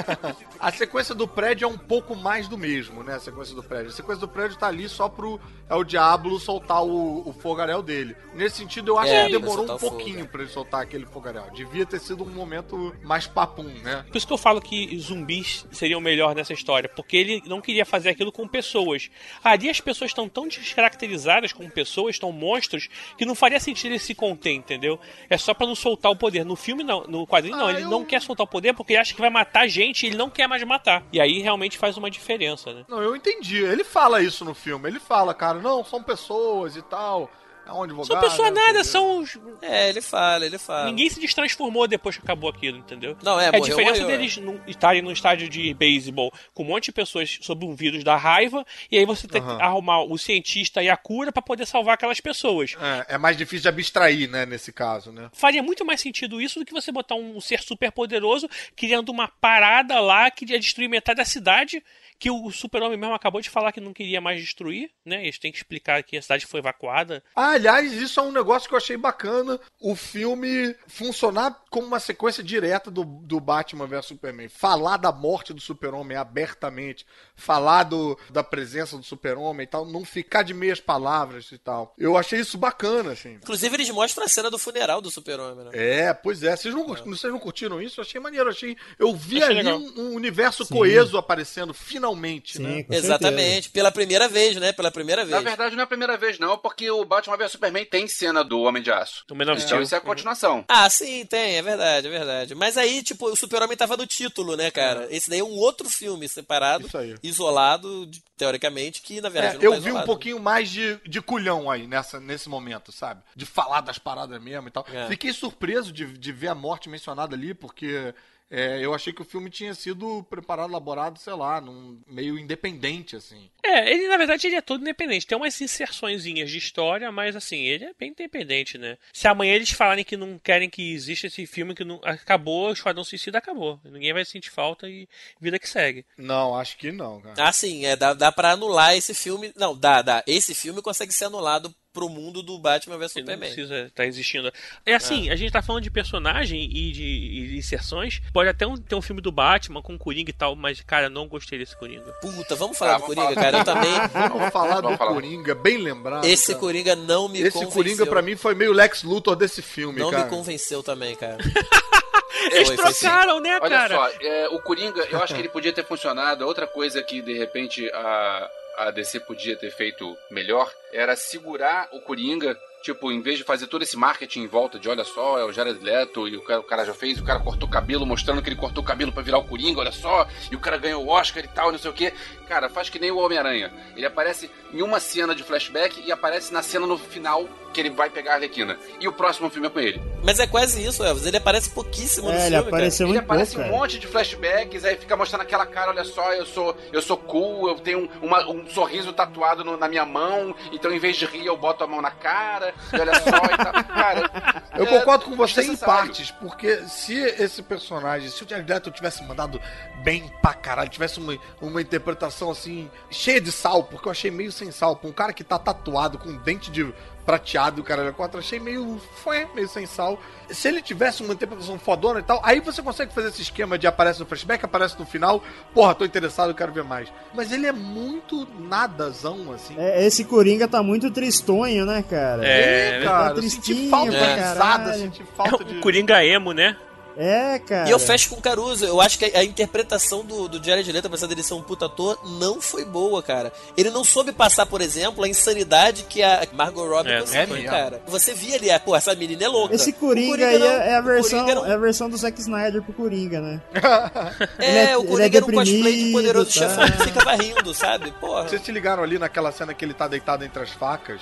a 0.59 0.71
sequência 0.71 1.15
do 1.15 1.27
prédio 1.27 1.65
é 1.65 1.67
um 1.67 1.77
pouco 1.77 2.15
mais 2.15 2.47
do 2.47 2.57
mesmo, 2.57 3.03
né? 3.03 3.15
A 3.15 3.19
sequência 3.19 3.55
do 3.55 3.63
prédio. 3.63 3.89
A 3.89 3.93
sequência 3.93 4.21
do 4.21 4.27
prédio 4.27 4.57
tá 4.57 4.67
ali 4.67 4.87
só 4.89 5.09
pro 5.09 5.39
é 5.69 5.75
o 5.75 5.83
Diablo 5.83 6.39
soltar 6.39 6.83
o, 6.83 7.27
o 7.27 7.33
fogaréu 7.33 7.81
dele. 7.81 8.15
Nesse 8.33 8.57
sentido, 8.57 8.91
eu 8.91 8.99
acho 8.99 9.11
É, 9.11 9.25
que 9.25 9.31
demorou 9.31 9.65
um 9.71 9.77
pouquinho 9.77 10.27
pra 10.27 10.41
ele 10.41 10.49
soltar 10.51 10.81
aquele 10.81 11.05
fogaréu. 11.05 11.49
Devia 11.53 11.85
ter 11.85 11.99
sido 11.99 12.23
um 12.23 12.29
momento 12.29 12.95
mais 13.03 13.25
papum, 13.27 13.63
né? 13.83 14.05
Por 14.07 14.17
isso 14.17 14.27
que 14.27 14.33
eu 14.33 14.37
falo 14.37 14.61
que 14.61 14.97
zumbis 14.99 15.65
seriam 15.71 15.99
melhor 15.99 16.35
nessa 16.35 16.53
história, 16.53 16.89
porque 16.95 17.17
ele 17.17 17.43
não 17.45 17.54
queria 17.61 17.85
fazer 17.85 18.09
aquilo 18.09 18.31
com 18.31 18.47
pessoas. 18.47 19.09
Ali 19.43 19.69
as 19.69 19.79
pessoas 19.81 20.11
estão 20.11 20.27
tão 20.29 20.47
descaracterizadas 20.47 21.51
como 21.53 21.69
pessoas, 21.69 22.17
tão 22.19 22.31
monstros, 22.31 22.87
que 23.17 23.25
não 23.25 23.35
faria 23.35 23.59
sentido 23.59 23.91
ele 23.91 23.99
se 23.99 24.13
conter, 24.15 24.51
entendeu? 24.51 24.99
É 25.29 25.37
só 25.37 25.53
pra 25.53 25.65
não 25.67 25.75
soltar 25.75 26.11
o 26.11 26.15
poder. 26.15 26.45
No 26.45 26.55
filme, 26.55 26.83
não. 26.83 27.03
No 27.05 27.25
quadrinho, 27.25 27.57
não. 27.57 27.67
Ah, 27.67 27.71
Ele 27.73 27.83
eu- 27.83 27.89
não 27.89 28.05
quer 28.05 28.21
soltar 28.21 28.45
o 28.45 28.49
poder 28.49 28.73
porque 28.73 28.93
ele 28.93 28.99
acha 28.99 29.13
que 29.13 29.21
vai 29.21 29.29
matar 29.29 29.67
gente 29.67 30.03
e 30.03 30.07
ele 30.07 30.17
não 30.17 30.29
quer 30.29 30.47
mais 30.47 30.63
matar. 30.63 31.03
E 31.11 31.19
aí 31.19 31.39
realmente 31.39 31.77
faz 31.77 31.97
uma 31.97 32.09
diferença, 32.11 32.73
né? 32.73 32.85
Não, 32.87 33.01
eu 33.01 33.15
entendi. 33.15 33.57
Ele 33.63 33.83
fala 33.83 34.21
isso 34.21 34.43
no 34.45 34.53
filme. 34.53 34.89
Ele 34.89 34.99
fala, 34.99 35.33
cara, 35.33 35.59
não, 35.59 35.83
são 35.83 36.01
pessoas 36.03 36.75
e 36.75 36.81
tal. 36.81 37.29
É 37.65 37.71
um 37.71 37.83
advogado. 37.83 38.07
São 38.07 38.19
pessoas 38.19 38.53
né, 38.53 38.61
nada, 38.61 38.83
são 38.83 39.19
os. 39.19 39.37
É, 39.61 39.89
ele 39.89 40.01
fala, 40.01 40.45
ele 40.45 40.57
fala. 40.57 40.85
Ninguém 40.85 41.09
se 41.09 41.19
destransformou 41.19 41.87
depois 41.87 42.15
que 42.17 42.23
acabou 42.23 42.49
aquilo, 42.49 42.77
entendeu? 42.77 43.17
Não, 43.23 43.39
é, 43.39 43.47
a 43.47 43.51
morreu, 43.51 43.63
diferença 43.63 44.01
morreu, 44.01 44.17
deles 44.17 44.37
não 44.37 44.61
estarem 44.67 45.01
no 45.01 45.11
estádio 45.11 45.49
de 45.49 45.73
beisebol 45.73 46.31
com 46.53 46.63
um 46.63 46.67
monte 46.67 46.85
de 46.85 46.91
pessoas 46.91 47.39
sob 47.41 47.65
um 47.65 47.73
vírus 47.75 48.03
da 48.03 48.15
raiva, 48.15 48.65
e 48.91 48.97
aí 48.97 49.05
você 49.05 49.27
tem 49.27 49.41
que 49.41 49.47
Aham. 49.47 49.61
arrumar 49.61 50.03
o 50.03 50.17
cientista 50.17 50.83
e 50.83 50.89
a 50.89 50.97
cura 50.97 51.31
pra 51.31 51.41
poder 51.41 51.65
salvar 51.65 51.95
aquelas 51.95 52.19
pessoas. 52.19 52.75
É, 52.79 53.15
é 53.15 53.17
mais 53.17 53.35
difícil 53.35 53.63
de 53.63 53.69
abstrair, 53.69 54.29
né, 54.29 54.45
nesse 54.45 54.71
caso, 54.71 55.11
né? 55.11 55.29
Faria 55.33 55.63
muito 55.63 55.83
mais 55.83 56.01
sentido 56.01 56.39
isso 56.41 56.59
do 56.59 56.65
que 56.65 56.73
você 56.73 56.91
botar 56.91 57.15
um 57.15 57.41
ser 57.41 57.61
super 57.61 57.91
poderoso 57.91 58.47
criando 58.75 59.09
uma 59.09 59.27
parada 59.27 59.99
lá 59.99 60.29
que 60.29 60.45
ia 60.45 60.59
destruir 60.59 60.87
metade 60.87 61.17
da 61.17 61.25
cidade, 61.25 61.83
que 62.17 62.29
o 62.29 62.51
super-homem 62.51 62.97
mesmo 62.97 63.13
acabou 63.13 63.41
de 63.41 63.49
falar 63.49 63.71
que 63.71 63.81
não 63.81 63.93
queria 63.93 64.21
mais 64.21 64.39
destruir, 64.39 64.89
né? 65.03 65.23
Eles 65.23 65.37
têm 65.37 65.51
que 65.51 65.57
explicar 65.57 66.01
que 66.03 66.17
a 66.17 66.21
cidade 66.21 66.45
foi 66.45 66.59
evacuada. 66.59 67.23
Ah, 67.35 67.54
aliás, 67.55 67.91
isso 67.93 68.19
é 68.19 68.23
um 68.23 68.31
negócio 68.31 68.67
que 68.67 68.73
eu 68.73 68.77
achei 68.77 68.97
bacana. 68.97 69.59
O 69.79 69.95
filme 69.95 70.75
funcionar 70.87 71.61
como 71.69 71.87
uma 71.87 71.99
sequência 71.99 72.43
direta 72.43 72.89
do, 72.89 73.03
do 73.03 73.39
Batman 73.39 73.87
vs 73.87 74.05
Superman. 74.05 74.47
Falar 74.47 74.97
da 74.97 75.11
morte 75.11 75.53
do 75.53 75.61
Super-Homem 75.61 76.17
abertamente. 76.17 77.05
Falar 77.35 77.83
do, 77.83 78.17
da 78.29 78.43
presença 78.43 78.97
do 78.97 79.03
Super-Homem 79.03 79.63
e 79.63 79.67
tal. 79.67 79.85
Não 79.85 80.05
ficar 80.05 80.43
de 80.43 80.53
meias 80.53 80.79
palavras 80.79 81.51
e 81.51 81.57
tal. 81.57 81.93
Eu 81.97 82.17
achei 82.17 82.39
isso 82.39 82.57
bacana, 82.57 83.11
assim. 83.11 83.33
Inclusive, 83.33 83.75
eles 83.75 83.89
mostram 83.89 84.25
a 84.25 84.29
cena 84.29 84.49
do 84.49 84.59
funeral 84.59 85.01
do 85.01 85.11
super-homem, 85.11 85.65
né? 85.65 85.71
É, 85.73 86.13
pois 86.13 86.43
é. 86.43 86.55
Vocês 86.55 86.73
não, 86.73 86.87
vocês 86.87 87.31
não 87.31 87.39
curtiram 87.39 87.81
isso? 87.81 87.99
Eu 87.99 88.03
achei 88.03 88.21
maneiro. 88.21 88.47
Eu, 88.47 88.51
achei, 88.51 88.77
eu 88.99 89.15
vi 89.15 89.41
Achei 89.41 89.59
ali 89.59 89.71
um, 89.71 89.93
um 89.97 90.13
universo 90.13 90.65
Sim. 90.65 90.73
coeso 90.73 91.17
aparecendo, 91.17 91.73
finalmente, 91.73 92.61
né? 92.61 92.85
Exatamente, 92.89 93.69
pela 93.69 93.91
primeira 93.91 94.27
vez, 94.27 94.55
né? 94.57 94.71
Pela 94.71 94.91
primeira 94.91 95.23
vez. 95.23 95.35
Na 95.35 95.41
verdade, 95.41 95.75
não 95.75 95.81
é 95.81 95.83
a 95.83 95.87
primeira 95.87 96.17
vez, 96.17 96.39
não, 96.39 96.57
porque 96.57 96.89
o 96.89 97.03
Batman 97.05 97.37
vs 97.45 97.51
Superman 97.51 97.85
tem 97.85 98.07
cena 98.07 98.43
do 98.43 98.59
Homem 98.61 98.81
de 98.81 98.91
Aço. 98.91 99.23
Man 99.33 99.51
of 99.51 99.61
Então 99.63 99.81
isso 99.81 99.95
é 99.95 99.97
a 99.97 100.01
continuação. 100.01 100.65
Ah, 100.67 100.89
sim, 100.89 101.25
tem, 101.25 101.57
é 101.57 101.61
verdade, 101.61 102.07
é 102.07 102.09
verdade. 102.09 102.55
Mas 102.55 102.77
aí, 102.77 103.01
tipo, 103.03 103.27
o 103.27 103.35
Super-Homem 103.35 103.77
tava 103.77 103.95
no 103.97 104.05
título, 104.05 104.55
né, 104.55 104.71
cara? 104.71 105.07
Esse 105.09 105.29
daí 105.29 105.39
é 105.39 105.43
um 105.43 105.57
outro 105.57 105.89
filme 105.89 106.27
separado, 106.27 106.87
Isso 106.87 106.97
aí. 106.97 107.15
isolado, 107.23 108.09
teoricamente, 108.37 109.01
que 109.01 109.21
na 109.21 109.29
verdade 109.29 109.55
É, 109.55 109.59
não 109.59 109.63
eu 109.65 109.71
tá 109.73 109.79
vi 109.79 109.91
um 109.91 110.01
pouquinho 110.03 110.39
mais 110.39 110.69
de, 110.69 110.99
de 111.05 111.21
culhão 111.21 111.69
aí 111.69 111.87
nessa, 111.87 112.19
nesse 112.19 112.49
momento, 112.49 112.91
sabe? 112.91 113.21
De 113.35 113.45
falar 113.45 113.81
das 113.81 113.97
paradas 113.97 114.41
mesmo 114.41 114.67
e 114.67 114.71
tal. 114.71 114.85
É. 114.91 115.07
Fiquei 115.07 115.31
surpreso 115.33 115.91
de, 115.91 116.05
de 116.05 116.31
ver 116.31 116.49
a 116.49 116.55
morte 116.55 116.89
mencionada 116.89 117.35
ali, 117.35 117.53
porque 117.53 118.13
é, 118.49 118.79
eu 118.79 118.93
achei 118.93 119.11
que 119.11 119.21
o 119.21 119.25
filme 119.25 119.49
tinha 119.49 119.73
sido 119.73 120.23
preparado, 120.29 120.69
elaborado, 120.69 121.19
sei 121.19 121.33
lá, 121.33 121.59
num 121.59 121.99
meio 122.07 122.37
independente, 122.37 123.15
assim. 123.15 123.49
É, 123.63 123.91
ele 123.91 124.07
na 124.07 124.17
verdade 124.17 124.45
ele 124.45 124.55
é 124.55 124.61
todo 124.61 124.81
independente. 124.81 125.25
Tem 125.25 125.37
umas 125.37 125.59
inserçõezinhas 125.59 126.49
de 126.49 126.57
história, 126.57 127.11
mas 127.11 127.35
assim, 127.35 127.57
ele 127.57 127.85
é 127.85 127.93
bem 127.97 128.11
independente, 128.11 128.77
né? 128.77 128.97
Se 129.11 129.27
amanhã 129.27 129.53
eles 129.53 129.71
falarem 129.71 130.05
que 130.05 130.15
não 130.15 130.37
querem 130.37 130.69
que 130.69 130.93
exista 130.93 131.27
esse 131.27 131.45
filme, 131.47 131.73
que 131.73 131.83
não 131.83 131.99
acabou, 132.03 132.69
o 132.69 132.73
Esquadrão 132.73 133.03
Suicida 133.03 133.39
acabou. 133.39 133.79
Ninguém 133.83 134.13
vai 134.13 134.23
sentir 134.23 134.51
falta 134.51 134.87
e 134.87 135.07
vida 135.41 135.57
que 135.57 135.67
segue. 135.67 136.05
Não, 136.17 136.55
acho 136.55 136.77
que 136.77 136.91
não, 136.91 137.21
cara. 137.21 137.35
Ah, 137.37 137.51
sim, 137.51 137.85
é, 137.85 137.95
dá, 137.95 138.13
dá 138.13 138.31
pra 138.31 138.51
anular 138.51 138.95
esse 138.95 139.13
filme. 139.13 139.51
Não, 139.55 139.77
dá, 139.77 140.01
dá. 140.01 140.23
Esse 140.27 140.53
filme 140.53 140.81
consegue 140.81 141.13
ser 141.13 141.25
anulado 141.25 141.73
pro 141.95 142.09
mundo 142.09 142.43
do 142.43 142.59
Batman 142.59 142.97
vs 142.97 143.15
Não 143.15 143.21
Superman. 143.21 143.39
precisa 143.49 143.85
estar 143.87 144.05
existindo. 144.05 144.51
É 144.85 144.93
assim, 144.93 145.29
a 145.29 145.35
gente 145.35 145.51
tá 145.51 145.61
falando 145.61 145.81
de 145.83 145.89
personagem 145.89 146.61
e 146.63 146.91
de, 146.91 147.03
e 147.03 147.47
de 147.47 147.57
inserções. 147.57 148.21
Pode 148.33 148.49
até 148.49 148.67
um- 148.67 148.75
ter 148.75 148.93
um 148.95 149.01
filme 149.01 149.21
do 149.21 149.31
Batman 149.31 149.81
com 149.81 149.97
Coringa 149.97 150.29
e 150.29 150.33
tal, 150.33 150.55
mas, 150.55 150.81
cara, 150.81 151.09
não 151.09 151.27
gostei 151.27 151.57
desse 151.57 151.75
Coringa. 151.77 152.11
Puta, 152.21 152.53
vamos 152.55 152.77
falar 152.77 152.95
Ah, 152.95 152.97
do 152.97 153.01
vamos 153.01 153.15
Coringa, 153.15 153.33
falar. 153.33 153.45
cara. 153.51 153.57
Eu 153.59 153.63
também. 153.63 153.95
Vamos 154.35 154.51
falar 154.51 154.81
do 154.81 154.97
falar. 154.97 155.13
Coringa, 155.13 155.55
bem 155.55 155.77
lembrado. 155.77 156.25
Esse 156.25 156.47
cara. 156.47 156.59
Coringa 156.59 156.95
não 156.95 157.29
me 157.29 157.39
Esse 157.39 157.51
convenceu. 157.51 157.71
Coringa 157.73 158.05
pra 158.05 158.21
mim 158.21 158.35
foi 158.35 158.53
meio 158.53 158.73
Lex 158.73 159.03
Luthor 159.03 159.35
desse 159.37 159.61
filme, 159.61 159.99
Não 159.99 160.11
cara. 160.11 160.25
me 160.25 160.29
convenceu 160.29 160.83
também, 160.83 161.15
cara. 161.15 161.37
Eles 162.51 162.67
Foi, 162.67 162.77
foi 162.77 162.93
sim. 162.93 162.99
trocaram, 163.07 163.39
né, 163.39 163.57
Olha 163.61 163.69
cara? 163.77 163.95
só, 163.95 164.09
é, 164.21 164.49
o 164.49 164.59
Coringa, 164.59 165.01
eu 165.09 165.23
acho 165.23 165.33
que 165.33 165.39
ele 165.39 165.49
podia 165.49 165.71
ter 165.73 165.83
funcionado. 165.85 166.45
Outra 166.45 166.67
coisa 166.67 167.01
que, 167.01 167.21
de 167.21 167.33
repente, 167.33 167.89
a, 167.91 168.49
a 168.77 168.91
DC 168.91 169.21
podia 169.21 169.55
ter 169.55 169.71
feito 169.71 170.17
melhor 170.29 170.71
era 170.91 171.15
segurar 171.15 171.89
o 171.91 171.99
Coringa. 171.99 172.57
Tipo, 172.81 173.11
em 173.11 173.19
vez 173.19 173.39
de 173.39 173.43
fazer 173.43 173.65
todo 173.65 173.81
esse 173.81 173.97
marketing 173.97 174.41
em 174.41 174.47
volta 174.47 174.77
de 174.77 174.87
olha 174.87 175.03
só, 175.03 175.39
é 175.39 175.43
o 175.43 175.51
Jared 175.51 175.83
Leto 175.83 176.27
e 176.27 176.37
o 176.37 176.43
cara, 176.43 176.59
o 176.59 176.63
cara 176.63 176.85
já 176.85 176.93
fez, 176.93 177.19
o 177.19 177.23
cara 177.23 177.39
cortou 177.39 177.67
o 177.67 177.71
cabelo, 177.71 178.05
mostrando 178.05 178.43
que 178.43 178.49
ele 178.49 178.55
cortou 178.55 178.83
o 178.83 178.85
cabelo 178.85 179.11
pra 179.11 179.23
virar 179.23 179.39
o 179.39 179.43
Coringa, 179.43 179.79
olha 179.79 179.91
só, 179.91 180.27
e 180.51 180.55
o 180.55 180.59
cara 180.59 180.77
ganhou 180.77 181.03
o 181.03 181.09
Oscar 181.09 181.43
e 181.43 181.47
tal, 181.47 181.71
não 181.71 181.79
sei 181.79 181.89
o 181.89 181.93
que. 181.95 182.13
Cara, 182.47 182.69
faz 182.69 182.89
que 182.89 182.99
nem 182.99 183.11
o 183.11 183.17
Homem-Aranha. 183.17 183.71
Ele 183.95 184.05
aparece 184.05 184.49
em 184.73 184.81
uma 184.81 184.99
cena 184.99 185.33
de 185.35 185.43
flashback 185.43 186.01
e 186.05 186.11
aparece 186.11 186.53
na 186.53 186.61
cena 186.61 186.85
no 186.85 186.97
final 186.97 187.47
que 187.73 187.81
ele 187.81 187.89
vai 187.89 188.09
pegar 188.09 188.31
a 188.31 188.35
Arlequina. 188.35 188.77
E 189.01 189.07
o 189.07 189.11
próximo 189.11 189.49
filme 189.49 189.67
é 189.67 189.69
com 189.69 189.79
ele. 189.81 190.01
Mas 190.23 190.39
é 190.39 190.47
quase 190.47 190.81
isso, 190.85 191.03
Elvis. 191.03 191.25
Ele 191.25 191.35
aparece 191.35 191.69
pouquíssimo 191.71 192.29
no 192.29 192.33
É, 192.33 192.45
ele 192.47 192.55
filme, 192.55 192.69
apareceu 192.69 193.05
Ele 193.05 193.13
muito 193.15 193.25
pouco, 193.27 193.33
aparece 193.33 193.57
um 193.57 193.61
cara. 193.63 193.71
monte 193.73 193.99
de 193.99 194.07
flashbacks, 194.07 194.85
aí 194.85 194.95
fica 194.95 195.17
mostrando 195.17 195.41
aquela 195.41 195.65
cara, 195.65 195.89
olha 195.91 196.05
só, 196.05 196.33
eu 196.33 196.45
sou, 196.45 196.75
eu 196.93 197.01
sou 197.01 197.17
cool, 197.17 197.67
eu 197.67 197.75
tenho 197.75 197.99
um, 198.21 198.27
uma- 198.27 198.47
um 198.49 198.65
sorriso 198.69 199.11
tatuado 199.11 199.65
no- 199.65 199.75
na 199.75 199.89
minha 199.89 200.05
mão, 200.05 200.55
então 200.71 200.89
em 200.89 200.99
vez 200.99 201.17
de 201.17 201.25
rir 201.25 201.45
eu 201.45 201.57
boto 201.57 201.83
a 201.83 201.87
mão 201.87 202.01
na 202.01 202.11
cara, 202.11 202.73
e 202.93 202.99
olha 202.99 203.13
só 203.15 203.29
e 203.29 203.57
tal. 203.57 203.73
Cara, 203.95 204.61
Eu 204.77 204.85
é 204.85 204.87
concordo 204.99 205.25
com 205.25 205.35
você 205.35 205.61
em 205.63 205.75
partes, 205.75 206.31
porque 206.31 206.77
se 206.87 207.13
esse 207.17 207.61
personagem, 207.61 208.29
se 208.29 208.41
o 208.43 208.47
Jared 208.49 208.71
Leto 208.71 208.89
tivesse 208.91 209.21
mandado 209.23 209.59
bem 210.03 210.31
pra 210.41 210.53
caralho, 210.53 210.89
tivesse 210.89 211.19
uma, 211.19 211.37
uma 211.61 211.81
interpretação 211.81 212.34
assim, 212.51 212.89
cheia 213.09 213.39
de 213.39 213.51
sal, 213.51 213.83
porque 213.83 214.07
eu 214.07 214.11
achei 214.11 214.31
meio 214.31 214.51
sem 214.51 214.71
sal, 214.71 214.95
pra 214.95 215.09
um 215.09 215.13
cara 215.13 215.33
que 215.33 215.43
tá 215.43 215.57
tatuado 215.57 216.17
com 216.17 216.29
um 216.29 216.37
dente 216.37 216.71
de 216.71 216.93
prateado 217.25 217.81
o 217.81 217.83
cara 217.83 218.11
quatro, 218.13 218.39
achei 218.39 218.59
meio, 218.59 219.01
foi 219.23 219.47
meio 219.55 219.67
sem 219.67 219.85
sal. 219.85 220.19
Se 220.49 220.67
ele 220.67 220.81
tivesse 220.81 221.23
uma 221.23 221.33
interpretação 221.33 221.79
fodona 221.79 222.19
e 222.19 222.23
tal, 222.23 222.39
aí 222.43 222.59
você 222.59 222.83
consegue 222.83 223.11
fazer 223.13 223.29
esse 223.29 223.41
esquema 223.41 223.79
de 223.79 223.87
aparece 223.87 224.19
no 224.19 224.25
flashback, 224.27 224.63
aparece 224.63 224.97
no 224.99 225.05
final, 225.05 225.43
porra, 225.73 225.95
tô 225.95 226.05
interessado, 226.05 226.53
quero 226.53 226.71
ver 226.71 226.83
mais. 226.83 227.11
Mas 227.33 227.51
ele 227.51 227.65
é 227.65 227.71
muito 227.71 228.47
nadazão, 228.59 229.51
assim. 229.51 229.73
É, 229.77 230.05
esse 230.05 230.23
Coringa 230.23 230.67
tá 230.67 230.83
muito 230.83 231.09
tristonho, 231.09 231.85
né, 231.85 232.03
cara? 232.07 232.45
É, 232.45 233.01
cara, 233.03 233.33
tá 233.33 233.37
eu 233.37 233.41
senti 233.41 233.63
tristinho 233.63 233.89
falta 233.89 234.11
pra 234.11 234.27
de 234.27 234.41
risada, 234.41 234.93
senti 234.93 235.23
falta 235.35 235.63
É 235.63 235.65
de... 235.65 235.75
um 235.77 235.81
Coringa 235.81 236.23
emo, 236.23 236.51
né? 236.51 236.77
É, 237.17 237.59
cara. 237.59 237.87
E 237.87 237.91
eu 237.91 237.99
fecho 237.99 238.29
com 238.29 238.35
o 238.35 238.41
Caruso. 238.41 238.85
Eu 238.85 238.99
acho 238.99 239.17
que 239.17 239.25
a, 239.25 239.39
a 239.39 239.43
interpretação 239.43 240.23
do, 240.23 240.47
do 240.47 240.63
Jared 240.63 240.91
Leto, 240.91 241.07
apesar 241.07 241.27
dele 241.27 241.43
ser 241.43 241.53
um 241.53 241.61
puta 241.61 241.85
ator, 241.85 242.19
não 242.39 242.61
foi 242.61 242.83
boa, 242.85 243.21
cara. 243.23 243.53
Ele 243.77 243.89
não 243.89 244.03
soube 244.03 244.31
passar, 244.31 244.65
por 244.65 244.81
exemplo, 244.81 245.23
a 245.23 245.27
insanidade 245.27 246.03
que 246.03 246.21
a 246.21 246.45
Margot 246.53 246.85
Robbie 246.87 247.11
É, 247.11 247.21
conseguiu, 247.21 247.55
é 247.57 247.63
cara. 247.63 248.01
Você 248.07 248.33
via 248.33 248.55
ali, 248.55 248.69
ah, 248.71 248.79
pô, 248.79 248.95
essa 248.95 249.15
menina 249.15 249.43
é 249.45 249.47
louca. 249.47 249.75
Esse 249.75 249.91
O 249.91 249.93
Coringa, 249.93 250.47
aí 250.47 250.59
não. 250.59 250.67
é, 250.67 250.95
a 250.95 251.01
versão, 251.01 251.45
Coringa 251.45 251.67
é 251.67 251.73
a 251.73 251.77
versão 251.77 252.09
do 252.09 252.17
Zack 252.17 252.39
Snyder 252.39 252.81
pro 252.81 252.93
Coringa, 252.93 253.39
né? 253.41 253.61
É, 254.59 254.91
é- 254.91 254.97
o 254.97 255.03
é 255.03 255.07
Coringa 255.07 255.37
era 255.37 255.45
um 255.45 255.51
cosplay 255.51 256.03
de 256.05 256.11
poderoso 256.11 256.45
tá? 256.47 256.51
chefão 256.51 256.85
que 256.85 257.03
ficava 257.03 257.35
rindo, 257.35 257.73
sabe? 257.73 258.11
Porra. 258.19 258.47
Vocês 258.47 258.61
se 258.61 258.71
ligaram 258.71 259.03
ali 259.03 259.17
naquela 259.17 259.51
cena 259.51 259.73
que 259.73 259.83
ele 259.85 259.93
tá 259.93 260.07
deitado 260.07 260.43
entre 260.43 260.61
as 260.61 260.71
facas? 260.71 261.21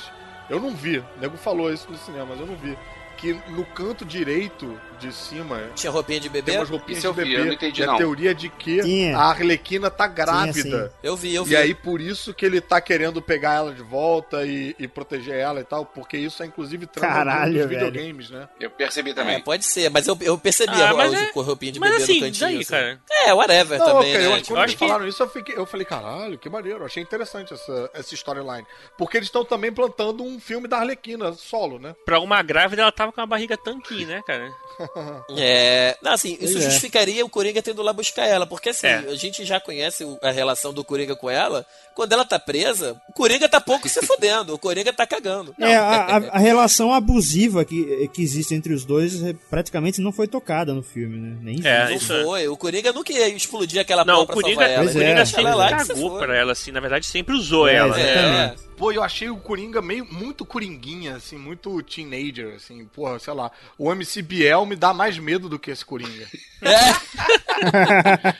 Eu 0.49 0.59
não 0.59 0.71
vi. 0.75 0.99
O 0.99 1.05
nego 1.19 1.37
falou 1.37 1.71
isso 1.71 1.89
no 1.89 1.97
cinema, 1.97 2.27
mas 2.29 2.39
eu 2.39 2.45
não 2.45 2.55
vi. 2.55 2.77
Que 3.17 3.33
no 3.49 3.63
canto 3.65 4.03
direito 4.03 4.77
de 4.99 5.11
cima 5.13 5.61
Tinha 5.75 5.91
roupinha 5.91 6.19
de 6.19 6.29
bebê? 6.29 6.51
tem 6.51 6.59
umas 6.59 6.69
roupinhas 6.69 6.97
Isso 6.99 7.07
eu 7.07 7.13
de 7.13 7.23
vi, 7.23 7.29
bebê. 7.29 7.41
eu 7.41 7.45
não 7.45 7.53
entendi, 7.53 7.81
e 7.81 7.83
a 7.83 7.87
não. 7.87 7.97
teoria 7.97 8.33
de 8.35 8.49
que 8.49 8.81
Tinha. 8.81 9.17
a 9.17 9.29
Arlequina 9.29 9.89
tá 9.89 10.07
grávida. 10.07 10.53
sim. 10.87 10.95
Eu 11.01 11.15
vi, 11.15 11.33
eu 11.35 11.43
vi. 11.43 11.53
E 11.53 11.55
aí, 11.55 11.73
por 11.73 11.99
isso 12.01 12.33
que 12.33 12.45
ele 12.45 12.59
tá 12.61 12.79
querendo 12.81 13.21
pegar 13.21 13.53
ela 13.55 13.73
de 13.73 13.81
volta 13.81 14.45
e, 14.45 14.75
e 14.79 14.87
proteger 14.87 15.35
ela 15.35 15.59
e 15.59 15.63
tal, 15.63 15.85
porque 15.85 16.17
isso 16.17 16.41
é 16.43 16.45
inclusive 16.45 16.85
trama 16.87 17.45
dos 17.49 17.65
videogames, 17.65 18.29
né? 18.29 18.47
Eu 18.59 18.69
percebi 18.69 19.11
É, 19.11 19.13
também. 19.13 19.41
pode 19.41 19.65
ser, 19.65 19.89
mas 19.89 20.07
eu, 20.07 20.17
eu 20.21 20.37
percebi 20.37 20.81
Ah, 20.81 20.89
a, 20.91 20.93
mas 20.93 21.13
a, 21.13 21.17
é- 21.17 21.29
a 21.29 21.31
roupinha 21.41 21.71
de 21.71 21.79
mas 21.79 21.91
bebê 21.91 22.03
assim, 22.03 22.13
no 22.15 22.25
cantinho. 22.25 22.39
daí, 22.49 22.57
assim. 22.59 22.69
cara? 22.71 23.01
É, 23.25 23.33
whatever 23.33 23.79
Não, 23.79 23.85
também, 23.85 24.15
ok, 24.15 24.17
né? 24.17 24.25
eu, 24.25 24.37
Tipo, 24.37 24.47
quando 24.47 24.57
acho 24.59 24.65
eles 24.65 24.75
que- 24.79 24.87
falaram 24.87 25.07
isso, 25.07 25.23
eu, 25.23 25.29
fiquei, 25.29 25.57
eu 25.57 25.65
falei, 25.65 25.85
caralho, 25.85 26.37
que 26.37 26.49
maneiro, 26.49 26.79
eu 26.79 26.85
achei 26.85 27.01
interessante 27.03 27.53
essa, 27.53 27.89
essa 27.93 28.13
storyline. 28.13 28.65
Porque 28.97 29.17
eles 29.17 29.27
estão 29.27 29.43
também 29.45 29.71
plantando 29.71 30.23
um 30.23 30.39
filme 30.39 30.67
da 30.67 30.77
Arlequina 30.79 31.33
solo, 31.33 31.79
né? 31.79 31.95
Pra 32.05 32.19
uma 32.19 32.41
grávida, 32.41 32.81
ela 32.81 32.91
tava 32.91 33.11
com 33.11 33.21
a 33.21 33.25
barriga 33.25 33.57
tanquinho, 33.57 34.07
né, 34.07 34.21
cara? 34.25 34.51
É. 35.37 35.97
Não, 36.01 36.13
assim, 36.13 36.33
isso 36.39 36.53
Pois 36.53 36.65
é. 36.65 36.69
justificaria 36.69 37.25
o 37.25 37.29
Coringa 37.29 37.61
tendo 37.61 37.81
lá 37.81 37.93
buscar 37.93 38.25
ela. 38.25 38.45
Porque 38.45 38.69
assim, 38.69 38.87
É. 38.87 38.95
a 39.09 39.15
gente 39.15 39.43
já 39.45 39.59
conhece 39.59 40.05
a 40.21 40.31
relação 40.31 40.73
do 40.73 40.83
Coringa 40.83 41.15
com 41.15 41.29
ela. 41.29 41.65
Quando 41.95 42.11
ela 42.13 42.25
tá 42.25 42.39
presa, 42.39 42.99
o 43.07 43.13
Coringa 43.13 43.47
tá 43.47 43.61
pouco 43.61 43.87
se 43.87 44.01
fudendo. 44.05 44.53
O 44.55 44.57
Coringa 44.59 44.91
tá 44.91 45.05
cagando. 45.05 45.53
É, 45.59 45.75
a, 45.75 46.17
a- 46.17 46.29
a 46.31 46.39
relação 46.39 46.91
abusiva 46.93 47.63
que, 47.63 48.07
que 48.13 48.21
existe 48.21 48.55
entre 48.55 48.73
os 48.73 48.83
dois 48.83 49.21
é, 49.23 49.33
praticamente 49.49 50.01
não 50.01 50.11
foi 50.11 50.27
tocada 50.27 50.73
no 50.73 50.81
filme, 50.81 51.17
né? 51.19 51.37
Nem 51.41 51.61
É, 51.63 51.85
Não 51.85 51.95
isso 51.95 52.11
é. 52.13 52.23
foi. 52.23 52.47
O 52.47 52.57
Coringa 52.57 52.91
nunca 52.91 53.13
ia 53.13 53.27
explodir 53.29 53.79
aquela 53.79 54.03
Não, 54.03 54.15
pau 54.15 54.23
o 54.23 54.25
pra 54.27 54.35
Coringa, 54.35 54.61
salvar 54.61 54.69
ela. 54.71 54.89
o 54.89 54.93
Coringa 54.93 55.21
é. 55.21 55.25
sempre 55.25 55.45
ela 55.51 55.69
cagou 55.69 56.17
pra 56.17 56.35
ela, 56.37 56.51
assim. 56.51 56.71
Na 56.71 56.79
verdade, 56.79 57.05
sempre 57.05 57.35
usou 57.35 57.67
É, 57.67 57.75
ela. 57.75 57.99
É. 57.99 58.55
Pô, 58.75 58.91
eu 58.91 59.03
achei 59.03 59.29
o 59.29 59.37
Coringa 59.37 59.81
meio 59.83 60.03
muito 60.11 60.43
coringuinha, 60.43 61.15
assim, 61.17 61.37
muito 61.37 61.81
teenager, 61.83 62.55
assim, 62.55 62.83
porra, 62.85 63.19
sei 63.19 63.31
lá. 63.33 63.51
O 63.77 63.91
MC 63.91 64.23
Biel 64.23 64.65
me 64.73 64.79
dá 64.79 64.93
mais 64.93 65.17
medo 65.17 65.47
do 65.47 65.57
que 65.59 65.71
esse 65.71 65.85
Coringa. 65.85 66.27
É. 66.65 68.33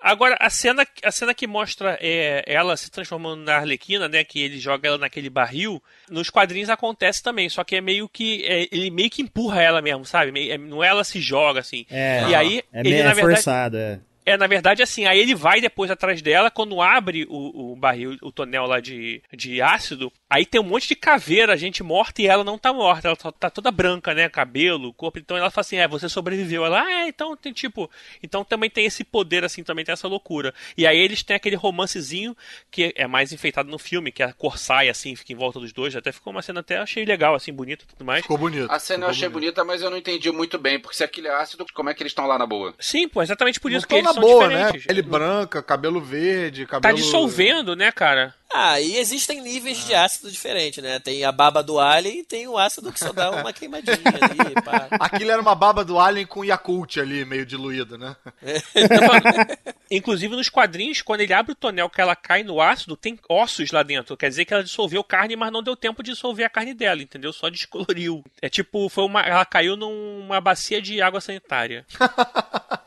Agora, 0.00 0.36
a 0.40 0.50
cena, 0.50 0.86
a 1.02 1.10
cena 1.10 1.34
que 1.34 1.46
mostra 1.46 1.98
é, 2.00 2.42
ela 2.46 2.76
se 2.76 2.90
transformando 2.90 3.42
na 3.42 3.56
Arlequina, 3.56 4.08
né? 4.08 4.24
Que 4.24 4.40
ele 4.40 4.58
joga 4.58 4.88
ela 4.88 4.98
naquele 4.98 5.30
barril, 5.30 5.82
nos 6.10 6.30
quadrinhos 6.30 6.70
acontece 6.70 7.22
também, 7.22 7.48
só 7.48 7.64
que 7.64 7.76
é 7.76 7.80
meio 7.80 8.08
que. 8.08 8.44
é, 8.44 8.68
ele 8.70 8.90
meio 8.90 9.10
que 9.10 9.22
empurra 9.22 9.62
ela 9.62 9.80
mesmo, 9.82 10.04
sabe? 10.04 10.30
Meio- 10.32 10.52
é, 10.52 10.58
não 10.58 10.82
é 10.84 10.88
ela 10.88 11.04
se 11.04 11.20
joga, 11.20 11.60
assim. 11.60 11.86
É, 11.90 12.24
e 12.28 12.34
aí, 12.34 12.62
é, 12.72 12.80
ele, 12.80 12.90
meio- 12.90 13.04
na 13.04 13.10
é 13.10 13.14
verdade. 13.14 13.36
forçado, 13.36 13.76
é. 13.78 14.00
É, 14.24 14.36
na 14.36 14.46
verdade, 14.46 14.82
assim, 14.82 15.04
aí 15.04 15.18
ele 15.18 15.34
vai 15.34 15.60
depois 15.60 15.90
atrás 15.90 16.22
dela, 16.22 16.50
quando 16.50 16.80
abre 16.80 17.26
o, 17.28 17.72
o 17.72 17.76
barril, 17.76 18.16
o 18.22 18.30
tonel 18.30 18.66
lá 18.66 18.78
de, 18.78 19.20
de 19.32 19.60
ácido, 19.60 20.12
aí 20.30 20.46
tem 20.46 20.60
um 20.60 20.64
monte 20.64 20.86
de 20.88 20.94
caveira, 20.94 21.56
gente 21.56 21.82
morta, 21.82 22.22
e 22.22 22.26
ela 22.26 22.44
não 22.44 22.56
tá 22.56 22.72
morta, 22.72 23.08
ela 23.08 23.16
tá, 23.16 23.32
tá 23.32 23.50
toda 23.50 23.70
branca, 23.72 24.14
né, 24.14 24.28
cabelo, 24.28 24.92
corpo, 24.92 25.18
então 25.18 25.36
ela 25.36 25.50
fala 25.50 25.62
assim, 25.62 25.76
é, 25.76 25.88
você 25.88 26.08
sobreviveu, 26.08 26.64
ela, 26.64 26.82
ah, 26.82 26.92
é, 26.92 27.08
então 27.08 27.36
tem 27.36 27.52
tipo, 27.52 27.90
então 28.22 28.44
também 28.44 28.70
tem 28.70 28.86
esse 28.86 29.02
poder, 29.02 29.44
assim, 29.44 29.64
também 29.64 29.84
tem 29.84 29.92
essa 29.92 30.06
loucura. 30.06 30.54
E 30.76 30.86
aí 30.86 30.98
eles 30.98 31.22
têm 31.22 31.34
aquele 31.34 31.56
romancezinho, 31.56 32.36
que 32.70 32.92
é 32.96 33.06
mais 33.08 33.32
enfeitado 33.32 33.68
no 33.68 33.78
filme, 33.78 34.12
que 34.12 34.22
a 34.22 34.32
cor 34.32 34.56
sai, 34.56 34.88
assim, 34.88 35.16
fica 35.16 35.32
em 35.32 35.36
volta 35.36 35.58
dos 35.58 35.72
dois, 35.72 35.96
até 35.96 36.12
ficou 36.12 36.32
uma 36.32 36.42
cena 36.42 36.60
até, 36.60 36.78
achei 36.78 37.04
legal, 37.04 37.34
assim, 37.34 37.52
bonita 37.52 37.84
e 37.84 37.86
tudo 37.88 38.04
mais. 38.04 38.22
Ficou 38.22 38.38
bonito. 38.38 38.70
A 38.70 38.78
cena 38.78 39.06
eu 39.06 39.10
achei 39.10 39.28
bonita, 39.28 39.64
mas 39.64 39.82
eu 39.82 39.90
não 39.90 39.96
entendi 39.96 40.30
muito 40.30 40.58
bem, 40.58 40.78
porque 40.78 40.96
se 40.96 41.02
aquilo 41.02 41.26
é 41.26 41.34
ácido, 41.34 41.66
como 41.74 41.90
é 41.90 41.94
que 41.94 42.02
eles 42.02 42.12
estão 42.12 42.26
lá 42.26 42.38
na 42.38 42.46
boa? 42.46 42.72
Sim, 42.78 43.08
pô, 43.08 43.20
exatamente 43.20 43.58
por 43.58 43.72
isso 43.72 43.80
Não 43.80 43.88
que 43.88 43.94
eles 43.94 44.11
boa, 44.14 44.48
né? 44.48 44.72
Pele 44.86 45.02
branca, 45.02 45.62
cabelo 45.62 46.00
verde, 46.00 46.66
cabelo... 46.66 46.82
Tá 46.82 46.92
dissolvendo, 46.92 47.74
né, 47.76 47.90
cara? 47.92 48.34
Ah, 48.54 48.78
e 48.78 48.98
existem 48.98 49.40
níveis 49.40 49.86
de 49.86 49.94
ácido 49.94 50.30
diferentes, 50.30 50.82
né? 50.82 50.98
Tem 50.98 51.24
a 51.24 51.32
baba 51.32 51.62
do 51.62 51.80
alien 51.80 52.18
e 52.18 52.24
tem 52.24 52.46
o 52.46 52.58
ácido 52.58 52.92
que 52.92 53.00
só 53.00 53.10
dá 53.10 53.30
uma 53.30 53.50
queimadinha 53.54 53.96
ali, 53.96 54.62
pá. 54.62 54.88
Aquilo 54.90 55.30
era 55.30 55.40
uma 55.40 55.54
baba 55.54 55.82
do 55.82 55.98
Alien 55.98 56.26
com 56.26 56.44
Yakult 56.44 56.98
ali, 56.98 57.24
meio 57.24 57.46
diluída, 57.46 57.96
né? 57.96 58.14
Inclusive 59.90 60.36
nos 60.36 60.50
quadrinhos, 60.50 61.00
quando 61.00 61.20
ele 61.22 61.32
abre 61.32 61.52
o 61.52 61.56
tonel 61.56 61.88
que 61.88 62.00
ela 62.00 62.14
cai 62.14 62.42
no 62.42 62.60
ácido, 62.60 62.96
tem 62.96 63.18
ossos 63.28 63.70
lá 63.70 63.82
dentro. 63.82 64.16
Quer 64.16 64.28
dizer 64.28 64.44
que 64.44 64.52
ela 64.52 64.64
dissolveu 64.64 65.02
carne, 65.02 65.34
mas 65.34 65.52
não 65.52 65.62
deu 65.62 65.76
tempo 65.76 66.02
de 66.02 66.12
dissolver 66.12 66.44
a 66.44 66.50
carne 66.50 66.74
dela, 66.74 67.02
entendeu? 67.02 67.32
Só 67.32 67.48
descoloriu. 67.48 68.22
É 68.40 68.48
tipo, 68.48 68.88
foi 68.88 69.04
uma, 69.04 69.22
ela 69.22 69.44
caiu 69.44 69.76
numa 69.76 70.40
bacia 70.40 70.80
de 70.80 71.00
água 71.00 71.20
sanitária. 71.20 71.86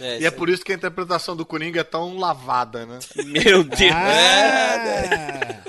É, 0.00 0.20
E 0.20 0.26
é 0.26 0.30
por 0.30 0.48
isso 0.48 0.64
que 0.64 0.72
a 0.72 0.74
interpretação 0.74 1.36
do 1.36 1.46
Coringa 1.46 1.80
é 1.80 1.84
tão 1.84 2.18
lavada, 2.18 2.84
né? 2.86 2.98
Meu 3.24 3.64
Deus. 3.64 3.92
Ah, 3.92 5.62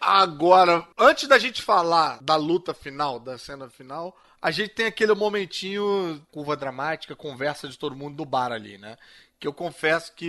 Agora, 0.00 0.86
antes 0.98 1.28
da 1.28 1.38
gente 1.38 1.62
falar 1.62 2.18
da 2.22 2.36
luta 2.36 2.74
final, 2.74 3.18
da 3.20 3.38
cena 3.38 3.68
final, 3.68 4.16
a 4.40 4.50
gente 4.50 4.70
tem 4.70 4.86
aquele 4.86 5.14
momentinho, 5.14 6.20
curva 6.30 6.56
dramática, 6.56 7.14
conversa 7.14 7.68
de 7.68 7.78
todo 7.78 7.96
mundo 7.96 8.16
do 8.16 8.24
bar 8.24 8.52
ali, 8.52 8.78
né? 8.78 8.96
Que 9.40 9.46
eu 9.46 9.52
confesso 9.52 10.12
que. 10.16 10.28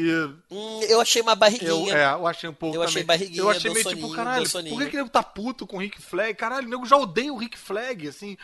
Hum, 0.51 0.79
eu 0.87 1.01
achei 1.01 1.21
uma 1.21 1.33
barriguinha. 1.35 1.69
Eu, 1.69 1.97
é, 1.97 2.13
eu 2.13 2.27
achei 2.27 2.49
um 2.49 2.53
pouco 2.53 2.75
Eu 2.75 2.83
achei 2.83 3.01
também. 3.03 3.05
barriguinha, 3.17 3.41
Eu 3.41 3.49
achei 3.49 3.71
meio 3.71 3.83
soninho, 3.83 4.03
tipo, 4.07 4.15
caralho, 4.15 4.47
por 4.49 4.61
que, 4.83 4.85
que 4.89 4.95
o 4.95 4.99
nego 4.99 5.09
tá 5.09 5.23
puto 5.23 5.65
com 5.65 5.77
o 5.77 5.79
Rick 5.79 5.99
Flag? 6.01 6.33
Caralho, 6.35 6.67
o 6.67 6.69
nego 6.69 6.85
já 6.85 6.95
odeia 6.95 7.33
o 7.33 7.37
Rick 7.37 7.57
Flag, 7.57 8.07
assim. 8.07 8.37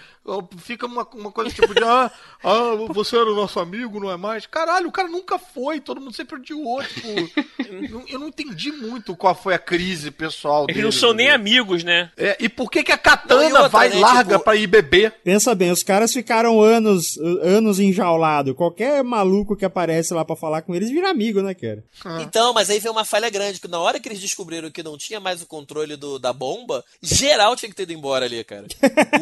Fica 0.58 0.88
uma, 0.88 1.08
uma 1.14 1.32
coisa 1.32 1.54
tipo 1.54 1.74
de, 1.74 1.82
ah, 1.86 2.12
ah, 2.44 2.76
você 2.90 3.16
era 3.16 3.32
o 3.32 3.36
nosso 3.36 3.60
amigo, 3.60 4.00
não 4.00 4.10
é 4.12 4.18
mais? 4.18 4.48
Caralho, 4.48 4.88
o 4.88 4.92
cara 4.92 5.08
nunca 5.08 5.38
foi, 5.38 5.80
todo 5.80 6.02
mundo 6.02 6.16
sempre 6.16 6.36
odiou, 6.38 6.84
tipo. 6.84 7.08
eu- 7.92 8.04
eu 8.08 8.20
não 8.20 8.28
entendi 8.30 8.72
muito 8.72 9.16
qual 9.16 9.36
foi 9.36 9.54
a 9.54 9.60
crise 9.60 10.10
pessoal 10.10 10.64
Eles 10.64 10.76
dele. 10.78 10.86
não 10.86 10.92
são 10.92 11.14
nem 11.14 11.30
amigos, 11.30 11.84
né? 11.84 12.12
É, 12.18 12.36
e 12.40 12.50
por 12.50 12.72
que 12.72 12.84
que 12.84 12.92
a 12.92 12.96
Não, 12.96 13.02
Katana 13.04 13.44
outra, 13.44 13.68
vai 13.68 13.90
né, 13.90 14.00
larga 14.00 14.34
tipo- 14.34 14.44
pra 14.44 14.56
ir 14.56 14.66
beber? 14.68 15.12
Pensa 15.24 15.54
bem, 15.54 15.72
os 15.72 15.84
caras 15.84 16.12
ficaram 16.12 16.60
anos, 16.60 17.18
anos 17.44 17.80
enjaulados. 17.80 18.56
Qualquer 18.56 19.04
maluco 19.04 19.56
que 19.56 19.66
aparece 19.66 20.14
lá 20.14 20.26
pra 20.26 20.36
falar 20.36 20.55
com 20.62 20.74
eles 20.76 20.90
vira 20.90 21.10
amigo, 21.10 21.42
né, 21.42 21.54
cara? 21.54 21.84
Então, 22.22 22.54
mas 22.54 22.70
aí 22.70 22.80
veio 22.80 22.92
uma 22.92 23.06
falha 23.06 23.30
grande, 23.30 23.60
que 23.60 23.68
na 23.68 23.80
hora 23.80 24.00
que 24.00 24.08
eles 24.08 24.20
descobriram 24.20 24.72
que 24.72 24.82
não 24.84 24.98
tinha 24.98 25.20
mais 25.20 25.42
o 25.42 25.46
controle 25.46 25.96
do, 25.96 26.18
da 26.18 26.32
bomba, 26.32 26.84
geral 27.02 27.56
tinha 27.56 27.70
que 27.70 27.76
ter 27.76 27.84
ido 27.84 27.94
embora 27.94 28.26
ali, 28.26 28.44
cara. 28.44 28.66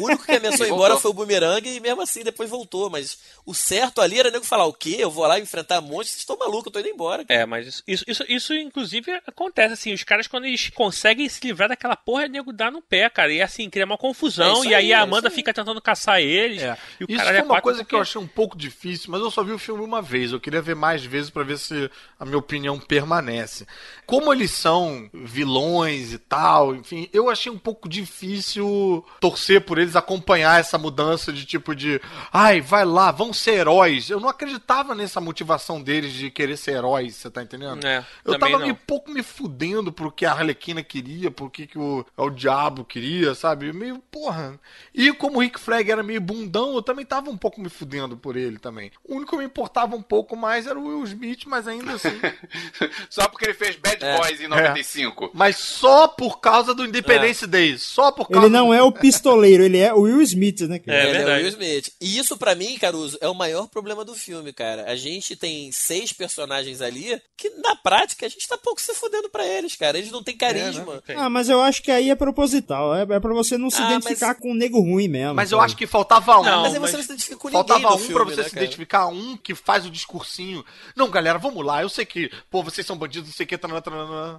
O 0.00 0.04
único 0.04 0.24
que 0.24 0.32
ameaçou 0.32 0.66
ir 0.66 0.70
embora 0.70 0.96
foi 0.96 1.10
o 1.10 1.14
Boomerang 1.14 1.68
e 1.68 1.80
mesmo 1.80 2.00
assim 2.02 2.22
depois 2.22 2.48
voltou. 2.48 2.88
Mas 2.88 3.18
o 3.44 3.54
certo 3.54 4.00
ali 4.00 4.18
era 4.18 4.30
nego 4.30 4.44
falar, 4.44 4.66
o 4.66 4.72
quê? 4.72 4.96
Eu 4.98 5.10
vou 5.10 5.26
lá 5.26 5.38
enfrentar 5.40 5.80
monstros, 5.80 6.10
vocês 6.10 6.20
estão 6.20 6.36
malucos, 6.36 6.66
eu 6.66 6.72
tô 6.72 6.80
indo 6.80 6.88
embora. 6.88 7.24
É, 7.28 7.44
mas 7.44 7.66
isso, 7.66 7.82
isso, 7.86 8.04
isso, 8.06 8.24
isso, 8.28 8.54
inclusive 8.54 9.10
acontece, 9.26 9.74
assim, 9.74 9.92
os 9.92 10.04
caras 10.04 10.26
quando 10.26 10.44
eles 10.44 10.70
conseguem 10.70 11.28
se 11.28 11.44
livrar 11.46 11.68
daquela 11.68 11.96
porra, 11.96 12.24
o 12.26 12.28
nego 12.28 12.52
dá 12.52 12.70
no 12.70 12.80
pé, 12.80 13.08
cara. 13.10 13.32
E 13.32 13.42
assim, 13.42 13.68
cria 13.68 13.84
uma 13.84 13.94
É 13.94 13.98
confusão, 13.98 14.54
isso 14.60 14.66
e 14.66 14.74
aí 14.74 14.84
aí, 14.84 14.92
a 14.92 14.98
é 14.98 15.00
Amanda 15.00 15.28
aí. 15.28 15.34
fica 15.34 15.52
tentando 15.52 15.80
caçar 15.80 16.20
eles. 16.20 16.62
É. 16.62 16.76
E 17.00 17.04
o 17.04 17.06
Isso 17.10 17.24
foi 17.24 17.36
é 17.36 17.38
uma 17.38 17.46
quatro 17.48 17.62
coisa 17.62 17.84
que 17.84 17.94
eu 17.94 18.00
achei 18.00 18.20
um 18.20 18.26
pouco 18.26 18.56
difícil, 18.56 19.10
mas 19.10 19.20
eu 19.20 19.30
só 19.30 19.42
vi 19.42 19.52
o 19.52 19.58
filme 19.58 19.82
uma 19.82 20.02
vez. 20.02 20.32
Eu 20.32 20.40
queria 20.40 20.62
ver 20.62 20.74
mais 20.74 21.04
vezes 21.04 21.23
pra 21.30 21.42
ver 21.42 21.58
se 21.58 21.90
a 22.18 22.24
minha 22.24 22.38
opinião 22.38 22.78
permanece. 22.78 23.66
Como 24.06 24.32
eles 24.32 24.50
são 24.50 25.08
vilões 25.12 26.12
e 26.12 26.18
tal, 26.18 26.74
enfim, 26.74 27.08
eu 27.12 27.30
achei 27.30 27.50
um 27.50 27.58
pouco 27.58 27.88
difícil 27.88 29.04
torcer 29.20 29.62
por 29.62 29.78
eles, 29.78 29.96
acompanhar 29.96 30.60
essa 30.60 30.76
mudança 30.76 31.32
de 31.32 31.44
tipo 31.44 31.74
de, 31.74 32.00
ai, 32.32 32.60
vai 32.60 32.84
lá, 32.84 33.10
vão 33.10 33.32
ser 33.32 33.52
heróis. 33.52 34.10
Eu 34.10 34.20
não 34.20 34.28
acreditava 34.28 34.94
nessa 34.94 35.20
motivação 35.20 35.80
deles 35.80 36.12
de 36.12 36.30
querer 36.30 36.56
ser 36.56 36.72
heróis, 36.72 37.16
você 37.16 37.30
tá 37.30 37.42
entendendo? 37.42 37.84
É, 37.86 38.04
eu 38.24 38.38
tava 38.38 38.52
não. 38.52 38.60
meio 38.60 38.74
pouco 38.74 39.10
me 39.10 39.22
fudendo 39.22 39.92
pro 39.92 40.12
que 40.12 40.26
a 40.26 40.32
Arlequina 40.32 40.82
queria, 40.82 41.30
pro 41.30 41.50
que, 41.50 41.66
que 41.66 41.78
o, 41.78 42.04
o 42.16 42.30
diabo 42.30 42.84
queria, 42.84 43.34
sabe? 43.34 43.72
Meio, 43.72 43.98
porra. 44.10 44.58
E 44.94 45.12
como 45.12 45.38
o 45.38 45.40
Rick 45.40 45.58
Flag 45.58 45.90
era 45.90 46.02
meio 46.02 46.20
bundão, 46.20 46.74
eu 46.74 46.82
também 46.82 47.04
tava 47.04 47.30
um 47.30 47.36
pouco 47.36 47.60
me 47.60 47.68
fudendo 47.68 48.16
por 48.16 48.36
ele 48.36 48.58
também. 48.58 48.90
O 49.04 49.16
único 49.16 49.32
que 49.32 49.38
me 49.38 49.44
importava 49.44 49.96
um 49.96 50.02
pouco 50.02 50.36
mais 50.36 50.66
era 50.66 50.78
o 50.78 50.84
Will 50.84 51.13
Smith, 51.14 51.42
mas 51.46 51.66
ainda 51.66 51.92
assim. 51.94 52.10
Só 53.10 53.28
porque 53.28 53.46
ele 53.46 53.54
fez 53.54 53.76
Bad 53.76 54.04
É. 54.04 54.16
Boys 54.18 54.40
em 54.40 54.48
95. 54.48 55.30
mas 55.34 55.56
só 55.56 56.06
por 56.08 56.40
causa 56.40 56.74
do 56.74 56.84
Independence 56.84 57.46
Day. 57.46 57.78
Só 57.78 58.12
por 58.12 58.28
causa 58.28 58.46
Ele 58.46 58.52
não 58.54 58.72
é 58.72 58.82
o 58.82 58.92
pistoleiro, 58.92 59.62
ele 59.64 59.78
é 59.78 59.92
o 59.92 60.00
Will 60.02 60.20
Smith, 60.22 60.60
né, 60.62 60.78
cara? 60.78 60.98
É 60.98 61.04
Ele 61.04 61.12
verdade. 61.18 61.30
o 61.40 61.44
Will 61.44 61.48
Smith. 61.48 61.90
E 62.00 62.18
isso 62.18 62.36
pra 62.36 62.54
mim, 62.54 62.76
Caruso, 62.78 63.18
é 63.20 63.28
o 63.28 63.34
maior 63.34 63.66
problema 63.68 64.04
do 64.04 64.14
filme, 64.14 64.52
cara. 64.52 64.84
A 64.90 64.96
gente 64.96 65.36
tem 65.36 65.70
seis 65.72 66.12
personagens 66.12 66.80
ali 66.80 67.20
que 67.36 67.50
na 67.50 67.76
prática 67.76 68.26
a 68.26 68.28
gente 68.28 68.46
tá 68.46 68.56
pouco 68.58 68.80
se 68.80 68.94
fudendo 68.94 69.28
pra 69.30 69.46
eles, 69.46 69.76
cara. 69.76 69.98
Eles 69.98 70.10
não 70.10 70.22
têm 70.22 70.36
carisma. 70.36 71.02
Ah, 71.16 71.28
mas 71.30 71.48
eu 71.48 71.60
acho 71.60 71.82
que 71.82 71.90
aí 71.90 72.10
é 72.10 72.14
proposital. 72.14 72.94
É, 72.94 73.02
é 73.02 73.20
pra 73.20 73.32
você 73.34 73.56
não 73.56 73.70
se 73.70 73.80
Ah, 73.80 73.86
identificar 73.92 74.34
com 74.34 74.50
um 74.52 74.54
nego 74.54 74.80
ruim 74.80 75.08
mesmo. 75.08 75.34
Mas 75.34 75.50
eu 75.52 75.58
sabe? 75.58 75.66
acho 75.66 75.76
que 75.76 75.86
faltava 75.86 76.38
um. 76.40 76.44
Não, 76.44 76.62
mas 76.62 76.74
aí 76.74 76.80
mas 76.80 76.90
você 76.90 76.96
não 76.96 77.02
se 77.04 77.10
identifica 77.12 77.36
com 77.36 77.48
ninguém 77.48 77.64
Faltava 77.66 77.94
um 77.94 77.98
filme, 77.98 78.14
pra 78.14 78.24
você 78.24 78.36
né, 78.36 78.42
se 78.44 78.50
cara? 78.50 78.64
identificar, 78.64 79.06
um 79.08 79.36
que 79.36 79.54
faz 79.54 79.86
o 79.86 79.90
discursinho. 79.90 80.64
Não, 80.96 81.03
galera, 81.10 81.38
vamos 81.38 81.64
lá. 81.64 81.82
Eu 81.82 81.88
sei 81.88 82.04
que, 82.04 82.30
pô, 82.50 82.62
vocês 82.62 82.86
são 82.86 82.96
bandidos, 82.96 83.28
não 83.28 83.34
sei 83.34 83.44
o 83.44 83.46
que. 83.46 83.58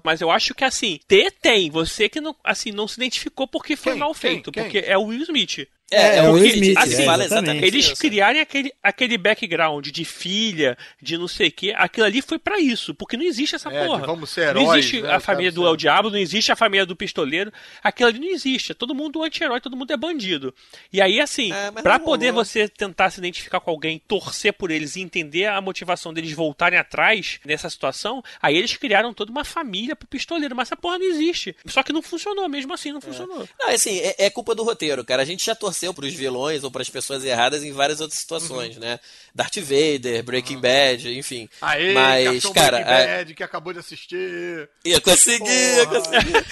Mas 0.03 0.21
eu 0.21 0.29
acho 0.31 0.53
que 0.53 0.63
assim, 0.63 0.99
ter 1.07 1.31
tem. 1.31 1.69
Você 1.69 2.07
que 2.09 2.21
não, 2.21 2.35
assim, 2.43 2.71
não 2.71 2.87
se 2.87 2.99
identificou 2.99 3.47
porque 3.47 3.75
foi 3.75 3.93
Quem? 3.93 3.99
mal 3.99 4.11
Quem? 4.13 4.21
feito. 4.21 4.51
Quem? 4.51 4.63
Porque 4.63 4.79
é 4.79 4.97
o 4.97 5.05
Will 5.05 5.23
Smith. 5.23 5.67
É, 5.91 6.17
É, 6.17 6.21
o 6.23 6.31
Will 6.33 6.41
porque, 6.43 6.47
Smith, 6.55 6.77
assim, 6.77 6.89
é, 6.89 6.93
exatamente. 7.03 7.25
exatamente 7.25 7.65
Eles 7.65 7.91
criarem 7.93 8.41
aquele, 8.41 8.73
aquele 8.81 9.17
background 9.19 9.87
de 9.87 10.03
filha, 10.03 10.75
de 10.99 11.15
não 11.15 11.27
sei 11.27 11.49
o 11.49 11.51
que, 11.51 11.71
aquilo 11.73 12.07
ali 12.07 12.23
foi 12.23 12.39
pra 12.39 12.59
isso, 12.59 12.95
porque 12.95 13.15
não 13.15 13.23
existe 13.23 13.55
essa 13.55 13.69
É, 13.69 13.81
de 13.81 13.87
porra. 13.87 14.05
vamos 14.07 14.31
ser 14.31 14.53
não 14.55 14.61
heróis, 14.63 14.79
existe 14.85 15.01
né, 15.03 15.13
a 15.13 15.19
família 15.19 15.51
do 15.51 15.61
ser- 15.61 15.67
El 15.67 15.75
Diabo, 15.77 16.09
não 16.09 16.17
existe 16.17 16.51
a 16.51 16.55
família 16.55 16.87
do 16.87 16.95
pistoleiro, 16.95 17.53
aquilo 17.83 18.09
ali 18.09 18.19
não 18.19 18.27
existe. 18.29 18.71
É 18.71 18.75
todo 18.75 18.95
mundo 18.95 19.21
anti-herói, 19.23 19.61
todo 19.61 19.77
mundo 19.77 19.93
é 19.93 19.97
bandido. 19.97 20.55
E 20.91 20.99
aí, 20.99 21.21
assim, 21.21 21.51
É, 21.53 21.69
não 21.69 21.99
poder 21.99 22.29
rolou. 22.31 22.43
você 22.43 22.67
tentar 22.67 23.11
se 23.11 23.19
identificar 23.19 23.59
com 23.59 23.69
alguém, 23.69 24.01
torcer 24.07 24.53
por 24.53 24.71
eles 24.71 24.95
e 24.95 25.01
entender 25.01 25.45
a 25.45 25.61
motivação 25.61 26.11
deles 26.11 26.31
voltarem 26.33 26.79
atrás 26.79 27.39
nessa 27.45 27.69
situação, 27.69 28.23
aí 28.41 28.57
eles 28.57 28.75
criaram 28.75 29.13
toda 29.13 29.29
uma 29.31 29.45
família 29.45 29.95
pro 29.95 30.07
pistoleiro, 30.07 30.55
mas 30.55 30.67
essa 30.67 30.75
porra 30.75 30.97
não 30.97 31.05
existe. 31.05 31.55
Só 31.67 31.83
que 31.83 31.93
não 31.93 32.01
funcionou, 32.01 32.49
mesmo 32.49 32.73
assim, 32.73 32.91
não 32.91 33.01
funcionou. 33.01 33.47
Não, 33.59 33.69
assim, 33.69 33.99
é, 33.99 34.15
é 34.25 34.29
culpa 34.31 34.55
do 34.55 34.63
roteiro, 34.63 35.05
cara. 35.05 35.21
A 35.21 35.25
gente 35.25 35.45
já 35.45 35.53
torceu 35.53 35.74
pros 35.93 36.13
vilões 36.13 36.63
ou 36.63 36.71
pras 36.71 36.89
pessoas 36.89 37.23
erradas 37.23 37.63
em 37.63 37.71
várias 37.71 38.01
outras 38.01 38.19
situações, 38.19 38.77
né? 38.77 38.99
Darth 39.33 39.57
Vader, 39.57 40.23
Breaking 40.23 40.59
Bad, 40.59 41.17
enfim. 41.17 41.49
Aê, 41.61 41.93
Mas, 41.93 42.43
cara, 42.47 42.77
Breaking 42.77 42.93
a- 42.93 43.05
Bad, 43.17 43.33
que 43.35 43.43
acabou 43.43 43.73
de 43.73 43.79
assistir. 43.79 44.69
Ia 44.85 45.01
conseguir, 45.01 45.75
ia 45.77 45.85
conseguir. 45.87 46.45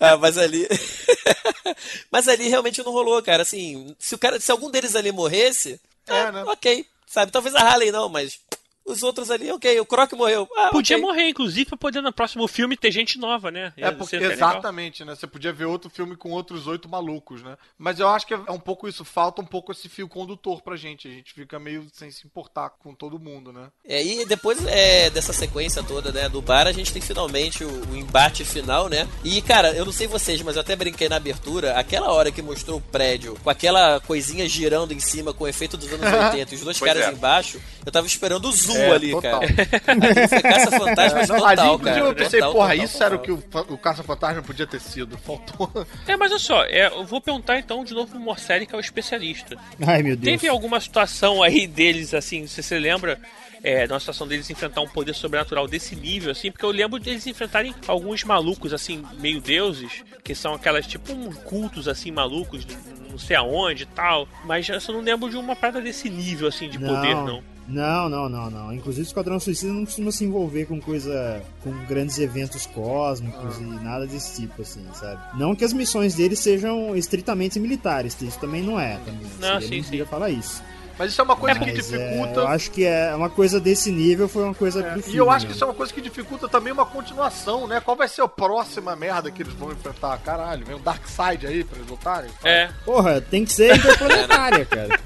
Ah, 0.00 0.16
mas 0.16 0.38
ali. 0.38 0.66
mas 2.10 2.28
ali 2.28 2.48
realmente 2.48 2.82
não 2.82 2.92
rolou, 2.92 3.22
cara. 3.22 3.42
Assim, 3.42 3.94
se 3.98 4.14
o 4.14 4.18
cara, 4.18 4.40
se 4.40 4.50
algum 4.50 4.70
deles 4.70 4.94
ali 4.96 5.12
morresse, 5.12 5.80
É, 6.08 6.14
é, 6.20 6.32
né? 6.32 6.44
ok. 6.44 6.86
Sabe? 7.06 7.32
Talvez 7.32 7.54
a 7.56 7.60
Harley 7.60 7.90
não, 7.90 8.08
mas 8.08 8.38
os 8.84 9.02
outros 9.02 9.30
ali, 9.30 9.50
ok. 9.50 9.78
O 9.80 9.86
Croc 9.86 10.12
morreu. 10.14 10.48
Ah, 10.56 10.68
Podia 10.70 10.96
ok. 10.96 11.06
morrer, 11.06 11.28
inclusive, 11.28 11.66
pra 11.66 11.76
poder 11.78 12.00
no 12.00 12.12
próximo 12.12 12.46
filme 12.48 12.76
ter 12.76 12.90
gente 12.90 13.18
nova, 13.18 13.50
né? 13.50 13.72
É 13.76 13.90
porque, 13.90 14.16
legal. 14.18 14.32
exatamente, 14.32 15.04
né? 15.04 15.14
Você 15.14 15.26
podia 15.26 15.52
ver 15.52 15.66
outro 15.66 15.88
filme 15.90 16.16
com 16.16 16.30
outros 16.30 16.66
oito 16.66 16.88
malucos, 16.88 17.42
né? 17.42 17.56
Mas 17.78 18.00
eu 18.00 18.08
acho 18.08 18.26
que 18.26 18.34
é 18.34 18.50
um 18.50 18.58
pouco 18.58 18.88
isso, 18.88 19.04
falta 19.04 19.40
um 19.42 19.46
pouco 19.46 19.70
esse 19.72 19.88
fio 19.88 20.08
condutor 20.08 20.62
pra 20.62 20.76
gente. 20.76 21.06
A 21.06 21.10
gente 21.10 21.32
fica 21.32 21.58
meio 21.58 21.86
sem 21.92 22.10
se 22.10 22.26
importar 22.26 22.70
com 22.70 22.94
todo 22.94 23.18
mundo, 23.18 23.52
né? 23.52 23.68
É, 23.84 24.02
e 24.02 24.24
depois 24.26 24.64
é, 24.66 25.08
dessa 25.10 25.32
sequência 25.32 25.82
toda, 25.82 26.10
né, 26.10 26.28
do 26.28 26.42
bar, 26.42 26.66
a 26.66 26.72
gente 26.72 26.92
tem 26.92 27.02
finalmente 27.02 27.64
o, 27.64 27.90
o 27.90 27.96
embate 27.96 28.44
final, 28.44 28.88
né? 28.88 29.08
E, 29.24 29.40
cara, 29.42 29.72
eu 29.72 29.84
não 29.84 29.92
sei 29.92 30.06
vocês, 30.06 30.40
mas 30.42 30.56
eu 30.56 30.62
até 30.62 30.74
brinquei 30.74 31.08
na 31.08 31.16
abertura, 31.16 31.78
aquela 31.78 32.10
hora 32.12 32.30
que 32.32 32.42
mostrou 32.42 32.78
o 32.78 32.80
prédio 32.80 33.36
com 33.42 33.50
aquela 33.50 34.00
coisinha 34.00 34.48
girando 34.48 34.92
em 34.92 35.00
cima 35.00 35.32
com 35.32 35.44
o 35.44 35.48
efeito 35.48 35.76
dos 35.76 35.92
anos 35.92 36.00
80 36.32 36.54
e 36.54 36.56
os 36.56 36.62
dois 36.64 36.78
Pois 36.78 36.90
caras 36.92 37.06
é. 37.08 37.12
embaixo, 37.12 37.60
eu 37.84 37.92
tava 37.92 38.06
esperando 38.06 38.48
o 38.48 38.52
zoom 38.52 38.79
É, 38.82 38.90
ali, 38.90 39.10
total. 39.12 39.40
cara. 39.40 40.28
Foi 40.28 40.42
caça-fantasma 40.42 41.20
É, 41.20 41.26
não, 41.26 41.36
total, 41.36 41.46
ali, 41.46 41.56
cara. 41.56 41.74
inclusive, 41.74 42.00
eu 42.06 42.14
pensei, 42.14 42.40
Total, 42.40 42.52
porra, 42.52 42.68
total, 42.70 42.84
isso 42.84 42.92
total. 42.94 43.06
era 43.06 43.16
o 43.16 43.18
que 43.20 43.32
o, 43.32 43.74
o 43.74 43.78
Caça-Fantasma 43.78 44.42
podia 44.42 44.66
ter 44.66 44.80
sido. 44.80 45.16
Faltou. 45.18 45.86
É, 46.06 46.16
mas 46.16 46.30
olha 46.32 46.38
só, 46.40 46.64
é, 46.64 46.86
eu 46.86 47.04
vou 47.04 47.20
perguntar 47.20 47.58
então 47.58 47.84
de 47.84 47.94
novo 47.94 48.10
pro 48.12 48.20
Morcelli, 48.20 48.66
que 48.66 48.74
é 48.74 48.78
o 48.78 48.80
especialista. 48.80 49.56
Ai, 49.86 50.02
meu 50.02 50.16
Deus. 50.16 50.40
Teve 50.40 50.48
alguma 50.48 50.80
situação 50.80 51.42
aí 51.42 51.66
deles, 51.66 52.14
assim, 52.14 52.46
se 52.46 52.62
você 52.62 52.78
lembra, 52.78 53.18
é, 53.62 53.86
de 53.86 53.92
uma 53.92 54.00
situação 54.00 54.26
deles 54.26 54.48
enfrentar 54.50 54.80
um 54.80 54.88
poder 54.88 55.14
sobrenatural 55.14 55.66
desse 55.68 55.94
nível, 55.94 56.30
assim, 56.32 56.50
porque 56.50 56.64
eu 56.64 56.70
lembro 56.70 56.98
deles 56.98 57.26
enfrentarem 57.26 57.74
alguns 57.86 58.24
malucos, 58.24 58.72
assim, 58.72 59.04
meio 59.18 59.40
deuses, 59.40 60.02
que 60.24 60.34
são 60.34 60.54
aquelas, 60.54 60.86
tipo, 60.86 61.12
um 61.12 61.30
cultos, 61.32 61.86
assim, 61.88 62.10
malucos, 62.10 62.66
não 63.10 63.18
sei 63.18 63.36
aonde 63.36 63.82
e 63.82 63.86
tal, 63.86 64.26
mas 64.44 64.68
eu 64.68 64.80
só 64.80 64.92
não 64.92 65.00
lembro 65.00 65.28
de 65.28 65.36
uma 65.36 65.54
parada 65.56 65.80
desse 65.80 66.08
nível, 66.08 66.48
assim, 66.48 66.68
de 66.68 66.78
poder, 66.78 67.14
não. 67.14 67.42
Não, 67.70 68.08
não, 68.08 68.28
não, 68.28 68.50
não. 68.50 68.72
Inclusive 68.72 69.06
o 69.06 69.08
Esquadrão 69.08 69.38
Suicida 69.40 69.72
não 69.72 69.84
costuma 69.84 70.10
se 70.10 70.24
envolver 70.24 70.66
com 70.66 70.80
coisa. 70.80 71.42
com 71.62 71.70
grandes 71.86 72.18
eventos 72.18 72.66
cósmicos 72.66 73.58
e 73.58 73.62
nada 73.62 74.06
desse 74.06 74.42
tipo, 74.42 74.62
assim, 74.62 74.84
sabe? 74.92 75.20
Não 75.38 75.54
que 75.54 75.64
as 75.64 75.72
missões 75.72 76.14
deles 76.14 76.38
sejam 76.40 76.96
estritamente 76.96 77.58
militares, 77.60 78.20
isso 78.20 78.38
também 78.38 78.62
não 78.62 78.78
é. 78.78 78.96
Também. 79.04 79.20
Não, 79.40 79.60
Seria 79.60 79.60
sim, 79.60 79.74
mentira 79.76 80.06
falar 80.06 80.30
isso. 80.30 80.62
Mas 80.98 81.12
isso 81.12 81.20
é 81.22 81.24
uma 81.24 81.36
coisa 81.36 81.58
que 81.58 81.64
Mas, 81.64 81.92
é, 81.94 81.96
dificulta. 81.98 82.40
eu 82.40 82.48
acho 82.48 82.70
que 82.72 82.84
é 82.84 83.14
uma 83.14 83.30
coisa 83.30 83.58
desse 83.58 83.90
nível 83.90 84.28
foi 84.28 84.44
uma 84.44 84.52
coisa 84.52 84.82
do 84.82 85.08
E 85.10 85.16
eu 85.16 85.30
acho 85.30 85.46
que 85.46 85.52
isso 85.52 85.64
é 85.64 85.66
uma 85.66 85.72
coisa 85.72 85.90
que 85.94 85.98
dificulta 85.98 86.46
também 86.46 86.74
uma 86.74 86.84
continuação, 86.84 87.66
né? 87.66 87.80
Qual 87.80 87.96
vai 87.96 88.06
ser 88.06 88.20
a 88.20 88.28
próxima 88.28 88.94
merda 88.94 89.30
que 89.30 89.42
eles 89.42 89.54
vão 89.54 89.72
enfrentar? 89.72 90.18
Caralho, 90.18 90.66
vem 90.66 90.76
um 90.76 90.82
Dark 90.82 91.06
Side 91.06 91.46
aí 91.46 91.64
pra 91.64 91.78
eles 91.78 91.88
lutarem? 91.90 92.30
É, 92.44 92.68
Porra, 92.84 93.18
tem 93.18 93.46
que 93.46 93.52
ser 93.54 93.76
interplanetária, 93.78 94.66
cara. 94.66 95.00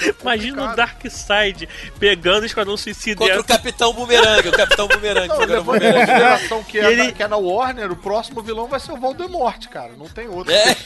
imagina 0.20 0.72
o 0.72 0.76
Darkseid 0.76 1.68
pegando 1.98 2.42
o 2.42 2.46
Esquadrão 2.46 2.76
Suicida 2.76 3.18
Contra 3.18 3.40
o 3.40 3.44
Capitão 3.44 3.92
Boomerang, 3.92 4.48
o 4.48 4.52
Capitão 4.52 4.88
Boomerang 4.88 5.28
Não, 5.28 5.38
levando 5.38 5.82
em 5.82 5.92
consideração 5.92 6.62
que 6.64 6.78
é, 6.78 6.92
Ele- 6.92 7.06
na, 7.06 7.12
que 7.12 7.22
é 7.22 7.28
na 7.28 7.36
Warner, 7.36 7.92
o 7.92 7.96
próximo 7.96 8.42
vilão 8.42 8.66
vai 8.66 8.80
ser 8.80 8.92
o 8.92 8.96
Voldemort, 8.96 9.66
cara. 9.68 9.92
Não 9.96 10.08
tem 10.08 10.28
outro. 10.28 10.52
É. 10.52 10.76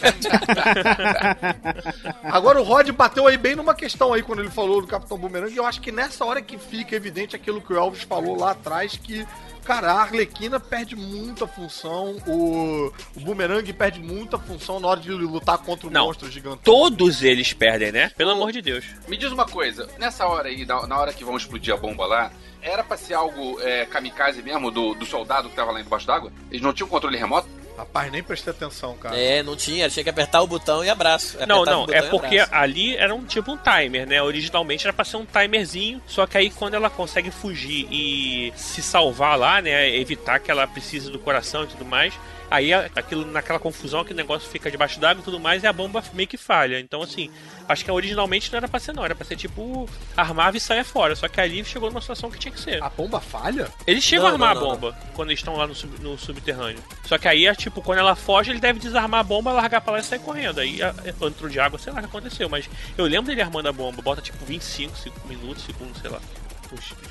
Agora 2.24 2.61
o 2.61 2.65
Rod 2.65 2.91
bateu 2.91 3.27
aí 3.27 3.36
bem 3.36 3.55
numa 3.55 3.74
questão 3.74 4.12
aí 4.12 4.23
quando 4.23 4.41
ele 4.41 4.51
falou 4.51 4.81
do 4.81 4.86
Capitão 4.86 5.19
Boomerang, 5.19 5.53
e 5.53 5.57
eu 5.57 5.66
acho 5.66 5.81
que 5.81 5.93
nessa 5.93 6.24
hora 6.24 6.41
que 6.43 6.59
fica 6.59 6.95
evidente 6.97 7.36
aquilo 7.36 7.61
que 7.61 7.73
o 7.73 7.77
Elvis 7.77 8.03
falou 8.03 8.36
lá 8.39 8.51
atrás, 8.53 8.97
que 9.03 9.27
Cara, 9.65 9.93
a 9.93 10.03
Arlequina 10.03 10.61
perde 10.61 10.95
muita 10.95 11.47
função, 11.47 12.16
o, 12.27 12.93
o 13.16 13.20
Boomerang 13.20 13.73
perde 13.73 13.99
muita 13.99 14.39
função 14.39 14.78
na 14.78 14.89
hora 14.89 15.01
de 15.01 15.11
lutar 15.11 15.57
contra 15.59 15.86
o 15.89 15.91
Não. 15.91 16.07
monstro 16.07 16.31
gigante. 16.31 16.59
Todos 16.62 17.23
eles 17.23 17.53
perdem, 17.55 17.91
né? 17.91 18.11
Pelo 18.11 18.32
amor 18.32 18.53
de 18.53 18.61
Deus. 18.61 18.85
Me 19.09 19.16
diz 19.16 19.32
uma 19.32 19.47
coisa, 19.47 19.89
nessa 19.99 20.27
hora 20.27 20.49
aí, 20.49 20.66
na, 20.66 20.86
na 20.86 20.99
hora 20.99 21.15
que 21.15 21.24
vão 21.24 21.36
explodir 21.36 21.73
a 21.73 21.77
bomba 21.78 22.07
lá, 22.07 22.31
era 22.61 22.85
pra 22.85 22.97
ser 22.99 23.15
algo 23.15 23.59
é, 23.62 23.86
kamikaze 23.86 24.43
mesmo, 24.43 24.70
do, 24.70 24.95
do 24.95 25.07
soldado 25.07 25.49
que 25.49 25.57
tava 25.57 25.73
lá 25.73 25.81
embaixo 25.81 26.07
d'água? 26.07 26.31
Eles 26.51 26.62
não 26.62 26.73
tinham 26.73 26.89
controle 26.89 27.16
remoto? 27.16 27.49
Rapaz, 27.77 28.11
nem 28.13 28.23
prestei 28.23 28.53
atenção, 28.53 28.97
cara. 28.97 29.17
É, 29.19 29.43
não 29.43 29.57
tinha, 29.57 29.91
tinha 29.91 30.05
que 30.05 30.11
apertar 30.11 30.41
o 30.43 30.47
botão 30.47 30.85
e 30.85 30.89
abraço. 30.89 31.37
Não, 31.39 31.63
Apertava 31.63 31.71
não, 31.71 31.83
o 31.83 31.87
botão 31.87 31.99
é 31.99 32.03
porque 32.09 32.45
ali 32.53 32.97
era 32.97 33.13
um 33.13 33.25
tipo 33.25 33.53
um 33.53 33.57
timer, 33.57 34.07
né? 34.07 34.23
Originalmente 34.23 34.87
era 34.87 34.93
pra 34.93 35.05
ser 35.05 35.17
um 35.17 35.27
timerzinho, 35.27 36.01
só 36.07 36.27
que 36.27 36.39
aí 36.39 36.51
quando 36.51 36.75
ela 36.75 36.89
consegue 36.89 37.33
fugir 37.33 37.89
e 37.91 38.53
se 38.57 38.81
salvar 38.81 39.37
lá, 39.37 39.61
né? 39.61 39.91
Evitar 39.97 40.39
que 40.39 40.51
ela 40.51 40.67
precise 40.69 41.11
do 41.11 41.19
coração 41.19 41.65
e 41.65 41.67
tudo 41.67 41.85
mais. 41.85 42.15
Aí 42.51 42.73
aquilo, 42.73 43.25
naquela 43.27 43.59
confusão, 43.59 44.01
aquele 44.01 44.16
negócio 44.16 44.49
fica 44.49 44.71
debaixo 44.71 45.01
d'água 45.01 45.21
e 45.23 45.25
tudo 45.25 45.41
mais, 45.41 45.62
e 45.62 45.66
a 45.66 45.73
bomba 45.73 46.03
meio 46.12 46.29
que 46.29 46.37
falha. 46.37 46.79
Então, 46.79 47.03
assim, 47.03 47.31
acho 47.69 47.85
que 47.85 47.91
originalmente 47.91 48.51
não 48.53 48.59
era 48.59 48.69
pra 48.69 48.79
ser, 48.79 48.93
não. 48.93 49.05
Era 49.05 49.15
pra 49.15 49.25
ser 49.25 49.37
tipo, 49.37 49.89
armava 50.16 50.57
e 50.57 50.61
saia 50.61 50.85
fora. 50.85 51.16
Só 51.16 51.27
que 51.29 51.41
ali 51.41 51.65
chegou 51.65 51.89
numa 51.91 52.01
situação 52.01 52.31
que 52.31 52.39
tinha 52.39 52.53
que 52.53 52.61
ser. 52.61 52.83
A 52.83 52.89
bomba 52.91 53.21
falha? 53.21 53.69
Eles 53.87 54.05
chegam 54.05 54.25
Não, 54.25 54.31
a 54.31 54.33
armar 54.35 54.55
não, 54.55 54.61
não, 54.62 54.71
a 54.71 54.75
bomba 54.75 54.97
quando 55.15 55.31
eles 55.31 55.41
estão 55.41 55.57
lá 55.57 55.66
no, 55.66 55.75
sub- 55.75 55.99
no 56.01 56.16
subterrâneo. 56.19 56.83
Só 57.07 57.19
que 57.19 57.27
aí 57.29 57.47
é 57.47 57.55
tipo, 57.55 57.81
quando 57.83 57.99
ela 57.99 58.15
foge, 58.15 58.51
ele 58.51 58.61
deve 58.61 58.79
desarmar 58.79 59.21
a 59.21 59.25
bomba, 59.25 59.53
largar 59.53 59.81
pra 59.81 59.95
lá 59.95 59.99
e 59.99 60.03
sair 60.05 60.19
correndo. 60.21 60.61
Aí 60.61 60.83
a- 60.83 60.95
entrou 61.27 61.49
de 61.51 61.59
água, 61.59 61.79
sei 61.79 61.93
lá 61.93 61.99
o 61.99 62.03
que 62.03 62.09
aconteceu. 62.09 62.49
Mas 62.49 62.69
eu 62.97 63.05
lembro 63.07 63.27
dele 63.27 63.43
armando 63.43 63.69
a 63.69 63.73
bomba, 63.73 64.01
bota 64.03 64.21
tipo 64.23 64.45
25 64.45 64.97
cinco 64.97 65.27
minutos, 65.27 65.65
segundos, 65.65 66.01
sei 66.01 66.11
lá. 66.11 66.21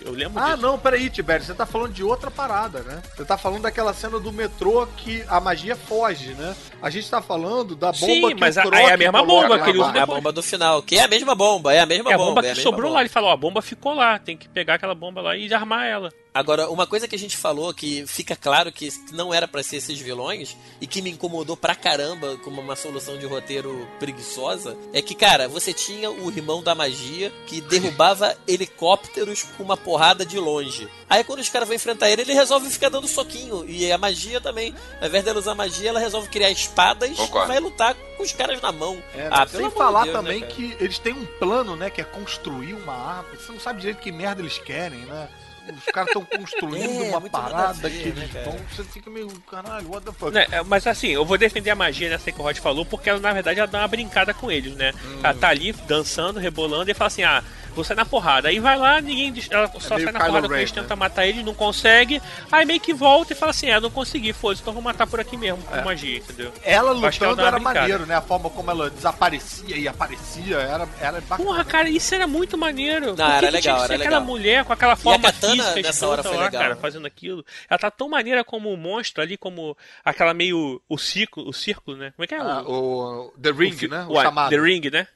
Eu 0.02 0.12
lembro 0.12 0.42
Ah, 0.42 0.52
disso. 0.52 0.62
não, 0.62 0.78
peraí, 0.78 1.10
Tibério, 1.10 1.46
você 1.46 1.54
tá 1.54 1.66
falando 1.66 1.94
de 1.94 2.04
outra 2.04 2.30
parada, 2.32 2.80
né? 2.82 3.02
Você 3.16 3.26
tá 3.26 3.38
falando 3.38 3.62
daquela 3.64 3.94
cena 3.94 4.20
do 4.20 4.32
metrô 4.32 4.88
que 4.98 5.24
a 5.28 5.40
magia 5.40 5.76
foge, 5.76 6.34
né? 6.34 6.56
A 6.82 6.90
gente 6.90 7.10
tá 7.10 7.22
falando 7.22 7.76
da 7.76 7.92
bomba 7.92 7.98
Sim, 8.06 8.28
que 8.36 8.40
mas 8.40 8.58
o 8.58 8.60
a- 8.74 8.82
é 8.82 8.94
a 8.94 8.98
mesma 8.98 9.24
bomba 9.24 9.60
que 9.60 9.70
ele 9.70 9.80
usa. 9.80 9.98
É 9.98 10.00
a 10.02 10.06
bomba 10.06 10.32
do 10.32 10.44
final, 10.44 10.82
que 10.84 10.98
é 10.98 11.04
a 11.04 11.08
mesma 11.08 11.36
bomba, 11.36 11.74
é 11.74 11.80
a 11.80 11.86
mesma 11.86 12.12
É 12.12 12.14
a 12.14 12.18
bomba. 12.18 12.30
bomba 12.30 12.40
é 12.42 12.44
que 12.44 12.48
a 12.50 12.56
mesma 12.56 12.64
sobrou 12.64 12.84
bomba. 12.90 12.96
lá. 12.96 13.02
Ele 13.02 13.10
falou, 13.10 13.30
ó, 13.30 13.34
a 13.34 13.38
bomba 13.38 13.62
ficou 13.62 13.94
lá, 13.94 14.20
tem 14.20 14.36
que 14.38 14.48
pegar 14.50 14.76
aquela 14.76 14.96
bomba 14.96 15.22
lá 15.22 15.36
e 15.38 15.54
armar 15.54 15.86
ela. 15.88 16.10
Agora, 16.34 16.68
uma 16.70 16.88
coisa 16.88 17.08
que 17.08 17.16
a 17.16 17.20
gente 17.20 17.38
falou 17.38 17.72
que 17.74 18.08
fica 18.08 18.36
claro 18.36 18.72
que 18.72 18.90
não 19.12 19.32
era 19.32 19.48
pra 19.48 19.62
ser 19.62 19.76
esses 19.76 20.00
vilões 20.00 20.58
e 20.82 20.88
que 20.88 21.00
me 21.00 21.12
incomodou 21.12 21.56
pra 21.56 21.76
caramba 21.76 22.38
como 22.38 22.60
uma 22.60 22.76
solução 22.76 23.20
de 23.20 23.26
roteiro 23.28 23.88
preguiçosa 24.00 24.76
é 24.92 25.00
que, 25.00 25.14
cara, 25.14 25.48
você 25.48 25.72
tinha 25.72 26.10
o 26.10 26.32
irmão 26.32 26.64
da 26.64 26.74
magia 26.74 27.32
que 27.46 27.62
derrubava 27.62 28.36
helicópteros 28.48 29.44
com 29.44 29.62
uma 29.62 29.78
porrada 29.78 30.26
de 30.26 30.40
longe. 30.40 30.90
Aí 31.08 31.24
quando 31.24 31.40
os 31.40 31.50
caras 31.50 31.68
vão 31.68 31.76
enfrentar 31.76 32.10
ele, 32.10 32.24
ele 32.24 32.34
resolve 32.34 32.68
ficar 32.72 32.90
dando 32.90 33.08
soquinho. 33.08 33.64
E 33.70 33.92
a 33.92 33.98
magia 34.00 34.42
também, 34.42 34.74
ao 35.00 35.08
invés 35.08 35.24
dela 35.24 35.38
usar 35.38 35.54
magia, 35.54 35.90
ela 35.90 36.00
resolve 36.00 36.30
criar 36.30 36.50
espadas 36.50 37.16
Concordo. 37.16 37.46
e 37.46 37.54
vai 37.54 37.60
lutar 37.60 37.94
com 38.18 38.24
os 38.24 38.32
caras 38.32 38.60
na 38.60 38.72
mão. 38.72 38.98
É, 39.14 39.18
né? 39.18 39.30
ah, 39.32 39.46
Sem 39.46 39.70
falar 39.70 40.06
Deus, 40.06 40.16
né, 40.16 40.20
também 40.20 40.40
cara? 40.42 40.54
que 40.54 40.76
eles 40.80 40.98
têm 40.98 41.14
um 41.14 41.26
plano, 41.38 41.76
né? 41.76 41.92
Que 41.92 42.02
é 42.02 42.04
construir 42.04 42.74
uma 42.74 42.94
arma. 42.94 43.30
Você 43.36 43.52
não 43.52 43.60
sabe 43.60 43.82
direito 43.82 44.00
que 44.00 44.12
merda 44.12 44.42
eles 44.42 44.58
querem, 44.58 45.00
né? 45.02 45.30
Os 45.72 45.86
caras 45.86 46.10
estão 46.10 46.26
construindo 46.26 47.04
É, 47.04 47.10
uma 47.10 47.22
parada 47.22 47.90
que 47.90 48.10
né, 48.10 48.28
eles 48.30 48.46
vão. 48.46 48.58
Você 48.72 48.84
fica 48.84 49.10
meio, 49.10 49.30
caralho, 49.50 49.90
what 49.90 50.06
the 50.06 50.12
fuck? 50.12 50.32
Né, 50.34 50.46
é, 50.52 50.64
mas 50.64 50.86
assim, 50.86 51.08
eu 51.10 51.26
vou 51.26 51.38
defender 51.38 51.70
a 51.70 51.76
magia 51.76 52.10
nessa 52.10 52.32
que 52.32 52.40
o 52.40 52.44
Rod 52.44 52.58
falou, 52.58 52.86
porque 52.86 53.10
ela, 53.10 53.20
na 53.20 53.34
verdade, 53.34 53.60
ela 53.60 53.68
dá 53.68 53.80
uma 53.80 53.88
brincada 53.88 54.34
com 54.34 54.52
eles, 54.52 54.76
né? 54.76 54.94
Hum. 55.06 55.20
Ela 55.24 55.34
tá 55.34 55.50
ali 55.50 55.72
dançando, 55.88 56.40
rebolando 56.40 56.90
e 56.90 56.94
fala 56.94 57.08
assim: 57.08 57.24
ah, 57.24 57.44
vou 57.74 57.84
sair 57.84 57.98
na 57.98 58.06
porrada. 58.06 58.50
Aí 58.50 58.60
vai 58.60 58.78
lá, 58.78 59.02
ninguém. 59.02 59.34
Ela 59.50 59.68
só 59.68 59.78
É 59.78 59.82
sai 59.82 60.12
na 60.12 60.20
Kylo 60.20 60.26
porrada 60.28 60.48
Ren, 60.48 60.58
eles 60.60 60.72
né? 60.72 60.82
tentam 60.82 60.98
matar 60.98 61.26
ele, 61.28 61.44
não 61.44 61.54
consegue. 61.54 62.22
Aí 62.52 62.66
meio 62.66 62.80
que 62.80 62.94
volta 62.94 63.34
e 63.34 63.36
fala 63.36 63.50
assim: 63.52 63.70
ah, 63.72 63.80
não 63.82 63.90
consegui, 63.92 64.32
foda-se, 64.34 64.62
então 64.62 64.74
vou 64.74 64.82
matar 64.82 65.08
por 65.08 65.20
aqui 65.20 65.36
mesmo, 65.36 65.62
com 65.64 65.76
É. 65.76 65.84
magia, 65.84 66.18
entendeu? 66.18 66.54
Ela 66.64 66.92
lutando 66.92 67.42
era 67.42 67.52
brincada. 67.52 67.80
maneiro, 67.82 68.06
né? 68.06 68.16
A 68.16 68.22
forma 68.22 68.50
como 68.50 68.70
ela 68.72 68.90
desaparecia 68.90 69.76
e 69.78 69.88
aparecia 69.88 70.58
era, 70.58 70.88
era 71.00 71.22
bacana. 71.22 71.38
Porra, 71.50 71.66
cara, 71.66 71.90
isso 71.90 72.14
era 72.16 72.28
muito 72.28 72.58
maneiro. 72.58 73.16
Por 73.16 73.22
era 73.22 73.40
que 73.48 73.52
que 73.58 73.62
tinha 73.62 73.74
legal, 73.74 73.76
que 73.82 73.88
ser 73.88 73.94
era 73.94 74.04
aquela 74.04 74.20
legal. 74.20 74.22
mulher 74.34 74.66
com 74.66 74.74
aquela 74.74 74.96
forma 74.96 75.32
katana 75.32 75.64
física 75.64 75.82
nessa 75.82 76.08
hora 76.08 76.24
foi 76.24 76.38
lá, 76.38 76.46
legal. 76.46 76.62
cara, 76.62 76.76
fazendo 76.76 77.06
aquilo. 77.08 77.46
Ela 77.70 77.78
tá 77.80 77.92
tão 77.92 78.10
maneira 78.10 78.44
como 78.44 78.72
o 78.72 78.78
monstro 78.78 79.22
ali, 79.24 79.38
como 79.38 79.76
aquela 80.04 80.34
meio. 80.34 80.82
o 80.88 80.98
círculo, 80.98 81.50
o 81.50 81.54
círculo, 81.54 81.98
né? 81.98 82.12
Como 82.16 82.24
é 82.24 82.28
que 82.28 82.36
é? 82.36 82.38
Ah, 82.40 82.62
o, 82.66 83.28
o 83.28 83.34
The 83.42 83.52
Ring, 83.52 83.72
fi- 83.74 83.88
né? 83.88 84.06
O 84.08 84.14
Ué, 84.14 84.24
chamado. 84.24 84.50
The 84.50 84.58
Ring, 84.60 84.90
né? 84.92 85.08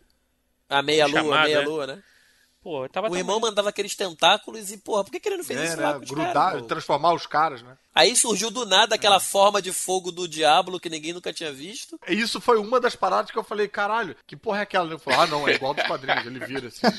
A 0.70 0.82
meia-lua, 0.82 1.44
meia-lua, 1.44 1.88
né? 1.88 2.00
Pô, 2.70 2.86
O 3.10 3.16
irmão 3.16 3.40
mandava 3.40 3.70
aqueles 3.70 3.96
tentáculos 3.96 4.72
e, 4.74 4.78
porra, 4.78 5.06
por 5.06 5.12
que, 5.12 5.22
que 5.22 5.30
ele 5.30 5.38
não 5.38 5.44
fez 5.46 5.58
É, 5.58 5.66
isso 5.68 5.78
né? 5.78 5.84
lá 5.86 5.94
com 5.94 6.04
os 6.04 6.10
Grudar, 6.10 6.34
caras? 6.34 6.66
transformar 6.66 7.14
os 7.14 7.26
caras, 7.26 7.62
né? 7.62 7.78
Aí 7.96 8.14
surgiu 8.14 8.52
do 8.52 8.66
nada 8.66 8.94
aquela 8.96 9.22
forma 9.22 9.62
de 9.62 9.72
fogo 9.72 10.12
do 10.12 10.28
diabo 10.28 10.78
que 10.78 10.90
ninguém 10.90 11.14
nunca 11.14 11.32
tinha 11.32 11.50
visto. 11.52 11.98
E 12.08 12.14
Isso 12.14 12.42
foi 12.42 12.58
uma 12.60 12.78
das 12.80 12.94
paradas 12.94 13.32
que 13.32 13.38
eu 13.40 13.44
falei, 13.44 13.70
caralho, 13.70 14.18
que 14.28 14.36
porra 14.36 14.60
é 14.60 14.62
aquela? 14.64 14.86
Ele 14.86 15.00
falou, 15.00 15.22
ah, 15.22 15.28
não, 15.28 15.48
é 15.48 15.54
igual 15.54 15.74
dos 15.74 15.88
quadrinhos, 15.88 16.26
ele 16.26 16.40
vira 16.46 16.68
assim. 16.68 16.82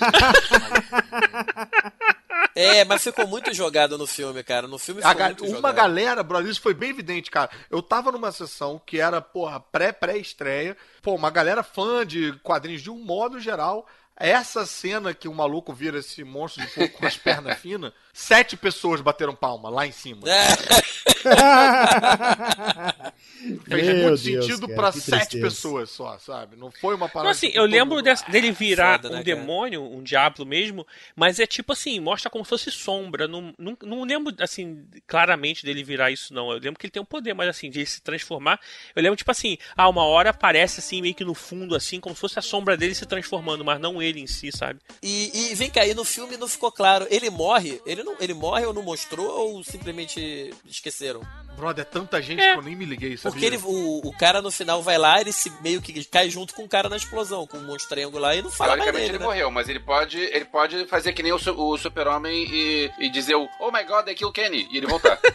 É, 2.55 2.85
mas 2.85 3.03
ficou 3.05 3.25
muito 3.27 3.55
jogado 3.55 3.97
no 3.97 4.07
filme, 4.07 4.43
cara. 4.43 4.67
No 4.67 4.79
filme 4.79 5.01
ficou 5.01 5.15
ga- 5.17 5.27
muito 5.27 5.45
uma 5.45 5.57
jogado. 5.57 5.75
galera, 5.77 6.23
brother, 6.25 6.51
isso 6.51 6.61
foi 6.61 6.75
bem 6.75 6.91
evidente, 6.91 7.31
cara. 7.31 7.49
Eu 7.71 7.81
tava 7.81 8.11
numa 8.11 8.33
sessão 8.33 8.81
que 8.85 8.99
era, 9.01 9.21
porra, 9.21 9.61
pré-pré-estreia. 9.61 10.77
Pô, 11.01 11.15
uma 11.15 11.31
galera 11.31 11.63
fã 11.63 12.05
de 12.05 12.33
quadrinhos 12.43 12.83
de 12.83 12.91
um 12.91 12.99
modo 12.99 13.39
geral. 13.39 13.87
Essa 14.19 14.67
cena 14.67 15.15
que 15.15 15.29
o 15.29 15.35
maluco 15.35 15.73
vira 15.73 15.99
esse 15.99 16.25
monstro 16.25 16.65
de 16.65 16.73
fogo 16.73 16.89
com 16.89 17.07
as 17.07 17.17
pernas 17.17 17.57
finas, 17.63 17.93
sete 18.13 18.57
pessoas 18.57 19.01
bateram 19.01 19.35
palma 19.35 19.71
lá 19.71 19.87
em 19.87 19.93
cima. 19.93 20.23
É. 20.29 20.49
Fez 23.69 23.87
Meu 23.87 23.97
muito 23.97 24.23
Deus, 24.23 24.45
sentido 24.47 24.67
cara, 24.67 24.75
pra 24.75 24.93
que 24.93 25.01
sete 25.01 25.11
tristeza. 25.11 25.45
pessoas 25.47 25.91
só, 25.91 26.19
sabe? 26.19 26.57
Não 26.57 26.71
foi 26.73 26.95
uma 26.95 27.07
Não, 27.07 27.11
parada. 27.11 27.31
assim, 27.31 27.51
que 27.51 27.59
eu 27.59 27.65
lembro 27.65 27.97
mundo- 27.97 28.05
dessa- 28.05 28.25
dele 28.31 28.51
virar 28.51 28.97
Foda, 28.97 29.09
né, 29.11 29.21
um 29.21 29.25
cara? 29.25 29.37
demônio, 29.37 29.83
um 29.83 30.03
diabo 30.03 30.45
mesmo, 30.45 30.87
mas 31.15 31.39
é 31.39 31.47
tipo 31.47 31.73
assim, 31.73 32.01
mostra 32.01 32.29
como 32.31 32.45
se 32.45 32.49
fosse 32.49 32.71
sombra. 32.71 33.29
Não, 33.29 33.55
não, 33.59 33.77
não 33.83 34.05
lembro, 34.05 34.35
assim, 34.41 34.85
claramente 35.07 35.65
dele 35.65 35.85
virar 35.85 36.11
isso, 36.11 36.35
não. 36.35 36.51
Eu 36.51 36.59
lembro 36.59 36.79
que 36.79 36.87
ele 36.87 36.91
tem 36.91 37.01
um 37.03 37.07
poder, 37.07 37.33
mas 37.35 37.49
assim, 37.49 37.71
de 37.71 37.79
ele 37.81 37.87
se 37.87 38.03
transformar. 38.03 38.61
Eu 38.95 39.03
lembro, 39.03 39.17
tipo 39.17 39.31
assim, 39.31 39.57
ah, 39.77 39.89
uma 39.89 40.05
hora 40.05 40.31
aparece 40.31 40.81
assim, 40.81 41.01
meio 41.01 41.15
que 41.15 41.25
no 41.25 41.35
fundo, 41.35 41.75
assim, 41.77 42.01
como 42.01 42.15
se 42.15 42.21
fosse 42.21 42.39
a 42.39 42.43
sombra 42.43 42.77
dele 42.77 42.95
se 42.95 43.07
transformando, 43.07 43.65
mas 43.65 43.81
não 43.81 44.03
ele 44.03 44.21
em 44.21 44.27
si, 44.27 44.51
sabe? 44.53 44.81
E, 45.03 45.51
e 45.53 45.55
vem 45.55 45.71
cá, 45.71 45.87
e 45.87 45.95
no 45.95 46.05
filme 46.05 46.37
não 46.37 46.49
ficou 46.49 46.73
claro. 46.73 47.07
Ele 47.11 47.31
morre? 47.31 47.81
Ele, 47.87 48.03
não, 48.03 48.17
ele 48.21 48.35
morre 48.35 48.65
ou 48.67 48.75
não 48.75 48.83
mostrou 48.83 49.27
ou 49.29 49.63
simplesmente 49.65 50.53
esqueceram? 51.09 51.21
Brother, 51.57 51.83
é 51.83 51.85
tanta 51.85 52.23
gente 52.23 52.41
É. 52.41 52.53
que 52.53 52.59
eu 52.59 52.63
nem 52.63 52.77
me 52.77 52.85
liguei, 52.85 53.17
sabia? 53.17 53.33
Porque 53.33 53.45
ele, 53.45 53.57
o, 53.65 54.07
o 54.09 54.17
cara 54.17 54.41
no 54.41 54.51
final 54.51 54.81
vai 54.81 54.97
lá, 54.97 55.21
ele 55.21 55.33
se 55.33 55.51
meio 55.61 55.83
que 55.83 56.05
cai 56.05 56.31
junto 56.31 56.55
com 56.55 56.63
o 56.63 56.69
cara 56.69 56.89
na 56.89 56.97
explosão, 56.97 57.49
com 57.49 57.57
o 57.59 57.63
monstro 57.63 57.89
triangular 57.89 58.37
e 58.37 58.43
não 58.43 58.51
fala 58.51 58.77
mais 58.77 58.83
Teoricamente 58.83 59.07
dele, 59.07 59.17
ele 59.17 59.19
né? 59.19 59.25
morreu, 59.25 59.51
mas 59.51 59.69
ele 59.69 59.81
pode, 59.81 60.19
ele 60.19 60.45
pode 60.45 60.87
fazer 60.87 61.13
que 61.13 61.21
nem 61.23 61.33
o, 61.33 61.37
o 61.37 61.77
super-homem 61.77 62.47
e, 62.49 62.91
e 63.01 63.09
dizer 63.11 63.35
o 63.35 63.49
Oh 63.59 63.73
my 63.73 63.83
god, 63.85 64.07
I 64.09 64.15
kill 64.15 64.31
Kenny, 64.31 64.69
e 64.71 64.77
ele 64.77 64.87
voltar. 64.87 65.19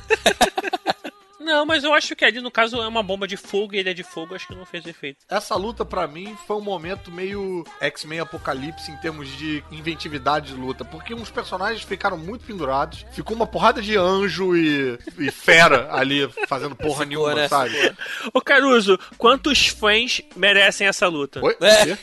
Não, 1.43 1.65
mas 1.65 1.83
eu 1.83 1.93
acho 1.93 2.15
que 2.15 2.23
ali, 2.25 2.39
no 2.39 2.49
caso, 2.51 2.81
é 2.81 2.87
uma 2.87 3.03
bomba 3.03 3.27
de 3.27 3.37
fogo 3.37 3.75
e 3.75 3.79
ele 3.79 3.89
é 3.89 3.93
de 3.93 4.03
fogo, 4.03 4.35
acho 4.35 4.47
que 4.47 4.55
não 4.55 4.65
fez 4.65 4.85
efeito. 4.85 5.25
Essa 5.29 5.55
luta, 5.55 5.83
pra 5.85 6.07
mim, 6.07 6.35
foi 6.47 6.55
um 6.55 6.61
momento 6.61 7.11
meio 7.11 7.65
X-Men 7.79 8.21
Apocalipse 8.21 8.91
em 8.91 8.97
termos 8.97 9.27
de 9.37 9.63
inventividade 9.71 10.47
de 10.47 10.53
luta, 10.53 10.85
porque 10.85 11.13
uns 11.13 11.29
personagens 11.29 11.83
ficaram 11.83 12.17
muito 12.17 12.45
pendurados, 12.45 13.05
ficou 13.11 13.35
uma 13.35 13.47
porrada 13.47 13.81
de 13.81 13.97
anjo 13.97 14.55
e, 14.55 14.97
e 15.19 15.31
fera 15.31 15.93
ali 15.93 16.27
fazendo 16.47 16.75
porra 16.75 17.05
nenhuma, 17.05 17.33
né? 17.35 17.47
sabe? 17.47 17.73
Ô 18.33 18.41
Caruso, 18.41 18.99
quantos 19.17 19.67
fãs 19.67 20.21
merecem 20.35 20.87
essa 20.87 21.07
luta? 21.07 21.41
Oi? 21.43 21.55
É. 21.61 21.97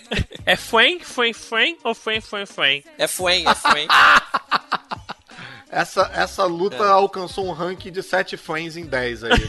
É 0.47 0.57
fã, 0.57 0.99
fã, 1.01 1.33
fã 1.33 1.65
ou 1.85 1.95
fã, 1.95 2.21
fã, 2.21 2.47
fã? 2.47 2.67
É 2.99 3.07
Fuen, 3.07 3.45
é 3.47 3.55
Fuen. 3.55 3.89
Essa, 5.71 6.11
essa 6.15 6.45
luta 6.45 6.77
É. 6.85 6.89
alcançou 6.91 7.47
um 7.47 7.53
ranking 7.53 7.93
de 7.93 8.03
7 8.03 8.37
fãs 8.37 8.77
em 8.77 8.85
10 8.87 9.25
aí. 9.25 9.31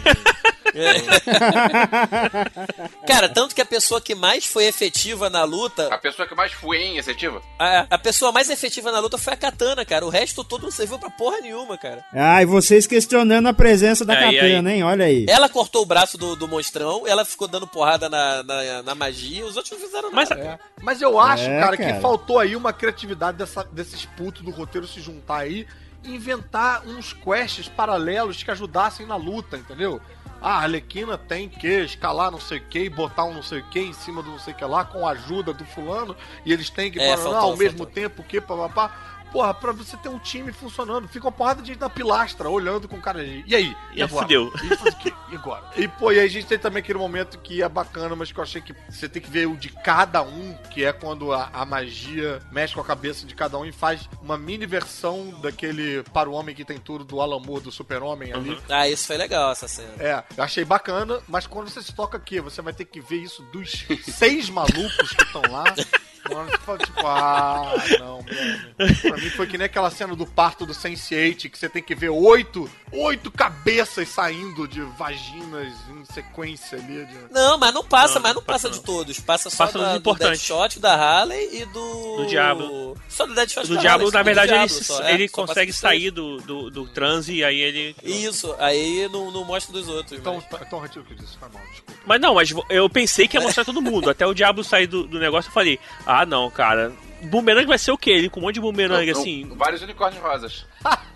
Cara, 3.06 3.28
tanto 3.30 3.54
que 3.54 3.62
a 3.62 3.66
pessoa 3.66 4.00
que 4.00 4.16
mais 4.16 4.46
foi 4.46 4.66
efetiva 4.66 5.30
na 5.30 5.44
luta. 5.44 5.94
A 5.94 5.98
pessoa 5.98 6.28
que 6.28 6.36
mais 6.36 6.52
foi 6.54 6.78
em 6.78 6.98
efetiva. 6.98 7.42
A, 7.60 7.88
a 7.90 7.98
pessoa 7.98 8.32
mais 8.32 8.50
efetiva 8.50 8.92
na 8.92 9.00
luta 9.00 9.18
foi 9.18 9.34
a 9.34 9.38
Katana, 9.38 9.84
cara. 9.84 10.06
O 10.06 10.10
resto 10.10 10.44
todo 10.44 10.64
não 10.64 10.72
serviu 10.72 10.98
pra 10.98 11.10
porra 11.10 11.40
nenhuma, 11.42 11.78
cara. 11.78 12.04
Ah, 12.14 12.42
e 12.42 12.46
vocês 12.46 12.88
questionando 12.88 13.48
a 13.48 13.54
presença 13.54 14.06
da 14.06 14.14
Aí, 14.14 14.36
katana, 14.38 14.72
hein? 14.74 14.84
Olha 14.84 15.06
aí. 15.06 15.26
Ela 15.28 15.50
cortou 15.50 15.82
o 15.82 15.86
braço 15.86 16.18
do, 16.18 16.36
do 16.36 16.48
monstrão, 16.48 17.06
ela 17.06 17.26
ficou 17.26 17.48
dando 17.48 17.68
porrada 17.68 18.08
na, 18.08 18.44
na, 18.44 18.84
na 18.84 18.96
magia, 18.96 19.46
os 19.46 19.58
outros 19.58 19.72
não 19.78 19.80
fizeram 19.86 20.12
Mas- 20.12 20.30
nada. 20.30 20.42
É. 20.42 20.60
Mas 20.82 21.02
eu 21.02 21.20
acho, 21.20 21.44
É, 21.44 21.60
cara, 21.60 21.78
cara. 21.78 21.94
que 21.94 22.00
faltou 22.02 22.40
aí 22.40 22.56
uma 22.56 22.72
criatividade 22.74 23.38
dessa, 23.38 23.64
desses 23.66 24.06
putos 24.06 24.42
do 24.42 24.52
roteiro 24.52 24.88
se 24.88 25.02
juntar 25.02 25.40
aí 25.40 25.68
inventar 26.04 26.84
uns 26.86 27.14
quests 27.14 27.68
paralelos 27.68 28.42
que 28.44 28.52
ajudassem 28.52 29.06
na 29.06 29.16
luta, 29.16 29.58
entendeu? 29.58 30.02
Ah, 30.42 30.54
a 30.56 30.62
Arlequina 30.64 31.18
tem 31.20 31.48
que 31.48 31.68
escalar 31.68 32.32
não 32.32 32.40
sei 32.40 32.58
o 32.58 32.62
que 32.68 32.80
e 32.86 32.90
botar 32.90 33.26
um 33.26 33.34
não 33.36 33.44
sei 33.44 33.60
o 33.60 33.64
que 33.70 33.80
em 33.80 33.94
cima 33.94 34.24
do 34.24 34.32
não 34.32 34.40
sei 34.40 34.54
o 34.54 34.58
que 34.58 34.66
lá 34.66 34.84
com 34.84 35.08
a 35.08 35.12
ajuda 35.12 35.54
do 35.54 35.64
fulano 35.66 36.16
e 36.44 36.52
eles 36.52 36.68
têm 36.70 36.90
que 36.92 37.00
É, 37.00 37.16
falar, 37.16 37.32
faltou, 37.32 37.52
ao 37.52 37.58
mesmo 37.58 37.78
faltou. 37.78 37.94
tempo 37.94 38.24
que 38.24 38.42
papapá. 38.42 39.21
Porra, 39.32 39.54
pra 39.54 39.72
você 39.72 39.96
ter 39.98 40.10
um 40.10 40.20
time 40.20 40.52
funcionando, 40.52 41.08
fica 41.08 41.26
uma 41.26 41.32
porrada 41.32 41.62
de 41.62 41.70
gente 41.70 41.80
na 41.80 41.90
pilastra, 41.90 42.50
olhando 42.50 42.88
com 42.88 43.00
cara 43.00 43.24
de. 43.24 43.44
E 43.48 43.56
aí? 43.56 43.76
E 43.94 44.02
agora? 44.02 44.24
fudeu. 44.24 44.52
E? 44.64 45.32
E 45.32 45.36
agora? 45.36 45.64
E, 45.82 45.88
pô, 45.88 46.12
e 46.12 46.20
aí 46.20 46.26
a 46.26 46.30
gente 46.30 46.46
tem 46.46 46.60
também 46.60 46.82
aquele 46.82 47.00
momento 47.00 47.40
que 47.40 47.64
é 47.64 47.70
bacana, 47.70 48.16
mas 48.16 48.32
que 48.32 48.38
eu 48.38 48.44
achei 48.44 48.62
que 48.62 48.76
você 48.90 49.08
tem 49.08 49.22
que 49.22 49.30
ver 49.30 49.48
o 49.48 49.56
de 49.56 49.70
cada 49.70 50.22
um, 50.22 50.54
que 50.70 50.84
é 50.84 50.92
quando 50.92 51.32
a, 51.32 51.50
a 51.54 51.66
magia 51.66 52.40
mexe 52.52 52.74
com 52.76 52.82
a 52.82 52.84
cabeça 52.84 53.26
de 53.26 53.34
cada 53.34 53.58
um 53.58 53.66
e 53.66 53.72
faz 53.72 54.08
uma 54.22 54.38
mini 54.38 54.66
versão 54.66 55.32
daquele 55.42 56.04
para 56.14 56.30
o 56.30 56.34
homem 56.34 56.54
que 56.54 56.66
tem 56.66 56.78
tudo 56.78 57.04
do 57.04 57.22
Alan 57.22 57.40
Moore, 57.40 57.64
do 57.64 57.72
super-homem 57.72 58.34
ali. 58.34 58.60
Ah, 58.70 58.88
isso 58.88 59.08
foi 59.08 59.18
legal, 59.18 59.52
essa 59.52 59.68
cena. 59.68 59.94
É, 59.98 60.24
eu 60.38 60.44
achei 60.44 60.66
bacana, 60.66 61.20
mas 61.28 61.48
quando 61.48 61.70
você 61.70 61.82
se 61.82 61.94
toca 61.96 62.18
aqui, 62.18 62.40
você 62.40 62.62
vai 62.62 62.74
ter 62.74 62.86
que 62.86 63.00
ver 63.00 63.18
isso 63.18 63.42
dos 63.52 63.86
seis 64.04 64.50
malucos 64.50 65.14
que 65.14 65.24
estão 65.24 65.42
lá. 65.50 65.64
Mano, 66.30 66.52
você 66.52 66.58
fala 66.60 66.78
tipo, 66.78 67.08
ah, 67.08 67.74
não, 68.00 68.18
mano. 68.18 69.21
Mim 69.22 69.30
foi 69.30 69.46
que 69.46 69.58
nem 69.58 69.66
aquela 69.66 69.92
cena 69.92 70.16
do 70.16 70.26
parto 70.26 70.66
do 70.66 70.74
Sense8, 70.74 71.50
que 71.50 71.58
você 71.58 71.70
tem 71.70 71.84
que 71.84 71.94
ver 71.94 72.10
oito, 72.10 72.70
oito 72.92 73.30
cabeças 73.30 74.08
saindo 74.10 74.68
de 74.68 74.82
vaginas 74.98 75.74
em 75.90 76.06
sequência 76.12 76.78
ali. 76.78 77.06
de- 77.06 77.32
Não, 77.34 77.58
mas 77.58 77.74
não 77.74 77.84
passa, 77.84 78.16
Não, 78.16 78.22
mas 78.24 78.34
não 78.34 78.42
não 78.42 78.46
passa 78.46 78.68
passa 78.70 78.80
de 78.80 78.86
todos. 78.86 79.20
Passa 79.20 79.50
só 79.50 79.66
Passa 79.66 79.78
da, 79.78 79.98
do. 80.00 80.16
Deadshot, 80.16 80.80
da 80.80 80.96
Harley 80.96 81.62
e 81.62 81.66
do... 81.66 82.18
Do 82.18 82.26
Diablo. 82.26 82.98
Só 83.08 83.26
do 83.28 83.36
Deadshot 83.36 83.68
Do 83.68 83.76
da 83.76 83.82
Diablo, 83.82 84.08
Harley, 84.08 84.14
na 84.18 84.24
verdade, 84.24 84.48
Diablo 84.54 84.76
ele, 84.76 84.84
só, 84.84 85.04
é, 85.04 85.14
ele 85.14 85.28
só 85.28 85.36
passa 85.42 85.48
consegue 85.48 85.74
sair 85.74 86.12
do, 86.12 86.38
do, 86.38 86.70
do 86.72 86.88
transe 86.88 87.34
e 87.34 87.44
aí 87.44 87.60
ele. 87.60 87.96
Isso, 88.04 88.56
aí 88.58 89.08
não, 89.12 89.30
não 89.30 89.46
mostra 89.46 89.72
dos 89.72 89.88
outros. 89.88 90.20
Então, 90.20 90.44
então 90.62 90.80
retiro 90.80 91.02
o 91.02 91.06
que 91.06 91.14
eu 91.14 91.18
disse, 91.18 91.38
foi 91.38 91.50
mal, 91.50 91.62
desculpa. 91.70 92.02
Mas 92.06 92.20
não, 92.22 92.34
mas 92.36 92.54
eu 92.70 92.90
pensei 92.90 93.28
que 93.28 93.38
ia 93.38 93.42
mostrar 93.42 93.64
todo 93.64 93.82
mundo. 93.82 94.10
Até 94.10 94.26
o 94.26 94.34
Diablo 94.34 94.64
sair 94.64 94.88
do, 94.88 95.06
do 95.06 95.20
negócio, 95.20 95.50
eu 95.50 95.54
falei: 95.54 95.80
ah, 96.06 96.26
não, 96.26 96.50
cara. 96.50 96.92
Boomerang 97.24 97.66
vai 97.66 97.78
ser 97.78 97.92
o 97.92 97.98
quê? 97.98 98.12
Ele 98.12 98.30
com 98.30 98.40
um 98.40 98.44
monte 98.44 98.56
de 98.56 98.62
boomerang 98.62 99.12
Não, 99.12 99.20
assim. 99.20 99.50
Vários 99.56 99.82
unicórnios 99.82 100.22
rosas. 100.22 100.66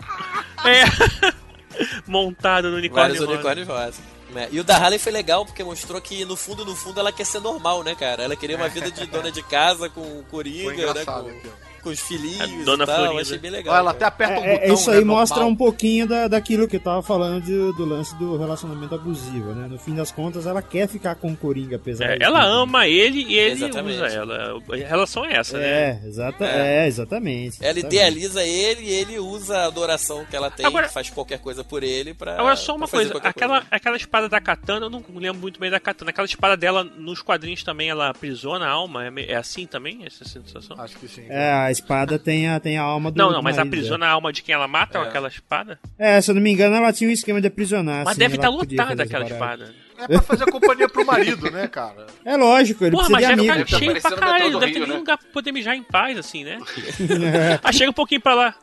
É. 0.64 0.84
Montado 2.06 2.70
no 2.70 2.78
unicórnio. 2.78 3.08
Vários 3.08 3.20
rosa. 3.20 3.32
unicórnios 3.32 3.68
rosa. 3.68 4.16
É, 4.34 4.48
E 4.50 4.58
o 4.58 4.64
da 4.64 4.76
Harley 4.76 4.98
foi 4.98 5.12
legal 5.12 5.44
porque 5.46 5.62
mostrou 5.62 6.00
que 6.00 6.24
no 6.24 6.36
fundo, 6.36 6.64
no 6.64 6.74
fundo, 6.74 6.98
ela 6.98 7.12
quer 7.12 7.24
ser 7.24 7.40
normal, 7.40 7.82
né, 7.84 7.94
cara? 7.94 8.22
Ela 8.24 8.34
queria 8.34 8.56
uma 8.56 8.68
vida 8.68 8.90
de 8.90 9.06
dona 9.06 9.30
de 9.30 9.42
casa 9.42 9.88
com 9.88 10.00
o 10.00 10.24
Foi 10.28 10.30
Coringa, 10.30 10.94
né? 10.94 11.04
Com. 11.04 11.30
Com 11.86 11.90
os 11.92 12.00
filhinhos 12.00 12.40
A 12.40 12.46
e 12.48 12.64
dona 12.64 12.84
tal. 12.84 12.96
Florinda. 12.96 13.22
Achei 13.22 13.38
bem 13.38 13.50
legal. 13.52 13.72
Olha, 13.74 13.80
ela 13.80 13.90
até 13.92 14.04
aperta 14.04 14.40
um 14.40 14.44
É, 14.44 14.58
botão. 14.58 14.74
isso 14.74 14.90
aí 14.90 14.98
né, 14.98 15.04
mostra 15.04 15.36
normal. 15.36 15.52
um 15.52 15.56
pouquinho 15.56 16.06
da, 16.08 16.26
daquilo 16.26 16.66
que 16.66 16.76
eu 16.76 16.80
tava 16.80 17.00
falando 17.02 17.44
de- 17.44 17.52
do 17.76 17.84
lance 17.84 18.12
do 18.16 18.36
relacionamento 18.36 18.94
abusivo, 18.96 19.54
né? 19.54 19.68
No 19.68 19.78
fim 19.78 19.94
das 19.94 20.10
contas, 20.10 20.46
ela 20.46 20.60
quer 20.60 20.88
ficar 20.88 21.14
com 21.14 21.30
o 21.32 21.36
Coringa, 21.36 21.76
apesar 21.76 22.06
É, 22.06 22.16
de 22.18 22.24
ela 22.24 22.40
tudo. 22.42 22.52
ama 22.54 22.88
ele 22.88 23.22
e 23.22 23.38
ele 23.38 23.52
Exatamente. 23.64 23.96
usa 23.96 24.06
ela. 24.08 24.58
A 24.68 24.76
relação 24.76 25.24
é 25.24 25.36
essa, 25.36 25.58
né? 25.58 25.66
É, 25.66 26.00
exata, 26.08 26.44
é. 26.44 26.86
exatamente. 26.88 27.56
Ela 27.60 27.70
exatamente. 27.78 27.86
idealiza 27.86 28.42
ele 28.44 28.82
e 28.82 28.90
ele 28.90 29.18
usa 29.20 29.58
a 29.58 29.66
adoração 29.66 30.24
que 30.28 30.34
ela 30.34 30.50
tem, 30.50 30.66
Agora- 30.66 30.88
faz 30.88 31.08
qualquer 31.10 31.38
coisa 31.38 31.62
por 31.62 31.82
ele 31.84 32.14
pra. 32.14 32.32
Agora, 32.38 32.56
só 32.56 32.74
uma 32.74 32.88
coisa: 32.88 33.16
aquela, 33.22 33.60
coisa. 33.60 33.66
aquela 33.70 33.96
espada 33.96 34.28
da 34.28 34.40
katana, 34.40 34.86
eu 34.86 34.90
não 34.90 35.04
lembro 35.14 35.40
muito 35.40 35.60
bem 35.60 35.70
da 35.70 35.78
katana. 35.78 36.10
Aquela 36.10 36.26
espada 36.26 36.56
dela 36.56 36.82
nos 36.82 37.22
quadrinhos 37.22 37.62
também, 37.62 37.88
ela 37.90 38.08
aprisiona 38.08 38.66
a 38.66 38.70
alma. 38.70 39.04
É, 39.06 39.32
é 39.32 39.36
assim 39.36 39.66
também, 39.66 40.04
essa 40.04 40.24
sensação? 40.24 40.76
Acho 40.80 40.96
que 40.96 41.06
sim. 41.06 41.26
É, 41.28 41.52
a 41.52 41.70
espada 41.76 42.18
tem 42.18 42.48
a, 42.48 42.58
tem 42.58 42.78
a 42.78 42.82
alma 42.82 43.10
do 43.10 43.16
Não, 43.18 43.28
do 43.28 43.34
não, 43.34 43.42
mas 43.42 43.56
marido 43.56 43.68
aprisiona 43.68 44.06
a 44.06 44.10
alma 44.10 44.32
de 44.32 44.42
quem 44.42 44.54
ela 44.54 44.66
mata 44.66 44.98
É. 44.98 45.02
com 45.02 45.08
aquela 45.08 45.28
espada? 45.28 45.78
É, 45.98 46.20
se 46.20 46.30
eu 46.30 46.34
não 46.34 46.42
me 46.42 46.50
engano, 46.50 46.74
ela 46.76 46.92
tinha 46.92 47.08
um 47.08 47.12
esquema 47.12 47.40
de 47.40 47.46
aprisionar. 47.48 47.98
Mas 48.04 48.08
assim, 48.08 48.18
deve 48.18 48.36
estar 48.36 48.50
podia 48.50 48.82
lotada 48.82 49.02
aquela 49.02 49.24
espada. 49.24 49.74
É 49.98 50.06
pra 50.06 50.22
fazer 50.22 50.44
companhia 50.50 50.88
pro 50.88 51.04
marido, 51.04 51.50
né, 51.50 51.66
cara? 51.68 52.06
É 52.24 52.36
lógico, 52.36 52.84
ele 52.84 52.90
Porra, 52.92 53.06
precisa 53.08 53.26
mas 53.28 53.36
de 53.40 53.46
deve 53.46 53.50
amigo. 53.50 53.64
estar 53.66 53.78
cheio 53.78 54.00
pra 54.00 54.10
o 54.10 54.16
caralho, 54.18 54.58
deve 54.58 54.72
ter 54.72 54.78
Rio, 54.78 54.88
né? 54.88 54.94
lugar 54.94 55.18
pra 55.18 55.28
poder 55.32 55.52
mijar 55.52 55.74
em 55.76 55.82
paz, 55.82 56.18
assim, 56.18 56.44
né? 56.44 56.58
ah, 57.62 57.72
chega 57.72 57.90
um 57.90 57.94
pouquinho 57.94 58.20
pra 58.20 58.34
lá. 58.34 58.54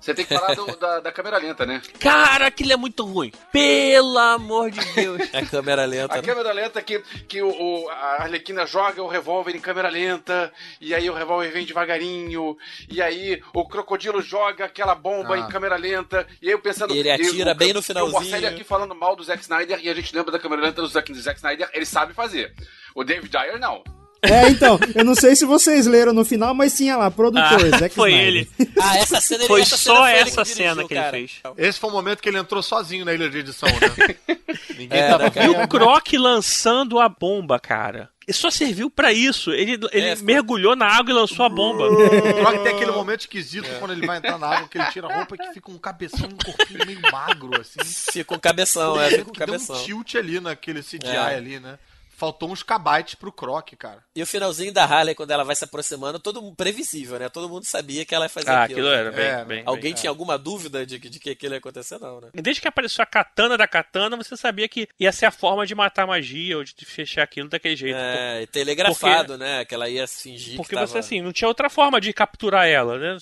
Você 0.00 0.14
tem 0.14 0.24
que 0.24 0.34
falar 0.34 0.54
do- 0.54 0.76
da, 0.76 1.00
da 1.00 1.12
câmera 1.12 1.38
lenta, 1.38 1.64
né? 1.66 1.80
Cara, 1.98 2.46
aquilo 2.46 2.72
é 2.72 2.76
muito 2.76 3.04
ruim. 3.04 3.32
Pelo 3.52 4.18
amor 4.18 4.70
de 4.70 4.80
Deus. 4.94 5.22
A 5.32 5.44
câmera 5.46 5.84
lenta. 5.84 6.14
A 6.14 6.16
né? 6.16 6.22
câmera 6.22 6.52
lenta 6.52 6.82
que, 6.82 6.98
que 7.28 7.42
o, 7.42 7.48
o- 7.48 7.88
a 7.90 8.22
Arlequina 8.22 8.66
joga 8.66 9.02
o 9.02 9.08
revólver 9.08 9.54
em 9.54 9.60
câmera 9.60 9.88
lenta, 9.88 10.52
e 10.80 10.94
aí 10.94 11.08
o 11.08 11.14
revólver 11.14 11.50
vem 11.52 11.64
devagarinho, 11.64 12.56
e 12.90 13.00
aí 13.00 13.42
o 13.54 13.66
crocodilo 13.66 14.20
joga 14.22 14.64
aquela 14.64 14.94
bomba 14.94 15.34
Ah. 15.34 15.38
em 15.38 15.48
câmera 15.48 15.76
lenta, 15.76 16.26
e 16.40 16.46
aí 16.48 16.52
eu 16.52 16.58
pensando... 16.60 16.94
E 16.94 16.98
ele 16.98 17.10
atira 17.10 17.52
o- 17.52 17.54
bem 17.54 17.72
no 17.72 17.80
o 17.80 17.82
finalzinho. 17.82 18.12
Morcelli 18.20 18.46
aqui 18.46 18.64
falando 18.64 18.94
mal 18.94 19.14
do 19.16 19.22
Zack 19.24 19.42
Snyder, 19.42 19.78
e 19.82 19.88
a 19.88 19.94
gente 19.94 20.01
lembra 20.10 20.32
da 20.32 20.38
câmera 20.38 20.62
lenta 20.62 20.82
do 20.82 20.88
Zack 20.88 21.12
Snyder, 21.12 21.70
ele 21.72 21.84
sabe 21.84 22.14
fazer. 22.14 22.54
O 22.94 23.04
David 23.04 23.30
Dyer, 23.30 23.58
não. 23.58 23.84
É, 24.24 24.48
então, 24.48 24.78
eu 24.94 25.04
não 25.04 25.14
sei 25.16 25.34
se 25.34 25.44
vocês 25.44 25.86
leram 25.86 26.12
no 26.12 26.24
final, 26.24 26.54
mas 26.54 26.76
tinha 26.76 26.96
lá, 26.96 27.10
produtor, 27.10 27.42
Ah, 27.74 27.78
Zack 27.78 27.94
foi 27.94 28.10
Snyder. 28.12 28.28
ele. 28.28 28.50
Ah, 28.80 28.96
essa 28.98 29.20
cena 29.20 29.40
ele- 29.42 29.48
Foi 29.48 29.60
essa 29.62 29.76
só 29.76 29.94
cena 29.94 29.96
foi 30.00 30.10
essa 30.12 30.42
dirigiu, 30.44 30.54
cena 30.56 30.84
que 30.86 30.94
ele 30.94 31.00
cara. 31.00 31.10
fez. 31.10 31.32
Esse 31.58 31.80
foi 31.80 31.90
o 31.90 31.92
momento 31.92 32.22
que 32.22 32.28
ele 32.28 32.38
entrou 32.38 32.62
sozinho 32.62 33.04
na 33.04 33.12
ilha 33.12 33.28
de 33.28 33.38
edição, 33.38 33.68
né? 33.68 34.16
Ninguém 34.78 34.98
É, 35.00 35.08
tava 35.08 35.24
né, 35.24 35.30
cara? 35.30 35.46
E 35.46 35.50
o 35.50 35.68
Croc 35.68 36.12
lançando 36.14 37.00
a 37.00 37.08
bomba, 37.08 37.58
cara. 37.58 38.10
Ele 38.24 38.36
só 38.38 38.48
serviu 38.48 38.88
pra 38.88 39.12
isso. 39.12 39.50
Ele, 39.50 39.72
ele 39.90 40.06
É, 40.10 40.16
mergulhou 40.16 40.76
na 40.76 40.86
água 40.86 41.10
e 41.10 41.14
lançou 41.14 41.44
a 41.44 41.48
bomba. 41.48 41.88
O 41.90 42.34
Croc 42.34 42.62
tem 42.62 42.72
aquele 42.76 42.92
momento 42.92 43.20
esquisito 43.22 43.68
quando 43.80 43.90
ele 43.90 44.06
vai 44.06 44.18
entrar 44.18 44.38
na 44.38 44.46
água, 44.46 44.68
que 44.68 44.78
ele 44.78 44.86
tira 44.92 45.08
a 45.08 45.16
roupa 45.16 45.34
e 45.34 45.38
que 45.38 45.52
fica 45.54 45.68
um 45.72 45.78
cabeção, 45.78 46.28
um 46.28 46.36
corpinho 46.44 46.86
meio 46.86 47.00
magro, 47.10 47.60
assim. 47.60 47.80
Fica 48.12 48.24
com 48.24 48.38
cabeção, 48.38 49.00
é, 49.00 49.10
fica 49.10 49.24
com 49.24 49.32
que 49.32 49.38
deu 49.40 49.46
cabeção. 49.48 49.76
um 49.76 49.82
tilt 49.84 50.14
ali 50.14 50.38
naquele 50.38 50.80
CGI 50.80 51.08
É. 51.08 51.18
ali, 51.18 51.58
né? 51.58 51.76
Faltou 52.22 52.52
uns 52.52 52.62
kbytes 52.62 53.16
pro 53.16 53.32
Croc, 53.32 53.70
cara. 53.76 53.98
E 54.14 54.22
o 54.22 54.26
finalzinho 54.26 54.72
da 54.72 54.84
Harley, 54.84 55.12
quando 55.12 55.32
ela 55.32 55.42
vai 55.42 55.56
se 55.56 55.64
aproximando, 55.64 56.20
todo 56.20 56.40
mundo 56.40 56.54
previsível, 56.54 57.18
né? 57.18 57.28
Todo 57.28 57.48
mundo 57.48 57.64
sabia 57.64 58.04
que 58.04 58.14
ela 58.14 58.26
ia 58.26 58.28
fazer 58.28 58.48
Ah, 58.48 58.62
aquilo. 58.62 58.78
aquilo 58.86 58.94
era 58.94 59.10
bem, 59.10 59.26
É, 59.26 59.44
bem. 59.44 59.62
Alguém 59.66 59.92
bem. 59.92 59.94
tinha 59.94 60.08
alguma 60.08 60.38
dúvida 60.38 60.86
de, 60.86 61.00
que- 61.00 61.08
de 61.08 61.18
que 61.18 61.30
aquilo 61.30 61.54
ia 61.54 61.58
acontecer, 61.58 61.98
não, 61.98 62.20
né? 62.20 62.28
Desde 62.32 62.62
que 62.62 62.68
apareceu 62.68 63.02
a 63.02 63.06
katana 63.06 63.58
da 63.58 63.66
katana, 63.66 64.16
você 64.16 64.36
sabia 64.36 64.68
que 64.68 64.86
ia 65.00 65.10
ser 65.10 65.26
a 65.26 65.32
forma 65.32 65.66
de 65.66 65.74
matar 65.74 66.04
a 66.04 66.06
magia 66.06 66.56
ou 66.58 66.62
de 66.62 66.72
fechar 66.84 67.24
aquilo 67.24 67.48
daquele 67.48 67.74
jeito. 67.74 67.96
É, 67.98 68.42
e 68.42 68.46
telegrafado, 68.46 69.36
né? 69.36 69.64
Que 69.64 69.74
ela 69.74 69.88
ia 69.88 70.06
fingir 70.06 70.54
Porque 70.58 70.68
que 70.68 70.74
tava... 70.76 70.86
você, 70.86 70.98
assim, 70.98 71.20
não 71.20 71.32
tinha 71.32 71.48
outra 71.48 71.68
forma 71.68 72.00
de 72.00 72.12
capturar 72.12 72.68
ela, 72.68 72.98
né? 73.00 73.16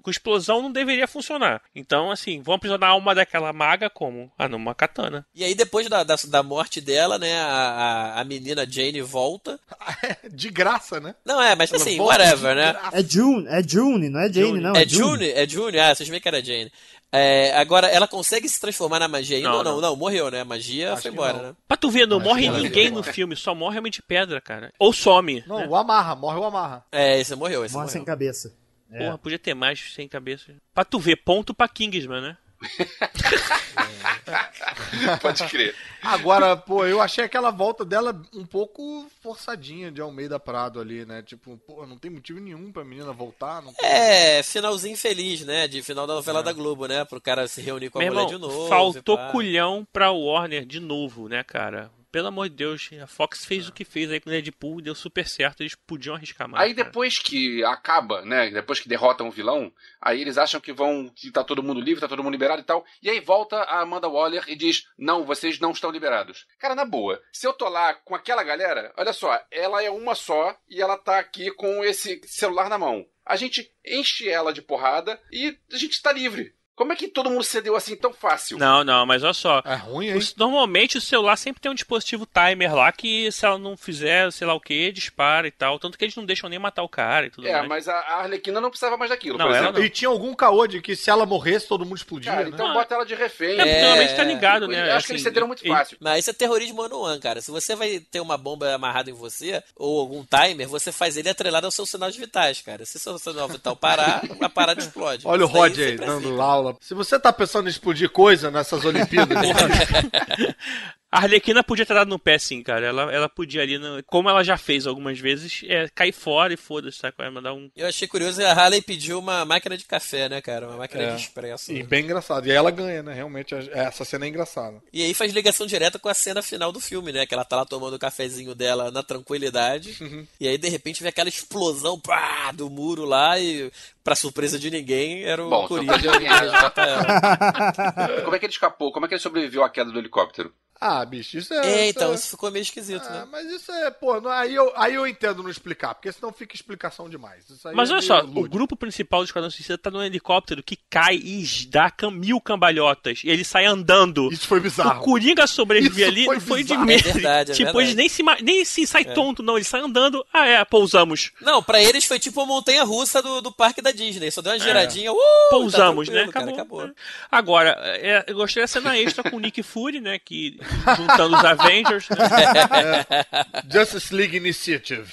Com 0.00 0.08
explosão 0.12 0.62
não 0.62 0.70
deveria 0.70 1.08
funcionar. 1.08 1.60
Então, 1.74 2.08
assim, 2.08 2.40
vão 2.40 2.54
aprisionar 2.54 2.90
a 2.90 2.92
alma 2.92 3.16
daquela 3.16 3.52
maga 3.52 3.90
como? 3.90 4.30
Ah, 4.38 4.48
numa 4.48 4.76
katana. 4.76 5.26
E 5.34 5.42
aí, 5.42 5.56
depois 5.56 5.88
da, 5.88 6.04
da, 6.04 6.14
da 6.28 6.42
morte 6.44 6.80
dela, 6.80 7.18
né? 7.18 7.34
A, 7.40 7.48
a, 7.48 8.20
a 8.20 8.24
menina 8.24 8.43
Jane 8.68 9.00
volta. 9.02 9.58
De 10.32 10.50
graça, 10.50 11.00
né? 11.00 11.14
Não, 11.24 11.40
é, 11.40 11.54
mas 11.54 11.72
Ela 11.72 11.80
assim, 11.82 11.98
whatever, 12.00 12.54
né? 12.54 12.72
graça. 12.72 12.96
É 12.98 13.02
June, 13.02 13.46
é 13.48 13.62
June, 13.66 14.08
não 14.08 14.20
é 14.20 14.32
Jane, 14.32 14.48
June. 14.48 14.60
não. 14.60 14.72
É 14.76 14.86
June? 14.86 15.28
É 15.30 15.48
June? 15.48 15.78
Ah, 15.78 15.94
vocês 15.94 16.08
veem 16.08 16.20
que 16.20 16.28
era 16.28 16.44
Jane. 16.44 16.70
É, 17.16 17.56
agora, 17.56 17.86
ela 17.86 18.08
consegue 18.08 18.48
se 18.48 18.60
transformar 18.60 18.98
na 18.98 19.06
magia 19.06 19.36
ainda 19.36 19.48
Não, 19.48 19.58
ou 19.58 19.64
não? 19.64 19.72
não. 19.74 19.80
Não, 19.82 19.96
morreu, 19.96 20.30
né? 20.32 20.40
A 20.40 20.44
magia 20.44 20.92
Acho 20.94 21.02
foi 21.02 21.10
embora, 21.12 21.32
não. 21.34 21.42
né? 21.50 21.54
Pra 21.68 21.76
tu 21.76 21.88
ver, 21.88 22.08
não 22.08 22.16
Acho 22.18 22.26
morre 22.26 22.48
ninguém 22.50 22.90
no 22.90 23.04
filme, 23.04 23.36
só 23.36 23.54
morre 23.54 23.78
Homem 23.78 23.92
de 23.92 24.02
Pedra, 24.02 24.40
cara. 24.40 24.72
Ou 24.80 24.92
some. 24.92 25.44
Não, 25.46 25.58
né? 25.60 25.66
o 25.68 25.76
Amarra, 25.76 26.16
morre 26.16 26.38
o 26.40 26.44
Amarra. 26.44 26.84
É, 26.90 27.20
esse 27.20 27.34
morreu, 27.36 27.64
esse 27.64 27.72
Morre 27.72 27.84
morreu. 27.84 27.92
sem 27.92 28.04
cabeça. 28.04 28.52
É. 28.90 28.98
Porra, 28.98 29.18
podia 29.18 29.38
ter 29.38 29.54
mais 29.54 29.92
sem 29.94 30.08
cabeça. 30.08 30.52
Pra 30.74 30.84
tu 30.84 30.98
ver, 30.98 31.16
ponto 31.16 31.54
pra 31.54 31.68
Kingsman, 31.68 32.20
né? 32.20 32.36
Pode 35.20 35.44
crer. 35.48 35.74
Agora, 36.02 36.56
pô, 36.56 36.84
eu 36.86 37.00
achei 37.00 37.24
aquela 37.24 37.50
volta 37.50 37.84
dela 37.84 38.20
um 38.34 38.44
pouco 38.44 39.06
forçadinha 39.22 39.90
de 39.90 40.00
Almeida 40.00 40.38
Prado 40.38 40.80
ali, 40.80 41.04
né? 41.04 41.22
Tipo, 41.22 41.56
pô, 41.66 41.86
não 41.86 41.96
tem 41.98 42.10
motivo 42.10 42.40
nenhum 42.40 42.70
pra 42.70 42.84
menina 42.84 43.12
voltar. 43.12 43.62
Não 43.62 43.72
É, 43.82 44.42
finalzinho 44.42 44.96
feliz, 44.96 45.44
né? 45.44 45.66
De 45.66 45.82
final 45.82 46.06
da 46.06 46.14
novela 46.14 46.42
da 46.42 46.52
Globo, 46.52 46.86
né? 46.86 47.04
Pro 47.04 47.20
cara 47.20 47.48
se 47.48 47.60
reunir 47.60 47.90
com 47.90 47.98
a 47.98 48.02
Meu 48.02 48.12
mulher 48.12 48.26
irmão, 48.26 48.38
de 48.48 48.54
novo. 48.54 48.68
faltou 48.68 49.18
culhão 49.30 49.86
pra 49.92 50.12
Warner 50.12 50.64
de 50.64 50.80
novo, 50.80 51.28
né, 51.28 51.42
cara? 51.42 51.90
Pelo 52.14 52.28
amor 52.28 52.48
de 52.48 52.54
Deus, 52.54 52.90
a 53.02 53.08
Fox 53.08 53.42
É. 53.42 53.46
fez 53.48 53.68
o 53.68 53.72
que 53.72 53.84
fez 53.84 54.08
aí 54.08 54.20
com 54.20 54.30
o 54.30 54.32
Deadpool, 54.32 54.80
deu 54.80 54.94
super 54.94 55.26
certo, 55.26 55.62
eles 55.62 55.74
podiam 55.74 56.14
arriscar 56.14 56.48
mais. 56.48 56.62
Aí 56.62 56.72
cara. 56.72 56.86
depois 56.86 57.18
que 57.18 57.64
acaba, 57.64 58.22
né? 58.22 58.52
Depois 58.52 58.78
que 58.78 58.88
derrotam 58.88 59.26
o 59.26 59.32
vilão, 59.32 59.72
aí 60.00 60.20
eles 60.20 60.38
acham 60.38 60.60
que 60.60 60.72
vão. 60.72 61.08
que 61.12 61.32
tá 61.32 61.42
todo 61.42 61.60
mundo 61.60 61.80
livre, 61.80 62.00
tá 62.00 62.06
todo 62.06 62.22
mundo 62.22 62.34
liberado 62.34 62.62
e 62.62 62.64
tal. 62.64 62.86
E 63.02 63.10
aí 63.10 63.18
volta 63.18 63.56
a 63.56 63.80
Amanda 63.80 64.08
Waller 64.08 64.44
e 64.46 64.54
diz: 64.54 64.86
Não, 64.96 65.24
vocês 65.24 65.58
não 65.58 65.72
estão 65.72 65.90
liberados. 65.90 66.46
Cara, 66.56 66.76
na 66.76 66.84
boa, 66.84 67.20
se 67.32 67.48
eu 67.48 67.52
tô 67.52 67.68
lá 67.68 67.94
com 67.94 68.14
aquela 68.14 68.44
galera, 68.44 68.94
olha 68.96 69.12
só, 69.12 69.44
ela 69.50 69.82
é 69.82 69.90
uma 69.90 70.14
só 70.14 70.56
e 70.68 70.80
ela 70.80 70.96
tá 70.96 71.18
aqui 71.18 71.50
com 71.50 71.82
esse 71.82 72.20
celular 72.26 72.68
na 72.68 72.78
mão. 72.78 73.04
A 73.26 73.34
gente 73.34 73.74
enche 73.84 74.28
ela 74.28 74.52
de 74.52 74.62
porrada 74.62 75.20
e 75.32 75.58
a 75.72 75.76
gente 75.76 76.00
tá 76.00 76.12
livre. 76.12 76.54
Como 76.76 76.92
é 76.92 76.96
que 76.96 77.06
todo 77.08 77.30
mundo 77.30 77.44
cedeu 77.44 77.76
assim 77.76 77.94
tão 77.94 78.12
fácil? 78.12 78.58
Não, 78.58 78.82
não, 78.82 79.06
mas 79.06 79.22
olha 79.22 79.32
só. 79.32 79.62
É 79.64 79.76
ruim, 79.76 80.08
hein? 80.08 80.18
Normalmente 80.36 80.98
o 80.98 81.00
celular 81.00 81.36
sempre 81.36 81.60
tem 81.60 81.70
um 81.70 81.74
dispositivo 81.74 82.26
timer 82.26 82.74
lá 82.74 82.90
que 82.90 83.30
se 83.30 83.46
ela 83.46 83.56
não 83.58 83.76
fizer, 83.76 84.32
sei 84.32 84.44
lá 84.46 84.54
o 84.54 84.60
que, 84.60 84.90
dispara 84.90 85.46
e 85.46 85.50
tal. 85.52 85.78
Tanto 85.78 85.96
que 85.96 86.04
eles 86.04 86.16
não 86.16 86.24
deixam 86.24 86.48
nem 86.50 86.58
matar 86.58 86.82
o 86.82 86.88
cara 86.88 87.26
e 87.26 87.30
tudo 87.30 87.46
É, 87.46 87.52
mais. 87.58 87.68
mas 87.68 87.88
a 87.88 87.96
Arlequina 88.16 88.60
não 88.60 88.70
precisava 88.70 88.96
mais 88.96 89.10
daquilo, 89.10 89.38
Não, 89.38 89.46
por 89.46 89.54
ela 89.54 89.64
exemplo. 89.66 89.84
E 89.84 89.88
tinha 89.88 90.08
algum 90.08 90.34
caô 90.34 90.66
de 90.66 90.80
que 90.82 90.96
se 90.96 91.08
ela 91.10 91.24
morresse, 91.24 91.68
todo 91.68 91.84
mundo 91.84 91.96
explodia, 91.96 92.32
Cara, 92.32 92.44
né? 92.44 92.50
então 92.52 92.72
bota 92.72 92.94
ela 92.94 93.06
de 93.06 93.14
refém. 93.14 93.52
É, 93.52 93.56
porque 93.56 93.80
normalmente 93.80 94.16
tá 94.16 94.24
ligado, 94.24 94.66
né? 94.68 94.90
Eu 94.90 94.94
acho 94.96 95.06
que 95.06 95.12
eles 95.12 95.22
Assim, 95.22 95.28
cederam 95.30 95.46
muito 95.46 95.62
ele- 95.64 95.72
fácil. 95.74 95.96
Mas 96.00 96.18
isso 96.20 96.30
é 96.30 96.32
terrorismo 96.32 96.82
on 96.82 96.92
one, 97.04 97.20
cara. 97.20 97.40
Se 97.40 97.52
você 97.52 97.76
vai 97.76 98.00
ter 98.00 98.18
uma 98.20 98.36
bomba 98.36 98.74
amarrada 98.74 99.08
em 99.08 99.14
você, 99.14 99.62
ou 99.76 100.00
algum 100.00 100.24
timer, 100.24 100.66
você 100.68 100.90
faz 100.90 101.16
ele 101.16 101.28
atrelado 101.28 101.66
aos 101.66 101.74
seus 101.74 101.88
sinais 101.88 102.16
vitais, 102.16 102.60
cara. 102.62 102.84
Se 102.84 102.98
seu 102.98 103.16
sinal 103.18 103.46
vital 103.48 103.76
parar, 103.76 104.22
a 104.40 104.48
parada 104.48 104.80
explode. 104.82 105.24
Olha 105.24 105.44
o 105.44 105.48
Rod 105.48 105.78
aí, 105.78 105.92
é 105.92 105.96
dando 105.96 106.26
assim. 106.26 106.36
Se 106.80 106.94
você 106.94 107.18
tá 107.18 107.32
pensando 107.32 107.66
em 107.66 107.70
explodir 107.70 108.10
coisa 108.10 108.50
nessas 108.50 108.84
Olimpíadas, 108.84 109.38
A 111.14 111.18
Arlequina 111.18 111.62
podia 111.62 111.86
ter 111.86 111.94
dado 111.94 112.08
no 112.08 112.18
pé, 112.18 112.36
sim, 112.38 112.60
cara. 112.62 112.84
Ela, 112.86 113.12
ela 113.12 113.28
podia 113.28 113.62
ali, 113.62 113.78
no- 113.78 114.02
como 114.04 114.28
ela 114.28 114.42
já 114.42 114.56
fez 114.56 114.86
algumas 114.86 115.18
vezes, 115.18 115.62
é, 115.68 115.88
cair 115.94 116.12
fora 116.12 116.52
e 116.52 116.56
foda-se, 116.56 116.98
sabe? 116.98 117.14
Vai 117.16 117.30
mandar 117.30 117.52
um. 117.54 117.70
Eu 117.76 117.86
achei 117.86 118.08
curioso, 118.08 118.42
a 118.44 118.50
Harley 118.52 118.82
pediu 118.82 119.18
uma 119.20 119.44
máquina 119.44 119.76
de 119.76 119.84
café, 119.84 120.28
né, 120.28 120.40
cara? 120.40 120.66
Uma 120.68 120.78
máquina 120.78 121.04
É. 121.04 121.14
de 121.14 121.22
expresso. 121.22 121.72
e 121.72 121.82
bem 121.84 122.02
engraçado. 122.04 122.46
E 122.46 122.50
aí 122.50 122.56
ela 122.56 122.70
ganha, 122.72 123.02
né? 123.02 123.14
Realmente, 123.14 123.54
essa 123.72 124.04
cena 124.04 124.24
é 124.24 124.28
engraçada. 124.28 124.82
E 124.92 125.02
aí 125.02 125.14
faz 125.14 125.32
ligação 125.32 125.66
direta 125.66 125.98
com 125.98 126.08
a 126.08 126.14
cena 126.14 126.42
final 126.42 126.72
do 126.72 126.80
filme, 126.80 127.12
né? 127.12 127.24
Que 127.26 127.34
ela 127.34 127.44
tá 127.44 127.56
lá 127.56 127.64
tomando 127.64 127.94
o 127.94 127.98
cafezinho 127.98 128.54
dela 128.54 128.90
na 128.90 129.02
tranquilidade. 129.02 129.96
Uhum. 130.00 130.26
E 130.40 130.48
aí, 130.48 130.58
de 130.58 130.68
repente, 130.68 131.00
vem 131.02 131.10
aquela 131.10 131.28
explosão 131.28 131.98
pá, 132.00 132.50
do 132.52 132.68
muro 132.68 133.04
lá 133.04 133.38
e, 133.38 133.70
pra 134.02 134.16
surpresa 134.16 134.58
de 134.58 134.68
ninguém, 134.70 135.22
era 135.24 135.44
o 135.44 135.48
Bom, 135.48 135.68
Coringa 135.68 135.94
ela. 135.94 136.70
Como 138.24 138.34
é 138.34 138.38
que 138.38 138.46
ele 138.46 138.52
escapou? 138.52 138.92
Como 138.92 139.06
é 139.06 139.08
que 139.08 139.14
ele 139.14 139.20
sobreviveu 139.22 139.62
à 139.62 139.70
queda 139.70 139.90
do 139.92 139.98
helicóptero? 139.98 140.52
Ah, 140.80 141.04
bicho, 141.04 141.38
isso 141.38 141.54
é. 141.54 141.58
É, 141.58 141.80
isso 141.88 141.98
então, 141.98 142.12
é- 142.12 142.14
isso 142.14 142.28
ficou 142.30 142.50
meio 142.50 142.62
esquisito, 142.62 143.04
Ah, 143.08 143.10
né? 143.20 143.28
mas 143.30 143.46
isso 143.50 143.70
é, 143.72 143.90
pô, 143.90 144.20
não- 144.20 144.30
aí, 144.30 144.54
eu, 144.54 144.72
aí 144.76 144.94
eu 144.94 145.06
entendo 145.06 145.42
não 145.42 145.48
explicar, 145.48 145.94
porque 145.94 146.12
senão 146.12 146.32
fica 146.32 146.54
explicação 146.54 147.08
demais. 147.08 147.48
Isso 147.48 147.66
aí 147.68 147.74
Mas 147.74 147.90
é 147.90 147.92
olha 147.94 148.02
só, 148.02 148.20
o 148.20 148.26
lúdico. 148.26 148.48
grupo 148.48 148.76
principal 148.76 149.20
do 149.20 149.24
Esquadrão 149.26 149.50
Suicida 149.50 149.78
tá 149.78 149.90
num 149.90 150.02
helicóptero 150.02 150.62
que 150.62 150.76
cai 150.90 151.14
e 151.16 151.44
dá 151.68 151.90
mil 152.12 152.40
cambalhotas. 152.40 153.22
E 153.24 153.30
ele 153.30 153.44
sai 153.44 153.64
andando. 153.64 154.30
Isso 154.32 154.46
foi 154.46 154.60
bizarro. 154.60 155.00
O 155.00 155.04
Coringa 155.04 155.46
sobreviver 155.46 156.08
Isso 156.08 156.12
ali 156.12 156.24
foi 156.26 156.34
não 156.34 156.40
foi 156.42 156.64
de 156.64 156.76
medo. 156.76 157.08
É 157.08 157.12
verdade, 157.12 157.52
é 157.52 157.54
tipo, 157.54 157.64
verdade. 157.72 157.86
eles 157.86 157.94
nem 157.94 158.08
se, 158.08 158.22
nem 158.42 158.64
se 158.64 158.86
sai 158.86 159.02
É. 159.02 159.12
tonto, 159.14 159.42
não. 159.42 159.56
Ele 159.56 159.64
sai 159.64 159.80
andando. 159.80 160.26
Ah, 160.32 160.46
é, 160.46 160.64
pousamos. 160.64 161.30
Não, 161.40 161.62
pra 161.62 161.80
eles 161.82 162.04
foi 162.04 162.18
tipo 162.18 162.40
a 162.40 162.46
montanha 162.46 162.82
russa 162.84 163.22
do, 163.22 163.40
do 163.40 163.52
parque 163.52 163.80
da 163.80 163.92
Disney. 163.92 164.30
Só 164.30 164.42
deu 164.42 164.52
uma 164.52 164.58
giradinha, 164.58 165.12
uh, 165.12 165.16
Pousamos, 165.50 166.08
tá 166.08 166.14
né? 166.14 166.22
Acabou. 166.24 166.42
Cara, 166.42 166.52
acabou. 166.52 166.90
Agora, 167.30 167.70
é, 167.84 168.24
eu 168.26 168.34
gostei 168.34 168.62
da 168.62 168.66
cena 168.66 168.98
extra 168.98 169.28
com 169.30 169.36
o 169.36 169.40
Nick 169.40 169.62
Fury, 169.62 170.00
né? 170.00 170.18
Que 170.18 170.58
juntando 170.96 171.36
os 171.36 171.44
Avengers. 171.44 172.08
né? 172.10 173.24
Justice 173.70 174.14
League 174.14 174.36
Initiative. 174.36 175.10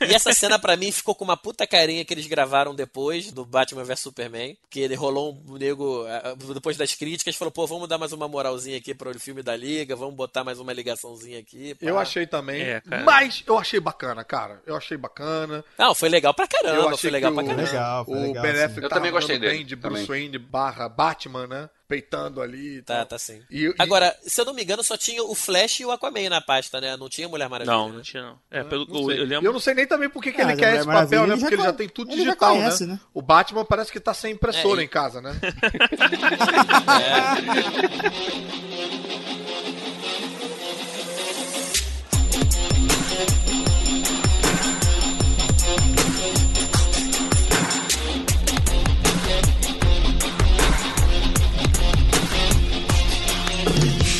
E 0.00 0.14
essa 0.14 0.32
cena 0.32 0.58
pra 0.58 0.76
mim 0.76 0.90
ficou 0.90 1.14
com 1.14 1.24
uma 1.24 1.36
puta 1.36 1.66
carinha 1.66 2.04
que 2.04 2.14
eles 2.14 2.26
gravaram 2.26 2.74
depois 2.74 3.32
do 3.32 3.44
Batman 3.44 3.84
vs 3.84 4.00
Superman, 4.00 4.56
que 4.70 4.80
ele 4.80 4.94
rolou 4.94 5.36
um 5.46 5.56
nego 5.56 6.06
ah, 6.06 6.34
depois 6.54 6.76
das 6.76 6.94
críticas, 6.94 7.36
falou, 7.36 7.50
pô, 7.52 7.66
vamos 7.66 7.88
dar 7.88 7.98
mais 7.98 8.12
uma 8.12 8.28
moralzinha 8.28 8.78
aqui 8.78 8.94
pro 8.94 9.18
filme 9.18 9.42
da 9.42 9.56
Liga, 9.56 9.96
vamos 9.96 10.14
botar 10.14 10.44
mais 10.44 10.58
uma 10.58 10.72
ligaçãozinha 10.72 11.40
aqui. 11.40 11.74
pá. 11.74 11.86
Eu 11.86 11.98
achei 11.98 12.26
também. 12.26 12.62
É, 12.62 12.82
mas 13.04 13.42
eu 13.46 13.58
achei 13.58 13.80
bacana, 13.80 14.24
cara. 14.24 14.62
Eu 14.66 14.76
achei 14.76 14.96
bacana. 14.96 15.64
Não, 15.76 15.94
foi 15.94 16.08
legal 16.08 16.32
pra 16.32 16.44
eu 16.44 16.48
caramba, 16.48 16.88
achei 16.90 16.98
foi 16.98 17.10
legal 17.10 17.30
que 17.32 17.34
pra 17.34 17.44
o, 17.44 17.48
caramba. 17.48 17.68
Legal, 17.70 18.04
foi 18.04 18.14
o 18.14 18.22
legal, 18.22 18.42
Ben 18.42 18.54
sim. 18.54 18.62
Affleck 18.62 18.82
Eu 18.82 18.88
tava 18.88 19.00
também 19.00 19.12
gostei 19.12 19.38
dele, 19.38 19.56
bem 19.56 19.66
de 19.66 19.76
Bruce 19.76 20.06
também. 20.06 20.22
Wayne 20.22 20.38
barra 20.38 20.88
Batman, 20.88 21.46
né? 21.46 21.70
Peitando 21.88 22.42
ali. 22.42 22.78
e 22.78 22.82
Tá, 22.82 22.96
tal. 22.96 23.06
tá 23.06 23.18
sim. 23.18 23.40
E, 23.50 23.64
e- 23.66 23.74
Agora, 23.78 24.14
se 24.22 24.38
eu 24.38 24.44
não 24.44 24.52
me 24.52 24.62
engano, 24.62 24.84
só 24.84 24.94
tinha 24.96 25.24
o 25.24 25.34
Flash 25.34 25.80
e 25.80 25.86
o 25.86 25.90
Aquaman 25.90 26.28
na 26.28 26.40
pasta, 26.40 26.80
né? 26.82 26.96
Não 26.98 27.08
tinha 27.08 27.26
Mulher 27.28 27.48
Maravilha. 27.48 27.74
Não, 27.74 27.88
né? 27.88 27.94
não 27.96 28.02
tinha 28.02 28.22
não. 28.22 28.38
É, 28.50 28.62
pelo, 28.62 28.86
não 28.86 29.10
eu 29.10 29.24
lembro. 29.24 29.46
Eu 29.46 29.52
não 29.54 29.60
sei 29.60 29.72
nem 29.72 29.86
também 29.86 30.10
por 30.10 30.22
que, 30.22 30.30
que 30.30 30.40
Ah, 30.42 30.44
ele 30.44 30.56
quer 30.56 30.76
esse 30.76 30.86
papel, 30.86 31.26
né? 31.26 31.32
ele 31.32 31.40
já 31.40 31.46
Porque 31.46 31.54
ele 31.54 31.62
já 31.62 31.72
tem 31.72 31.88
tudo 31.88 32.10
ele 32.12 32.18
já 32.18 32.24
digital, 32.26 32.54
conhece, 32.56 32.84
né? 32.86 32.92
né? 32.94 33.00
O 33.14 33.22
Batman 33.22 33.64
parece 33.64 33.90
que 33.90 33.98
tá 33.98 34.12
sem 34.12 34.34
impressora 34.34 34.80
É, 34.80 34.82
e- 34.82 34.84
em 34.84 34.88
casa, 34.88 35.22
né? 35.22 35.34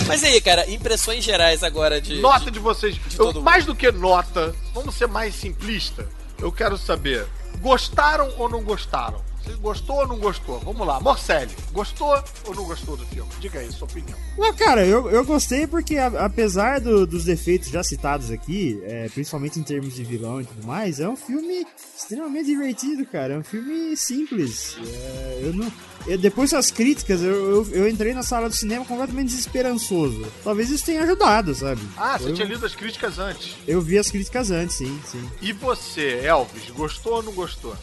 Mas 0.08 0.24
aí, 0.24 0.40
cara, 0.40 0.68
impressões 0.70 1.22
gerais 1.24 1.62
agora 1.62 2.00
de. 2.00 2.20
Nota 2.20 2.50
de 2.50 2.58
vocês. 2.58 2.96
Eu- 3.12 3.26
todo 3.26 3.42
mais 3.42 3.64
do 3.64 3.74
que 3.74 3.90
nota, 3.92 4.54
vamos 4.74 4.94
ser 4.94 5.06
mais 5.08 5.34
simplista. 5.34 6.08
Eu 6.40 6.50
quero 6.52 6.76
saber, 6.78 7.26
gostaram 7.60 8.32
ou 8.38 8.48
não 8.48 8.62
gostaram? 8.62 9.20
Você 9.42 9.54
gostou 9.54 9.96
ou 9.96 10.06
não 10.08 10.18
gostou? 10.18 10.58
Vamos 10.60 10.86
lá, 10.86 11.00
Morcelli, 11.00 11.54
gostou 11.72 12.22
ou 12.46 12.54
não 12.54 12.64
gostou 12.64 12.96
do 12.96 13.06
filme? 13.06 13.30
Diga 13.40 13.60
aí, 13.60 13.70
sua 13.72 13.86
opinião. 13.86 14.16
Não, 14.36 14.52
cara, 14.54 14.84
eu, 14.84 15.08
eu 15.10 15.24
gostei 15.24 15.66
porque, 15.66 15.96
a- 15.96 16.24
apesar 16.26 16.80
do- 16.80 17.06
dos 17.06 17.24
defeitos 17.24 17.68
já 17.70 17.82
citados 17.82 18.30
aqui, 18.30 18.78
é, 18.84 19.08
principalmente 19.08 19.58
em 19.58 19.62
termos 19.62 19.94
de 19.94 20.04
vilão 20.04 20.40
e 20.40 20.44
tudo 20.44 20.66
mais, 20.66 21.00
é 21.00 21.08
um 21.08 21.16
filme 21.16 21.66
extremamente 21.96 22.46
divertido, 22.46 23.06
cara. 23.06 23.34
É 23.34 23.38
um 23.38 23.44
filme 23.44 23.96
simples. 23.96 24.76
É, 24.86 25.40
eu 25.44 25.52
não, 25.54 25.72
eu- 26.06 26.18
depois 26.18 26.50
das 26.50 26.70
críticas, 26.70 27.22
eu, 27.22 27.32
eu, 27.64 27.68
eu 27.72 27.88
entrei 27.88 28.12
na 28.12 28.22
sala 28.22 28.48
do 28.48 28.54
cinema 28.54 28.84
completamente 28.84 29.28
desesperançoso. 29.28 30.26
Talvez 30.44 30.68
isso 30.70 30.84
tenha 30.84 31.02
ajudado, 31.04 31.54
sabe? 31.54 31.80
Ah, 31.96 32.18
você 32.18 32.30
eu, 32.30 32.34
tinha 32.34 32.46
lido 32.46 32.66
as 32.66 32.74
críticas 32.74 33.18
antes. 33.18 33.54
eu 33.66 33.80
vi 33.80 33.98
as 33.98 34.10
críticas 34.10 34.50
antes, 34.50 34.76
sim, 34.76 35.00
sim. 35.10 35.26
E 35.40 35.52
você, 35.52 36.20
Elvis, 36.24 36.68
gostou 36.70 37.14
ou 37.14 37.22
não 37.22 37.32
gostou? 37.32 37.74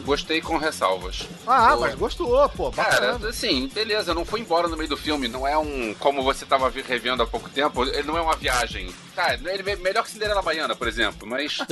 Gostei 0.00 0.40
com 0.40 0.56
ressalvas. 0.56 1.28
Ah, 1.46 1.74
Pô. 1.74 1.80
mas 1.80 1.94
gostou, 1.94 2.48
pô, 2.50 2.72
Cara, 2.72 3.16
assim, 3.28 3.68
beleza, 3.68 4.12
não 4.14 4.24
foi 4.24 4.40
embora 4.40 4.66
no 4.66 4.76
meio 4.76 4.88
do 4.88 4.96
filme, 4.96 5.28
não 5.28 5.46
é 5.46 5.56
um. 5.56 5.94
Como 5.94 6.22
você 6.22 6.44
tava 6.44 6.70
revendo 6.70 7.22
há 7.22 7.26
pouco 7.26 7.48
tempo, 7.48 7.84
ele 7.84 8.02
não 8.02 8.18
é 8.18 8.22
uma 8.22 8.36
viagem. 8.36 8.92
Tá, 9.14 9.34
ele 9.34 9.70
é 9.70 9.76
melhor 9.76 10.02
que 10.02 10.10
Cinderela 10.10 10.42
Baiana, 10.42 10.74
por 10.74 10.88
exemplo, 10.88 11.26
mas. 11.28 11.58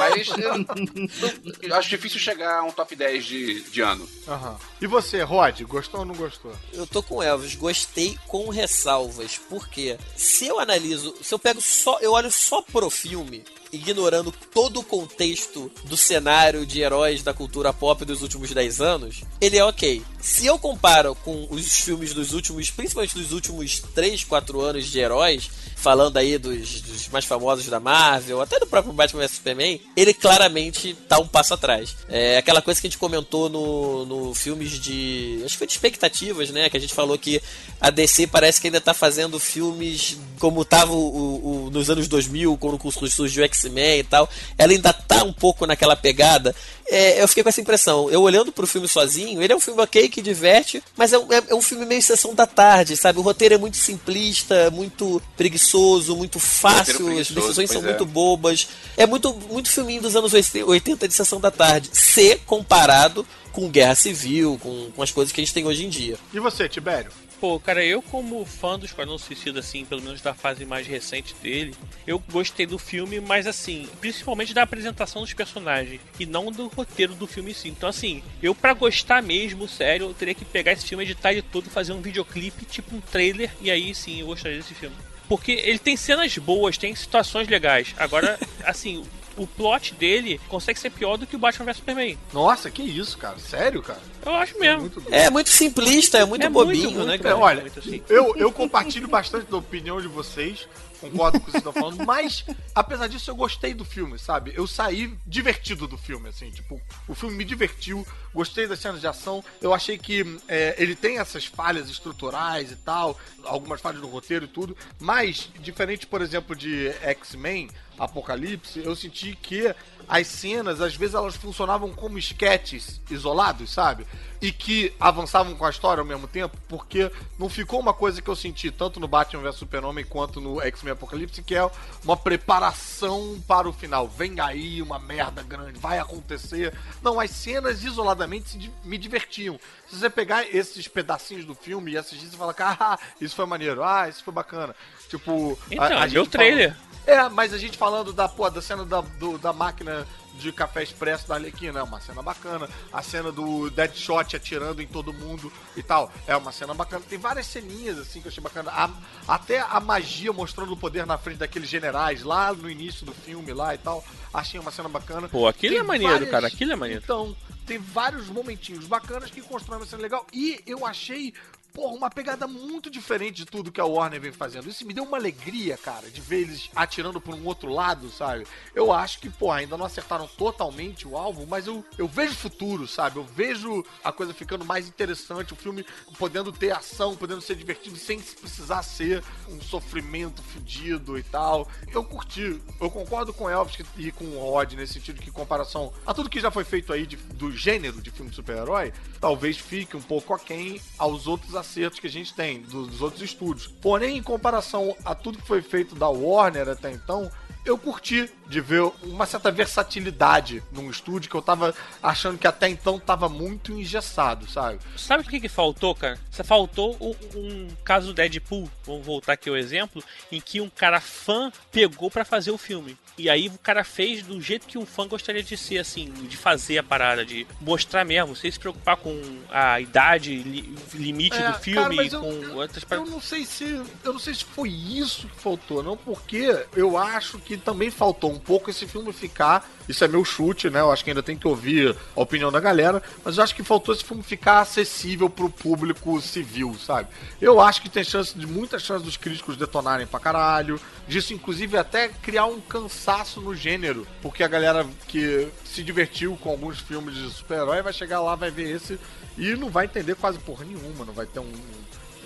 mas 0.00 0.28
eu, 0.28 1.68
eu 1.68 1.76
acho 1.76 1.88
difícil 1.88 2.18
chegar 2.18 2.58
a 2.58 2.62
um 2.62 2.72
top 2.72 2.96
10 2.96 3.24
de, 3.24 3.60
de 3.70 3.80
ano. 3.80 4.08
Aham. 4.26 4.56
E 4.80 4.86
você, 4.86 5.22
Rod, 5.22 5.60
gostou 5.62 6.00
ou 6.00 6.06
não 6.06 6.14
gostou? 6.14 6.52
Eu 6.72 6.86
tô 6.86 7.02
com 7.02 7.16
o 7.16 7.22
Elvis, 7.22 7.54
gostei 7.54 8.18
com 8.26 8.48
ressalvas, 8.48 9.38
porque 9.48 9.98
se 10.16 10.46
eu 10.46 10.58
analiso, 10.58 11.14
se 11.22 11.32
eu 11.32 11.38
pego 11.38 11.60
só, 11.60 11.98
eu 12.00 12.12
olho 12.12 12.30
só 12.30 12.62
pro 12.62 12.90
filme, 12.90 13.44
ignorando 13.72 14.32
todo 14.52 14.80
o 14.80 14.84
contexto 14.84 15.70
do 15.84 15.96
cenário 15.96 16.66
de 16.66 16.80
heróis 16.80 17.22
da 17.22 17.32
cultura 17.32 17.72
pop 17.72 18.04
dos 18.04 18.22
últimos 18.22 18.50
10 18.50 18.80
anos, 18.80 19.22
ele 19.40 19.56
é 19.56 19.64
ok. 19.64 20.02
Se 20.20 20.46
eu 20.46 20.58
comparo 20.58 21.14
com 21.14 21.46
os 21.50 21.80
filmes 21.80 22.12
dos 22.12 22.32
últimos, 22.32 22.70
principalmente 22.70 23.14
dos 23.14 23.32
últimos 23.32 23.80
3, 23.94 24.24
4 24.24 24.60
anos 24.60 24.86
de 24.86 24.98
heróis, 24.98 25.50
falando 25.80 26.16
aí 26.16 26.36
dos, 26.38 26.80
dos 26.82 27.08
mais 27.08 27.24
famosos 27.24 27.66
da 27.66 27.80
Marvel, 27.80 28.40
até 28.40 28.58
do 28.58 28.66
próprio 28.66 28.92
Batman 28.92 29.22
vs 29.22 29.32
Superman, 29.36 29.80
ele 29.96 30.12
claramente 30.14 30.94
tá 31.08 31.18
um 31.18 31.26
passo 31.26 31.54
atrás. 31.54 31.96
É 32.08 32.38
aquela 32.38 32.60
coisa 32.62 32.80
que 32.80 32.86
a 32.86 32.90
gente 32.90 32.98
comentou 32.98 33.48
no, 33.48 34.04
no 34.06 34.34
filmes 34.34 34.72
de. 34.78 35.40
Acho 35.44 35.52
que 35.54 35.58
foi 35.58 35.66
de 35.66 35.72
expectativas, 35.72 36.50
né? 36.50 36.68
Que 36.68 36.76
a 36.76 36.80
gente 36.80 36.94
falou 36.94 37.16
que 37.18 37.40
a 37.80 37.90
DC 37.90 38.26
parece 38.26 38.60
que 38.60 38.66
ainda 38.66 38.80
tá 38.80 38.92
fazendo 38.94 39.38
filmes 39.40 40.18
como 40.38 40.64
tava 40.64 40.92
o, 40.92 40.96
o- 40.98 41.66
o- 41.66 41.70
nos 41.70 41.88
anos 41.90 42.08
2000, 42.08 42.56
quando 42.58 42.78
surgiu 43.10 43.42
o 43.42 43.46
X-Men 43.46 44.00
e 44.00 44.04
tal. 44.04 44.28
Ela 44.58 44.72
ainda 44.72 44.92
tá 44.92 45.22
um 45.24 45.32
pouco 45.32 45.66
naquela 45.66 45.96
pegada. 45.96 46.54
É, 46.92 47.22
eu 47.22 47.28
fiquei 47.28 47.42
com 47.42 47.48
essa 47.48 47.60
impressão. 47.60 48.10
Eu 48.10 48.20
olhando 48.22 48.50
pro 48.50 48.66
filme 48.66 48.88
sozinho, 48.88 49.40
ele 49.40 49.52
é 49.52 49.56
um 49.56 49.60
filme 49.60 49.80
ok 49.80 50.08
que 50.08 50.20
diverte, 50.20 50.82
mas 50.96 51.12
é, 51.12 51.18
um- 51.18 51.32
é- 51.32 51.42
é 51.50 51.54
um 51.54 51.62
filme 51.62 51.86
meio 51.86 52.02
sessão 52.02 52.34
da 52.34 52.46
tarde, 52.46 52.96
sabe? 52.96 53.18
O 53.18 53.22
roteiro 53.22 53.54
é 53.54 53.58
muito 53.58 53.76
simplista, 53.76 54.70
muito 54.72 55.22
preguiçoso, 55.36 55.69
muito 56.16 56.38
fácil, 56.38 57.06
as 57.06 57.28
preguiçoso, 57.28 57.34
decisões 57.34 57.70
são 57.70 57.82
é. 57.82 57.84
muito 57.84 58.06
bobas. 58.06 58.68
É 58.96 59.06
muito, 59.06 59.34
muito 59.50 59.70
filminho 59.70 60.02
dos 60.02 60.16
anos 60.16 60.32
80 60.32 61.08
de 61.08 61.14
sessão 61.14 61.40
da 61.40 61.50
tarde, 61.50 61.90
se 61.92 62.36
comparado 62.46 63.26
com 63.52 63.68
Guerra 63.68 63.94
Civil, 63.94 64.58
com, 64.60 64.90
com 64.92 65.02
as 65.02 65.10
coisas 65.10 65.32
que 65.32 65.40
a 65.40 65.44
gente 65.44 65.54
tem 65.54 65.66
hoje 65.66 65.84
em 65.84 65.88
dia. 65.88 66.16
E 66.32 66.40
você, 66.40 66.68
Tibério? 66.68 67.10
Pô, 67.40 67.58
cara, 67.58 67.82
eu 67.82 68.02
como 68.02 68.44
fã 68.44 68.78
do 68.78 68.84
Esquadrão 68.84 69.16
Suicida, 69.16 69.60
assim, 69.60 69.82
pelo 69.82 70.02
menos 70.02 70.20
da 70.20 70.34
fase 70.34 70.66
mais 70.66 70.86
recente 70.86 71.34
dele, 71.42 71.74
eu 72.06 72.22
gostei 72.30 72.66
do 72.66 72.78
filme, 72.78 73.18
mas 73.18 73.46
assim, 73.46 73.88
principalmente 73.98 74.52
da 74.52 74.62
apresentação 74.62 75.22
dos 75.22 75.32
personagens, 75.32 76.02
e 76.18 76.26
não 76.26 76.52
do 76.52 76.66
roteiro 76.68 77.14
do 77.14 77.26
filme 77.26 77.52
em 77.52 77.54
si. 77.54 77.68
Então, 77.70 77.88
assim, 77.88 78.22
eu 78.42 78.54
pra 78.54 78.74
gostar 78.74 79.22
mesmo, 79.22 79.66
sério, 79.66 80.08
eu 80.08 80.14
teria 80.14 80.34
que 80.34 80.44
pegar 80.44 80.72
esse 80.72 80.86
filme, 80.86 81.02
editar 81.02 81.32
ele 81.32 81.40
todo 81.40 81.68
e 81.68 81.70
fazer 81.70 81.94
um 81.94 82.02
videoclipe, 82.02 82.66
tipo 82.66 82.94
um 82.94 83.00
trailer, 83.00 83.50
e 83.62 83.70
aí 83.70 83.94
sim 83.94 84.20
eu 84.20 84.26
gostaria 84.26 84.58
desse 84.58 84.74
filme. 84.74 84.94
Porque 85.30 85.52
ele 85.52 85.78
tem 85.78 85.96
cenas 85.96 86.36
boas, 86.38 86.76
tem 86.76 86.92
situações 86.92 87.46
legais. 87.46 87.94
Agora, 87.96 88.36
assim, 88.66 89.04
o 89.36 89.46
plot 89.46 89.94
dele 89.94 90.40
consegue 90.48 90.76
ser 90.76 90.90
pior 90.90 91.16
do 91.16 91.24
que 91.24 91.36
o 91.36 91.38
Batman 91.38 91.66
vs 91.66 91.76
Superman. 91.76 92.18
Nossa, 92.32 92.68
que 92.68 92.82
isso, 92.82 93.16
cara? 93.16 93.38
Sério, 93.38 93.80
cara? 93.80 94.00
Eu 94.26 94.34
acho 94.34 94.58
mesmo. 94.58 94.90
É 95.08 95.30
muito 95.30 95.48
simplista, 95.48 96.18
é 96.18 96.24
muito 96.24 96.44
É 96.44 96.48
bobinho, 96.48 96.90
muito, 96.90 96.98
né, 96.98 97.06
muito, 97.10 97.22
cara? 97.22 97.36
É, 97.36 97.38
olha, 97.38 97.60
muito 97.60 97.78
assim. 97.78 98.02
eu, 98.08 98.34
eu 98.36 98.50
compartilho 98.50 99.06
bastante 99.06 99.48
da 99.48 99.56
opinião 99.56 100.00
de 100.00 100.08
vocês, 100.08 100.66
concordo 101.00 101.40
com 101.40 101.44
o 101.44 101.46
que 101.46 101.52
vocês 101.52 101.64
estão 101.66 101.72
falando, 101.72 102.04
mas 102.04 102.44
apesar 102.74 103.08
disso 103.08 103.30
eu 103.30 103.34
gostei 103.34 103.74
do 103.74 103.84
filme, 103.84 104.18
sabe? 104.18 104.52
Eu 104.54 104.66
saí 104.66 105.16
divertido 105.26 105.86
do 105.86 105.96
filme, 105.96 106.28
assim, 106.28 106.50
tipo, 106.50 106.80
o 107.08 107.14
filme 107.14 107.36
me 107.36 107.44
divertiu, 107.44 108.06
gostei 108.34 108.66
das 108.66 108.78
cenas 108.78 109.00
de 109.00 109.06
ação, 109.06 109.42
eu 109.60 109.72
achei 109.72 109.98
que 109.98 110.38
é, 110.46 110.74
ele 110.78 110.94
tem 110.94 111.18
essas 111.18 111.46
falhas 111.46 111.88
estruturais 111.88 112.70
e 112.70 112.76
tal, 112.76 113.18
algumas 113.44 113.80
falhas 113.80 114.00
no 114.00 114.08
roteiro 114.08 114.44
e 114.44 114.48
tudo, 114.48 114.76
mas, 114.98 115.48
diferente, 115.60 116.06
por 116.06 116.20
exemplo, 116.20 116.54
de 116.54 116.88
X-Men, 117.02 117.70
Apocalipse, 117.98 118.80
eu 118.80 118.96
senti 118.96 119.36
que 119.36 119.74
as 120.08 120.26
cenas, 120.26 120.80
às 120.80 120.94
vezes, 120.94 121.14
elas 121.14 121.36
funcionavam 121.36 121.90
como 121.92 122.18
esquetes 122.18 123.00
isolados, 123.10 123.70
sabe? 123.70 124.06
E 124.40 124.50
que 124.50 124.92
avançavam 124.98 125.54
com 125.54 125.66
a 125.66 125.70
história 125.70 126.00
ao 126.00 126.06
mesmo 126.06 126.26
tempo, 126.26 126.56
porque 126.68 127.10
não 127.38 127.48
ficou 127.48 127.78
uma 127.78 127.92
coisa 127.92 128.22
que 128.22 128.28
eu 128.28 128.36
senti 128.36 128.70
tanto 128.70 128.98
no 128.98 129.06
Batman 129.06 129.42
vs 129.42 129.56
Super-Homem 129.56 130.04
quanto 130.04 130.40
no 130.40 130.60
X-Men 130.62 130.92
Apocalipse, 130.92 131.42
que 131.42 131.54
é 131.54 131.70
uma 132.02 132.16
preparação 132.16 133.42
para 133.46 133.68
o 133.68 133.72
final. 133.72 134.08
Vem 134.08 134.40
aí 134.40 134.80
uma 134.80 134.98
merda 134.98 135.42
grande, 135.42 135.78
vai 135.78 135.98
acontecer. 135.98 136.72
Não, 137.02 137.20
as 137.20 137.30
cenas 137.30 137.84
isoladamente 137.84 138.72
me 138.84 138.96
divertiam. 138.96 139.58
Se 139.88 139.96
você 139.96 140.08
pegar 140.08 140.44
esses 140.54 140.88
pedacinhos 140.88 141.44
do 141.44 141.54
filme 141.54 141.92
e 141.92 141.98
assistir, 141.98 142.26
você 142.26 142.36
fala, 142.36 142.54
ah, 142.58 142.98
isso 143.20 143.36
foi 143.36 143.46
maneiro, 143.46 143.84
ah, 143.84 144.08
isso 144.08 144.24
foi 144.24 144.32
bacana. 144.32 144.74
Tipo, 145.08 145.58
Então, 145.70 145.98
a, 145.98 146.04
a 146.04 146.26
trailer? 146.26 146.76
É, 147.06 147.28
mas 147.28 147.52
a 147.52 147.58
gente 147.58 147.76
falando 147.78 148.12
da, 148.12 148.28
pô, 148.28 148.48
da 148.50 148.60
cena 148.62 148.84
da, 148.84 149.00
do- 149.00 149.38
da 149.38 149.52
máquina 149.52 150.06
de 150.34 150.52
café 150.52 150.82
expresso 150.82 151.28
da 151.28 151.34
Arlequina, 151.34 151.80
é 151.80 151.82
uma 151.82 152.00
cena 152.00 152.22
bacana. 152.22 152.68
A 152.92 153.02
cena 153.02 153.30
do 153.32 153.68
Deadshot 153.70 154.34
atirando 154.36 154.80
em 154.80 154.86
todo 154.86 155.12
mundo 155.12 155.52
e 155.76 155.82
tal, 155.82 156.10
é 156.26 156.34
uma 156.36 156.52
cena 156.52 156.72
bacana. 156.72 157.04
Tem 157.08 157.18
várias 157.18 157.46
ceninhas, 157.46 157.98
assim, 157.98 158.20
que 158.20 158.28
eu 158.28 158.30
achei 158.30 158.42
bacana. 158.42 158.70
A- 158.70 158.90
até 159.28 159.60
a 159.60 159.78
magia 159.80 160.32
mostrando 160.32 160.72
o 160.72 160.76
poder 160.76 161.04
na 161.04 161.18
frente 161.18 161.38
daqueles 161.38 161.68
generais, 161.68 162.22
lá 162.22 162.52
no 162.54 162.70
início 162.70 163.04
do 163.04 163.12
filme, 163.12 163.52
lá 163.52 163.74
e 163.74 163.78
tal. 163.78 164.04
Achei 164.32 164.58
uma 164.60 164.70
cena 164.70 164.88
bacana. 164.88 165.28
Pô, 165.28 165.46
aquilo 165.48 165.74
Tem 165.74 165.80
é 165.80 165.86
maneiro, 165.86 166.12
várias- 166.12 166.30
cara, 166.30 166.46
aquilo 166.46 166.72
é 166.72 166.76
maneiro. 166.76 167.02
Então, 167.04 167.36
tem 167.66 167.78
vários 167.78 168.28
momentinhos 168.28 168.86
bacanas 168.86 169.30
que 169.30 169.42
constroem 169.42 169.80
uma 169.80 169.86
cena 169.86 170.00
legal. 170.02 170.24
E 170.32 170.60
eu 170.66 170.86
achei, 170.86 171.34
porra, 171.72 171.94
uma 171.94 172.10
pegada 172.10 172.46
muito 172.46 172.90
diferente 172.90 173.36
de 173.36 173.46
tudo 173.46 173.72
que 173.72 173.80
a 173.80 173.84
Warner 173.84 174.20
vem 174.20 174.32
fazendo. 174.32 174.68
Isso 174.68 174.86
me 174.86 174.92
deu 174.94 175.04
uma 175.04 175.16
alegria, 175.16 175.76
cara, 175.76 176.10
de 176.10 176.20
ver 176.20 176.40
eles 176.42 176.70
atirando 176.74 177.20
por 177.20 177.34
um 177.34 177.44
outro 177.46 177.70
lado, 177.72 178.10
sabe? 178.10 178.46
Eu 178.74 178.92
acho 178.92 179.18
que, 179.20 179.28
pô, 179.30 179.50
ainda 179.50 179.76
não 179.76 179.84
acertaram 179.86 180.26
totalmente 180.26 181.06
o 181.06 181.16
alvo, 181.16 181.46
mas 181.46 181.66
eu, 181.66 181.84
eu 181.98 182.06
vejo 182.08 182.34
futuro, 182.34 182.86
sabe? 182.86 183.16
Eu 183.18 183.24
vejo 183.24 183.84
a 184.02 184.12
coisa 184.12 184.32
ficando 184.34 184.64
mais 184.64 184.88
interessante, 184.88 185.52
o 185.52 185.56
filme 185.56 185.84
podendo 186.18 186.52
ter 186.52 186.70
ação, 186.72 187.16
podendo 187.16 187.40
ser 187.40 187.54
divertido 187.56 187.96
sem 187.96 188.20
precisar 188.20 188.82
ser 188.82 189.22
um 189.48 189.60
sofrimento 189.60 190.42
fudido 190.42 191.18
e 191.18 191.22
tal. 191.22 191.68
Eu 191.92 192.04
curti. 192.04 192.60
Eu 192.80 192.90
concordo 192.90 193.32
com 193.32 193.48
Elvis 193.48 193.78
e 193.96 194.10
com 194.12 194.24
o 194.24 194.38
Rod 194.50 194.72
nesse 194.74 194.94
sentido 194.94 195.20
que, 195.20 195.28
em 195.30 195.32
comparação 195.32 195.92
a 196.06 196.12
tudo 196.14 196.28
que 196.30 196.40
já 196.40 196.50
foi 196.50 196.64
feito 196.64 196.92
aí 196.92 197.06
de- 197.06 197.16
do 197.16 197.52
gênero 197.52 198.00
de 198.00 198.10
filme 198.10 198.30
de 198.30 198.36
super-herói, 198.36 198.92
talvez 199.20 199.56
fique 199.58 199.96
um 199.96 200.02
pouco 200.02 200.34
aquém 200.34 200.80
aos 200.98 201.26
outros 201.26 201.54
acertos 201.60 202.00
que 202.00 202.06
a 202.06 202.10
gente 202.10 202.34
tem, 202.34 202.62
dos, 202.62 202.88
dos 202.88 203.02
outros 203.02 203.22
estúdios. 203.22 203.68
Porém, 203.80 204.16
em 204.18 204.22
comparação 204.22 204.96
a 205.04 205.14
tudo 205.14 205.38
que 205.38 205.46
foi 205.46 205.62
feito 205.62 205.94
da 205.94 206.08
Warner 206.08 206.68
até 206.68 206.90
então, 206.90 207.30
eu 207.64 207.76
curti 207.78 208.30
de 208.48 208.60
ver 208.60 208.82
uma 209.02 209.26
certa 209.26 209.50
versatilidade 209.50 210.62
num 210.72 210.90
estúdio 210.90 211.30
que 211.30 211.36
eu 211.36 211.42
tava 211.42 211.74
achando 212.02 212.36
que 212.38 212.46
até 212.46 212.68
então 212.68 212.98
tava 212.98 213.28
muito 213.28 213.72
engessado, 213.72 214.50
sabe? 214.50 214.80
Sabe 214.96 215.22
o 215.22 215.26
que, 215.26 215.40
que 215.40 215.48
faltou, 215.48 215.94
cara? 215.94 216.18
Você 216.30 216.42
faltou 216.42 216.96
um, 217.00 217.38
um 217.38 217.68
caso 217.84 218.08
do 218.08 218.14
Deadpool, 218.14 218.68
vamos 218.84 219.04
voltar 219.06 219.34
aqui 219.34 219.48
ao 219.48 219.56
exemplo, 219.56 220.02
em 220.32 220.40
que 220.40 220.60
um 220.60 220.68
cara 220.68 221.00
fã 221.00 221.52
pegou 221.70 222.10
pra 222.10 222.24
fazer 222.24 222.50
o 222.50 222.58
filme. 222.58 222.96
E 223.18 223.28
aí 223.28 223.48
o 223.48 223.58
cara 223.58 223.84
fez 223.84 224.22
do 224.22 224.40
jeito 224.40 224.66
que 224.66 224.78
um 224.78 224.86
fã 224.86 225.06
gostaria 225.06 225.42
de 225.42 225.54
ser, 225.56 225.78
assim, 225.78 226.10
de 226.10 226.36
fazer 226.36 226.78
a 226.78 226.82
parada, 226.82 227.24
de 227.24 227.46
mostrar 227.60 228.04
mesmo, 228.04 228.34
sem 228.34 228.50
se 228.50 228.58
preocupar 228.58 228.96
com 228.96 229.20
a 229.50 229.78
idade, 229.80 230.34
li- 230.36 230.74
limite 230.94 231.36
É, 231.36 231.52
do 231.52 231.58
filme, 231.58 231.82
cara, 231.82 231.94
mas 231.94 232.12
eu- 232.14 232.20
com 232.20 232.54
outras 232.56 232.82
Eu 232.82 232.88
paradas. 232.88 233.10
não 233.10 233.20
sei 233.20 233.44
se. 233.44 233.64
Eu 234.02 234.12
não 234.14 234.18
sei 234.18 234.34
se 234.34 234.44
foi 234.44 234.70
isso 234.70 235.28
que 235.28 235.36
faltou, 235.40 235.82
não, 235.82 235.96
porque 235.98 236.64
eu 236.74 236.96
acho 236.96 237.38
que 237.38 237.49
também 237.56 237.90
faltou 237.90 238.30
um 238.32 238.38
pouco 238.38 238.70
esse 238.70 238.86
filme 238.86 239.12
ficar. 239.12 239.68
Isso 239.88 240.04
é 240.04 240.08
meu 240.08 240.24
chute, 240.24 240.70
né? 240.70 240.80
Eu 240.80 240.92
acho 240.92 241.02
que 241.02 241.10
ainda 241.10 241.22
tem 241.22 241.36
que 241.36 241.48
ouvir 241.48 241.96
a 242.14 242.20
opinião 242.20 242.52
da 242.52 242.60
galera, 242.60 243.02
mas 243.24 243.36
eu 243.36 243.44
acho 243.44 243.54
que 243.54 243.62
faltou 243.62 243.94
esse 243.94 244.04
filme 244.04 244.22
ficar 244.22 244.60
acessível 244.60 245.28
pro 245.28 245.50
público 245.50 246.20
civil, 246.20 246.76
sabe? 246.78 247.08
Eu 247.40 247.60
acho 247.60 247.82
que 247.82 247.88
tem 247.88 248.04
chance 248.04 248.36
de 248.38 248.46
muita 248.46 248.78
chance 248.78 249.04
dos 249.04 249.16
críticos 249.16 249.56
detonarem 249.56 250.06
pra 250.06 250.20
caralho, 250.20 250.80
disso 251.08 251.34
inclusive 251.34 251.76
até 251.76 252.08
criar 252.08 252.46
um 252.46 252.60
cansaço 252.60 253.40
no 253.40 253.54
gênero, 253.54 254.06
porque 254.22 254.44
a 254.44 254.48
galera 254.48 254.86
que 255.08 255.48
se 255.64 255.82
divertiu 255.82 256.36
com 256.36 256.50
alguns 256.50 256.78
filmes 256.78 257.14
de 257.14 257.30
super-herói 257.30 257.82
vai 257.82 257.92
chegar 257.92 258.20
lá, 258.20 258.34
vai 258.34 258.50
ver 258.50 258.70
esse 258.70 258.98
e 259.36 259.56
não 259.56 259.70
vai 259.70 259.86
entender 259.86 260.14
quase 260.14 260.38
porra 260.38 260.64
nenhuma, 260.64 261.04
não 261.04 261.12
vai 261.12 261.26
ter 261.26 261.40
um, 261.40 261.52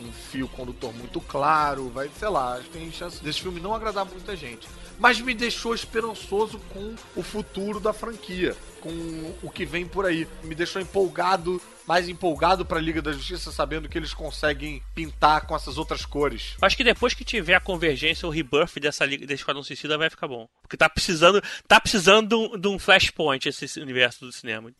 um 0.01 0.12
fio 0.30 0.48
condutor 0.48 0.92
muito 0.92 1.20
claro, 1.20 1.88
vai, 1.90 2.10
sei 2.18 2.28
lá, 2.28 2.55
acho 2.55 2.64
que 2.64 2.78
tem 2.78 2.90
chance 2.92 3.22
desse 3.22 3.40
filme 3.40 3.60
não 3.60 3.74
agradar 3.74 4.05
muita 4.05 4.36
gente. 4.36 4.68
Mas 4.99 5.21
me 5.21 5.35
deixou 5.35 5.75
esperançoso 5.75 6.59
com 6.73 6.95
o 7.16 7.23
futuro 7.23 7.81
da 7.81 7.93
franquia, 7.93 8.57
com 8.81 8.91
o 9.43 9.51
que 9.51 9.65
vem 9.65 9.87
por 9.87 10.07
aí. 10.07 10.27
Me 10.43 10.55
deixou 10.55 10.81
empolgado, 10.81 11.61
mais 11.87 12.09
empolgado 12.09 12.65
pra 12.65 12.81
Liga 12.81 13.03
da 13.03 13.12
Justiça, 13.12 13.51
sabendo 13.53 13.89
que 13.89 13.99
eles 13.99 14.15
conseguem 14.15 14.81
pintar 14.95 15.47
com 15.47 15.55
essas 15.57 15.77
outras 15.79 16.07
cores. 16.07 16.55
Acho 16.62 16.77
que 16.77 16.85
depois 16.85 17.12
que 17.12 17.25
tiver 17.25 17.55
a 17.55 17.61
convergência, 17.61 18.27
o 18.27 18.31
rebirth 18.31 18.79
dessa 18.81 19.05
liga 19.05 19.27
desse 19.27 19.41
Esquadrão 19.41 19.62
Suicida 19.62 19.99
vai 19.99 20.09
ficar 20.09 20.29
bom. 20.29 20.49
Porque 20.62 20.77
tá 20.77 20.89
precisando, 20.89 21.43
tá 21.69 21.81
precisando 21.81 22.29
de 22.29 22.35
um- 22.35 22.59
de 22.59 22.69
um 22.69 22.79
flashpoint 22.79 23.47
esse 23.49 23.81
universo 23.81 24.25
do 24.25 24.33
cinema. 24.33 24.71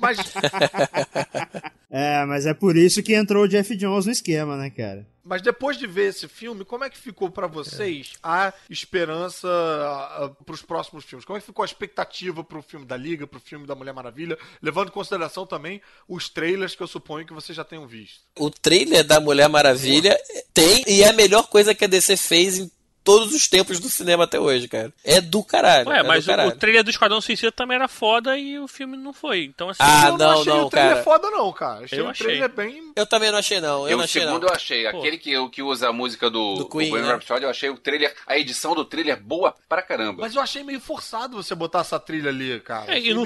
Mas 0.00 0.18
É, 1.90 2.24
mas 2.26 2.44
é 2.46 2.52
por 2.52 2.76
isso 2.76 3.02
que 3.02 3.14
entrou 3.14 3.44
o 3.44 3.48
Jeff 3.48 3.74
Jones 3.76 4.04
no 4.06 4.12
esquema, 4.12 4.56
né, 4.56 4.68
cara? 4.70 5.06
Mas 5.28 5.42
depois 5.42 5.76
de 5.76 5.86
ver 5.86 6.08
esse 6.08 6.26
filme, 6.26 6.64
como 6.64 6.84
é 6.84 6.90
que 6.90 6.96
ficou 6.96 7.30
pra 7.30 7.46
vocês 7.46 8.14
a 8.22 8.50
esperança 8.70 9.46
ah, 9.46 10.30
pros 10.46 10.62
próximos 10.62 11.04
filmes? 11.04 11.26
Como 11.26 11.36
é 11.36 11.40
que 11.40 11.46
ficou 11.46 11.62
a 11.62 11.66
expectativa 11.66 12.42
pro 12.42 12.62
filme 12.62 12.86
da 12.86 12.96
Liga, 12.96 13.26
pro 13.26 13.38
filme 13.38 13.66
da 13.66 13.74
Mulher 13.74 13.92
Maravilha, 13.92 14.38
levando 14.62 14.88
em 14.88 14.92
consideração 14.92 15.44
também 15.44 15.82
os 16.08 16.30
trailers 16.30 16.74
que 16.74 16.82
eu 16.82 16.86
suponho 16.86 17.26
que 17.26 17.34
vocês 17.34 17.54
já 17.54 17.62
tenham 17.62 17.86
visto? 17.86 18.22
O 18.38 18.50
trailer 18.50 19.04
da 19.04 19.20
Mulher 19.20 19.50
Maravilha 19.50 20.18
tem 20.54 20.82
e 20.88 21.02
é 21.02 21.10
a 21.10 21.12
melhor 21.12 21.46
coisa 21.48 21.74
que 21.74 21.84
a 21.84 21.88
DC 21.88 22.16
fez 22.16 22.58
em 22.58 22.70
todos 23.08 23.34
os 23.34 23.48
tempos 23.48 23.80
do 23.80 23.88
cinema 23.88 24.24
até 24.24 24.38
hoje, 24.38 24.68
cara. 24.68 24.92
É 25.04 25.20
do 25.20 25.42
caralho. 25.42 25.88
Ué, 25.88 25.98
é 26.00 26.02
mas 26.02 26.24
do 26.24 26.28
o, 26.28 26.30
caralho. 26.32 26.50
o 26.50 26.56
trailer 26.56 26.84
do 26.84 26.90
Esquadrão 26.90 27.20
Suicida 27.20 27.50
também 27.50 27.76
era 27.76 27.88
foda 27.88 28.36
e 28.38 28.58
o 28.58 28.68
filme 28.68 28.96
não 28.96 29.12
foi. 29.12 29.44
Então, 29.44 29.68
assim. 29.70 29.78
Ah, 29.82 30.08
eu 30.08 30.18
não, 30.18 30.40
achei 30.40 30.52
não, 30.52 30.66
o 30.66 30.70
trailer 30.70 30.92
cara. 30.92 31.02
foda 31.04 31.30
não, 31.30 31.52
cara. 31.52 31.84
Achei 31.84 31.98
Eu 32.00 32.04
o 32.06 32.08
achei. 32.10 32.26
trailer 32.26 32.48
bem... 32.52 32.92
Eu 32.94 33.06
também 33.06 33.30
não 33.30 33.38
achei, 33.38 33.60
não. 33.60 33.84
Eu, 33.84 33.88
Eu, 33.90 33.96
não 33.96 34.02
o 34.02 34.04
achei, 34.04 34.22
segundo 34.22 34.42
não. 34.42 34.48
eu 34.48 34.54
achei. 34.54 34.86
Aquele 34.86 35.18
que, 35.18 35.48
que 35.50 35.62
usa 35.62 35.88
a 35.88 35.92
música 35.92 36.28
do, 36.28 36.54
Do 36.56 36.68
Queen, 36.68 36.90
Bohemian 36.90 37.06
né? 37.08 37.12
Rhapsody, 37.14 37.44
eu 37.44 37.50
achei 37.50 37.70
o 37.70 37.76
trailer, 37.78 38.14
a 38.26 38.36
edição 38.36 38.74
do 38.74 38.84
trailer 38.84 39.20
boa 39.22 39.54
pra 39.68 39.80
caramba. 39.82 40.22
Mas 40.22 40.34
eu 40.34 40.42
achei 40.42 40.62
meio 40.64 40.80
forçado 40.80 41.36
você 41.36 41.54
botar 41.54 41.80
essa 41.80 41.98
trilha 42.00 42.30
ali, 42.30 42.58
cara. 42.60 42.92
É, 42.94 42.98
e 42.98 43.02
que 43.02 43.14
no- 43.14 43.24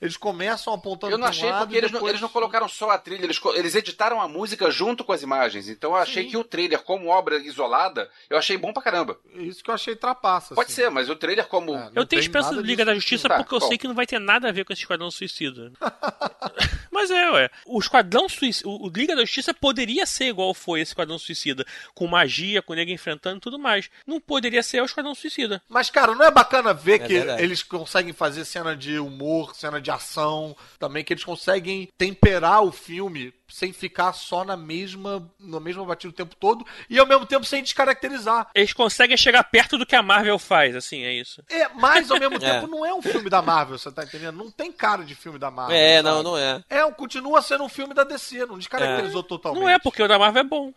eles 0.00 0.16
começam 0.16 0.72
apontando 0.74 1.12
Eu 1.12 1.18
não 1.18 1.26
um 1.26 1.30
achei 1.30 1.48
lado 1.50 1.60
porque 1.66 1.76
eles, 1.78 1.90
não, 1.90 1.98
depois- 1.98 2.10
eles 2.10 2.20
não 2.20 2.28
colocaram 2.28 2.68
só 2.68 2.90
a 2.90 2.98
trilha, 2.98 3.24
eles, 3.24 3.40
eles 3.54 3.74
editaram 3.74 4.20
a 4.20 4.26
música 4.28 4.70
junto 4.70 5.04
com 5.04 5.12
as 5.12 5.22
imagens. 5.22 5.68
Então 5.68 5.90
eu 5.92 5.96
achei 5.96 6.24
que 6.24 6.36
o 6.36 6.42
trailer, 6.44 6.82
como 6.82 7.08
obra 7.08 7.36
isolada, 7.38 8.10
eu 8.28 8.36
achei 8.36 8.56
bom 8.56 8.72
pra 8.72 8.82
caramba. 8.82 9.05
Isso 9.34 9.62
que 9.62 9.70
eu 9.70 9.74
achei 9.74 9.94
trapaça. 9.96 10.54
Pode 10.54 10.66
assim. 10.72 10.82
ser, 10.82 10.90
mas 10.90 11.08
o 11.10 11.16
trailer 11.16 11.46
como. 11.46 11.74
É, 11.74 11.90
Eu 11.94 12.06
tenho 12.06 12.20
esperança 12.20 12.54
do 12.54 12.60
Liga 12.60 12.84
disso. 12.84 12.86
da 12.86 12.94
Justiça 12.94 13.28
Tá, 13.28 13.36
porque 13.38 13.54
eu 13.54 13.60
bom. 13.60 13.68
sei 13.68 13.76
que 13.78 13.86
não 13.88 13.94
vai 13.94 14.06
ter 14.06 14.18
nada 14.18 14.48
a 14.48 14.52
ver 14.52 14.64
com 14.64 14.72
esse 14.72 14.82
Esquadrão 14.82 15.10
Suicida. 15.10 15.72
Mas 16.90 17.10
é, 17.10 17.30
ué. 17.30 17.50
O 17.66 17.78
Esquadrão 17.78 18.28
Suicida. 18.28 18.68
O 18.68 18.86
o 18.86 18.88
Liga 18.88 19.14
da 19.16 19.22
Justiça 19.22 19.52
poderia 19.52 20.06
ser 20.06 20.26
igual 20.26 20.54
foi 20.54 20.80
esse 20.80 20.90
Esquadrão 20.92 21.18
Suicida. 21.18 21.66
Com 21.94 22.06
magia, 22.06 22.62
com 22.62 22.72
nego 22.74 22.90
enfrentando 22.90 23.38
e 23.38 23.40
tudo 23.40 23.58
mais. 23.58 23.90
Não 24.06 24.20
poderia 24.20 24.62
ser 24.62 24.80
o 24.80 24.86
Esquadrão 24.86 25.14
Suicida. 25.14 25.60
Mas, 25.68 25.90
cara, 25.90 26.14
não 26.14 26.24
é 26.24 26.30
bacana 26.30 26.72
ver 26.72 26.94
É 26.94 26.98
que 27.00 27.14
verdade. 27.14 27.42
eles 27.42 27.62
conseguem 27.62 28.12
fazer 28.12 28.44
cena 28.44 28.74
de 28.76 28.98
humor, 28.98 29.54
cena 29.54 29.80
de 29.80 29.90
ação, 29.90 30.56
também 30.78 31.04
que 31.04 31.12
eles 31.12 31.24
conseguem 31.24 31.88
temperar 31.98 32.62
o 32.62 32.72
filme 32.72 33.34
sem 33.48 33.72
ficar 33.72 34.12
só 34.12 34.44
na 34.44 34.56
mesma, 34.56 35.28
na 35.38 35.60
mesma 35.60 35.84
batida 35.84 36.10
o 36.10 36.16
tempo 36.16 36.34
todo 36.36 36.66
e 36.90 36.98
ao 36.98 37.06
mesmo 37.06 37.26
tempo 37.26 37.44
sem 37.44 37.62
descaracterizar. 37.62 38.48
Eles 38.54 38.72
conseguem 38.72 39.16
chegar 39.16 39.44
perto 39.44 39.78
do 39.78 39.86
que 39.86 39.94
a 39.96 40.02
Marvel 40.02 40.38
faz, 40.38 40.74
assim, 40.74 41.02
é 41.02 41.12
isso. 41.12 41.42
É, 41.48 41.68
mas 41.74 42.10
ao 42.10 42.18
mesmo 42.18 42.36
É. 42.42 42.60
tempo 42.60 42.66
não 42.66 42.84
é 42.84 42.92
um 42.92 43.02
filme 43.02 43.30
da 43.30 43.40
Marvel, 43.40 43.78
você 43.78 43.90
tá 43.90 44.04
entendendo? 44.04 44.36
Não 44.36 44.50
tem 44.50 44.70
cara 44.70 45.04
de 45.04 45.14
filme 45.14 45.38
da 45.38 45.50
Marvel. 45.50 45.76
É, 45.76 45.96
sabe? 45.96 46.08
não, 46.08 46.22
não 46.22 46.38
é. 46.38 46.62
É, 46.68 46.90
continua 46.92 47.40
sendo 47.42 47.64
um 47.64 47.68
filme 47.68 47.94
da 47.94 48.04
DC, 48.04 48.44
não 48.46 48.58
descaracterizou 48.58 49.22
totalmente. 49.22 49.60
Não 49.60 49.68
é, 49.68 49.78
porque 49.78 50.02
o 50.02 50.08
da 50.08 50.18
Marvel 50.18 50.40
é 50.40 50.44
bom. 50.44 50.72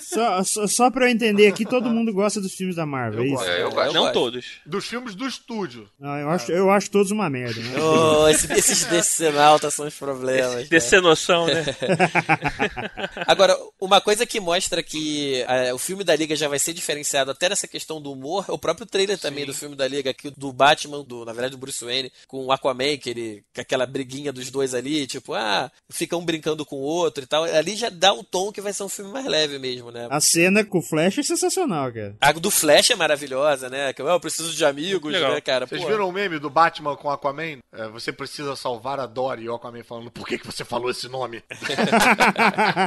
Só, 0.00 0.42
só, 0.42 0.66
só 0.66 0.90
pra 0.90 1.04
eu 1.06 1.10
entender 1.10 1.46
aqui, 1.46 1.64
todo 1.66 1.90
mundo 1.90 2.12
gosta 2.12 2.40
dos 2.40 2.54
filmes 2.54 2.76
da 2.76 2.86
Marvel, 2.86 3.22
é 3.22 3.26
isso? 3.26 3.44
É, 3.44 3.62
eu 3.62 3.70
gosto. 3.70 3.92
Não 3.94 4.12
todos. 4.12 4.46
Dos 4.66 4.86
filmes 4.86 5.14
do 5.14 5.26
estúdio. 5.26 5.88
Não, 5.98 6.16
eu, 6.18 6.30
acho, 6.30 6.50
eu 6.52 6.70
acho 6.70 6.90
todos 6.90 7.10
uma 7.10 7.28
merda. 7.28 7.60
Né? 7.60 7.74
Oh, 7.80 8.28
esse- 8.28 8.52
esses 8.52 8.84
decenaltas 8.84 9.74
são 9.74 9.86
os 9.86 9.94
problemas. 9.94 10.68
Desse 10.68 10.88
sem 10.90 11.00
noção, 11.00 11.46
né? 11.46 11.64
Agora, 13.26 13.56
uma 13.80 14.00
coisa 14.00 14.26
que 14.26 14.40
mostra 14.40 14.82
que 14.82 15.42
é, 15.48 15.72
o 15.72 15.78
filme 15.78 16.04
da 16.04 16.16
Liga 16.16 16.34
já 16.34 16.48
vai 16.48 16.58
ser 16.58 16.72
diferenciado 16.72 17.30
até 17.30 17.48
nessa 17.48 17.68
questão 17.68 18.00
do 18.00 18.12
humor, 18.12 18.44
é 18.48 18.52
o 18.52 18.58
próprio 18.58 18.86
trailer 18.86 19.18
também 19.18 19.44
do 19.46 19.54
filme 19.54 19.76
da 19.76 19.86
Liga, 19.86 20.10
aqui, 20.10 20.30
do 20.36 20.52
Batman, 20.52 21.02
do, 21.04 21.24
na 21.24 21.32
verdade, 21.32 21.52
do 21.52 21.58
Bruce 21.58 21.84
Wayne, 21.84 22.12
com 22.26 22.44
o 22.46 22.52
Aquaman, 22.52 22.96
que 22.96 23.10
ele, 23.10 23.44
com 23.54 23.60
aquela 23.60 23.86
briguinha 23.86 24.32
dos 24.32 24.50
dois 24.50 24.74
ali, 24.74 25.06
tipo, 25.06 25.34
ah, 25.34 25.70
fica 25.90 26.16
um 26.16 26.24
brincando 26.24 26.64
com 26.64 26.76
o 26.76 26.80
outro 26.80 27.24
e 27.24 27.26
tal. 27.26 27.44
Ali 27.44 27.76
já 27.76 27.88
dá 27.90 28.12
um 28.12 28.24
tom 28.24 28.50
que 28.52 28.60
vai 28.60 28.72
ser 28.72 28.82
um 28.82 28.88
filme 28.88 29.09
mais 29.10 29.26
leve 29.26 29.58
mesmo, 29.58 29.90
né? 29.90 30.06
A 30.10 30.20
cena 30.20 30.64
com 30.64 30.78
o 30.78 30.82
Flash 30.82 31.18
é 31.18 31.22
sensacional, 31.22 31.92
cara. 31.92 32.16
A 32.20 32.32
do 32.32 32.50
Flash 32.50 32.90
é 32.90 32.94
maravilhosa, 32.96 33.68
né? 33.68 33.92
Que, 33.92 34.02
"Ah, 34.02 34.06
eu 34.12 34.20
preciso 34.20 34.52
de 34.54 34.64
amigos, 34.64 35.12
Legal. 35.12 35.32
né, 35.34 35.40
cara? 35.40 35.66
Vocês 35.66 35.82
Pô. 35.82 35.88
viram 35.88 36.08
o 36.08 36.12
meme 36.12 36.38
do 36.38 36.48
Batman 36.50 36.96
com 36.96 37.10
Aquaman? 37.10 37.58
É, 37.72 37.88
você 37.88 38.12
precisa 38.12 38.56
salvar 38.56 38.98
a 39.00 39.06
Dory 39.06 39.42
e 39.44 39.48
o 39.48 39.54
Aquaman 39.54 39.82
falando, 39.84 40.10
por 40.10 40.26
que, 40.26 40.38
que 40.38 40.46
você 40.46 40.64
falou 40.64 40.90
esse 40.90 41.08
nome? 41.08 41.42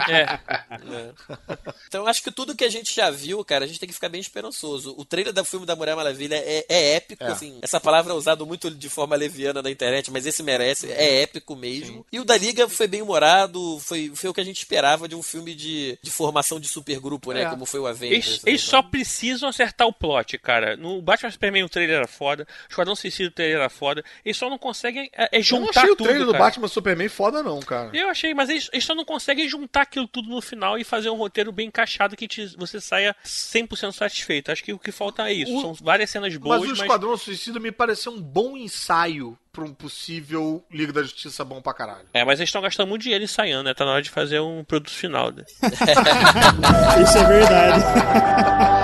É. 0.09 0.39
Então, 1.87 2.07
acho 2.07 2.23
que 2.23 2.31
tudo 2.31 2.55
que 2.55 2.63
a 2.63 2.69
gente 2.69 2.93
já 2.95 3.09
viu, 3.09 3.43
cara, 3.43 3.65
a 3.65 3.67
gente 3.67 3.79
tem 3.79 3.87
que 3.87 3.93
ficar 3.93 4.09
bem 4.09 4.21
esperançoso. 4.21 4.93
O 4.97 5.05
trailer 5.05 5.33
do 5.33 5.43
filme 5.45 5.65
da 5.65 5.75
Mulher 5.75 5.95
Maravilha 5.95 6.35
é, 6.35 6.65
é 6.67 6.95
épico, 6.95 7.23
É. 7.23 7.27
assim. 7.27 7.59
Essa 7.61 7.79
palavra 7.79 8.13
é 8.13 8.15
usada 8.15 8.43
muito 8.45 8.69
de 8.71 8.89
forma 8.89 9.15
leviana 9.15 9.61
na 9.61 9.69
internet, 9.71 10.11
mas 10.11 10.25
esse 10.25 10.41
merece, 10.43 10.91
é 10.91 11.21
épico 11.21 11.55
mesmo. 11.55 12.05
E 12.11 12.19
o 12.19 12.25
da 12.25 12.37
Liga 12.37 12.67
foi 12.67 12.87
bem 12.87 13.01
humorado, 13.01 13.79
foi, 13.79 14.11
foi 14.15 14.29
o 14.29 14.33
que 14.33 14.41
a 14.41 14.45
gente 14.45 14.57
esperava 14.57 15.07
de 15.07 15.15
um 15.15 15.23
filme 15.23 15.53
de, 15.55 15.97
de 16.01 16.11
formação 16.13 16.59
de 16.59 16.67
supergrupo, 16.67 17.31
né? 17.33 17.43
É. 17.43 17.49
Como 17.49 17.65
foi 17.65 17.79
o 17.79 17.87
Avengers. 17.87 18.27
Eles, 18.27 18.41
eles 18.47 18.61
só 18.61 18.81
precisam 18.81 19.49
acertar 19.49 19.87
o 19.87 19.93
plot, 19.93 20.37
cara. 20.37 20.77
No 20.77 21.01
Batman 21.01 21.31
Superman 21.31 21.63
o 21.63 21.69
trailer 21.69 21.97
era 21.97 22.07
foda, 22.07 22.43
o 22.43 22.69
Esquadrão 22.69 22.95
Suicida 22.95 23.29
o 23.29 23.31
trailer 23.31 23.57
era 23.57 23.69
foda. 23.69 24.03
Eles 24.23 24.37
só 24.37 24.49
não 24.49 24.57
conseguem 24.57 25.09
é, 25.13 25.23
é 25.25 25.27
Eu 25.33 25.37
não 25.39 25.43
juntar 25.43 25.81
achei 25.81 25.91
o 25.91 25.95
tudo, 25.95 26.07
trailer 26.07 26.25
do 26.25 26.31
cara. 26.31 26.43
Batman 26.45 26.67
Superman 26.67 27.09
foda 27.09 27.43
não, 27.43 27.59
cara. 27.59 27.89
Eu 27.93 28.09
achei, 28.09 28.33
mas 28.33 28.49
eles, 28.49 28.69
eles 28.71 28.85
só 28.85 28.93
não 28.95 29.03
conseguem 29.05 29.47
juntar 29.49 29.81
aquilo 29.81 30.07
tudo 30.07 30.29
no 30.29 30.41
final 30.41 30.77
e 30.77 30.83
fazer 30.83 31.09
um 31.09 31.15
roteiro 31.15 31.51
bem 31.51 31.67
encaixado 31.67 32.15
que 32.15 32.27
te- 32.27 32.55
você 32.57 32.79
saia 32.79 33.15
100% 33.25 33.91
satisfeito. 33.93 34.51
Acho 34.51 34.63
que 34.63 34.73
o 34.73 34.79
que 34.79 34.91
falta 34.91 35.27
é 35.29 35.33
isso. 35.33 35.55
O- 35.57 35.61
São 35.61 35.73
várias 35.73 36.09
cenas 36.09 36.35
boas, 36.37 36.59
Mas 36.61 36.67
o 36.69 36.71
mas... 36.71 36.79
Esquadrão 36.81 37.17
Suicida 37.17 37.59
me 37.59 37.71
pareceu 37.71 38.11
um 38.11 38.21
bom 38.21 38.55
ensaio 38.57 39.37
pra 39.53 39.63
um 39.63 39.73
possível 39.73 40.65
Liga 40.71 40.91
da 40.91 41.03
Justiça 41.03 41.45
bom 41.45 41.61
pra 41.61 41.75
caralho. 41.75 42.07
É, 42.11 42.25
mas 42.25 42.39
eles 42.39 42.49
estão 42.49 42.61
gastando 42.61 42.89
muito 42.89 43.03
dinheiro 43.03 43.23
ensaiando, 43.23 43.63
né? 43.63 43.73
Tá 43.75 43.85
na 43.85 43.91
hora 43.91 44.01
de 44.01 44.09
fazer 44.09 44.39
um 44.39 44.63
produto 44.63 44.91
final, 44.91 45.31
né? 45.31 45.43
Isso 47.03 47.17
é 47.19 47.23
verdade. 47.25 47.83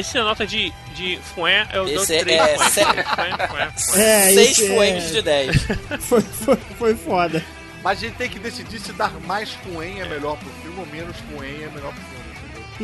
esse 0.00 0.16
é 0.18 0.20
a 0.20 0.24
nota 0.24 0.46
de, 0.46 0.72
de 0.94 1.18
Fué, 1.34 1.68
eu 1.72 1.84
dou 1.86 2.02
Esse 2.02 2.16
é- 2.16 2.20
3 2.24 2.40
é 2.40 2.56
Fué. 2.56 2.68
sé- 2.70 2.84
Fué, 2.84 3.48
Fué. 3.48 4.02
É, 4.02 4.32
Seis 4.34 4.50
esse 4.50 4.66
é- 4.70 4.74
fuentes 4.74 5.10
de 5.12 5.22
10. 5.22 5.56
Foi, 6.00 6.20
foi, 6.22 6.56
foi 6.78 6.94
foda. 6.96 7.44
Mas 7.82 7.98
a 7.98 8.00
gente 8.02 8.16
tem 8.16 8.28
que 8.28 8.38
decidir 8.38 8.78
se 8.78 8.92
dar 8.92 9.10
mais 9.20 9.50
Fuen 9.52 10.00
é 10.00 10.04
melhor 10.06 10.36
pro 10.36 10.50
filme 10.62 10.78
ou 10.80 10.86
menos 10.86 11.16
Fuen 11.30 11.62
é 11.62 11.68
melhor 11.74 11.92
pro 11.94 12.02
filme. 12.02 12.20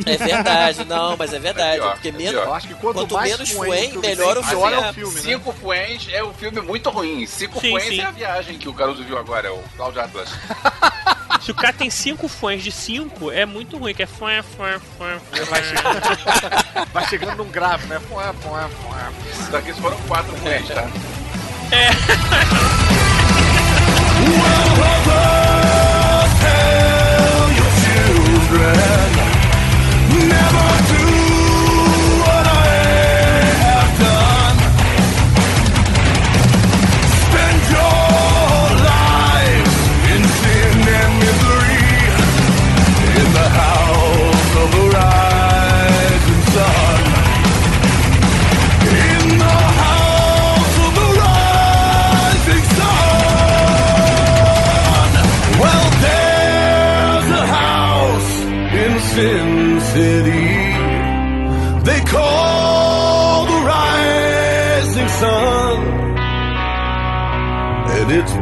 É 0.05 0.17
verdade, 0.19 0.85
não, 0.85 1.17
mas 1.17 1.33
é 1.33 1.39
verdade. 1.39 1.77
É 1.77 1.81
pior, 1.81 1.93
porque 1.95 2.09
é 2.09 2.13
menos. 2.13 2.35
Eu 2.35 2.53
acho 2.55 2.69
que 2.69 2.75
quanto, 2.75 2.95
quanto 2.97 3.15
mais 3.15 3.31
menos 3.33 3.51
Fuen 3.51 3.71
melhor 3.99 4.35
tem, 4.35 4.43
o 4.43 4.45
filme 4.45 4.67
é 4.67 4.75
é. 4.75 4.79
o 4.91 4.93
filme, 4.93 5.15
né? 5.15 5.21
Cinco 5.23 5.53
Fuens 5.55 6.09
é 6.13 6.23
um 6.25 6.35
filme 6.35 6.61
muito 6.61 6.91
ruim. 6.91 7.27
Cinco 7.27 7.59
Sim, 7.61 7.71
Fuens 7.71 7.89
sim. 7.89 8.01
é 8.01 8.05
a 8.05 8.11
viagem 8.11 8.59
que 8.59 8.69
o 8.69 8.75
Caruso 8.75 9.03
viu 9.05 9.17
agora, 9.17 9.49
é 9.49 9.51
o 9.51 9.63
Cloud 9.77 9.99
Atlas. 9.99 10.29
Se 11.47 11.53
o 11.53 11.55
cara 11.55 11.73
tem 11.73 11.89
5 11.89 12.27
Fués 12.27 12.61
de 12.61 12.73
5, 12.73 13.31
é 13.31 13.47
muito 13.47 13.79
ruim, 13.79 13.95
que 13.95 14.03
é 14.03 14.07
Fué, 14.07 14.43
Fué, 14.43 14.81
Fué, 14.99 15.17
Vai 15.45 15.63
chegando, 15.63 16.91
vai 16.93 17.07
chegando 17.07 17.37
num 17.37 17.49
grave, 17.53 17.87
né? 17.87 18.01
Fuen, 18.01 18.33
Fuen, 18.43 18.69
Fuen. 18.69 19.13
Isso 19.31 19.53
daqui 19.53 19.73
foram 19.75 19.97
quatro 20.09 20.37
Fuens, 20.39 20.67
tá? 20.67 20.91
Tell 26.41 27.53
your 27.53 27.71
children 27.81 28.77
never 30.29 30.76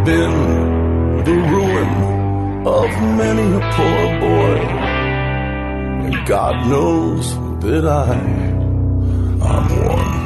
been 0.04 1.24
the 1.24 1.32
ruin 1.32 2.66
of 2.66 2.90
many 3.16 3.56
a 3.56 3.60
poor 3.74 4.20
boy. 4.20 4.58
And 6.04 6.26
God 6.26 6.68
knows 6.68 7.34
that 7.60 7.86
I, 7.86 8.12
I'm 9.48 9.86
one. 9.86 10.23